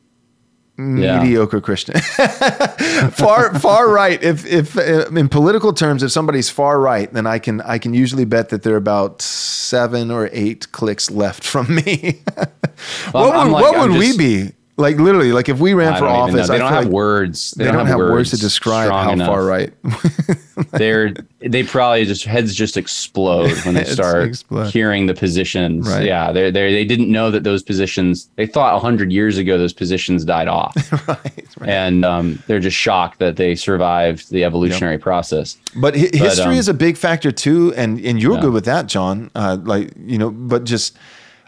Yeah. 0.80 1.22
mediocre 1.22 1.60
Christian. 1.62 2.00
far 3.12 3.54
far 3.60 3.90
right. 3.90 4.22
If 4.24 4.46
if 4.46 4.78
uh, 4.78 5.08
in 5.16 5.28
political 5.30 5.74
terms, 5.74 6.04
if 6.04 6.12
somebody's 6.12 6.50
far 6.50 6.80
right, 6.80 7.12
then 7.14 7.28
I 7.28 7.40
can 7.40 7.62
I 7.62 7.78
can 7.80 7.94
usually 7.94 8.26
bet 8.26 8.50
that 8.50 8.64
they're 8.64 8.78
about 8.78 9.22
seven 9.22 10.10
or 10.12 10.30
eight 10.32 10.72
clicks 10.72 11.12
left 11.12 11.44
from 11.44 11.76
me. 11.76 12.22
what 13.12 13.36
I'm 13.36 13.48
would, 13.48 13.54
like- 13.54 13.64
what 13.64 13.76
I'm 13.76 13.92
would 13.92 14.02
just- 14.02 14.18
we 14.18 14.46
be? 14.46 14.52
Like 14.80 14.96
literally, 14.98 15.34
like 15.34 15.50
if 15.50 15.60
we 15.60 15.74
ran 15.74 15.94
for 15.96 16.06
don't 16.06 16.16
office, 16.16 16.48
They 16.48 16.56
I 16.56 16.58
don't 16.58 16.72
have 16.72 16.86
like 16.86 16.94
words. 16.94 17.52
They, 17.52 17.66
don't, 17.66 17.86
have 17.86 17.98
words 17.98 18.30
to 18.30 18.38
describe 18.38 18.90
how 18.90 19.12
enough. 19.12 19.28
far 19.28 19.44
right. 19.44 19.74
They're 20.72 21.14
they 21.40 21.64
probably 21.64 22.06
just 22.06 22.24
heads 22.24 22.56
just 22.56 22.78
explode 22.78 23.52
when 23.66 23.76
they 23.76 23.84
start 23.84 24.24
explode. 24.30 24.68
hearing 24.68 25.06
the 25.08 25.14
positions. 25.14 25.86
Right. 25.88 26.06
Yeah, 26.06 26.32
they 26.32 26.50
they 26.50 26.72
they 26.74 26.86
didn't 26.86 27.12
know 27.12 27.30
that 27.30 27.44
those 27.44 27.62
positions. 27.62 28.30
They 28.38 28.46
thought 28.48 28.80
hundred 28.82 29.12
years 29.12 29.38
ago 29.38 29.58
those 29.58 29.74
positions 29.74 30.24
died 30.24 30.48
off, 30.48 30.74
right, 31.10 31.20
right. 31.60 31.70
and 31.70 32.06
um, 32.06 32.42
they're 32.48 32.60
just 32.62 32.78
shocked 32.78 33.20
that 33.20 33.36
they 33.36 33.56
survived 33.56 34.32
the 34.32 34.46
evolutionary 34.46 34.98
process. 34.98 35.58
But 35.76 35.96
hi- 35.96 36.10
history 36.14 36.54
um, 36.54 36.60
is 36.60 36.70
a 36.70 36.74
big 36.74 36.96
factor 36.96 37.32
too, 37.34 37.74
and 37.76 38.00
and 38.00 38.22
you're 38.22 38.36
Yeah. 38.36 38.42
good 38.44 38.54
with 38.54 38.66
that, 38.66 38.88
Jon. 38.88 39.30
Uh, 39.36 39.58
like 39.62 39.92
you 40.06 40.18
know, 40.18 40.32
but 40.32 40.64
just 40.64 40.98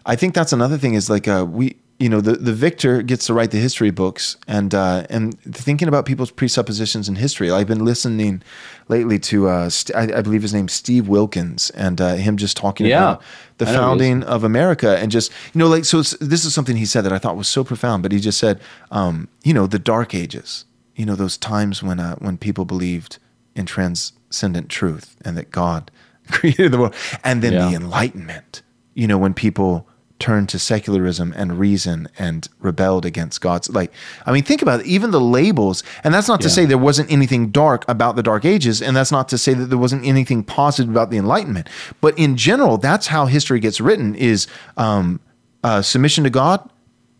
I 0.04 0.16
think 0.16 0.34
that's 0.34 0.52
another 0.52 0.76
thing 0.76 0.92
is 0.94 1.08
like 1.08 1.26
uh, 1.28 1.46
we 1.48 1.76
you 1.98 2.08
know 2.08 2.20
the 2.20 2.32
the 2.32 2.52
victor 2.52 3.00
gets 3.02 3.26
to 3.26 3.34
write 3.34 3.50
the 3.52 3.58
history 3.58 3.90
books, 3.90 4.36
and 4.48 4.74
uh, 4.74 5.06
and 5.08 5.38
thinking 5.42 5.86
about 5.88 6.04
people's 6.04 6.30
presuppositions 6.30 7.08
in 7.08 7.14
history. 7.16 7.50
I've 7.50 7.66
been 7.68 7.84
listening 7.84 8.42
lately 8.88 9.18
to 9.20 9.48
uh, 9.48 9.68
St- 9.70 9.94
I, 9.96 10.18
I 10.18 10.22
believe 10.22 10.42
his 10.42 10.52
name's 10.52 10.72
Steve 10.72 11.06
Wilkins, 11.06 11.70
and 11.70 12.00
uh, 12.00 12.14
him 12.14 12.36
just 12.36 12.56
talking 12.56 12.86
Yeah. 12.86 13.02
about 13.12 13.22
the 13.58 13.68
I 13.68 13.72
know 13.72 13.72
who 13.72 13.78
he 13.78 13.82
is. 13.82 13.86
founding 13.88 14.22
of 14.24 14.42
America, 14.44 14.98
and 14.98 15.12
just 15.12 15.30
you 15.54 15.58
know 15.60 15.68
like 15.68 15.84
so. 15.84 15.98
This 16.02 16.44
is 16.44 16.52
something 16.54 16.76
he 16.76 16.86
said 16.86 17.02
that 17.02 17.12
I 17.12 17.18
thought 17.18 17.36
was 17.36 17.48
so 17.48 17.62
profound. 17.62 18.02
But 18.02 18.10
he 18.12 18.18
just 18.18 18.38
said, 18.38 18.60
um, 18.90 19.28
you 19.44 19.54
know, 19.54 19.66
the 19.66 19.78
Dark 19.78 20.14
Ages. 20.14 20.64
You 20.96 21.06
know, 21.06 21.14
those 21.14 21.36
times 21.38 21.82
when 21.82 22.00
uh, 22.00 22.16
when 22.16 22.36
people 22.36 22.64
believed 22.64 23.18
in 23.54 23.64
transcendent 23.66 24.68
truth 24.70 25.16
and 25.24 25.36
that 25.36 25.50
God 25.50 25.90
created 26.30 26.72
the 26.72 26.78
world. 26.78 26.94
And 27.22 27.42
then 27.42 27.54
the 27.54 27.74
Enlightenment, 27.76 28.62
you 28.94 29.06
know, 29.06 29.18
when 29.18 29.34
people 29.34 29.86
turned 30.22 30.48
to 30.48 30.58
secularism 30.58 31.34
and 31.36 31.58
reason 31.58 32.08
and 32.16 32.48
rebelled 32.60 33.04
against 33.04 33.40
God's. 33.40 33.68
Like 33.68 33.92
I 34.24 34.32
mean 34.32 34.44
think 34.44 34.62
about 34.62 34.80
it 34.80 34.86
even 34.86 35.10
the 35.10 35.20
labels 35.20 35.82
and 36.04 36.14
that's 36.14 36.28
not 36.28 36.40
to 36.42 36.48
say 36.48 36.64
there 36.64 36.78
wasn't 36.78 37.10
anything 37.10 37.50
dark 37.50 37.84
about 37.88 38.14
the 38.14 38.22
dark 38.22 38.44
ages 38.44 38.80
and 38.80 38.96
that's 38.96 39.10
not 39.10 39.28
to 39.30 39.36
say 39.36 39.52
that 39.52 39.66
there 39.66 39.78
wasn't 39.78 40.06
anything 40.06 40.44
positive 40.44 40.90
about 40.90 41.10
the 41.10 41.18
enlightenment. 41.18 41.68
But 42.00 42.16
in 42.16 42.36
general 42.36 42.78
that's 42.78 43.08
how 43.08 43.26
history 43.26 43.58
gets 43.58 43.80
written 43.80 44.14
is 44.14 44.46
um, 44.76 45.20
uh, 45.64 45.82
submission 45.82 46.22
to 46.24 46.30
God 46.30 46.70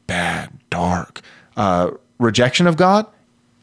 bad 0.07 0.53
dark. 0.70 1.20
Uh, 1.57 1.90
rejection 2.18 2.66
of 2.68 2.76
God 2.76 3.07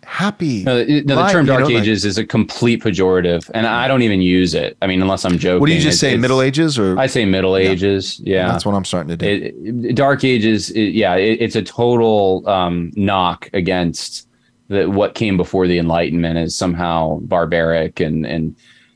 happy 0.09 0.63
No, 0.63 0.83
the, 0.83 1.01
no, 1.03 1.15
the 1.15 1.21
light, 1.21 1.31
term 1.31 1.45
you 1.45 1.51
know, 1.53 1.59
Dark 1.59 1.69
like- 1.71 1.83
Ages 1.83 2.03
is 2.03 2.17
a 2.17 2.25
complete 2.25 2.81
pejorative, 2.83 3.49
and 3.53 3.67
I 3.67 3.87
don't 3.87 4.01
even 4.01 4.21
use 4.21 4.53
it. 4.55 4.75
I 4.81 4.87
mean, 4.87 5.01
unless 5.01 5.23
I'm 5.23 5.37
joking. 5.37 5.59
What 5.61 5.67
do 5.67 5.73
you 5.73 5.79
just 5.81 6.01
It's- 6.03 6.13
say? 6.13 6.17
Middle 6.17 6.41
Ages 6.41 6.79
or 6.79 6.97
I 6.97 7.07
say 7.07 7.25
Middle 7.25 7.55
Ages. 7.55 8.19
Yeah, 8.23 8.47
that's 8.51 8.65
what 8.65 8.73
I'm 8.75 8.85
starting 8.85 9.09
to 9.09 9.17
do. 9.17 9.25
It, 9.25 9.55
it- 9.91 9.95
Dark 9.95 10.23
Ages. 10.23 10.71
it- 10.71 10.93
yeah, 10.93 11.15
it, 11.15 11.39
it's 11.41 11.55
a 11.55 11.61
total 11.61 12.47
um, 12.49 12.91
knock 12.95 13.49
against 13.53 14.27
the, 14.67 14.87
what 14.89 15.15
came 15.15 15.37
before 15.37 15.67
the 15.67 15.77
Enlightenment 15.79 16.37
is 16.37 16.55
somehow 16.55 17.19
barbaric 17.21 17.99
and 17.99 18.25
and 18.25 18.55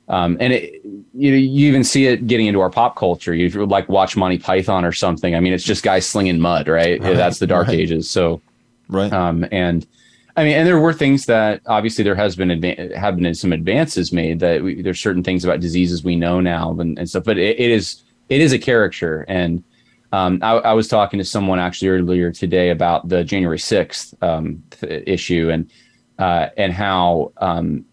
um, 0.10 0.36
and 0.40 0.52
it, 0.54 0.82
you 1.14 1.32
you 1.34 1.68
even 1.70 1.84
see 1.84 2.08
it 2.08 2.28
getting 2.28 2.48
into 2.48 2.60
our 2.60 2.70
pop 2.70 2.96
culture. 2.96 3.34
You 3.34 3.50
like 3.66 3.88
watch 3.88 4.18
Monty 4.18 4.38
Python 4.38 4.84
or 4.84 4.92
something. 4.92 5.34
I 5.36 5.40
mean, 5.40 5.54
it's 5.54 5.64
just 5.64 5.82
guys 5.84 6.06
slinging 6.06 6.40
mud, 6.40 6.68
right? 6.68 7.00
Right, 7.02 7.16
That's 7.16 7.40
the 7.40 7.48
Dark 7.48 7.68
right. 7.68 7.80
Ages. 7.80 8.10
So. 8.10 8.42
right. 8.90 9.12
Um, 9.14 9.46
and 9.52 9.88
I 10.36 10.44
mean, 10.44 10.54
and 10.54 10.68
there 10.68 10.80
were 10.80 10.94
things 10.94 11.28
that 11.28 11.62
obviously 11.68 12.04
there 12.04 12.16
has 12.16 12.36
been 12.36 12.50
adva- 12.50 12.96
have 12.96 13.18
been 13.18 13.34
some 13.36 13.54
advances 13.54 14.12
made 14.12 14.40
that 14.40 14.64
we, 14.64 14.82
there's 14.82 15.00
certain 15.00 15.24
things 15.24 15.46
about 15.46 15.60
diseases 15.60 16.04
we 16.04 16.16
know 16.16 16.40
now 16.40 16.72
and, 16.80 16.98
and 16.98 17.08
stuff, 17.08 17.24
but 17.24 17.38
it, 17.38 17.60
it 17.60 17.72
is 17.72 18.04
it 18.30 18.42
is 18.42 18.52
a 18.52 18.58
caricature. 18.58 19.26
And 19.28 19.64
um, 20.12 20.40
I, 20.42 20.54
I 20.54 20.74
was 20.74 20.88
talking 20.88 21.20
to 21.20 21.26
someone 21.26 21.60
actually 21.60 21.90
earlier 21.90 22.32
today 22.32 22.72
about 22.72 23.10
the 23.10 23.24
January 23.24 23.58
6th 23.58 24.16
um, 24.24 24.64
th- 24.72 25.04
issue 25.06 25.50
and 25.52 25.72
uh, 26.18 26.50
and 26.58 26.74
how 26.74 27.32
um, 27.38 27.86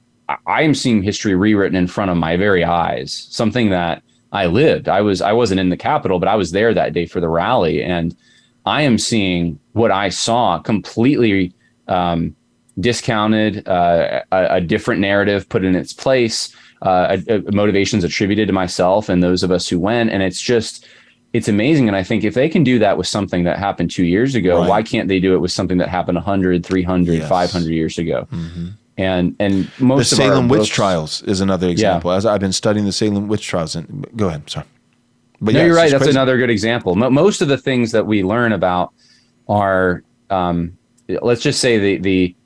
I 0.47 0.62
am 0.62 0.74
seeing 0.74 1.03
history 1.03 1.34
rewritten 1.34 1.76
in 1.76 1.86
front 1.86 2.11
of 2.11 2.16
my 2.16 2.36
very 2.36 2.64
eyes. 2.64 3.26
Something 3.30 3.70
that 3.70 4.03
I 4.32 4.47
lived. 4.47 4.88
I 4.88 5.03
was 5.03 5.20
I 5.20 5.32
wasn't 5.32 5.61
in 5.61 5.68
the 5.68 5.76
Capitol, 5.76 6.18
but 6.18 6.28
I 6.28 6.36
was 6.36 6.53
there 6.53 6.72
that 6.72 6.95
day 6.95 7.05
for 7.05 7.20
the 7.20 7.28
rally, 7.28 7.82
and 7.82 8.16
I 8.64 8.82
am 8.82 8.97
seeing 8.97 9.59
what 9.72 9.91
I 9.91 10.09
saw 10.09 10.59
completely 10.59 11.53
um, 11.91 12.34
discounted, 12.78 13.66
uh, 13.68 14.22
a, 14.32 14.47
a, 14.57 14.61
different 14.61 15.01
narrative 15.01 15.49
put 15.49 15.64
in 15.64 15.74
its 15.74 15.93
place, 15.93 16.55
uh, 16.82 17.18
a, 17.28 17.36
a 17.36 17.53
motivations 17.53 18.05
attributed 18.05 18.47
to 18.47 18.55
myself 18.55 19.09
and 19.09 19.22
those 19.22 19.43
of 19.43 19.51
us 19.51 19.68
who 19.68 19.78
went, 19.78 20.11
and 20.11 20.22
it's 20.22 20.41
just 20.41 20.86
it's 21.32 21.49
amazing 21.49 21.86
and 21.86 21.97
i 21.97 22.03
think 22.03 22.24
if 22.24 22.34
they 22.34 22.49
can 22.49 22.64
do 22.64 22.78
that 22.78 22.99
with 22.99 23.07
something 23.07 23.45
that 23.45 23.59
happened 23.59 23.91
two 23.91 24.05
years 24.05 24.34
ago 24.34 24.59
right. 24.59 24.68
why 24.68 24.82
can't 24.82 25.09
they 25.09 25.20
do 25.20 25.34
it 25.34 25.38
with 25.38 25.53
something 25.53 25.78
that 25.78 25.88
happened 25.88 26.16
100 26.16 26.64
300 26.64 27.12
yes. 27.12 27.28
500 27.28 27.70
years 27.70 27.99
ago 27.99 28.26
mm-hmm. 28.32 28.68
and 28.97 29.36
and 29.38 29.70
most 29.78 30.11
the 30.11 30.16
salem 30.16 30.49
witch 30.49 30.59
books, 30.61 30.68
trials 30.68 31.22
is 31.22 31.41
another 31.41 31.68
example 31.68 32.11
yeah. 32.11 32.16
as 32.16 32.26
i've 32.26 32.41
been 32.41 32.53
studying 32.53 32.84
the 32.84 32.93
salem 32.93 33.28
witch 33.28 33.47
trials 33.47 33.76
and 33.76 34.07
go 34.16 34.28
ahead 34.28 34.49
sorry 34.51 34.66
but 35.41 35.55
no, 35.55 35.61
yeah, 35.61 35.66
you're 35.66 35.76
right 35.76 35.91
that's 35.91 36.03
crazy. 36.03 36.16
another 36.16 36.36
good 36.36 36.51
example 36.51 36.95
most 36.97 37.41
of 37.41 37.49
the 37.49 37.59
things 37.59 37.93
that 37.93 38.07
we 38.07 38.22
learn 38.22 38.53
about 38.53 38.93
are 39.49 40.03
um, 40.30 40.76
let's 41.22 41.42
just 41.42 41.61
say 41.61 41.78
the 41.78 41.98
the 41.98 42.36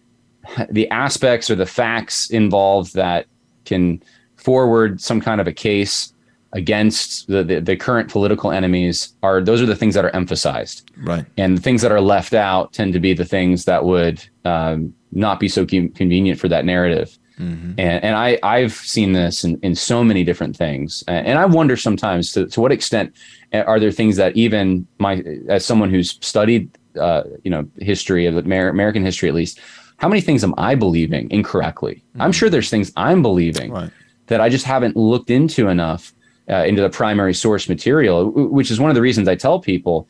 the 0.70 0.90
aspects 0.90 1.50
or 1.50 1.54
the 1.54 1.66
facts 1.66 2.30
involved 2.30 2.94
that 2.94 3.26
can 3.64 4.02
forward 4.36 5.00
some 5.00 5.20
kind 5.20 5.40
of 5.40 5.46
a 5.46 5.52
case 5.52 6.12
against 6.52 7.26
the, 7.26 7.42
the, 7.42 7.60
the, 7.60 7.76
current 7.76 8.08
political 8.08 8.52
enemies 8.52 9.12
are 9.24 9.42
those 9.42 9.60
are 9.60 9.66
the 9.66 9.74
things 9.74 9.94
that 9.94 10.04
are 10.04 10.14
emphasized. 10.14 10.88
Right. 10.98 11.26
And 11.36 11.58
the 11.58 11.62
things 11.62 11.82
that 11.82 11.90
are 11.90 12.00
left 12.00 12.32
out 12.32 12.72
tend 12.72 12.92
to 12.92 13.00
be 13.00 13.12
the 13.12 13.24
things 13.24 13.64
that 13.64 13.84
would 13.84 14.24
um, 14.44 14.94
not 15.10 15.40
be 15.40 15.48
so 15.48 15.66
convenient 15.66 16.38
for 16.38 16.48
that 16.48 16.64
narrative. 16.64 17.18
Mm-hmm. 17.40 17.80
and, 17.80 18.04
and 18.04 18.14
I, 18.14 18.38
i've 18.44 18.74
seen 18.74 19.12
this 19.12 19.42
in, 19.42 19.58
in 19.64 19.74
so 19.74 20.04
many 20.04 20.22
different 20.22 20.56
things. 20.56 21.02
And 21.08 21.36
i 21.36 21.44
wonder 21.44 21.76
sometimes 21.76 22.30
to, 22.34 22.46
to 22.46 22.60
what 22.60 22.70
extent 22.70 23.12
uh, 23.52 23.64
are 23.66 23.80
there 23.80 23.90
things 23.90 24.14
that 24.16 24.36
even 24.36 24.86
my 24.98 25.20
as 25.48 25.64
someone 25.64 25.90
who's 25.90 26.16
studied 26.24 26.70
uh, 27.00 27.22
you 27.42 27.50
know 27.50 27.66
history 27.78 28.26
of 28.26 28.34
the 28.34 28.40
american 28.40 29.04
history 29.04 29.28
at 29.28 29.34
least 29.34 29.60
how 29.98 30.08
many 30.08 30.20
things 30.20 30.42
am 30.44 30.54
i 30.58 30.74
believing 30.74 31.30
incorrectly 31.30 32.02
mm-hmm. 32.10 32.22
i'm 32.22 32.32
sure 32.32 32.48
there's 32.48 32.70
things 32.70 32.92
i'm 32.96 33.22
believing 33.22 33.72
right. 33.72 33.90
that 34.26 34.40
i 34.40 34.48
just 34.48 34.64
haven't 34.64 34.96
looked 34.96 35.30
into 35.30 35.68
enough 35.68 36.12
uh, 36.48 36.64
into 36.66 36.82
the 36.82 36.90
primary 36.90 37.34
source 37.34 37.68
material, 37.68 38.30
which 38.30 38.70
is 38.70 38.78
one 38.78 38.90
of 38.90 38.94
the 38.94 39.00
reasons 39.00 39.28
I 39.28 39.34
tell 39.34 39.60
people 39.60 40.08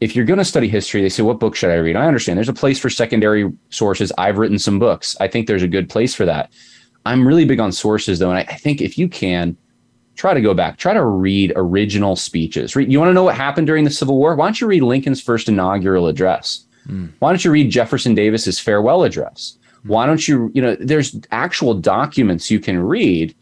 if 0.00 0.16
you're 0.16 0.24
going 0.24 0.38
to 0.38 0.44
study 0.44 0.68
history, 0.68 1.02
they 1.02 1.08
say, 1.10 1.22
What 1.22 1.40
book 1.40 1.54
should 1.54 1.70
I 1.70 1.74
read? 1.74 1.96
I 1.96 2.06
understand 2.06 2.38
there's 2.38 2.48
a 2.48 2.54
place 2.54 2.78
for 2.78 2.88
secondary 2.88 3.50
sources. 3.68 4.12
I've 4.16 4.38
written 4.38 4.58
some 4.58 4.78
books. 4.78 5.16
I 5.20 5.28
think 5.28 5.46
there's 5.46 5.62
a 5.62 5.68
good 5.68 5.88
place 5.88 6.14
for 6.14 6.24
that. 6.24 6.50
I'm 7.04 7.26
really 7.26 7.44
big 7.44 7.60
on 7.60 7.72
sources, 7.72 8.18
though. 8.18 8.30
And 8.30 8.38
I, 8.38 8.42
I 8.42 8.56
think 8.56 8.80
if 8.80 8.96
you 8.96 9.08
can, 9.08 9.56
try 10.20 10.34
to 10.34 10.40
go 10.42 10.52
back, 10.52 10.76
try 10.76 10.92
to 10.92 11.02
read 11.02 11.50
original 11.56 12.14
speeches. 12.14 12.76
you 12.76 12.98
want 12.98 13.08
to 13.08 13.14
know 13.14 13.24
what 13.24 13.34
happened 13.34 13.66
during 13.66 13.84
the 13.84 13.90
Civil 13.90 14.18
War? 14.18 14.36
Why 14.36 14.44
don't 14.44 14.60
you 14.60 14.66
read 14.66 14.82
Lincoln's 14.82 15.20
first 15.22 15.48
inaugural 15.48 16.08
address? 16.08 16.66
Mm. 16.86 17.10
Why 17.20 17.30
don't 17.32 17.42
you 17.42 17.50
read 17.50 17.70
Jefferson 17.70 18.14
Davis's 18.14 18.60
farewell 18.60 19.02
address? 19.02 19.56
Why 19.84 20.04
don't 20.04 20.28
you, 20.28 20.50
you 20.54 20.60
know, 20.60 20.76
there's 20.78 21.18
actual 21.30 21.72
documents 21.72 22.50
you 22.50 22.60
can 22.60 22.78
read 22.78 23.34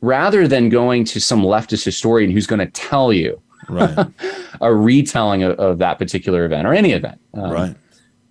rather 0.00 0.48
than 0.48 0.68
going 0.68 1.04
to 1.04 1.20
some 1.20 1.42
leftist 1.42 1.84
historian 1.84 2.32
who's 2.32 2.48
going 2.48 2.58
to 2.58 2.66
tell 2.72 3.12
you 3.12 3.40
right. 3.68 4.08
a 4.60 4.74
retelling 4.74 5.44
of, 5.44 5.60
of, 5.60 5.78
that 5.78 5.96
particular 5.96 6.44
event 6.44 6.66
or 6.66 6.74
any 6.74 6.90
event. 6.90 7.20
Um, 7.34 7.52
right. 7.52 7.76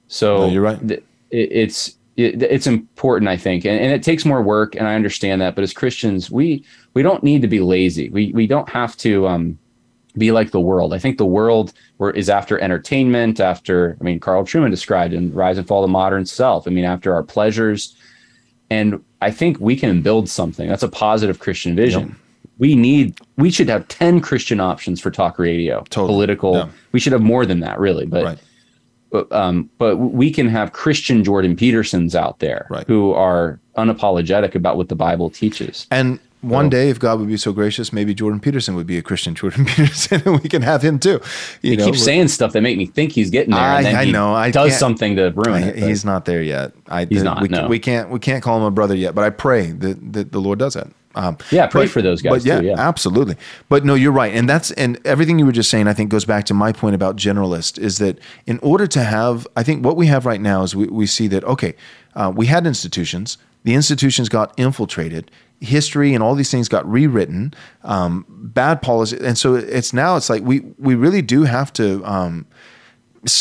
So 0.10 0.40
no, 0.40 0.50
you're 0.50 0.64
right. 0.64 0.86
Th- 0.86 1.04
it, 1.32 1.52
it's 1.52 1.96
it, 2.18 2.44
it's 2.44 2.68
important, 2.68 3.30
I 3.30 3.38
think, 3.38 3.64
and, 3.64 3.80
and, 3.80 3.94
it 3.94 4.04
takes 4.04 4.26
more 4.26 4.42
work, 4.42 4.76
and 4.76 4.86
I 4.86 4.96
understand 4.96 5.40
that. 5.40 5.56
But 5.56 5.64
as 5.64 5.72
Christians, 5.72 6.30
we 6.30 6.66
we 7.00 7.04
don't 7.04 7.24
need 7.24 7.42
to 7.42 7.48
be 7.48 7.62
lazy. 7.62 8.10
We 8.10 8.34
we 8.34 8.46
don't 8.46 8.68
have 8.68 8.98
to 8.98 9.26
um, 9.26 9.58
be 10.18 10.34
like 10.34 10.52
the 10.52 10.60
world. 10.60 10.94
I 10.94 11.00
think 11.00 11.18
the 11.18 11.26
world 11.26 11.72
is 12.14 12.30
after 12.30 12.60
entertainment, 12.60 13.40
after 13.40 13.96
I 14.02 14.04
mean, 14.04 14.20
Carl 14.20 14.44
Trueman 14.44 14.70
described 14.70 15.14
in 15.14 15.34
Rise 15.34 15.58
and 15.58 15.66
Fall 15.66 15.82
of 15.82 15.88
the 15.88 15.94
Modern 15.94 16.26
Self. 16.26 16.68
I 16.68 16.72
mean, 16.72 16.84
after 16.84 17.14
our 17.14 17.24
pleasures, 17.24 17.96
and 18.70 19.02
I 19.22 19.32
think 19.32 19.62
we 19.62 19.78
can 19.78 20.02
build 20.02 20.28
something. 20.28 20.68
That's 20.68 20.84
a 20.84 20.90
positive 20.90 21.40
Christian 21.40 21.74
vision. 21.74 22.10
Yep. 22.10 22.18
We 22.58 22.76
need 22.76 23.18
we 23.38 23.50
should 23.50 23.70
have 23.70 23.88
10 23.88 24.20
Christian 24.20 24.60
options 24.60 25.00
for 25.00 25.10
talk 25.10 25.40
radio, 25.40 25.80
totally. 25.84 26.08
political. 26.08 26.54
Yeah. 26.56 26.68
We 26.92 27.00
should 27.00 27.14
have 27.14 27.22
more 27.22 27.46
than 27.46 27.62
that 27.62 27.80
really, 27.80 28.08
but 28.08 28.26
right. 28.26 28.40
but 29.10 29.32
um 29.32 29.70
but 29.78 29.96
we 29.96 30.32
can 30.32 30.50
have 30.50 30.74
Christian 30.74 31.24
Jordan 31.24 31.56
Petersons 31.56 32.14
out 32.14 32.40
there 32.40 32.68
right. 32.70 32.86
who 32.88 33.14
are 33.14 33.58
unapologetic 33.78 34.54
about 34.54 34.76
what 34.76 34.90
the 34.90 34.98
Bible 34.98 35.30
teaches. 35.30 35.88
And 35.92 36.20
one 36.42 36.68
so, 36.68 36.70
day, 36.70 36.90
if 36.90 37.00
God 37.00 37.20
would 37.20 37.28
be 37.28 37.38
so 37.38 37.52
gracious, 37.52 37.92
maybe 37.92 38.14
Jordan 38.14 38.40
Peterson 38.40 38.76
would 38.76 38.88
be 38.88 38.98
a 38.98 39.02
Christian 39.02 39.36
Jordan 39.40 39.66
Peterson, 39.66 40.22
and 40.26 40.42
we 40.42 40.48
can 40.48 40.62
have 40.62 40.82
him 40.82 41.00
too. 41.00 41.22
You 41.62 41.72
he 41.72 41.76
know, 41.76 41.86
keeps 41.86 42.04
saying 42.04 42.30
stuff 42.30 42.54
that 42.54 42.62
make 42.62 42.78
me 42.78 42.86
think 42.86 43.12
he's 43.12 43.30
getting 43.30 43.54
there. 43.54 43.62
I, 43.62 43.78
and 43.78 43.86
then 43.86 43.96
I 43.96 44.06
know. 44.06 44.34
I 44.34 44.52
does 44.52 44.78
something 44.78 45.16
to 45.18 45.32
ruin 45.36 45.64
I, 45.64 45.68
it. 45.70 45.76
He's 45.78 46.06
not 46.06 46.26
there 46.26 46.42
yet. 46.42 46.74
I, 46.88 47.06
he's 47.06 47.24
not. 47.24 47.42
We, 47.42 47.50
no. 47.50 47.68
we 47.68 47.80
can't. 47.80 48.10
We 48.10 48.20
can't 48.20 48.42
call 48.44 48.58
him 48.58 48.64
a 48.64 48.72
brother 48.72 48.96
yet. 48.96 49.16
But 49.16 49.26
I 49.26 49.30
pray 49.32 49.72
that, 49.72 50.14
that 50.14 50.32
the 50.32 50.40
Lord 50.40 50.60
does 50.60 50.76
that. 50.76 50.88
Um, 51.16 51.38
yeah, 51.52 51.68
pray 51.68 51.84
but, 51.84 51.92
for 51.92 52.02
those 52.02 52.22
guys. 52.22 52.44
But 52.44 52.46
yeah, 52.46 52.62
too, 52.62 52.68
yeah, 52.68 52.76
absolutely. 52.78 53.36
But 53.68 53.84
no, 53.84 53.96
you're 53.96 54.12
right, 54.12 54.34
and 54.34 54.48
that's 54.48 54.72
and 54.72 55.00
everything 55.06 55.40
you 55.40 55.46
were 55.46 55.52
just 55.52 55.70
saying. 55.70 55.88
I 55.88 55.94
think 55.94 56.10
goes 56.12 56.26
back 56.26 56.46
to 56.46 56.54
my 56.54 56.72
point 56.72 56.96
about 56.96 57.18
generalist. 57.18 57.80
Is 57.80 57.98
that 57.98 58.20
in 58.46 58.60
order 58.60 58.88
to 58.88 59.04
have, 59.04 59.48
I 59.56 59.64
think 59.64 59.84
what 59.84 59.98
we 59.98 60.08
have 60.08 60.26
right 60.26 60.40
now 60.40 60.62
is 60.64 60.76
we, 60.76 60.88
we 60.88 61.08
see 61.08 61.28
that 61.28 61.44
okay, 61.44 61.76
uh, 62.16 62.32
we 62.34 62.46
had 62.46 62.68
institutions. 62.68 63.38
The 63.64 63.74
institutions 63.74 64.30
got 64.30 64.54
infiltrated 64.58 65.32
history 65.62 66.14
and 66.14 66.24
all 66.24 66.36
these 66.36 66.52
things 66.52 66.70
got 66.70 66.90
rewritten, 66.90 67.54
um, 67.84 68.26
bad 68.30 68.82
policy, 68.82 69.18
and 69.22 69.38
so 69.38 69.56
it's 69.56 69.94
now 69.94 70.16
it's 70.16 70.30
like 70.30 70.44
we 70.44 70.62
we 70.78 70.96
really 70.96 71.22
do 71.22 71.44
have 71.44 71.72
to. 71.74 72.04
Um, 72.06 72.46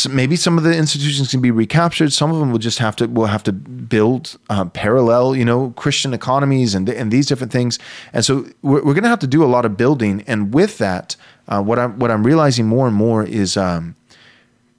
maybe 0.09 0.35
some 0.35 0.57
of 0.57 0.65
the 0.65 0.75
institutions 0.75 1.31
can 1.31 1.41
be 1.41 1.51
recaptured. 1.51 2.11
Some 2.11 2.31
of 2.31 2.39
them 2.39 2.51
will 2.51 2.59
just 2.59 2.79
have 2.79 2.95
to 2.97 3.07
will 3.07 3.27
have 3.27 3.43
to 3.43 3.53
build 3.53 4.37
uh, 4.49 4.65
parallel, 4.65 5.35
you 5.35 5.45
know, 5.45 5.71
Christian 5.71 6.13
economies 6.13 6.75
and 6.75 6.89
and 6.89 7.11
these 7.11 7.25
different 7.25 7.51
things. 7.51 7.79
And 8.13 8.25
so 8.25 8.45
we're, 8.61 8.83
we're 8.83 8.93
going 8.93 9.03
to 9.03 9.09
have 9.09 9.19
to 9.19 9.27
do 9.27 9.43
a 9.43 9.47
lot 9.47 9.65
of 9.65 9.77
building. 9.77 10.23
And 10.27 10.53
with 10.53 10.77
that, 10.79 11.15
uh, 11.47 11.61
what 11.61 11.79
I'm 11.79 11.97
what 11.99 12.11
I'm 12.11 12.25
realizing 12.25 12.67
more 12.67 12.87
and 12.87 12.95
more 12.95 13.23
is. 13.23 13.57
Um, 13.57 13.95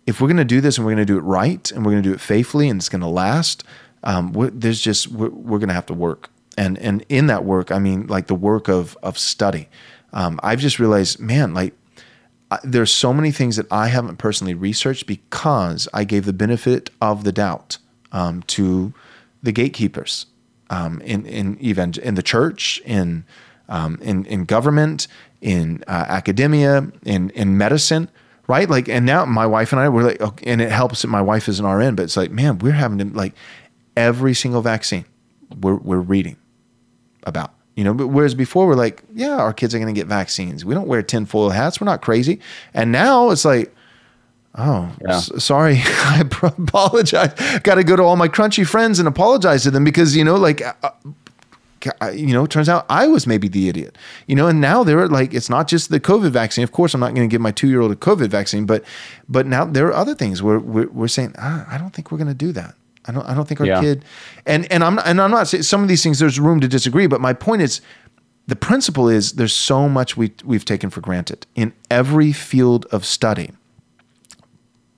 if 0.07 0.21
we're 0.21 0.27
going 0.27 0.39
to 0.39 0.45
do 0.45 0.61
this 0.61 0.77
and 0.77 0.85
we're 0.85 0.93
going 0.95 1.07
to 1.07 1.13
do 1.13 1.19
it 1.19 1.23
right 1.23 1.71
and 1.71 1.85
we're 1.85 1.93
going 1.93 2.03
to 2.03 2.09
do 2.09 2.13
it 2.13 2.21
faithfully 2.21 2.69
and 2.69 2.81
it's 2.81 2.89
going 2.89 3.03
to 3.03 3.07
last, 3.07 3.63
um, 4.03 4.33
there's 4.55 4.81
just 4.81 5.09
we're, 5.09 5.31
we're 5.31 5.59
going 5.59 5.69
to 5.69 5.75
have 5.75 5.87
to 5.87 5.95
work 5.95 6.31
and 6.61 6.79
and 6.79 7.05
in 7.09 7.27
that 7.29 7.45
work, 7.45 7.73
I 7.73 7.79
mean 7.79 8.07
like 8.07 8.27
the 8.27 8.35
work 8.35 8.69
of 8.69 8.97
of 9.03 9.19
study. 9.19 9.69
Um, 10.13 10.39
I've 10.43 10.61
just 10.61 10.79
realized, 10.79 11.19
man, 11.21 11.55
like 11.55 11.75
there's 12.65 12.93
so 12.93 13.15
many 13.15 13.31
things 13.31 13.57
that 13.57 13.67
I 13.71 13.89
haven't 13.89 14.17
personally 14.17 14.55
researched 14.55 15.07
because 15.07 15.89
I 15.95 16.05
gave 16.05 16.25
the 16.25 16.33
benefit 16.33 16.91
of 17.01 17.25
the 17.25 17.33
doubt 17.33 17.79
um, 18.13 18.43
to 18.49 18.93
the 19.43 19.53
gatekeepers 19.53 20.27
um, 20.69 21.01
in 21.01 21.25
in 21.27 21.57
even 21.61 21.95
in 22.03 22.15
the 22.15 22.23
church, 22.23 22.83
in 22.85 23.25
um, 23.69 23.99
in 24.03 24.27
in 24.27 24.45
government, 24.45 25.09
in 25.41 25.83
uh, 25.87 26.07
academia, 26.09 26.91
in 27.05 27.31
in 27.31 27.57
medicine 27.57 28.11
right? 28.49 28.69
Like, 28.69 28.89
and 28.89 29.07
now 29.07 29.25
my 29.27 29.47
wife 29.47 29.73
and 29.73 29.81
I 29.81 29.89
were 29.89 30.03
like, 30.03 30.21
okay, 30.21 30.51
and 30.51 30.61
it 30.61 30.73
helps 30.73 31.03
that 31.03 31.09
my 31.09 31.23
wife 31.23 31.49
is 31.49 31.61
an 31.61 31.67
RN, 31.67 31.95
but 31.95 32.03
it's 32.03 32.17
like, 32.17 32.33
man, 32.33 32.59
we're 32.59 32.73
having 32.73 32.99
to 32.99 33.05
like 33.05 33.33
every 34.01 34.35
single 34.35 34.63
vaccine 34.63 35.05
we're 35.61 35.77
we're 35.77 35.99
reading 35.99 36.37
about. 37.25 37.55
You 37.77 37.85
know, 37.85 37.95
but 37.95 38.09
whereas 38.09 38.35
before 38.35 38.67
we're 38.67 38.75
like, 38.75 39.03
yeah, 39.15 39.37
our 39.37 39.53
kids 39.53 39.75
are 39.75 39.79
going 39.79 39.95
to 39.95 39.99
get 39.99 40.07
vaccines. 40.07 40.65
We 40.65 40.75
don't 40.75 40.89
wear 40.89 41.03
tinfoil 41.03 41.51
hats. 41.51 41.81
We're 41.81 41.87
not 41.87 42.03
crazy. 42.03 42.41
And 42.75 42.93
now 42.93 43.31
it's 43.31 43.45
like, 43.45 43.75
oh, 44.57 44.93
yeah. 45.01 45.17
s- 45.17 45.43
sorry, 45.43 45.81
I 45.85 46.21
apologize. 46.21 47.33
Got 47.63 47.77
to 47.77 47.85
go 47.85 47.97
to 47.97 48.03
all 48.03 48.17
my 48.17 48.29
crunchy 48.29 48.67
friends 48.67 48.99
and 48.99 49.09
apologize 49.09 49.63
to 49.63 49.71
them 49.71 49.85
because 49.85 50.17
you 50.17 50.25
know, 50.25 50.37
like. 50.37 50.63
Uh, 50.63 50.91
uh, 52.03 52.11
you 52.11 52.35
know, 52.35 52.45
turns 52.45 52.69
out 52.69 52.85
I 52.91 53.07
was 53.07 53.27
maybe 53.27 53.49
the 53.49 53.71
idiot, 53.71 53.97
you 54.27 54.37
know, 54.37 54.49
and 54.49 54.61
now 54.61 54.85
they're 54.85 55.09
like, 55.09 55.33
it's 55.33 55.49
not 55.49 55.67
just 55.67 55.89
the 55.89 55.99
COVID 55.99 56.31
vaccine. 56.31 56.63
Of 56.63 56.73
course, 56.73 56.93
I'm 56.93 57.01
not 57.01 57.15
going 57.15 57.27
to 57.27 57.33
give 57.33 57.41
my 57.41 57.53
two 57.53 57.69
year 57.69 57.81
old 57.81 57.91
a 57.91 57.97
COVID 57.97 58.29
vaccine, 58.29 58.67
but, 58.67 58.85
but 59.31 59.47
now 59.47 59.65
there 59.65 59.87
are 59.87 59.95
other 59.95 60.15
things 60.15 60.43
where 60.43 60.59
we're, 60.59 60.89
we're 60.89 61.09
saying, 61.09 61.35
ah, 61.39 61.67
I 61.71 61.79
don't 61.79 61.95
think 61.95 62.13
we're 62.13 62.19
going 62.19 62.29
to 62.29 62.35
do 62.35 62.53
that. 62.53 62.75
I 63.07 63.13
don't 63.13 63.27
I 63.27 63.35
don't 63.35 63.47
think 63.47 63.61
our 63.61 63.67
yeah. 63.67 63.81
kid 63.81 64.05
and 64.47 64.71
and 64.71 64.85
I'm 64.85 64.99
and 65.01 65.21
I'm 65.21 65.31
not 65.31 65.49
saying 65.49 65.63
some 65.63 65.83
of 65.83 65.89
these 65.89 66.03
things 66.03 66.19
there's 66.19 66.39
room 66.39 66.61
to 66.61 66.69
disagree, 66.69 67.07
but 67.07 67.21
my 67.21 67.33
point 67.33 67.63
is 67.63 67.81
the 68.47 68.57
principle 68.57 69.09
is 69.09 69.33
there's 69.33 69.55
so 69.55 69.89
much 69.89 70.17
we 70.17 70.33
we've 70.45 70.65
taken 70.65 70.91
for 70.91 71.01
granted 71.01 71.47
in 71.55 71.73
every 71.91 72.33
field 72.33 72.87
of 72.87 73.05
study. 73.05 73.51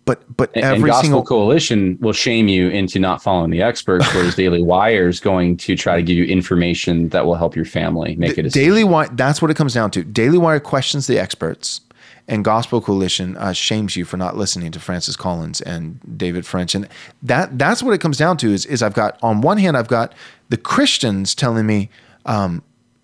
But 0.05 0.37
but 0.37 0.51
and, 0.57 0.65
every 0.65 0.91
and 0.91 0.99
single 1.01 1.23
Coalition 1.23 1.97
will 2.01 2.13
shame 2.13 2.49
you 2.49 2.69
into 2.71 2.99
not 2.99 3.23
following 3.23 3.51
the 3.51 3.63
experts, 3.63 4.13
whereas 4.13 4.35
Daily 4.37 4.63
Wire 4.63 5.07
is 5.07 5.21
going 5.21 5.57
to 5.59 5.77
try 5.77 5.95
to 5.97 6.03
give 6.03 6.17
you 6.17 6.25
information 6.25 7.09
that 7.11 7.25
will 7.25 7.37
help 7.37 7.55
your 7.55 7.65
family 7.65 8.17
make 8.17 8.37
it. 8.37 8.47
A 8.47 8.51
Daily 8.51 8.83
Wire. 8.83 9.09
That's 9.13 9.41
what 9.41 9.51
it 9.51 9.57
comes 9.57 9.75
down 9.75 9.93
to. 9.93 10.03
Daily 10.03 10.39
Wire 10.39 10.59
questions 10.59 11.07
the 11.07 11.21
experts 11.21 11.83
and 12.29 12.45
Gospel 12.45 12.81
Coalition 12.81 13.37
uh, 13.37 13.53
shames 13.53 13.97
you 13.97 14.05
for 14.05 14.17
not 14.17 14.37
listening 14.37 14.71
to 14.73 14.81
Francis 14.81 15.17
Collins 15.17 15.61
and 15.61 16.01
David 16.17 16.47
French, 16.47 16.75
and 16.75 16.89
that 17.23 17.59
that's 17.59 17.83
what 17.83 17.93
it 17.93 17.99
comes 17.99 18.17
down 18.17 18.37
to. 18.39 18.53
Is 18.53 18.65
is 18.67 18.83
I've 18.83 18.95
got 18.95 19.19
on 19.23 19.41
one 19.41 19.59
hand 19.59 19.77
I've 19.77 19.89
got 19.89 20.15
the 20.49 20.57
Christians 20.57 21.35
telling 21.35 21.67
me 21.67 21.91
um, 22.25 22.63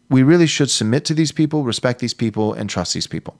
we 0.09 0.23
really 0.23 0.47
should 0.47 0.71
submit 0.71 1.05
to 1.07 1.15
these 1.15 1.33
people, 1.33 1.65
respect 1.65 2.01
these 2.01 2.15
people, 2.15 2.53
and 2.53 2.71
trust 2.71 2.95
these 2.95 3.07
people, 3.07 3.37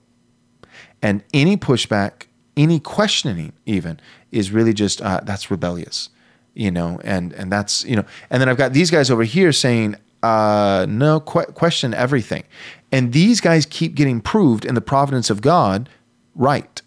and 1.01 1.23
any 1.33 1.55
pushback, 1.55 2.27
any 2.57 2.79
questioning, 2.79 3.53
even 3.65 3.99
is 4.31 4.51
really 4.51 4.73
just 4.73 5.01
uh, 5.01 5.21
that's 5.23 5.49
rebellious, 5.49 6.09
you 6.53 6.71
know, 6.71 6.99
and 7.03 7.31
and 7.33 7.51
that's 7.51 7.85
you 7.85 7.95
know, 7.95 8.05
and 8.29 8.41
then 8.41 8.49
I've 8.49 8.57
got 8.57 8.73
these 8.73 8.91
guys 8.91 9.09
over 9.09 9.23
here 9.23 9.53
saying 9.53 9.95
uh, 10.21 10.85
no, 10.89 11.19
qu- 11.19 11.51
question 11.53 11.93
everything. 11.93 12.43
And 12.91 13.13
these 13.13 13.39
guys 13.41 13.65
keep 13.65 13.95
getting 13.95 14.21
proved 14.21 14.65
in 14.65 14.75
the 14.75 14.81
providence 14.81 15.29
of 15.29 15.41
God 15.41 15.89
right 16.35 16.81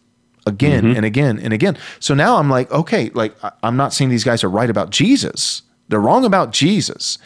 again 0.47 0.85
mm-hmm. 0.85 0.97
and 0.97 1.05
again 1.05 1.39
and 1.39 1.53
again. 1.53 1.79
So 2.01 2.15
now 2.15 2.37
I'm 2.37 2.51
like, 2.51 2.71
okay, 2.73 3.11
like 3.15 3.35
I'm 3.63 3.77
not 3.77 3.93
saying 3.93 4.11
these 4.11 4.25
guys 4.25 4.43
are 4.43 4.51
right 4.51 4.71
about 4.71 4.91
Jesus. 4.91 5.63
They're 5.89 6.01
wrong 6.01 6.25
about 6.25 6.53
Jesus. 6.53 7.19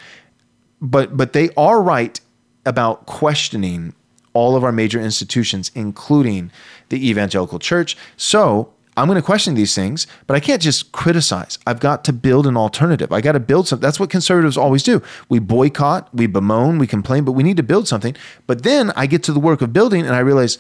But 0.80 1.16
but 1.16 1.32
they 1.32 1.50
are 1.56 1.80
right 1.80 2.20
about 2.66 3.06
questioning 3.06 3.94
all 4.34 4.56
of 4.56 4.64
our 4.64 4.72
major 4.72 5.00
institutions, 5.00 5.70
including 5.74 6.50
the 6.90 7.08
evangelical 7.08 7.58
church. 7.58 7.96
So 8.18 8.72
I'm 8.96 9.06
going 9.06 9.16
to 9.16 9.22
question 9.22 9.54
these 9.54 9.74
things, 9.74 10.06
but 10.26 10.34
I 10.34 10.40
can't 10.40 10.62
just 10.62 10.92
criticize. 10.92 11.58
I've 11.66 11.80
got 11.80 12.04
to 12.04 12.12
build 12.12 12.46
an 12.46 12.56
alternative. 12.56 13.12
I 13.12 13.20
got 13.20 13.32
to 13.32 13.40
build 13.40 13.68
something. 13.68 13.82
That's 13.82 14.00
what 14.00 14.10
conservatives 14.10 14.56
always 14.56 14.82
do. 14.82 15.02
We 15.28 15.38
boycott, 15.38 16.08
we 16.14 16.26
bemoan, 16.26 16.78
we 16.78 16.86
complain, 16.86 17.24
but 17.24 17.32
we 17.32 17.42
need 17.42 17.58
to 17.58 17.62
build 17.62 17.86
something. 17.86 18.16
But 18.46 18.62
then 18.62 18.92
I 18.92 19.06
get 19.06 19.22
to 19.24 19.32
the 19.32 19.40
work 19.40 19.60
of 19.60 19.72
building 19.72 20.06
and 20.06 20.14
I 20.14 20.20
realize, 20.20 20.58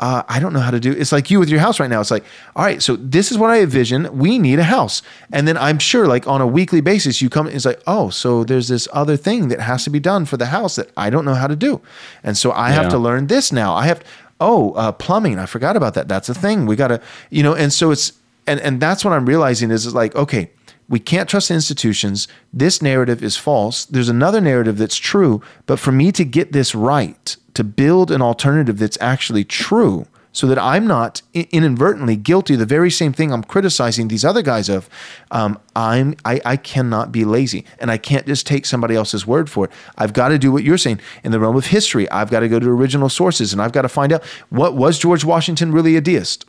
uh, 0.00 0.22
I 0.28 0.38
don't 0.38 0.52
know 0.52 0.60
how 0.60 0.70
to 0.70 0.78
do. 0.78 0.92
It's 0.92 1.10
like 1.10 1.30
you 1.30 1.40
with 1.40 1.48
your 1.48 1.58
house 1.58 1.80
right 1.80 1.90
now. 1.90 2.00
It's 2.00 2.10
like, 2.10 2.24
all 2.54 2.64
right, 2.64 2.80
so 2.80 2.94
this 2.94 3.32
is 3.32 3.38
what 3.38 3.50
I 3.50 3.60
envision. 3.60 4.16
We 4.16 4.38
need 4.38 4.60
a 4.60 4.64
house, 4.64 5.02
and 5.32 5.48
then 5.48 5.56
I'm 5.56 5.80
sure, 5.80 6.06
like 6.06 6.28
on 6.28 6.40
a 6.40 6.46
weekly 6.46 6.80
basis, 6.80 7.20
you 7.20 7.28
come. 7.28 7.48
It's 7.48 7.64
like, 7.64 7.82
oh, 7.86 8.08
so 8.10 8.44
there's 8.44 8.68
this 8.68 8.86
other 8.92 9.16
thing 9.16 9.48
that 9.48 9.60
has 9.60 9.82
to 9.84 9.90
be 9.90 9.98
done 9.98 10.24
for 10.24 10.36
the 10.36 10.46
house 10.46 10.76
that 10.76 10.90
I 10.96 11.10
don't 11.10 11.24
know 11.24 11.34
how 11.34 11.48
to 11.48 11.56
do, 11.56 11.80
and 12.22 12.38
so 12.38 12.52
I 12.52 12.68
yeah. 12.68 12.76
have 12.76 12.90
to 12.90 12.98
learn 12.98 13.26
this 13.26 13.50
now. 13.50 13.74
I 13.74 13.86
have 13.86 14.04
oh, 14.40 14.72
uh, 14.72 14.92
plumbing. 14.92 15.38
I 15.38 15.46
forgot 15.46 15.76
about 15.76 15.94
that. 15.94 16.08
That's 16.08 16.28
a 16.28 16.34
thing. 16.34 16.66
We 16.66 16.76
got 16.76 16.88
to, 16.88 17.00
you 17.30 17.42
know, 17.42 17.54
and 17.54 17.72
so 17.72 17.90
it's, 17.90 18.12
and, 18.46 18.60
and 18.60 18.80
that's 18.80 19.04
what 19.04 19.12
I'm 19.12 19.26
realizing 19.26 19.70
is, 19.70 19.86
is 19.86 19.94
like, 19.94 20.14
okay, 20.14 20.50
we 20.88 20.98
can't 20.98 21.28
trust 21.28 21.50
institutions. 21.50 22.28
This 22.52 22.80
narrative 22.80 23.22
is 23.22 23.36
false. 23.36 23.84
There's 23.84 24.08
another 24.08 24.40
narrative 24.40 24.78
that's 24.78 24.96
true. 24.96 25.42
But 25.66 25.78
for 25.78 25.92
me 25.92 26.12
to 26.12 26.24
get 26.24 26.52
this 26.52 26.74
right, 26.74 27.36
to 27.54 27.64
build 27.64 28.10
an 28.10 28.22
alternative 28.22 28.78
that's 28.78 28.96
actually 29.00 29.44
true, 29.44 30.06
so 30.38 30.46
that 30.46 30.56
I'm 30.56 30.86
not 30.86 31.20
inadvertently 31.34 32.14
guilty 32.14 32.52
of 32.52 32.60
the 32.60 32.64
very 32.64 32.92
same 32.92 33.12
thing 33.12 33.32
I'm 33.32 33.42
criticizing 33.42 34.06
these 34.06 34.24
other 34.24 34.40
guys 34.40 34.68
of. 34.68 34.88
Um, 35.32 35.58
I'm 35.74 36.14
I, 36.24 36.40
I 36.44 36.56
cannot 36.56 37.10
be 37.10 37.24
lazy, 37.24 37.64
and 37.80 37.90
I 37.90 37.98
can't 37.98 38.24
just 38.24 38.46
take 38.46 38.64
somebody 38.64 38.94
else's 38.94 39.26
word 39.26 39.50
for 39.50 39.64
it. 39.64 39.72
I've 39.96 40.12
got 40.12 40.28
to 40.28 40.38
do 40.38 40.52
what 40.52 40.62
you're 40.62 40.78
saying 40.78 41.00
in 41.24 41.32
the 41.32 41.40
realm 41.40 41.56
of 41.56 41.66
history. 41.66 42.08
I've 42.12 42.30
got 42.30 42.40
to 42.40 42.48
go 42.48 42.60
to 42.60 42.68
original 42.68 43.08
sources, 43.08 43.52
and 43.52 43.60
I've 43.60 43.72
got 43.72 43.82
to 43.82 43.88
find 43.88 44.12
out 44.12 44.24
what 44.48 44.76
was 44.76 44.96
George 44.96 45.24
Washington 45.24 45.72
really 45.72 45.96
a 45.96 46.00
deist, 46.00 46.44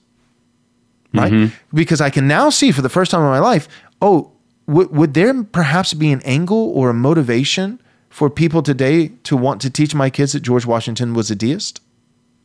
right? 1.12 1.34
Mm-hmm. 1.34 1.76
Because 1.76 2.00
I 2.00 2.12
can 2.12 2.28
now 2.28 2.52
see 2.52 2.72
for 2.72 2.84
the 2.84 2.90
first 2.90 3.10
time 3.10 3.22
in 3.22 3.28
my 3.28 3.40
life, 3.40 3.68
oh, 4.04 4.34
w- 4.68 4.90
would 4.90 5.16
there 5.16 5.44
perhaps 5.46 5.96
be 5.96 6.12
an 6.12 6.22
angle 6.26 6.70
or 6.76 6.92
a 6.92 6.94
motivation 6.94 7.82
for 8.12 8.30
people 8.30 8.62
today 8.62 9.08
to 9.24 9.36
want 9.36 9.62
to 9.62 9.72
teach 9.72 9.96
my 9.96 10.12
kids 10.12 10.34
that 10.34 10.42
George 10.42 10.68
Washington 10.68 11.16
was 11.16 11.32
a 11.32 11.36
deist, 11.36 11.82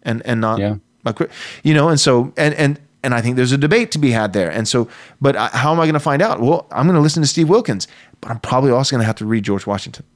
and 0.03 0.23
and 0.25 0.41
not. 0.41 0.59
Yeah 0.59 0.77
you 1.63 1.75
know, 1.75 1.89
and 1.89 2.01
so 2.01 2.33
and 2.37 2.55
and 2.55 2.81
and 3.05 3.15
I 3.15 3.21
think 3.21 3.37
there's 3.37 3.53
a 3.53 3.59
debate 3.59 3.91
to 3.93 3.99
be 3.99 4.11
had 4.11 4.33
there. 4.33 4.51
And 4.51 4.67
so, 4.67 4.89
but 5.21 5.37
how 5.37 5.73
am 5.73 5.79
I 5.79 5.85
going 5.85 5.93
to 5.95 6.01
find 6.01 6.23
out? 6.23 6.41
Well, 6.41 6.67
I'm 6.71 6.87
going 6.87 6.97
to 6.97 7.03
listen 7.03 7.23
to 7.23 7.29
Steve 7.29 7.51
Wilkins, 7.51 7.87
but 8.23 8.31
I'm 8.31 8.41
probably 8.41 8.71
also 8.71 8.97
going 8.97 9.03
to 9.03 9.07
have 9.07 9.17
to 9.17 9.27
read 9.27 9.45
George 9.45 9.67
Washington. 9.67 10.07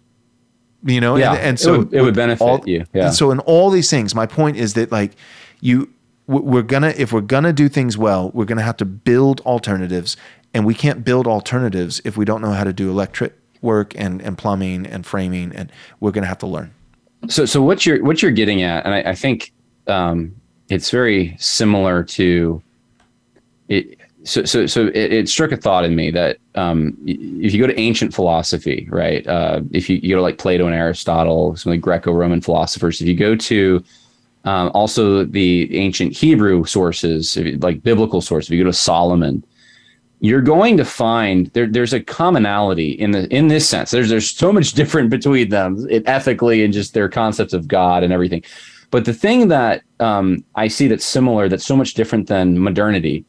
You 0.85 1.01
know, 1.01 1.17
yeah, 1.17 1.33
and, 1.33 1.41
and 1.41 1.61
so 1.61 1.75
it 1.75 1.79
would, 1.79 1.95
it 1.95 2.03
would 2.03 2.15
benefit 2.15 2.45
all, 2.45 2.63
you. 2.65 2.87
Yeah. 2.95 3.07
And 3.07 3.15
so 3.15 3.31
in 3.31 3.41
all 3.41 3.69
these 3.69 3.91
things, 3.91 4.15
my 4.15 4.27
point 4.27 4.57
is 4.57 4.75
that 4.75 4.93
like 4.93 5.13
you, 5.61 5.93
we're 6.29 6.63
gonna 6.63 6.95
if 6.97 7.13
we're 7.13 7.21
gonna 7.21 7.53
do 7.53 7.69
things 7.69 7.99
well, 7.99 8.31
we're 8.33 8.45
gonna 8.45 8.63
have 8.63 8.77
to 8.77 8.85
build 8.85 9.41
alternatives, 9.41 10.17
and 10.55 10.65
we 10.65 10.75
can't 10.75 11.05
build 11.05 11.27
alternatives 11.27 12.01
if 12.05 12.17
we 12.17 12.25
don't 12.25 12.41
know 12.41 12.53
how 12.53 12.65
to 12.65 12.73
do 12.73 12.91
electric 12.91 13.37
work 13.61 13.93
and 13.99 14.23
and 14.23 14.39
plumbing 14.39 14.87
and 14.87 15.05
framing, 15.05 15.53
and 15.53 15.73
we're 15.99 16.13
gonna 16.13 16.27
have 16.27 16.39
to 16.39 16.47
learn. 16.47 16.73
So, 17.29 17.45
so 17.45 17.61
what 17.61 17.85
you're 17.85 18.05
what 18.05 18.23
you're 18.23 18.31
getting 18.31 18.63
at, 18.63 18.85
and 18.85 18.95
I, 18.95 19.11
I 19.11 19.15
think 19.17 19.53
um, 19.89 20.37
it's 20.69 20.91
very 20.91 21.37
similar 21.39 22.03
to 22.05 22.63
it. 23.69 23.99
So, 24.25 24.45
so, 24.45 24.67
so 24.67 24.89
it, 24.89 25.13
it 25.13 25.29
struck 25.29 25.53
a 25.53 25.57
thought 25.57 25.85
in 25.85 25.97
me 25.97 26.11
that 26.11 26.39
um, 26.55 26.99
if 27.07 27.55
you 27.55 27.61
go 27.61 27.67
to 27.67 27.81
ancient 27.81 28.13
philosophy, 28.13 28.87
right? 28.91 29.27
Uh, 29.27 29.63
if 29.71 29.89
you, 29.89 29.97
you, 29.97 30.11
go 30.11 30.17
to 30.17 30.23
like 30.23 30.39
Plato 30.39 30.67
and 30.67 30.75
Aristotle, 30.75 31.57
some 31.57 31.73
of 31.73 31.77
the 31.77 31.81
Greco-Roman 31.81 32.43
philosophers, 32.43 33.01
if 33.01 33.07
you 33.07 33.15
go 33.15 33.37
to 33.37 33.83
um, 34.45 34.71
also 34.75 35.25
the 35.25 35.75
ancient 35.77 36.15
Hebrew 36.15 36.65
sources, 36.65 37.39
like 37.61 37.83
biblical 37.83 38.21
sources, 38.21 38.51
if 38.51 38.57
you 38.57 38.65
go 38.65 38.71
to 38.71 38.77
Solomon, 38.77 39.45
you're 40.21 40.43
going 40.43 40.77
to 40.77 40.85
find 40.85 41.47
there, 41.49 41.67
there's 41.67 41.93
a 41.93 42.01
commonality 42.01 42.91
in 42.91 43.13
the 43.13 43.33
in 43.35 43.49
this 43.49 43.69
sense. 43.69 43.91
There's 43.91 44.09
there's 44.09 44.31
so 44.31 44.53
much 44.53 44.73
different 44.81 45.11
between 45.11 45.49
them, 45.49 45.87
ethically 46.07 46.65
and 46.65 46.73
just 46.73 46.93
their 46.93 47.09
concepts 47.09 47.53
of 47.53 47.69
God 47.69 48.03
and 48.03 48.13
everything. 48.13 48.43
But 48.91 49.05
the 49.05 49.15
thing 49.15 49.49
that 49.49 49.83
um, 50.01 50.45
I 50.55 50.69
see 50.69 50.89
that's 50.89 51.05
similar, 51.05 51.49
that's 51.49 51.67
so 51.67 51.77
much 51.77 51.95
different 51.95 52.29
than 52.29 52.59
modernity, 52.59 53.25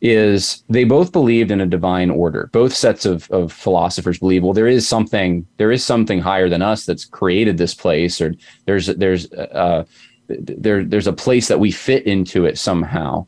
is 0.00 0.62
they 0.68 0.84
both 0.84 1.12
believed 1.12 1.50
in 1.50 1.60
a 1.60 1.66
divine 1.66 2.10
order. 2.10 2.50
Both 2.52 2.74
sets 2.74 3.06
of, 3.06 3.30
of 3.30 3.52
philosophers 3.52 4.18
believe, 4.18 4.42
well, 4.42 4.52
there 4.52 4.66
is 4.66 4.86
something, 4.86 5.46
there 5.56 5.72
is 5.72 5.84
something 5.84 6.20
higher 6.20 6.48
than 6.48 6.62
us 6.62 6.84
that's 6.84 7.04
created 7.04 7.56
this 7.56 7.74
place, 7.74 8.20
or 8.20 8.34
there's 8.66 8.86
there's 8.86 9.32
uh, 9.32 9.84
there 10.28 10.84
there's 10.84 11.06
a 11.06 11.12
place 11.12 11.48
that 11.48 11.60
we 11.60 11.70
fit 11.70 12.06
into 12.06 12.44
it 12.44 12.58
somehow. 12.58 13.26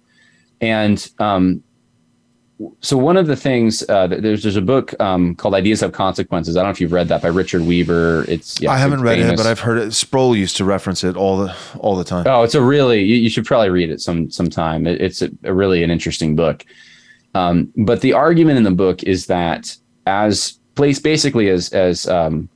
And 0.60 1.06
um, 1.18 1.62
so 2.80 2.96
one 2.96 3.18
of 3.18 3.26
the 3.26 3.36
things 3.36 3.84
uh, 3.88 4.06
there's 4.06 4.42
there's 4.42 4.56
a 4.56 4.62
book 4.62 4.98
um, 4.98 5.34
called 5.34 5.54
Ideas 5.54 5.80
Have 5.80 5.92
Consequences. 5.92 6.56
I 6.56 6.60
don't 6.60 6.68
know 6.68 6.70
if 6.70 6.80
you've 6.80 6.92
read 6.92 7.08
that 7.08 7.20
by 7.20 7.28
Richard 7.28 7.62
Weaver. 7.62 8.24
It's 8.28 8.60
yeah, 8.60 8.70
I 8.70 8.78
haven't 8.78 9.02
read 9.02 9.18
famous. 9.18 9.32
it, 9.32 9.36
but 9.36 9.46
I've 9.46 9.60
heard 9.60 9.78
it. 9.78 9.92
Sproul 9.92 10.34
used 10.34 10.56
to 10.56 10.64
reference 10.64 11.04
it 11.04 11.16
all 11.16 11.36
the 11.36 11.54
all 11.78 11.96
the 11.96 12.04
time. 12.04 12.24
Oh, 12.26 12.42
it's 12.42 12.54
a 12.54 12.62
really 12.62 13.02
you, 13.02 13.16
you 13.16 13.28
should 13.28 13.44
probably 13.44 13.68
read 13.68 13.90
it 13.90 14.00
some 14.00 14.30
sometime. 14.30 14.86
It, 14.86 15.02
it's 15.02 15.20
a, 15.20 15.30
a, 15.44 15.52
really 15.52 15.82
an 15.82 15.90
interesting 15.90 16.34
book. 16.34 16.64
Um, 17.34 17.70
but 17.76 18.00
the 18.00 18.14
argument 18.14 18.56
in 18.56 18.62
the 18.62 18.70
book 18.70 19.02
is 19.02 19.26
that 19.26 19.76
as 20.06 20.58
place 20.76 20.98
basically 20.98 21.50
as 21.50 21.68
as 21.74 22.08
um, 22.08 22.48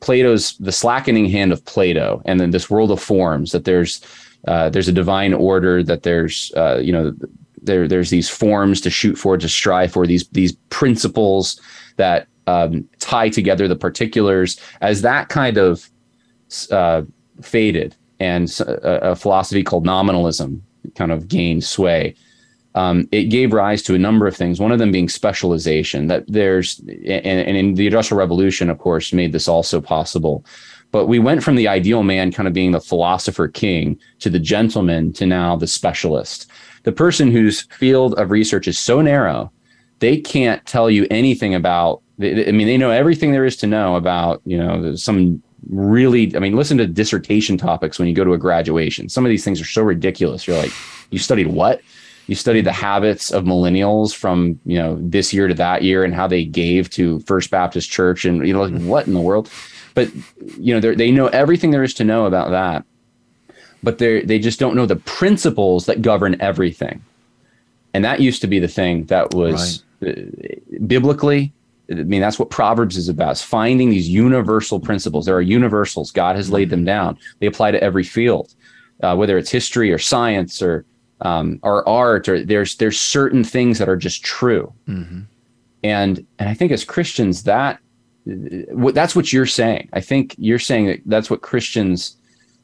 Plato's 0.00 0.56
the 0.58 0.72
slackening 0.72 1.26
hand 1.26 1.52
of 1.52 1.62
Plato, 1.66 2.22
and 2.24 2.40
then 2.40 2.52
this 2.52 2.70
world 2.70 2.90
of 2.90 3.02
forms 3.02 3.52
that 3.52 3.66
there's 3.66 4.00
uh, 4.48 4.70
there's 4.70 4.88
a 4.88 4.92
divine 4.92 5.34
order 5.34 5.82
that 5.82 6.04
there's 6.04 6.52
uh, 6.56 6.78
you 6.82 6.92
know 6.92 7.14
there 7.62 7.88
there's 7.88 8.10
these 8.10 8.28
forms 8.28 8.80
to 8.82 8.90
shoot 8.90 9.16
for 9.16 9.36
to 9.36 9.48
strive 9.48 9.92
for 9.92 10.06
these 10.06 10.28
these 10.28 10.52
principles 10.70 11.60
that 11.96 12.26
um, 12.46 12.88
tie 12.98 13.28
together 13.28 13.68
the 13.68 13.76
particulars. 13.76 14.60
As 14.80 15.02
that 15.02 15.28
kind 15.28 15.56
of 15.58 15.88
uh, 16.70 17.02
faded 17.40 17.96
and 18.20 18.48
a, 18.60 19.10
a, 19.10 19.16
philosophy 19.16 19.62
called 19.62 19.86
nominalism 19.86 20.62
kind 20.94 21.10
of 21.10 21.28
gained 21.28 21.64
sway 21.64 22.14
um, 22.74 23.06
it 23.12 23.24
gave 23.24 23.52
rise 23.52 23.82
to 23.82 23.94
a 23.94 23.98
number 23.98 24.26
of 24.26 24.36
things 24.36 24.60
one 24.60 24.72
of 24.72 24.78
them 24.78 24.92
being 24.92 25.08
specialization 25.08 26.06
that 26.06 26.24
there's 26.28 26.78
and, 26.80 27.26
and 27.26 27.56
in 27.56 27.74
the 27.74 27.86
industrial 27.86 28.18
revolution 28.18 28.70
of 28.70 28.78
course 28.78 29.12
made 29.12 29.32
this 29.32 29.48
also 29.48 29.80
possible. 29.80 30.44
But 30.90 31.06
we 31.06 31.18
went 31.18 31.42
from 31.42 31.56
the 31.56 31.68
ideal 31.68 32.02
man 32.02 32.32
kind 32.32 32.46
of 32.46 32.52
being 32.52 32.72
the 32.72 32.80
philosopher 32.80 33.48
king 33.48 33.98
to 34.18 34.28
the 34.28 34.38
gentleman 34.38 35.12
to 35.14 35.24
now 35.24 35.56
the 35.56 35.66
specialist 35.66 36.50
the 36.84 36.92
person 36.92 37.30
whose 37.30 37.62
field 37.62 38.14
of 38.14 38.30
research 38.30 38.66
is 38.66 38.78
so 38.78 39.00
narrow, 39.00 39.52
they 40.00 40.20
can't 40.20 40.64
tell 40.66 40.90
you 40.90 41.06
anything 41.10 41.54
about. 41.54 42.02
I 42.20 42.52
mean, 42.52 42.66
they 42.66 42.76
know 42.76 42.90
everything 42.90 43.32
there 43.32 43.44
is 43.44 43.56
to 43.58 43.66
know 43.66 43.96
about, 43.96 44.42
you 44.44 44.58
know, 44.58 44.94
some 44.94 45.42
really. 45.70 46.34
I 46.36 46.38
mean, 46.40 46.56
listen 46.56 46.78
to 46.78 46.86
dissertation 46.86 47.56
topics 47.56 47.98
when 47.98 48.08
you 48.08 48.14
go 48.14 48.24
to 48.24 48.32
a 48.32 48.38
graduation. 48.38 49.08
Some 49.08 49.24
of 49.24 49.30
these 49.30 49.44
things 49.44 49.60
are 49.60 49.66
so 49.66 49.82
ridiculous. 49.82 50.46
You're 50.46 50.58
like, 50.58 50.72
you 51.10 51.18
studied 51.18 51.48
what? 51.48 51.80
You 52.26 52.36
studied 52.36 52.64
the 52.64 52.72
habits 52.72 53.32
of 53.32 53.44
millennials 53.44 54.14
from 54.14 54.58
you 54.64 54.78
know 54.78 54.96
this 55.00 55.32
year 55.32 55.48
to 55.48 55.54
that 55.54 55.82
year 55.82 56.04
and 56.04 56.14
how 56.14 56.26
they 56.26 56.44
gave 56.44 56.90
to 56.90 57.20
First 57.20 57.50
Baptist 57.50 57.90
Church 57.90 58.24
and 58.24 58.46
you 58.46 58.52
know 58.52 58.62
like, 58.62 58.72
mm-hmm. 58.72 58.88
what 58.88 59.06
in 59.06 59.14
the 59.14 59.20
world? 59.20 59.50
But 59.94 60.10
you 60.58 60.78
know 60.78 60.94
they 60.94 61.10
know 61.10 61.26
everything 61.28 61.70
there 61.70 61.82
is 61.82 61.94
to 61.94 62.04
know 62.04 62.26
about 62.26 62.50
that 62.50 62.84
but 63.82 63.98
they 63.98 64.22
they 64.22 64.38
just 64.38 64.60
don't 64.60 64.74
know 64.76 64.86
the 64.86 64.96
principles 64.96 65.86
that 65.86 66.02
govern 66.02 66.40
everything. 66.40 67.02
And 67.94 68.04
that 68.04 68.20
used 68.20 68.40
to 68.40 68.46
be 68.46 68.58
the 68.58 68.68
thing 68.68 69.04
that 69.06 69.34
was 69.34 69.84
right. 70.00 70.18
uh, 70.18 70.86
biblically. 70.86 71.52
I 71.90 71.94
mean, 71.94 72.22
that's 72.22 72.38
what 72.38 72.48
Proverbs 72.48 72.96
is 72.96 73.08
about: 73.08 73.32
is 73.32 73.42
finding 73.42 73.90
these 73.90 74.08
universal 74.08 74.80
principles. 74.80 75.26
There 75.26 75.36
are 75.36 75.42
universals. 75.42 76.10
God 76.10 76.36
has 76.36 76.50
laid 76.50 76.70
them 76.70 76.84
down. 76.84 77.18
They 77.40 77.46
apply 77.46 77.72
to 77.72 77.82
every 77.82 78.04
field, 78.04 78.54
uh, 79.02 79.14
whether 79.16 79.36
it's 79.36 79.50
history 79.50 79.92
or 79.92 79.98
science 79.98 80.62
or 80.62 80.86
um, 81.20 81.58
or 81.62 81.86
art, 81.88 82.28
or 82.28 82.44
there's 82.44 82.76
there's 82.76 83.00
certain 83.00 83.44
things 83.44 83.78
that 83.78 83.88
are 83.88 83.96
just 83.96 84.24
true. 84.24 84.72
Mm-hmm. 84.88 85.20
And 85.84 86.26
and 86.38 86.48
I 86.48 86.54
think 86.54 86.72
as 86.72 86.84
Christians, 86.84 87.42
that 87.42 87.78
that's 88.24 89.16
what 89.16 89.32
you're 89.32 89.46
saying. 89.46 89.88
I 89.92 90.00
think 90.00 90.34
you're 90.38 90.58
saying 90.58 90.86
that 90.86 91.00
that's 91.06 91.28
what 91.28 91.42
Christians 91.42 92.16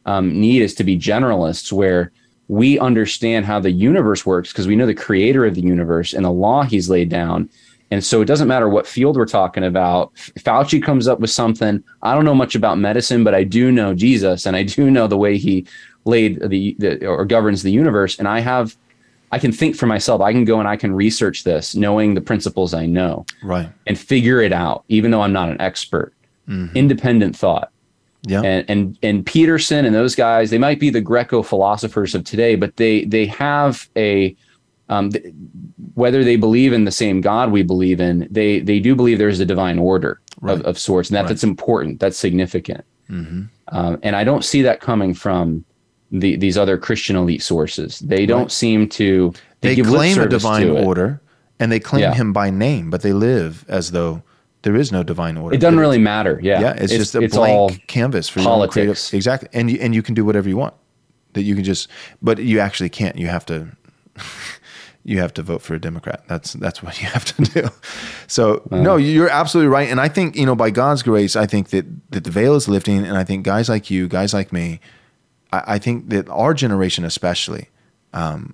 um, 0.08 0.40
need 0.40 0.62
is 0.62 0.74
to 0.74 0.84
be 0.84 0.98
generalists, 0.98 1.70
where 1.70 2.12
we 2.48 2.78
understand 2.78 3.44
how 3.44 3.60
the 3.60 3.70
universe 3.70 4.24
works 4.24 4.50
because 4.50 4.66
we 4.66 4.74
know 4.74 4.86
the 4.86 4.94
creator 4.94 5.44
of 5.44 5.54
the 5.54 5.60
universe 5.60 6.14
and 6.14 6.24
the 6.24 6.30
law 6.30 6.62
he's 6.62 6.88
laid 6.88 7.10
down. 7.10 7.50
And 7.90 8.02
so 8.02 8.22
it 8.22 8.24
doesn't 8.24 8.48
matter 8.48 8.70
what 8.70 8.86
field 8.86 9.16
we're 9.16 9.26
talking 9.26 9.64
about. 9.64 10.14
Fauci 10.38 10.82
comes 10.82 11.08
up 11.08 11.20
with 11.20 11.28
something. 11.30 11.84
I 12.02 12.14
don't 12.14 12.24
know 12.24 12.34
much 12.34 12.54
about 12.54 12.78
medicine, 12.78 13.22
but 13.22 13.34
I 13.34 13.44
do 13.44 13.70
know 13.70 13.94
Jesus 13.94 14.46
and 14.46 14.56
I 14.56 14.62
do 14.62 14.90
know 14.90 15.08
the 15.08 15.18
way 15.18 15.36
he 15.36 15.66
laid 16.06 16.40
the, 16.40 16.74
the 16.78 17.06
or 17.06 17.26
governs 17.26 17.62
the 17.62 17.70
universe. 17.70 18.18
And 18.18 18.26
I 18.26 18.40
have, 18.40 18.76
I 19.30 19.38
can 19.38 19.52
think 19.52 19.76
for 19.76 19.86
myself. 19.86 20.22
I 20.22 20.32
can 20.32 20.46
go 20.46 20.58
and 20.58 20.68
I 20.68 20.76
can 20.76 20.94
research 20.94 21.44
this, 21.44 21.74
knowing 21.74 22.14
the 22.14 22.22
principles 22.22 22.72
I 22.72 22.86
know, 22.86 23.26
right, 23.42 23.68
and 23.86 23.98
figure 23.98 24.40
it 24.40 24.54
out, 24.54 24.84
even 24.88 25.10
though 25.10 25.20
I'm 25.20 25.34
not 25.34 25.50
an 25.50 25.60
expert. 25.60 26.14
Mm-hmm. 26.48 26.76
Independent 26.76 27.36
thought. 27.36 27.70
Yeah. 28.28 28.42
And, 28.42 28.64
and 28.68 28.98
and 29.02 29.26
Peterson 29.26 29.84
and 29.84 29.94
those 29.94 30.14
guys, 30.14 30.50
they 30.50 30.58
might 30.58 30.78
be 30.78 30.90
the 30.90 31.00
Greco 31.00 31.42
philosophers 31.42 32.14
of 32.14 32.24
today, 32.24 32.54
but 32.56 32.76
they 32.76 33.04
they 33.04 33.26
have 33.26 33.88
a 33.96 34.36
um, 34.88 35.10
th- 35.10 35.34
whether 35.94 36.24
they 36.24 36.36
believe 36.36 36.72
in 36.72 36.84
the 36.84 36.90
same 36.90 37.20
God 37.20 37.50
we 37.52 37.62
believe 37.62 38.00
in, 38.00 38.28
they 38.30 38.60
they 38.60 38.80
do 38.80 38.94
believe 38.94 39.18
there's 39.18 39.40
a 39.40 39.46
divine 39.46 39.78
order 39.78 40.20
right. 40.40 40.58
of, 40.58 40.64
of 40.64 40.78
sorts, 40.78 41.08
and 41.08 41.16
that, 41.16 41.22
right. 41.22 41.28
that's 41.28 41.44
important, 41.44 42.00
that's 42.00 42.16
significant. 42.16 42.84
Mm-hmm. 43.10 43.42
Um, 43.68 43.98
and 44.02 44.16
I 44.16 44.24
don't 44.24 44.44
see 44.44 44.62
that 44.62 44.80
coming 44.80 45.14
from 45.14 45.64
the, 46.10 46.36
these 46.36 46.56
other 46.56 46.78
Christian 46.78 47.16
elite 47.16 47.42
sources. 47.42 47.98
They 48.00 48.26
don't 48.26 48.42
right. 48.42 48.52
seem 48.52 48.88
to. 48.90 49.32
They, 49.60 49.74
they 49.74 49.82
claim 49.82 50.18
a 50.18 50.28
divine 50.28 50.70
order, 50.70 51.20
and 51.58 51.72
they 51.72 51.80
claim 51.80 52.02
yeah. 52.02 52.14
him 52.14 52.32
by 52.32 52.50
name, 52.50 52.90
but 52.90 53.02
they 53.02 53.12
live 53.12 53.64
as 53.68 53.90
though 53.90 54.22
there 54.68 54.76
is 54.76 54.92
no 54.92 55.02
divine 55.02 55.38
order. 55.38 55.54
It 55.54 55.62
doesn't 55.62 55.80
really 55.80 55.96
matter. 55.96 56.38
Yeah, 56.42 56.60
yeah, 56.60 56.72
it's, 56.72 56.92
it's 56.92 56.92
just 56.92 57.14
a 57.14 57.22
it's 57.22 57.34
blank 57.34 57.86
canvas 57.86 58.28
for 58.28 58.40
you. 58.40 58.44
politics. 58.44 59.14
exactly, 59.14 59.48
and 59.54 59.70
you 59.70 59.78
and 59.80 59.94
you 59.94 60.02
can 60.02 60.14
do 60.14 60.26
whatever 60.26 60.46
you 60.46 60.58
want. 60.58 60.74
That 61.32 61.40
you 61.40 61.54
can 61.54 61.64
just, 61.64 61.88
but 62.20 62.38
you 62.38 62.60
actually 62.60 62.90
can't. 62.90 63.16
You 63.16 63.28
have 63.28 63.46
to. 63.46 63.68
you 65.04 65.20
have 65.20 65.32
to 65.32 65.42
vote 65.42 65.62
for 65.62 65.74
a 65.74 65.78
Democrat. 65.80 66.22
That's 66.28 66.52
that's 66.52 66.82
what 66.82 67.00
you 67.00 67.08
have 67.08 67.24
to 67.24 67.42
do. 67.44 67.68
So 68.26 68.68
uh, 68.70 68.76
no, 68.76 68.96
you're 68.96 69.30
absolutely 69.30 69.70
right. 69.70 69.88
And 69.88 70.02
I 70.02 70.08
think 70.08 70.36
you 70.36 70.44
know 70.44 70.54
by 70.54 70.68
God's 70.68 71.02
grace, 71.02 71.34
I 71.34 71.46
think 71.46 71.70
that 71.70 71.86
that 72.10 72.24
the 72.24 72.30
veil 72.30 72.54
is 72.54 72.68
lifting, 72.68 73.06
and 73.06 73.16
I 73.16 73.24
think 73.24 73.46
guys 73.46 73.70
like 73.70 73.90
you, 73.90 74.06
guys 74.06 74.34
like 74.34 74.52
me, 74.52 74.80
I, 75.50 75.62
I 75.66 75.78
think 75.78 76.10
that 76.10 76.28
our 76.28 76.52
generation 76.52 77.06
especially, 77.06 77.70
um, 78.12 78.52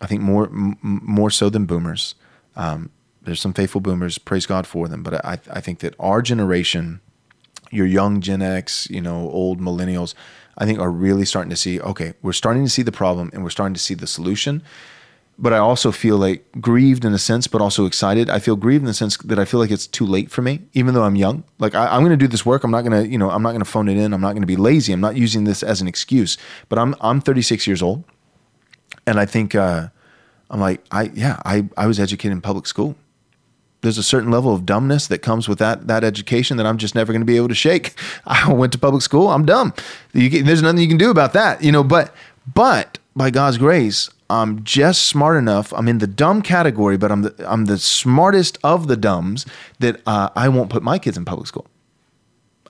I 0.00 0.08
think 0.08 0.22
more 0.22 0.46
m- 0.46 0.76
more 0.82 1.30
so 1.30 1.48
than 1.48 1.66
boomers. 1.66 2.16
Um, 2.56 2.90
there's 3.24 3.40
some 3.40 3.52
faithful 3.52 3.80
boomers, 3.80 4.18
praise 4.18 4.46
God 4.46 4.66
for 4.66 4.88
them, 4.88 5.02
but 5.02 5.24
I 5.24 5.38
I 5.50 5.60
think 5.60 5.80
that 5.80 5.94
our 5.98 6.22
generation, 6.22 7.00
your 7.70 7.86
young 7.86 8.20
Gen 8.20 8.42
X, 8.42 8.88
you 8.90 9.00
know, 9.00 9.30
old 9.30 9.60
millennials, 9.60 10.14
I 10.58 10.66
think 10.66 10.78
are 10.78 10.90
really 10.90 11.24
starting 11.24 11.50
to 11.50 11.56
see. 11.56 11.80
Okay, 11.80 12.14
we're 12.22 12.32
starting 12.32 12.64
to 12.64 12.70
see 12.70 12.82
the 12.82 12.92
problem, 12.92 13.30
and 13.32 13.42
we're 13.42 13.50
starting 13.50 13.74
to 13.74 13.80
see 13.80 13.94
the 13.94 14.06
solution 14.06 14.62
but 15.38 15.52
I 15.52 15.58
also 15.58 15.90
feel 15.90 16.18
like 16.18 16.44
grieved 16.60 17.04
in 17.04 17.12
a 17.12 17.18
sense, 17.18 17.46
but 17.46 17.60
also 17.60 17.86
excited. 17.86 18.28
I 18.28 18.38
feel 18.38 18.54
grieved 18.54 18.82
in 18.82 18.86
the 18.86 18.94
sense 18.94 19.16
that 19.16 19.38
I 19.38 19.44
feel 19.44 19.60
like 19.60 19.70
it's 19.70 19.86
too 19.86 20.06
late 20.06 20.30
for 20.30 20.42
me, 20.42 20.60
even 20.74 20.94
though 20.94 21.02
I'm 21.02 21.16
young. 21.16 21.44
Like 21.58 21.74
I, 21.74 21.96
am 21.96 22.02
going 22.02 22.10
to 22.10 22.16
do 22.16 22.28
this 22.28 22.44
work. 22.44 22.64
I'm 22.64 22.70
not 22.70 22.82
going 22.82 23.02
to, 23.02 23.10
you 23.10 23.18
know, 23.18 23.30
I'm 23.30 23.42
not 23.42 23.50
going 23.50 23.64
to 23.64 23.68
phone 23.68 23.88
it 23.88 23.96
in. 23.96 24.12
I'm 24.12 24.20
not 24.20 24.32
going 24.32 24.42
to 24.42 24.46
be 24.46 24.56
lazy. 24.56 24.92
I'm 24.92 25.00
not 25.00 25.16
using 25.16 25.44
this 25.44 25.62
as 25.62 25.80
an 25.80 25.88
excuse. 25.88 26.36
But 26.68 26.78
I'm 26.78 26.94
I'm 27.00 27.20
36 27.20 27.66
years 27.66 27.82
old, 27.82 28.04
and 29.06 29.18
I 29.18 29.26
think 29.26 29.54
uh, 29.54 29.88
I'm 30.50 30.60
like 30.60 30.84
I 30.90 31.10
yeah 31.14 31.40
I 31.44 31.68
I 31.76 31.86
was 31.86 31.98
educated 31.98 32.32
in 32.32 32.40
public 32.40 32.66
school. 32.66 32.94
There's 33.82 33.98
a 33.98 34.02
certain 34.02 34.30
level 34.30 34.54
of 34.54 34.64
dumbness 34.64 35.06
that 35.08 35.18
comes 35.18 35.48
with 35.48 35.58
that 35.58 35.86
that 35.88 36.02
education 36.04 36.56
that 36.56 36.66
I'm 36.66 36.78
just 36.78 36.94
never 36.94 37.12
going 37.12 37.20
to 37.20 37.26
be 37.26 37.36
able 37.36 37.48
to 37.48 37.54
shake. 37.54 37.94
I 38.26 38.52
went 38.52 38.72
to 38.72 38.78
public 38.78 39.02
school. 39.02 39.28
I'm 39.28 39.44
dumb. 39.44 39.74
Get, 40.14 40.44
there's 40.46 40.62
nothing 40.62 40.80
you 40.80 40.88
can 40.88 40.98
do 40.98 41.10
about 41.10 41.32
that, 41.34 41.62
you 41.62 41.70
know. 41.70 41.84
But 41.84 42.14
but 42.54 42.98
by 43.14 43.30
God's 43.30 43.58
grace, 43.58 44.08
I'm 44.30 44.64
just 44.64 45.02
smart 45.04 45.36
enough. 45.36 45.72
I'm 45.74 45.88
in 45.88 45.98
the 45.98 46.06
dumb 46.06 46.42
category, 46.42 46.96
but 46.96 47.12
I'm 47.12 47.22
the 47.22 47.34
I'm 47.46 47.66
the 47.66 47.78
smartest 47.78 48.58
of 48.64 48.88
the 48.88 48.96
dumbs 48.96 49.44
that 49.80 50.00
uh, 50.06 50.30
I 50.34 50.48
won't 50.48 50.70
put 50.70 50.82
my 50.82 50.98
kids 50.98 51.16
in 51.16 51.24
public 51.24 51.46
school. 51.46 51.66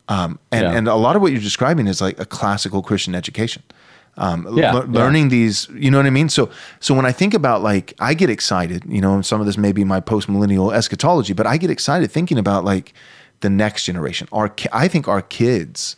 Um, 0.09 0.39
and 0.51 0.63
yeah. 0.63 0.73
and 0.77 0.89
a 0.89 0.97
lot 0.97 1.15
of 1.15 1.23
what 1.23 1.31
you're 1.31 1.41
describing 1.41 1.87
is 1.87 2.01
like 2.01 2.19
a 2.19 2.27
classical 2.27 2.83
Christian 2.83 3.15
education. 3.15 3.63
Um, 4.19 4.47
yeah, 4.57 4.73
learning 4.73 5.25
yeah. 5.25 5.31
these, 5.31 5.69
you 5.71 5.91
know 5.91 5.97
what 5.97 6.07
I 6.07 6.11
mean? 6.11 6.29
So, 6.29 6.51
so 6.81 6.95
when 6.95 7.07
I 7.07 7.13
think 7.13 7.33
about 7.33 7.63
like, 7.63 7.95
I 7.99 8.13
get 8.13 8.29
excited, 8.29 8.85
you 8.87 9.01
know, 9.01 9.23
some 9.23 9.41
of 9.41 9.47
this 9.47 9.57
may 9.57 9.73
be 9.73 9.85
my 9.85 10.01
post 10.01 10.29
millennial 10.29 10.71
eschatology, 10.71 11.33
but 11.33 11.47
I 11.47 11.57
get 11.57 11.71
excited 11.71 12.11
thinking 12.11 12.39
about 12.39 12.65
like 12.65 12.93
the 13.41 13.49
next 13.49 13.85
generation. 13.85 14.29
Our, 14.31 14.55
I 14.71 14.87
think 14.87 15.09
our 15.09 15.23
kids, 15.23 15.97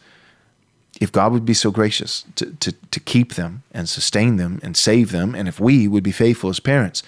if 1.00 1.10
God 1.10 1.32
would 1.32 1.44
be 1.44 1.54
so 1.54 1.72
gracious 1.72 2.24
to, 2.36 2.52
to, 2.52 2.72
to 2.72 3.00
keep 3.00 3.34
them 3.34 3.64
and 3.72 3.88
sustain 3.88 4.36
them 4.36 4.60
and 4.62 4.76
save 4.76 5.10
them, 5.10 5.34
and 5.34 5.48
if 5.48 5.58
we 5.58 5.88
would 5.88 6.04
be 6.04 6.12
faithful 6.12 6.50
as 6.50 6.60
parents, 6.60 7.02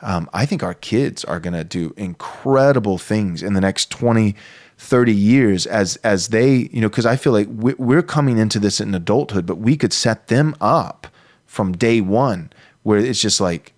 um, 0.00 0.28
I 0.32 0.46
think 0.46 0.62
our 0.62 0.74
kids 0.74 1.24
are 1.24 1.40
going 1.40 1.54
to 1.54 1.64
do 1.64 1.92
incredible 1.96 2.98
things 2.98 3.42
in 3.42 3.54
the 3.54 3.60
next 3.60 3.90
20, 3.90 4.34
30 4.78 5.12
years 5.12 5.66
as 5.66 5.96
as 5.96 6.28
they, 6.28 6.68
you 6.72 6.80
know, 6.80 6.88
because 6.88 7.06
I 7.06 7.16
feel 7.16 7.32
like 7.32 7.48
we're 7.50 8.02
coming 8.02 8.38
into 8.38 8.58
this 8.58 8.80
in 8.80 8.94
adulthood, 8.94 9.44
but 9.44 9.56
we 9.56 9.76
could 9.76 9.92
set 9.92 10.28
them 10.28 10.54
up 10.60 11.08
from 11.46 11.72
day 11.72 12.00
one 12.00 12.50
where 12.84 12.98
it's 12.98 13.20
just 13.20 13.40
like 13.40 13.74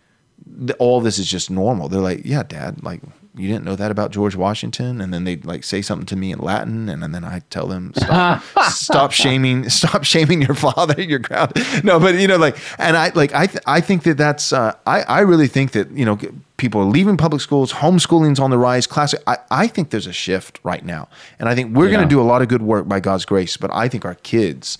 all 0.78 1.00
this 1.00 1.18
is 1.18 1.26
just 1.30 1.50
normal. 1.50 1.88
They're 1.88 2.00
like, 2.00 2.20
yeah, 2.24 2.42
dad, 2.42 2.82
like 2.82 3.00
you 3.36 3.46
didn't 3.46 3.64
know 3.64 3.76
that 3.76 3.92
about 3.92 4.10
George 4.10 4.34
Washington, 4.34 5.00
and 5.00 5.14
then 5.14 5.24
they'd 5.24 5.44
like 5.44 5.62
say 5.62 5.82
something 5.82 6.06
to 6.06 6.16
me 6.16 6.32
in 6.32 6.40
Latin, 6.40 6.88
and, 6.88 7.04
and 7.04 7.14
then 7.14 7.24
I 7.24 7.42
tell 7.50 7.68
them 7.68 7.92
stop, 7.94 8.42
stop 8.70 9.12
shaming, 9.12 9.68
stop 9.68 10.02
shaming 10.04 10.42
your 10.42 10.54
father, 10.54 11.00
your 11.02 11.20
ground. 11.20 11.52
No, 11.84 12.00
but 12.00 12.16
you 12.16 12.26
know, 12.26 12.36
like, 12.36 12.56
and 12.78 12.96
I 12.96 13.10
like 13.14 13.32
I 13.32 13.46
th- 13.46 13.62
I 13.66 13.80
think 13.80 14.02
that 14.02 14.16
that's 14.16 14.52
uh, 14.52 14.74
I 14.84 15.02
I 15.02 15.20
really 15.20 15.46
think 15.46 15.72
that 15.72 15.90
you 15.92 16.04
know 16.04 16.18
people 16.56 16.80
are 16.80 16.86
leaving 16.86 17.16
public 17.16 17.40
schools, 17.40 17.72
homeschooling's 17.72 18.40
on 18.40 18.50
the 18.50 18.58
rise. 18.58 18.86
Classic. 18.86 19.22
I 19.28 19.38
I 19.50 19.66
think 19.68 19.90
there's 19.90 20.08
a 20.08 20.12
shift 20.12 20.58
right 20.64 20.84
now, 20.84 21.08
and 21.38 21.48
I 21.48 21.54
think 21.54 21.76
we're 21.76 21.86
yeah. 21.86 21.96
going 21.96 22.08
to 22.08 22.12
do 22.12 22.20
a 22.20 22.24
lot 22.24 22.42
of 22.42 22.48
good 22.48 22.62
work 22.62 22.88
by 22.88 22.98
God's 22.98 23.24
grace. 23.24 23.56
But 23.56 23.72
I 23.72 23.88
think 23.88 24.04
our 24.04 24.16
kids, 24.16 24.76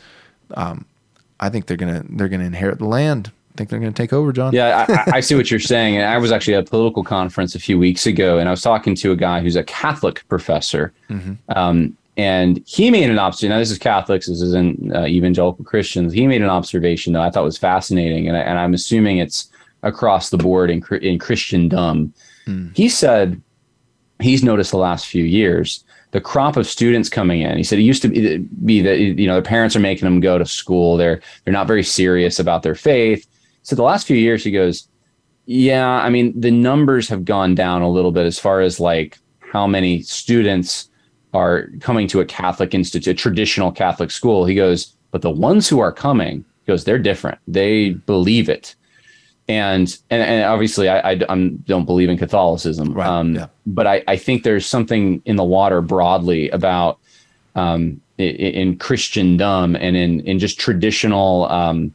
um, 0.54 0.86
I 1.38 1.50
think 1.50 1.66
they're 1.66 1.76
gonna 1.76 2.04
they're 2.08 2.28
gonna 2.28 2.44
inherit 2.44 2.78
the 2.78 2.86
land 2.86 3.30
think 3.56 3.70
they're 3.70 3.78
going 3.78 3.92
to 3.92 4.02
take 4.02 4.12
over, 4.12 4.32
Jon. 4.32 4.52
Yeah, 4.52 4.86
I, 4.88 5.16
I, 5.16 5.20
see 5.20 5.34
what 5.34 5.50
you're 5.50 5.60
saying. 5.60 5.96
And 5.96 6.06
I 6.06 6.18
was 6.18 6.32
actually 6.32 6.54
at 6.54 6.66
a 6.66 6.70
political 6.70 7.04
conference 7.04 7.54
a 7.54 7.58
few 7.58 7.78
weeks 7.78 8.06
ago, 8.06 8.38
and 8.38 8.48
I 8.48 8.50
was 8.52 8.62
talking 8.62 8.94
to 8.96 9.12
a 9.12 9.16
guy 9.16 9.40
who's 9.40 9.56
a 9.56 9.64
Catholic 9.64 10.26
professor. 10.28 10.92
Mm-hmm. 11.08 11.34
Um, 11.48 11.96
and 12.16 12.62
he 12.66 12.90
made 12.90 13.08
an 13.08 13.18
observation. 13.18 13.50
Now, 13.50 13.58
this 13.58 13.70
is 13.70 13.78
Catholics, 13.78 14.26
this 14.26 14.42
isn't 14.42 14.94
uh, 14.94 15.06
evangelical 15.06 15.64
Christians. 15.64 16.12
He 16.12 16.26
made 16.26 16.42
an 16.42 16.50
observation 16.50 17.12
that 17.14 17.22
I 17.22 17.30
thought 17.30 17.44
was 17.44 17.58
fascinating, 17.58 18.28
and, 18.28 18.36
I, 18.36 18.62
am 18.62 18.74
assuming 18.74 19.18
it's 19.18 19.50
across 19.82 20.30
the 20.30 20.36
board 20.36 20.70
in, 20.70 20.84
in 21.00 21.18
Christendom. 21.18 22.12
Mm. 22.46 22.76
He 22.76 22.88
said 22.88 23.40
he's 24.20 24.42
noticed 24.42 24.70
the 24.70 24.78
last 24.78 25.06
few 25.06 25.24
years 25.24 25.84
the 26.12 26.20
crop 26.20 26.56
of 26.56 26.66
students 26.66 27.08
coming 27.08 27.40
in. 27.40 27.56
He 27.56 27.62
said 27.62 27.78
it 27.78 27.82
used 27.82 28.02
to 28.02 28.08
be 28.64 28.82
that 28.82 28.98
you 28.98 29.26
know 29.26 29.36
the 29.36 29.48
parents 29.48 29.76
are 29.76 29.80
making 29.80 30.06
them 30.06 30.20
go 30.20 30.38
to 30.38 30.46
school. 30.46 30.96
They're 30.96 31.20
they're 31.44 31.52
not 31.52 31.66
very 31.66 31.82
serious 31.82 32.38
about 32.38 32.62
their 32.62 32.74
faith. 32.74 33.26
So 33.70 33.76
the 33.76 33.84
last 33.84 34.04
few 34.04 34.16
years, 34.16 34.42
he 34.42 34.50
goes, 34.50 34.88
yeah, 35.46 35.86
I 35.88 36.10
mean, 36.10 36.38
the 36.38 36.50
numbers 36.50 37.08
have 37.08 37.24
gone 37.24 37.54
down 37.54 37.82
a 37.82 37.88
little 37.88 38.10
bit 38.10 38.26
as 38.26 38.36
far 38.36 38.60
as 38.60 38.80
like 38.80 39.16
how 39.38 39.64
many 39.64 40.02
students 40.02 40.88
are 41.34 41.68
coming 41.78 42.08
to 42.08 42.18
a 42.18 42.24
Catholic 42.24 42.74
institute, 42.74 43.06
a 43.06 43.14
traditional 43.14 43.70
Catholic 43.70 44.10
school. 44.10 44.44
He 44.44 44.56
goes, 44.56 44.96
but 45.12 45.22
the 45.22 45.30
ones 45.30 45.68
who 45.68 45.78
are 45.78 45.92
coming, 45.92 46.44
he 46.64 46.66
goes, 46.66 46.82
they're 46.82 46.98
different. 46.98 47.38
They 47.46 47.90
believe 47.90 48.48
it. 48.48 48.74
And, 49.46 49.96
and, 50.10 50.20
and 50.20 50.44
obviously 50.46 50.88
I, 50.88 51.12
I, 51.12 51.20
I 51.28 51.48
don't 51.64 51.84
believe 51.84 52.08
in 52.08 52.18
Catholicism. 52.18 52.92
Right, 52.92 53.06
um, 53.06 53.36
yeah. 53.36 53.46
But 53.66 53.86
I, 53.86 54.02
I 54.08 54.16
think 54.16 54.42
there's 54.42 54.66
something 54.66 55.22
in 55.26 55.36
the 55.36 55.44
water 55.44 55.80
broadly 55.80 56.50
about 56.50 56.98
um, 57.54 58.00
in, 58.18 58.34
in 58.34 58.78
Christendom 58.78 59.76
and 59.76 59.96
in, 59.96 60.22
in 60.26 60.40
just 60.40 60.58
traditional 60.58 61.44
um, 61.44 61.94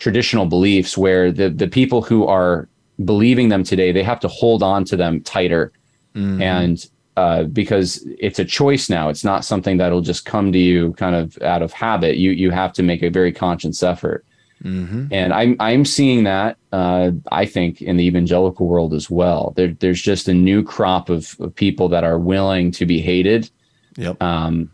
traditional 0.00 0.46
beliefs 0.46 0.98
where 0.98 1.30
the 1.30 1.48
the 1.48 1.68
people 1.68 2.02
who 2.02 2.26
are 2.26 2.68
believing 3.04 3.48
them 3.48 3.62
today 3.62 3.92
they 3.92 4.02
have 4.02 4.18
to 4.18 4.28
hold 4.28 4.62
on 4.62 4.84
to 4.84 4.96
them 4.96 5.20
tighter. 5.20 5.72
Mm-hmm. 6.16 6.42
and 6.42 6.90
uh, 7.16 7.44
because 7.44 8.04
it's 8.18 8.38
a 8.38 8.44
choice 8.44 8.88
now. 8.88 9.10
It's 9.10 9.22
not 9.22 9.44
something 9.44 9.76
that'll 9.76 10.00
just 10.00 10.24
come 10.24 10.52
to 10.52 10.58
you 10.58 10.92
kind 10.94 11.14
of 11.14 11.40
out 11.42 11.62
of 11.62 11.72
habit. 11.72 12.16
You 12.16 12.30
you 12.32 12.50
have 12.50 12.72
to 12.74 12.82
make 12.82 13.02
a 13.02 13.10
very 13.10 13.32
conscious 13.32 13.82
effort. 13.82 14.24
Mm-hmm. 14.62 15.06
and 15.10 15.32
i'm 15.32 15.56
i'm 15.58 15.86
seeing 15.86 16.24
that 16.24 16.58
uh, 16.70 17.12
i 17.32 17.46
think 17.46 17.80
in 17.80 17.96
the 17.96 18.04
evangelical 18.04 18.66
world 18.66 18.92
as 18.92 19.08
well. 19.08 19.54
There, 19.56 19.68
there's 19.80 20.02
just 20.02 20.28
a 20.28 20.34
new 20.34 20.62
crop 20.62 21.08
of, 21.08 21.34
of 21.40 21.54
people 21.54 21.88
that 21.88 22.04
are 22.04 22.18
willing 22.18 22.70
to 22.72 22.84
be 22.84 23.00
hated. 23.00 23.50
Yep. 23.96 24.22
um, 24.22 24.70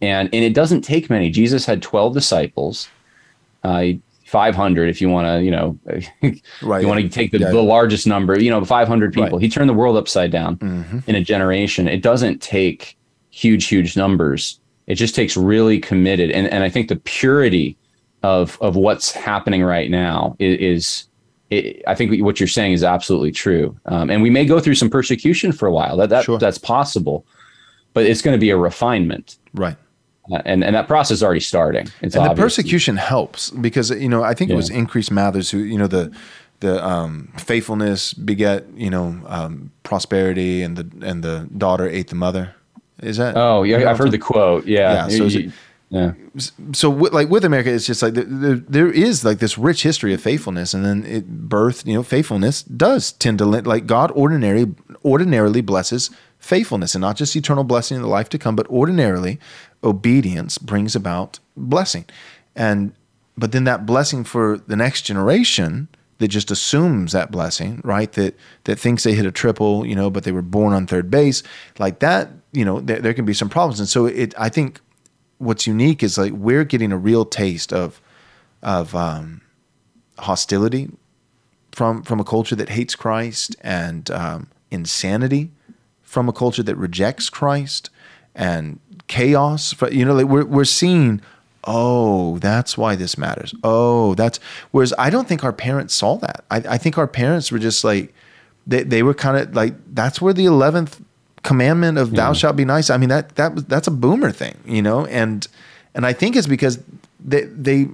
and 0.00 0.28
and 0.32 0.44
it 0.44 0.54
doesn't 0.54 0.82
take 0.82 1.10
many. 1.10 1.30
Jesus 1.30 1.66
had 1.66 1.82
12 1.82 2.14
disciples. 2.14 2.88
Uh, 3.64 3.94
500 4.30 4.88
if 4.88 5.00
you 5.00 5.08
want 5.10 5.26
to, 5.26 5.42
you 5.42 5.50
know, 5.50 5.76
Right, 6.62 6.80
you 6.82 6.86
want 6.88 7.00
to 7.00 7.08
take 7.08 7.32
the, 7.32 7.38
Yeah. 7.38 7.50
the 7.50 7.62
largest 7.62 8.06
number, 8.06 8.38
you 8.40 8.48
know, 8.48 8.64
500 8.64 9.12
people. 9.12 9.22
Right. 9.24 9.32
Mm-hmm. 9.32 9.38
He 9.40 9.48
turned 9.48 9.68
the 9.68 9.74
world 9.74 9.96
upside 9.96 10.30
down 10.30 11.02
in 11.08 11.14
a 11.16 11.20
generation. 11.20 11.88
It 11.88 12.00
doesn't 12.02 12.40
take 12.40 12.96
huge, 13.30 13.66
huge 13.66 13.96
numbers. 13.96 14.60
It 14.86 14.94
just 14.94 15.14
takes 15.16 15.36
really 15.36 15.80
committed. 15.80 16.30
And, 16.30 16.46
and 16.48 16.62
I 16.62 16.68
think 16.68 16.88
the 16.88 16.96
purity 16.96 17.76
of, 18.22 18.56
of 18.60 18.76
what's 18.76 19.10
happening 19.10 19.64
right 19.64 19.90
now 19.90 20.36
is, 20.38 20.58
is 20.60 21.08
it, 21.50 21.82
I 21.88 21.96
think 21.96 22.22
what 22.22 22.38
you're 22.38 22.46
saying 22.46 22.72
is 22.74 22.84
absolutely 22.84 23.32
true. 23.32 23.76
Um, 23.86 24.10
and 24.10 24.22
we 24.22 24.30
may 24.30 24.44
go 24.44 24.60
through 24.60 24.76
some 24.76 24.90
persecution 24.90 25.50
for 25.50 25.66
a 25.66 25.72
while. 25.72 25.96
That, 25.96 26.08
that 26.10 26.24
Sure. 26.24 26.38
that's 26.38 26.58
possible, 26.58 27.26
but 27.94 28.06
it's 28.06 28.22
going 28.22 28.34
to 28.36 28.40
be 28.40 28.50
a 28.50 28.56
refinement. 28.56 29.38
Right. 29.54 29.76
Uh, 30.32 30.42
and, 30.44 30.62
and 30.64 30.74
that 30.76 30.86
process 30.86 31.16
is 31.18 31.22
already 31.22 31.40
starting. 31.40 31.88
It's 32.02 32.14
and 32.14 32.24
the 32.24 32.34
persecution 32.34 32.96
helps 32.96 33.50
because 33.50 33.90
you 33.90 34.08
know 34.08 34.22
I 34.22 34.34
think 34.34 34.50
it 34.50 34.54
was 34.56 34.70
Yeah. 34.70 34.78
Increase 34.78 35.10
Mathers 35.10 35.50
who 35.50 35.58
you 35.58 35.78
know 35.78 35.86
the 35.88 36.12
the 36.60 36.84
um, 36.86 37.32
faithfulness 37.38 38.12
beget 38.14 38.64
you 38.76 38.90
know 38.90 39.20
um, 39.26 39.70
prosperity 39.82 40.62
and 40.62 40.76
the 40.76 41.06
and 41.06 41.22
the 41.24 41.48
daughter 41.56 41.88
ate 41.88 42.08
the 42.08 42.14
mother. 42.16 42.54
Is 43.02 43.16
that? 43.16 43.36
Oh 43.36 43.62
yeah, 43.62 43.90
I've 43.90 43.98
heard 43.98 44.10
the 44.12 44.18
quote. 44.18 44.66
Yeah. 44.66 44.92
Yeah, 44.92 45.08
so 45.08 45.24
is 45.24 45.34
it- 45.36 45.44
You- 45.44 45.52
yeah. 45.92 46.12
so 46.72 46.88
with, 46.88 47.12
like 47.12 47.28
with 47.30 47.44
America, 47.44 47.72
it's 47.72 47.84
just 47.84 48.00
like 48.00 48.14
there, 48.14 48.22
there, 48.24 48.54
there 48.56 48.90
is 48.92 49.24
like 49.24 49.40
this 49.40 49.58
rich 49.58 49.82
history 49.82 50.14
of 50.14 50.20
faithfulness, 50.20 50.72
and 50.72 50.84
then 50.84 51.04
it 51.04 51.26
birth, 51.48 51.84
you 51.84 51.94
know, 51.94 52.04
faithfulness 52.04 52.62
does 52.62 53.10
tend 53.10 53.38
to 53.38 53.44
like 53.44 53.86
God 53.86 54.12
ordinary 54.14 54.66
ordinarily 55.04 55.62
blesses 55.62 56.08
faithfulness, 56.38 56.94
and 56.94 57.02
not 57.02 57.16
just 57.16 57.34
eternal 57.34 57.64
blessing 57.64 57.96
in 57.96 58.02
the 58.02 58.08
life 58.08 58.28
to 58.28 58.38
come, 58.38 58.54
but 58.54 58.68
ordinarily 58.68 59.40
obedience 59.82 60.58
brings 60.58 60.94
about 60.94 61.38
blessing, 61.56 62.04
and 62.54 62.92
but 63.36 63.52
then 63.52 63.64
that 63.64 63.86
blessing 63.86 64.24
for 64.24 64.58
the 64.58 64.76
next 64.76 65.02
generation 65.02 65.88
that 66.18 66.28
just 66.28 66.50
assumes 66.50 67.12
that 67.12 67.30
blessing, 67.30 67.80
right? 67.82 68.12
That 68.12 68.36
that 68.64 68.78
thinks 68.78 69.04
they 69.04 69.14
hit 69.14 69.26
a 69.26 69.32
triple, 69.32 69.86
you 69.86 69.94
know, 69.94 70.10
but 70.10 70.24
they 70.24 70.32
were 70.32 70.42
born 70.42 70.72
on 70.72 70.86
third 70.86 71.10
base, 71.10 71.42
like 71.78 72.00
that, 72.00 72.30
you 72.52 72.64
know, 72.64 72.80
there, 72.80 73.00
there 73.00 73.14
can 73.14 73.24
be 73.24 73.34
some 73.34 73.48
problems, 73.48 73.80
and 73.80 73.88
so 73.88 74.06
it, 74.06 74.34
I 74.38 74.48
think 74.48 74.80
what's 75.38 75.66
unique 75.66 76.02
is 76.02 76.18
like 76.18 76.32
we're 76.32 76.64
getting 76.64 76.92
a 76.92 76.98
real 76.98 77.24
taste 77.24 77.72
of 77.72 78.00
of 78.62 78.94
um, 78.94 79.40
hostility 80.18 80.90
from 81.72 82.02
from 82.02 82.20
a 82.20 82.24
culture 82.24 82.56
that 82.56 82.68
hates 82.68 82.94
Christ 82.94 83.56
and 83.62 84.10
um, 84.10 84.48
insanity 84.70 85.50
from 86.02 86.28
a 86.28 86.32
culture 86.32 86.62
that 86.62 86.76
rejects 86.76 87.30
Christ 87.30 87.88
and 88.34 88.78
chaos. 89.10 89.74
You 89.90 90.04
know, 90.06 90.14
like 90.14 90.26
we're 90.26 90.46
we're 90.46 90.64
seeing. 90.64 91.20
Oh, 91.64 92.38
that's 92.38 92.78
why 92.78 92.96
this 92.96 93.18
matters. 93.18 93.54
Oh, 93.62 94.14
that's 94.14 94.40
whereas 94.70 94.94
I 94.98 95.10
don't 95.10 95.28
think 95.28 95.44
our 95.44 95.52
parents 95.52 95.94
saw 95.94 96.16
that. 96.16 96.44
I, 96.50 96.56
I 96.56 96.78
think 96.78 96.96
our 96.96 97.06
parents 97.06 97.52
were 97.52 97.58
just 97.58 97.84
like 97.84 98.14
they 98.66 98.82
they 98.82 99.02
were 99.02 99.12
kind 99.12 99.36
of 99.36 99.54
like 99.54 99.74
that's 99.92 100.22
where 100.22 100.32
the 100.32 100.46
eleventh 100.46 101.02
commandment 101.42 101.98
of 101.98 102.14
thou 102.14 102.32
shalt 102.32 102.56
be 102.56 102.64
nice. 102.64 102.88
I 102.88 102.96
mean 102.96 103.10
that 103.10 103.34
that 103.34 103.54
was 103.54 103.64
that's 103.64 103.86
a 103.86 103.90
boomer 103.90 104.30
thing, 104.30 104.56
you 104.64 104.80
know, 104.80 105.04
and 105.06 105.46
and 105.94 106.06
I 106.06 106.14
think 106.14 106.34
it's 106.34 106.46
because 106.46 106.82
they 107.22 107.42
they 107.42 107.88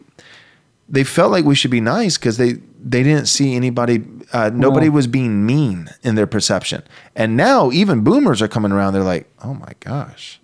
they 0.88 1.02
felt 1.04 1.32
like 1.32 1.44
we 1.44 1.54
should 1.56 1.70
be 1.72 1.80
nice 1.80 2.16
because 2.16 2.36
they 2.36 2.54
they 2.80 3.02
didn't 3.02 3.26
see 3.26 3.56
anybody 3.56 4.04
uh, 4.32 4.50
nobody 4.52 4.88
was 4.88 5.06
being 5.06 5.44
mean 5.44 5.88
in 6.02 6.14
their 6.14 6.26
perception 6.26 6.82
and 7.14 7.36
now 7.36 7.70
even 7.72 8.02
boomers 8.02 8.40
are 8.40 8.48
coming 8.48 8.70
around 8.72 8.92
they're 8.92 9.02
like 9.02 9.28
oh 9.42 9.54
my 9.54 9.72
gosh 9.80 10.38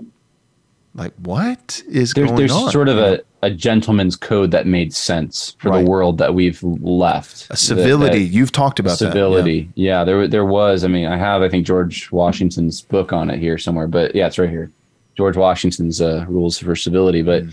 like 0.95 1.15
what 1.17 1.83
is 1.89 2.13
There's 2.13 2.29
going 2.29 2.37
there's 2.37 2.53
on 2.53 2.63
There's 2.63 2.73
sort 2.73 2.89
of 2.89 2.99
a, 2.99 3.21
a 3.43 3.51
gentleman's 3.51 4.15
code 4.17 4.51
that 4.51 4.67
made 4.67 4.93
sense 4.95 5.57
for 5.59 5.71
Right. 5.71 5.83
the 5.85 5.91
world 5.91 6.19
that 6.19 6.35
we've 6.35 6.63
left. 6.63 7.47
a 7.51 7.57
civility 7.57 8.19
That- 8.27 8.35
you've 8.35 8.53
talked 8.53 8.79
about 8.79 8.99
civility. 8.99 9.71
Yeah. 9.75 10.05
there 10.05 10.29
there 10.29 10.45
was. 10.45 10.85
I 10.85 10.89
mean, 10.89 11.07
I 11.07 11.17
have 11.17 11.41
I 11.43 11.49
think 11.49 11.67
George 11.67 12.13
Washington's 12.13 12.83
book 12.83 13.13
on 13.13 13.31
it 13.31 13.39
here 13.39 13.57
somewhere, 13.59 13.87
but 13.89 14.15
yeah, 14.15 14.27
it's 14.27 14.39
right 14.39 14.51
here. 14.51 14.71
George 15.17 15.37
Washington's 15.37 16.01
uh, 16.01 16.25
rules 16.29 16.59
for 16.59 16.75
civility, 16.77 17.23
but 17.23 17.43
Mm. 17.45 17.53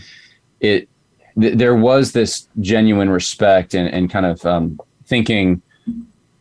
it 0.60 0.90
th- 1.40 1.57
there 1.57 1.76
was 1.76 2.11
this 2.11 2.48
genuine 2.60 3.10
respect 3.10 3.74
and 3.74 3.88
and 3.94 4.10
kind 4.10 4.26
of 4.26 4.45
um, 4.45 4.80
thinking. 5.06 5.61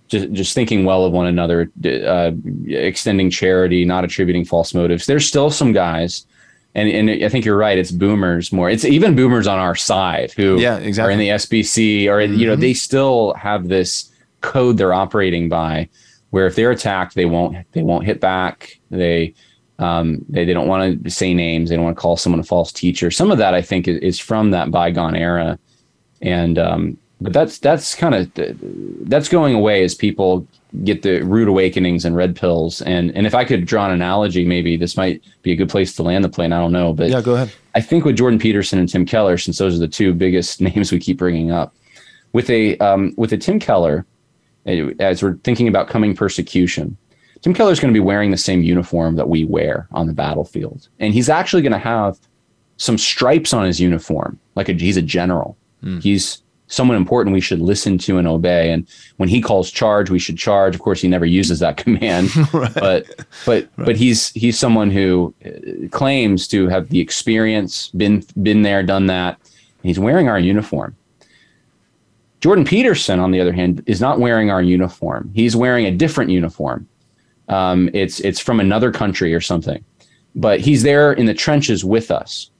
Just, 0.08 0.32
just 0.32 0.54
thinking 0.54 0.86
well 0.86 1.04
of 1.04 1.12
one 1.12 1.26
another, 1.26 1.70
uh, 1.84 2.30
extending 2.66 3.28
charity, 3.28 3.84
not 3.84 4.04
attributing 4.04 4.42
false 4.46 4.72
motives. 4.72 5.04
There's 5.04 5.26
still 5.26 5.50
some 5.50 5.72
guys, 5.72 6.24
and 6.74 6.88
and 6.88 7.24
I 7.24 7.28
think 7.28 7.44
you're 7.44 7.56
right. 7.56 7.78
It's 7.78 7.90
boomers 7.90 8.52
more. 8.52 8.68
It's 8.70 8.84
even 8.84 9.16
boomers 9.16 9.46
on 9.46 9.58
our 9.58 9.74
side 9.74 10.32
who 10.36 10.58
Yeah, 10.60 10.76
are 10.78 10.80
exactly. 10.80 11.14
in 11.14 11.18
the 11.20 11.28
SBC 11.30 12.08
or 12.08 12.20
you 12.20 12.46
know 12.46 12.56
Mhm. 12.56 12.60
they 12.60 12.74
still 12.74 13.34
have 13.34 13.68
this 13.68 14.10
code 14.40 14.76
they're 14.76 14.92
operating 14.94 15.48
by, 15.48 15.88
where 16.30 16.46
if 16.46 16.54
they're 16.54 16.70
attacked, 16.70 17.14
they 17.14 17.24
won't 17.24 17.56
they 17.72 17.82
won't 17.82 18.04
hit 18.04 18.20
back. 18.20 18.78
They 18.90 19.34
um, 19.80 20.24
they, 20.28 20.44
they 20.44 20.52
don't 20.52 20.66
want 20.68 21.04
to 21.04 21.10
say 21.10 21.32
names. 21.34 21.70
They 21.70 21.76
don't 21.76 21.84
want 21.84 21.96
to 21.96 22.00
call 22.00 22.16
someone 22.16 22.40
a 22.40 22.44
false 22.44 22.72
teacher. 22.72 23.10
Some 23.10 23.30
of 23.30 23.38
that 23.38 23.54
I 23.54 23.62
think 23.62 23.86
is, 23.88 23.98
is 23.98 24.18
from 24.18 24.50
that 24.50 24.70
bygone 24.70 25.14
era, 25.16 25.58
and 26.20 26.58
um, 26.58 26.98
but 27.20 27.32
that's 27.32 27.58
that's 27.58 27.94
kind 27.94 28.14
of 28.14 28.30
that's 29.08 29.28
going 29.28 29.54
away 29.54 29.82
as 29.84 29.94
people 29.94 30.46
get 30.84 31.02
the 31.02 31.22
rude 31.22 31.48
awakenings 31.48 32.04
and 32.04 32.14
red 32.14 32.36
pills. 32.36 32.82
And 32.82 33.10
and 33.16 33.26
if 33.26 33.34
I 33.34 33.44
could 33.44 33.64
draw 33.64 33.86
an 33.86 33.92
analogy, 33.92 34.44
maybe 34.44 34.76
this 34.76 34.96
might 34.96 35.22
be 35.42 35.52
a 35.52 35.56
good 35.56 35.68
place 35.68 35.94
to 35.96 36.02
land 36.02 36.24
the 36.24 36.28
plane. 36.28 36.52
I 36.52 36.58
don't 36.58 36.72
know, 36.72 36.92
but 36.92 37.08
yeah 37.08 37.20
go 37.22 37.34
ahead 37.34 37.52
I 37.78 37.80
think 37.80 38.04
with 38.04 38.16
Jordan 38.16 38.40
Peterson 38.40 38.80
and 38.80 38.88
Tim 38.88 39.06
Keller, 39.06 39.38
since 39.38 39.58
those 39.58 39.76
are 39.76 39.78
the 39.78 39.86
two 39.86 40.12
biggest 40.12 40.60
names 40.68 40.90
we 40.90 40.98
keep 40.98 41.16
bringing 41.16 41.52
up, 41.52 41.76
with 42.32 42.50
a 42.50 42.76
um, 42.78 43.14
with 43.16 43.32
a 43.32 43.36
Tim 43.36 43.60
Keller, 43.60 44.04
eh, 44.66 44.90
as 44.98 45.22
we're 45.22 45.36
thinking 45.44 45.68
about 45.68 45.88
coming 45.88 46.12
persecution, 46.16 46.96
Tim 47.40 47.54
Keller 47.54 47.70
is 47.70 47.78
going 47.78 47.94
to 47.94 47.96
be 47.96 48.04
wearing 48.04 48.32
the 48.32 48.36
same 48.36 48.62
uniform 48.62 49.14
that 49.14 49.28
we 49.28 49.44
wear 49.44 49.86
on 49.92 50.08
the 50.08 50.12
battlefield, 50.12 50.88
and 50.98 51.14
he's 51.14 51.28
actually 51.28 51.62
going 51.62 51.72
to 51.72 51.78
have 51.78 52.18
some 52.78 52.98
stripes 52.98 53.52
on 53.52 53.64
his 53.64 53.80
uniform, 53.80 54.40
like 54.56 54.68
a, 54.68 54.72
he's 54.72 54.96
a 54.96 55.02
general. 55.02 55.56
He's 56.00 56.42
someone 56.68 56.96
important 56.96 57.34
we 57.34 57.40
should 57.40 57.60
listen 57.60 57.98
to 57.98 58.18
and 58.18 58.28
obey. 58.28 58.70
And 58.70 58.86
when 59.16 59.28
he 59.28 59.40
calls 59.40 59.70
charge, 59.70 60.10
we 60.10 60.18
should 60.18 60.38
charge. 60.38 60.74
Of 60.74 60.80
course, 60.80 61.00
he 61.00 61.08
never 61.08 61.26
uses 61.26 61.58
that 61.58 61.76
command, 61.84 62.30
but 62.52 63.06
but 63.44 63.68
but 63.76 63.96
he's 63.96 64.30
he's 64.30 64.58
someone 64.58 64.90
who 64.90 65.34
uh, 65.44 65.88
claims 65.90 66.46
to 66.48 66.68
have 66.68 66.88
the 66.90 67.00
experience, 67.00 67.88
been 67.88 68.24
been 68.42 68.62
there, 68.62 68.82
done 68.82 69.06
that. 69.06 69.38
He's 69.82 69.98
wearing 69.98 70.28
our 70.28 70.38
uniform. 70.38 70.94
Jordan 72.40 72.64
Peterson, 72.64 73.18
on 73.18 73.32
the 73.32 73.40
other 73.40 73.52
hand, 73.52 73.82
is 73.86 74.00
not 74.00 74.20
wearing 74.20 74.50
our 74.50 74.62
uniform. 74.62 75.30
He's 75.34 75.56
wearing 75.56 75.86
a 75.86 75.90
different 75.90 76.30
uniform. 76.30 76.88
Um, 77.48 77.90
it's 77.94 78.20
it's 78.20 78.38
from 78.38 78.60
another 78.60 78.92
country 78.92 79.34
or 79.34 79.40
something, 79.40 79.84
but 80.34 80.60
he's 80.60 80.82
there 80.82 81.12
in 81.12 81.26
the 81.26 81.34
trenches 81.34 81.84
with 81.84 82.10
us. 82.10 82.50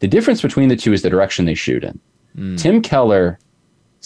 The 0.00 0.08
difference 0.08 0.42
between 0.42 0.68
the 0.68 0.76
two 0.76 0.92
is 0.92 1.00
the 1.00 1.08
direction 1.08 1.46
they 1.46 1.54
shoot 1.54 1.82
in. 1.82 1.98
Tim 2.56 2.82
Keller's 2.82 3.36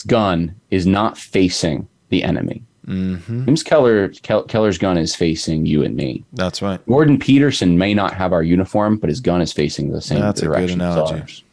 gun 0.06 0.54
is 0.70 0.86
not 0.86 1.18
facing 1.18 1.88
the 2.10 2.22
enemy. 2.22 2.62
mm-hmm. 2.86 3.44
Tim 3.44 3.56
Keller 3.56 4.08
Kel- 4.22 4.44
Keller's 4.44 4.78
gun 4.78 4.96
is 4.96 5.14
facing 5.14 5.66
you 5.66 5.82
and 5.84 5.94
me. 5.96 6.24
that's 6.34 6.62
right 6.62 6.80
Jordan 6.88 7.18
Peterson 7.18 7.76
may 7.78 7.92
not 7.94 8.14
have 8.14 8.32
our 8.32 8.42
uniform, 8.42 8.96
but 8.96 9.08
his 9.10 9.20
gun 9.20 9.40
is 9.42 9.52
facing 9.52 9.90
the 9.92 10.00
same 10.00 10.20
That's 10.20 10.40
a 10.42 10.46
good 10.46 10.52
direction 10.52 10.80
as 10.80 10.94
analogy. 10.96 11.20
ours. 11.20 11.44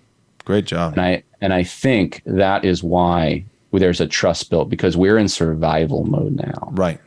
great 0.45 0.65
job 0.65 0.93
And 0.93 1.01
I 1.01 1.23
and 1.41 1.53
I 1.53 1.63
think 1.63 2.21
that 2.25 2.63
is 2.65 2.83
why 2.83 3.43
there's 3.71 4.01
a 4.01 4.07
trust 4.07 4.49
built 4.49 4.69
because 4.69 4.97
we're 4.97 5.17
in 5.19 5.27
survival 5.27 6.03
mode 6.05 6.33
now. 6.33 6.69
right 6.71 6.99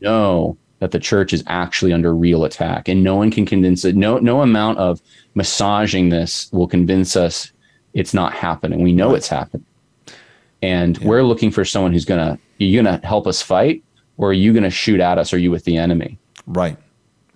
Know 0.00 0.56
that 0.80 0.90
the 0.90 0.98
church 0.98 1.32
is 1.32 1.44
actually 1.46 1.92
under 1.92 2.12
real 2.14 2.44
attack, 2.44 2.88
and 2.88 3.04
no 3.04 3.14
one 3.14 3.30
can 3.30 3.46
convince 3.46 3.84
it. 3.84 3.94
No 3.94 4.18
no 4.18 4.40
amount 4.42 4.78
of 4.78 5.00
massaging 5.36 6.08
this 6.08 6.50
will 6.52 6.66
convince 6.66 7.14
us 7.16 7.51
it's 7.94 8.14
not 8.14 8.32
happening. 8.32 8.82
We 8.82 8.92
know 8.92 9.14
it's 9.14 9.28
happening, 9.28 9.66
and 10.62 10.98
we're 10.98 11.22
looking 11.22 11.50
for 11.50 11.64
someone 11.64 11.92
who's 11.92 12.04
gonna 12.04 12.38
you're 12.58 12.82
gonna 12.82 13.00
help 13.04 13.26
us 13.26 13.42
fight, 13.42 13.82
or 14.16 14.30
are 14.30 14.32
you 14.34 14.52
gonna 14.52 14.70
shoot 14.70 15.00
at 15.00 15.18
us? 15.18 15.32
Or 15.32 15.36
are 15.36 15.38
you 15.40 15.50
with 15.50 15.64
the 15.64 15.76
enemy? 15.76 16.18
right 16.46 16.76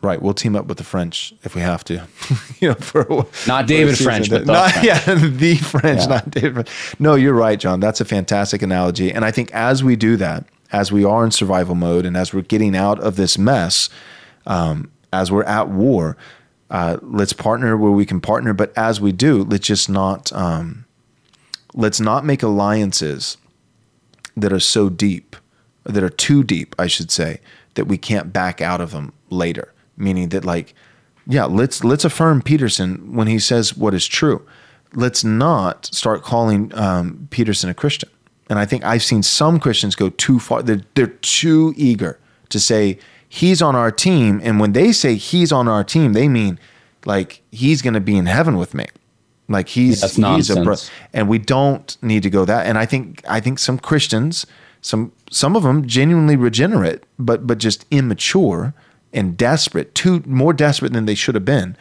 right 0.03 0.21
we'll 0.21 0.35
team 0.35 0.57
up 0.57 0.67
with 0.67 0.79
the 0.79 0.85
french 0.85 1.33
if 1.45 1.55
we 1.55 1.61
have 1.61 1.83
to 1.85 1.95
you 2.61 2.69
know 2.69 2.75
for. 2.75 3.27
Not 3.47 3.67
David 3.67 3.97
For 3.97 4.05
French, 4.05 4.29
but 4.31 4.45
the 4.47 4.53
Not- 4.53 4.73
French. 4.73 4.87
yeah, 4.87 5.15
the 5.15 5.57
French, 5.57 6.01
Yeah. 6.03 6.07
not 6.07 6.31
David. 6.31 6.53
French. 6.69 7.01
No, 7.01 7.15
you're 7.15 7.33
right, 7.35 7.59
Jon. 7.59 7.81
That's 7.81 8.01
a 8.01 8.05
fantastic 8.05 8.63
analogy. 8.63 9.11
And 9.13 9.25
I 9.25 9.31
think 9.31 9.51
as 9.53 9.83
we 9.85 9.97
do 9.97 10.17
that, 10.17 10.45
as 10.73 10.91
we 10.93 11.05
are 11.05 11.25
in 11.25 11.31
survival 11.31 11.75
mode, 11.75 12.05
and 12.05 12.17
as 12.17 12.35
we're 12.35 12.43
getting 12.43 12.77
out 12.77 12.99
of 13.01 13.17
this 13.17 13.39
mess, 13.39 13.89
um, 14.47 14.91
as 15.13 15.31
we're 15.33 15.45
at 15.45 15.69
war, 15.69 16.17
uh, 16.71 16.99
let's 17.03 17.33
partner 17.33 17.77
where 17.77 17.93
we 17.93 18.07
can 18.07 18.21
partner. 18.21 18.53
But 18.53 18.77
as 18.77 19.01
we 19.01 19.13
do, 19.13 19.45
let's 19.45 19.67
just 19.67 19.89
not 19.89 20.33
um, 20.33 20.85
let's 21.75 22.01
not 22.01 22.25
make 22.25 22.43
alliances 22.43 23.37
that 24.37 24.53
are 24.53 24.61
so 24.61 24.89
deep, 24.89 25.37
that 25.85 26.03
are 26.03 26.11
too 26.11 26.43
deep, 26.43 26.75
I 26.79 26.87
should 26.87 27.11
say, 27.11 27.41
that 27.75 27.87
we 27.87 27.97
can't 27.97 28.33
back 28.33 28.61
out 28.61 28.81
of 28.81 28.91
them 28.91 29.13
later. 29.31 29.73
Meaning 29.97 30.29
that, 30.31 30.45
like, 30.45 30.75
yeah, 31.27 31.45
let's 31.45 31.83
let's 31.85 32.05
affirm 32.05 32.43
Peterson 32.43 33.15
when 33.15 33.29
he 33.29 33.39
says 33.39 33.77
what 33.77 33.95
is 33.95 34.07
true. 34.07 34.47
Let's 34.95 35.25
not 35.25 35.87
start 35.87 36.23
calling 36.23 36.73
um, 36.75 37.29
Peterson 37.31 37.71
a 37.71 37.75
Christian. 37.75 38.11
And 38.49 38.59
I 38.59 38.65
think 38.65 38.85
I've 38.85 39.03
seen 39.03 39.23
some 39.23 39.59
Christians 39.59 39.97
go 39.97 40.11
too 40.11 40.39
far. 40.39 40.63
They're, 40.63 40.83
they're 40.95 41.09
too 41.09 41.75
eager 41.77 42.19
to 42.51 42.61
say, 42.61 42.99
he's 43.37 43.61
on 43.61 43.77
our 43.77 43.93
team. 43.93 44.41
And 44.43 44.59
when 44.59 44.73
they 44.73 44.93
say 44.93 45.17
he's 45.17 45.53
on 45.53 45.69
our 45.69 45.85
team, 45.85 46.15
they 46.15 46.27
mean 46.29 46.59
like 47.05 47.43
he's 47.53 47.83
going 47.83 47.95
to 47.95 48.01
be 48.01 48.17
in 48.17 48.27
heaven 48.27 48.57
with 48.57 48.73
me. 48.75 48.87
Like 49.49 49.69
he's 49.69 50.01
That's 50.01 50.17
he's 50.17 50.51
a 50.51 50.63
bro- 50.63 50.77
and 51.13 51.29
we 51.29 51.39
don't 51.39 51.97
need 52.03 52.23
to 52.25 52.31
go 52.31 52.45
that. 52.45 52.67
And 52.67 52.79
I 52.79 52.87
think 52.87 53.23
I 53.29 53.41
think 53.41 53.59
some 53.59 53.79
Christians, 53.79 54.47
some 54.81 55.13
some 55.31 55.55
of 55.55 55.63
them 55.63 55.87
genuinely 55.87 56.37
regenerate, 56.37 57.05
but 57.19 57.47
but 57.47 57.59
just 57.59 57.85
immature 57.91 58.75
and 59.13 59.37
desperate, 59.37 59.95
too 59.95 60.23
more 60.27 60.53
desperate 60.53 60.93
than 60.93 61.07
they 61.07 61.15
should 61.15 61.35
have 61.37 61.45
been, 61.45 61.77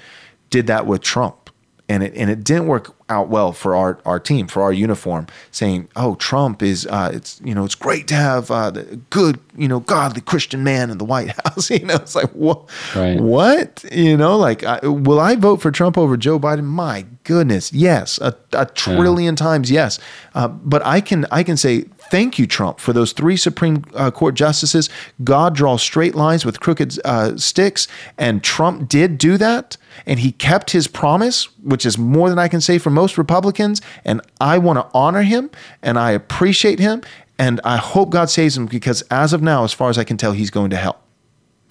did 0.50 0.68
that 0.68 0.86
with 0.86 1.02
Trump. 1.02 1.45
And 1.88 2.02
it 2.02 2.14
and 2.16 2.32
it 2.32 2.44
didn't 2.44 2.66
work 2.66 2.96
out 3.10 3.30
well 3.30 3.52
for 3.52 3.76
our, 3.76 4.00
our 4.06 4.20
team, 4.20 4.48
for 4.48 4.64
our 4.64 4.74
uniform, 4.74 5.28
saying, 5.52 5.88
"Oh, 5.96 6.16
Trump 6.16 6.64
is 6.64 6.88
uh, 6.88 7.12
it's 7.14 7.40
you 7.44 7.54
know 7.54 7.64
it's 7.64 7.76
great 7.76 8.08
to 8.08 8.16
have 8.16 8.50
uh, 8.50 8.72
the 8.72 9.00
good 9.12 9.40
you 9.56 9.68
know 9.68 9.82
godly 9.82 10.22
Christian 10.22 10.64
man 10.64 10.90
in 10.90 10.98
the 10.98 11.06
White 11.06 11.30
House." 11.46 11.70
you 11.70 11.86
know, 11.86 11.94
it's 11.94 12.16
like 12.16 12.32
what 12.32 12.68
Right. 12.96 13.20
what 13.22 13.86
you 13.92 14.18
know 14.18 14.36
like 14.36 14.64
I, 14.64 14.80
will 14.88 15.20
I 15.20 15.36
vote 15.36 15.62
for 15.62 15.70
Trump 15.70 15.96
over 15.96 16.18
Joe 16.18 16.40
Biden? 16.40 16.64
My 16.64 17.06
goodness, 17.24 17.72
yes, 17.72 18.18
a, 18.20 18.36
a 18.54 18.66
trillion 18.66 19.36
times 19.36 19.70
yes. 19.70 20.00
Uh, 20.34 20.48
but 20.48 20.84
I 20.84 21.02
can 21.02 21.28
I 21.32 21.44
can 21.44 21.56
say 21.56 21.86
thank 22.12 22.40
you, 22.40 22.48
Trump, 22.48 22.80
for 22.80 22.94
those 22.94 23.12
three 23.12 23.38
Supreme 23.38 23.84
uh, 23.94 24.12
Court 24.12 24.36
justices. 24.36 24.90
God 25.24 25.56
draws 25.56 25.82
straight 25.82 26.16
lines 26.16 26.46
with 26.46 26.60
crooked 26.60 26.98
uh, 27.06 27.38
sticks, 27.38 27.88
and 28.18 28.44
Trump 28.44 28.90
did 28.90 29.18
do 29.18 29.38
that, 29.38 29.78
and 30.06 30.20
he 30.20 30.32
kept 30.32 30.72
his 30.72 30.88
promise, 30.88 31.46
which 31.62 31.86
is 31.86 31.98
more 31.98 32.30
than 32.30 32.40
I 32.40 32.48
can 32.48 32.62
say 32.62 32.78
for 32.78 32.90
most 32.90 33.18
Republicans. 33.18 33.82
And 34.04 34.22
I 34.40 34.58
want 34.58 34.80
to 34.80 34.88
honor 34.94 35.24
him, 35.24 35.50
and 35.82 35.98
I 36.00 36.12
appreciate 36.12 36.80
him, 36.80 37.02
and 37.38 37.60
I 37.64 37.78
hope 37.78 38.10
God 38.10 38.30
saves 38.30 38.58
him 38.58 38.66
because 38.66 39.02
as 39.04 39.34
of 39.34 39.42
now, 39.42 39.64
as 39.64 39.74
far 39.74 39.90
as 39.90 39.98
I 39.98 40.04
can 40.04 40.18
tell, 40.18 40.32
he's 40.32 40.50
going 40.50 40.70
to 40.70 40.78
hell 40.78 41.02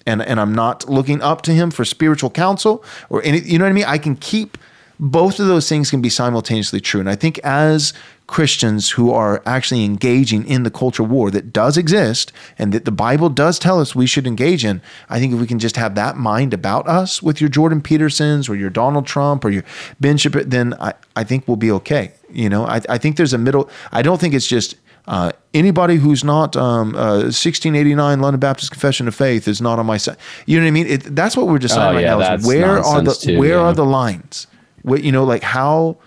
and 0.07 0.23
and 0.23 0.41
I'm 0.41 0.55
not 0.55 0.89
looking 0.89 1.23
up 1.23 1.43
to 1.43 1.53
him 1.53 1.71
for 1.71 1.85
spiritual 1.85 2.31
counsel 2.31 2.85
or 3.09 3.23
any 3.25 3.41
you 3.41 3.59
know 3.59 3.65
what 3.65 3.71
I 3.71 3.75
mean 3.75 3.85
I 3.85 3.99
can 3.99 4.17
keep 4.17 4.59
both 5.01 5.41
of 5.41 5.47
those 5.47 5.69
things 5.69 5.91
can 5.91 6.01
be 6.01 6.09
simultaneously 6.09 6.81
true 6.81 7.01
and 7.01 7.09
I 7.09 7.17
think 7.17 7.39
as 7.39 7.93
Christians 8.27 8.91
who 8.91 9.13
are 9.13 9.43
actually 9.45 9.85
engaging 9.85 10.47
in 10.47 10.63
the 10.63 10.71
culture 10.71 11.03
war 11.03 11.31
that 11.31 11.53
does 11.53 11.77
exist 11.77 12.33
and 12.59 12.73
that 12.73 12.87
the 12.87 12.91
Bible 12.91 13.29
does 13.29 13.59
tell 13.59 13.81
us 13.81 13.95
we 13.95 14.07
should 14.07 14.27
engage 14.27 14.65
in 14.65 14.81
I 15.11 15.19
think 15.21 15.35
if 15.35 15.41
we 15.41 15.47
can 15.47 15.59
just 15.59 15.77
have 15.77 15.95
that 15.97 16.17
mind 16.17 16.55
about 16.55 16.89
us 16.89 17.23
with 17.23 17.41
your 17.41 17.51
Jordan 17.51 17.83
Petersons 17.83 18.49
or 18.49 18.57
your 18.57 18.71
Donald 18.71 19.07
Trump 19.07 19.45
or 19.45 19.51
your 19.51 19.65
Ben 20.01 20.17
Shapiro 20.17 20.45
then 20.45 20.75
I, 20.81 20.95
I 21.15 21.25
think 21.25 21.47
we'll 21.47 21.59
be 21.59 21.71
okay 21.73 22.13
you 22.31 22.49
know 22.49 22.65
I, 22.65 22.81
I 22.89 22.97
think 22.97 23.17
there's 23.17 23.35
a 23.35 23.39
middle 23.39 23.69
I 23.93 24.01
don't 24.01 24.21
think 24.21 24.33
it's 24.33 24.47
just 24.47 24.77
uh, 25.07 25.33
anybody 25.53 25.97
who's 25.97 26.25
not 26.25 26.57
um, 26.57 26.95
uh, 26.95 27.25
1689 27.25 28.21
London 28.21 28.41
Baptist 28.41 28.71
Confession 28.71 29.07
of 29.07 29.15
Faith 29.15 29.47
is 29.47 29.61
not 29.61 29.79
on 29.79 29.85
my 29.85 29.99
side. 29.99 30.17
You 30.47 30.59
know 30.59 30.65
what 30.65 30.69
I 30.69 30.71
mean? 30.71 30.87
It, 30.87 31.15
that's 31.15 31.37
what 31.37 31.47
we're 31.47 31.59
deciding 31.59 31.91
Oh, 31.91 31.95
right 31.95 32.05
yeah, 32.05 32.29
now. 32.29 32.35
Is 32.37 32.47
where 32.47 32.79
are 32.83 33.03
the 33.03 33.13
too, 33.13 33.39
where 33.39 33.51
yeah. 33.51 33.61
are 33.61 33.75
the 33.75 33.85
lines? 33.85 34.47
What, 34.81 35.05
you 35.05 35.13
know, 35.13 35.25
like 35.25 35.43
how 35.43 35.99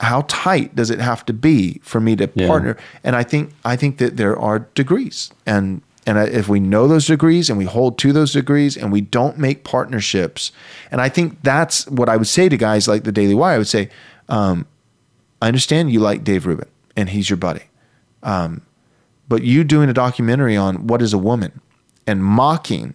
how 0.00 0.24
tight 0.28 0.74
does 0.76 0.90
it 0.90 1.00
have 1.00 1.24
to 1.26 1.32
be 1.32 1.80
for 1.82 2.00
me 2.00 2.14
to 2.16 2.28
Yeah. 2.34 2.46
partner? 2.46 2.76
And 3.04 3.16
I 3.16 3.22
think 3.24 3.50
I 3.64 3.76
think 3.76 3.98
that 3.98 4.16
there 4.16 4.38
are 4.38 4.60
degrees, 4.74 5.30
and 5.46 5.82
and 6.06 6.16
if 6.18 6.48
we 6.48 6.60
know 6.60 6.88
those 6.88 7.06
degrees 7.06 7.50
and 7.50 7.58
we 7.58 7.64
hold 7.66 7.98
to 7.98 8.12
those 8.12 8.32
degrees 8.32 8.76
and 8.76 8.90
we 8.92 9.00
don't 9.02 9.38
make 9.38 9.62
partnerships, 9.64 10.52
and 10.90 11.00
I 11.00 11.08
think 11.08 11.38
that's 11.42 11.86
what 11.88 12.08
I 12.08 12.16
would 12.16 12.28
say 12.28 12.48
to 12.48 12.56
guys 12.56 12.88
like 12.88 13.04
the 13.04 13.12
Daily 13.12 13.34
Wire. 13.34 13.54
I 13.54 13.58
would 13.58 13.68
say, 13.68 13.88
um, 14.28 14.66
I 15.42 15.48
understand 15.48 15.92
you 15.92 16.00
like 16.00 16.24
Dave 16.24 16.46
Rubin 16.46 16.68
and 16.96 17.08
he's 17.10 17.28
your 17.30 17.36
buddy 17.36 17.62
but 19.28 19.42
you 19.42 19.62
doing 19.64 19.88
a 19.88 19.92
documentary 19.92 20.56
on 20.56 20.86
what 20.86 21.02
is 21.02 21.12
a 21.12 21.18
woman 21.18 21.60
and 22.06 22.24
mocking 22.24 22.94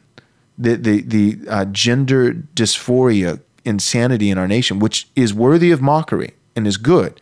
the 0.58 0.76
the 0.76 1.02
the 1.02 1.40
uh, 1.50 1.66
gender 1.66 2.34
dysphoria 2.34 3.40
insanity 3.66 4.30
in 4.30 4.38
our 4.38 4.48
nation, 4.48 4.80
which 4.80 5.08
is 5.16 5.34
worthy 5.34 5.72
of 5.72 5.82
mockery 5.82 6.34
and 6.56 6.68
is 6.68 6.78
good. 6.78 7.20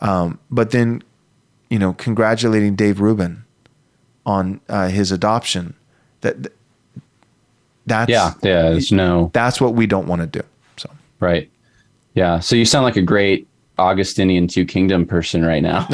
Um, 0.00 0.38
but 0.50 0.70
then, 0.70 1.02
you 1.68 1.78
know, 1.78 1.92
congratulating 1.94 2.74
Dave 2.76 3.00
Rubin 3.00 3.44
on 4.26 4.60
uh, 4.68 4.88
his 4.88 5.12
adoption. 5.12 5.74
That 6.22 6.52
that's 7.86 8.10
Yeah, 8.10 8.34
yeah. 8.42 8.62
There's 8.70 8.92
no 8.92 9.30
that's 9.32 9.60
what 9.60 9.74
we 9.74 9.86
don't 9.86 10.06
want 10.06 10.20
to 10.22 10.26
do. 10.26 10.42
So 10.76 10.90
right. 11.20 11.50
Yeah. 12.14 12.40
So 12.40 12.56
you 12.56 12.64
sound 12.64 12.84
like 12.84 12.96
a 12.96 13.02
great 13.02 13.46
Augustinian 13.78 14.46
two 14.46 14.66
kingdom 14.66 15.06
person 15.06 15.44
right 15.44 15.62
now. 15.62 15.86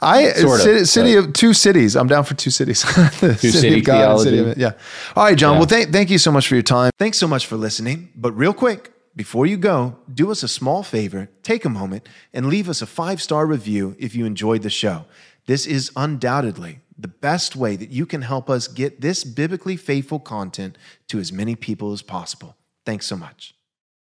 I 0.00 0.32
Sort 0.32 0.60
of, 0.60 0.64
city, 0.64 0.84
city 0.84 1.14
of 1.16 1.32
two 1.32 1.52
cities. 1.52 1.96
I'm 1.96 2.06
down 2.06 2.24
for 2.24 2.34
two 2.34 2.50
cities. 2.50 2.82
The 3.20 3.34
city 3.36 3.78
of 3.80 3.84
God 3.84 4.10
and 4.12 4.20
city 4.20 4.38
of- 4.38 4.44
theology. 4.56 4.60
yeah. 4.60 4.72
All 5.16 5.24
right, 5.24 5.36
Jon. 5.36 5.52
Yeah. 5.54 5.58
Well, 5.58 5.68
thank 5.68 5.92
thank 5.92 6.10
you 6.10 6.18
so 6.18 6.30
much 6.32 6.48
for 6.48 6.54
your 6.54 6.62
time. 6.62 6.90
Thanks 6.98 7.18
so 7.18 7.26
much 7.28 7.46
for 7.46 7.56
listening. 7.56 8.08
But 8.16 8.32
real 8.32 8.54
quick, 8.54 8.92
before 9.18 9.46
you 9.46 9.56
go, 9.56 9.96
do 10.14 10.30
us 10.30 10.44
a 10.44 10.48
small 10.48 10.84
favor. 10.84 11.28
Take 11.42 11.64
a 11.64 11.68
moment 11.68 12.08
and 12.32 12.46
leave 12.46 12.68
us 12.68 12.80
a 12.80 12.86
five 12.86 13.20
star 13.20 13.46
review 13.46 13.96
if 13.98 14.14
you 14.14 14.24
enjoyed 14.24 14.62
the 14.62 14.70
show. 14.70 15.06
This 15.46 15.66
is 15.66 15.90
undoubtedly 15.96 16.78
the 16.96 17.08
best 17.08 17.56
way 17.56 17.74
that 17.74 17.90
you 17.90 18.06
can 18.06 18.22
help 18.22 18.48
us 18.48 18.68
get 18.68 19.00
this 19.00 19.24
biblically 19.24 19.76
faithful 19.76 20.20
content 20.20 20.78
to 21.08 21.18
as 21.18 21.32
many 21.32 21.56
people 21.56 21.92
as 21.92 22.00
possible. 22.00 22.56
Thanks 22.86 23.08
so 23.08 23.16
much. 23.16 23.57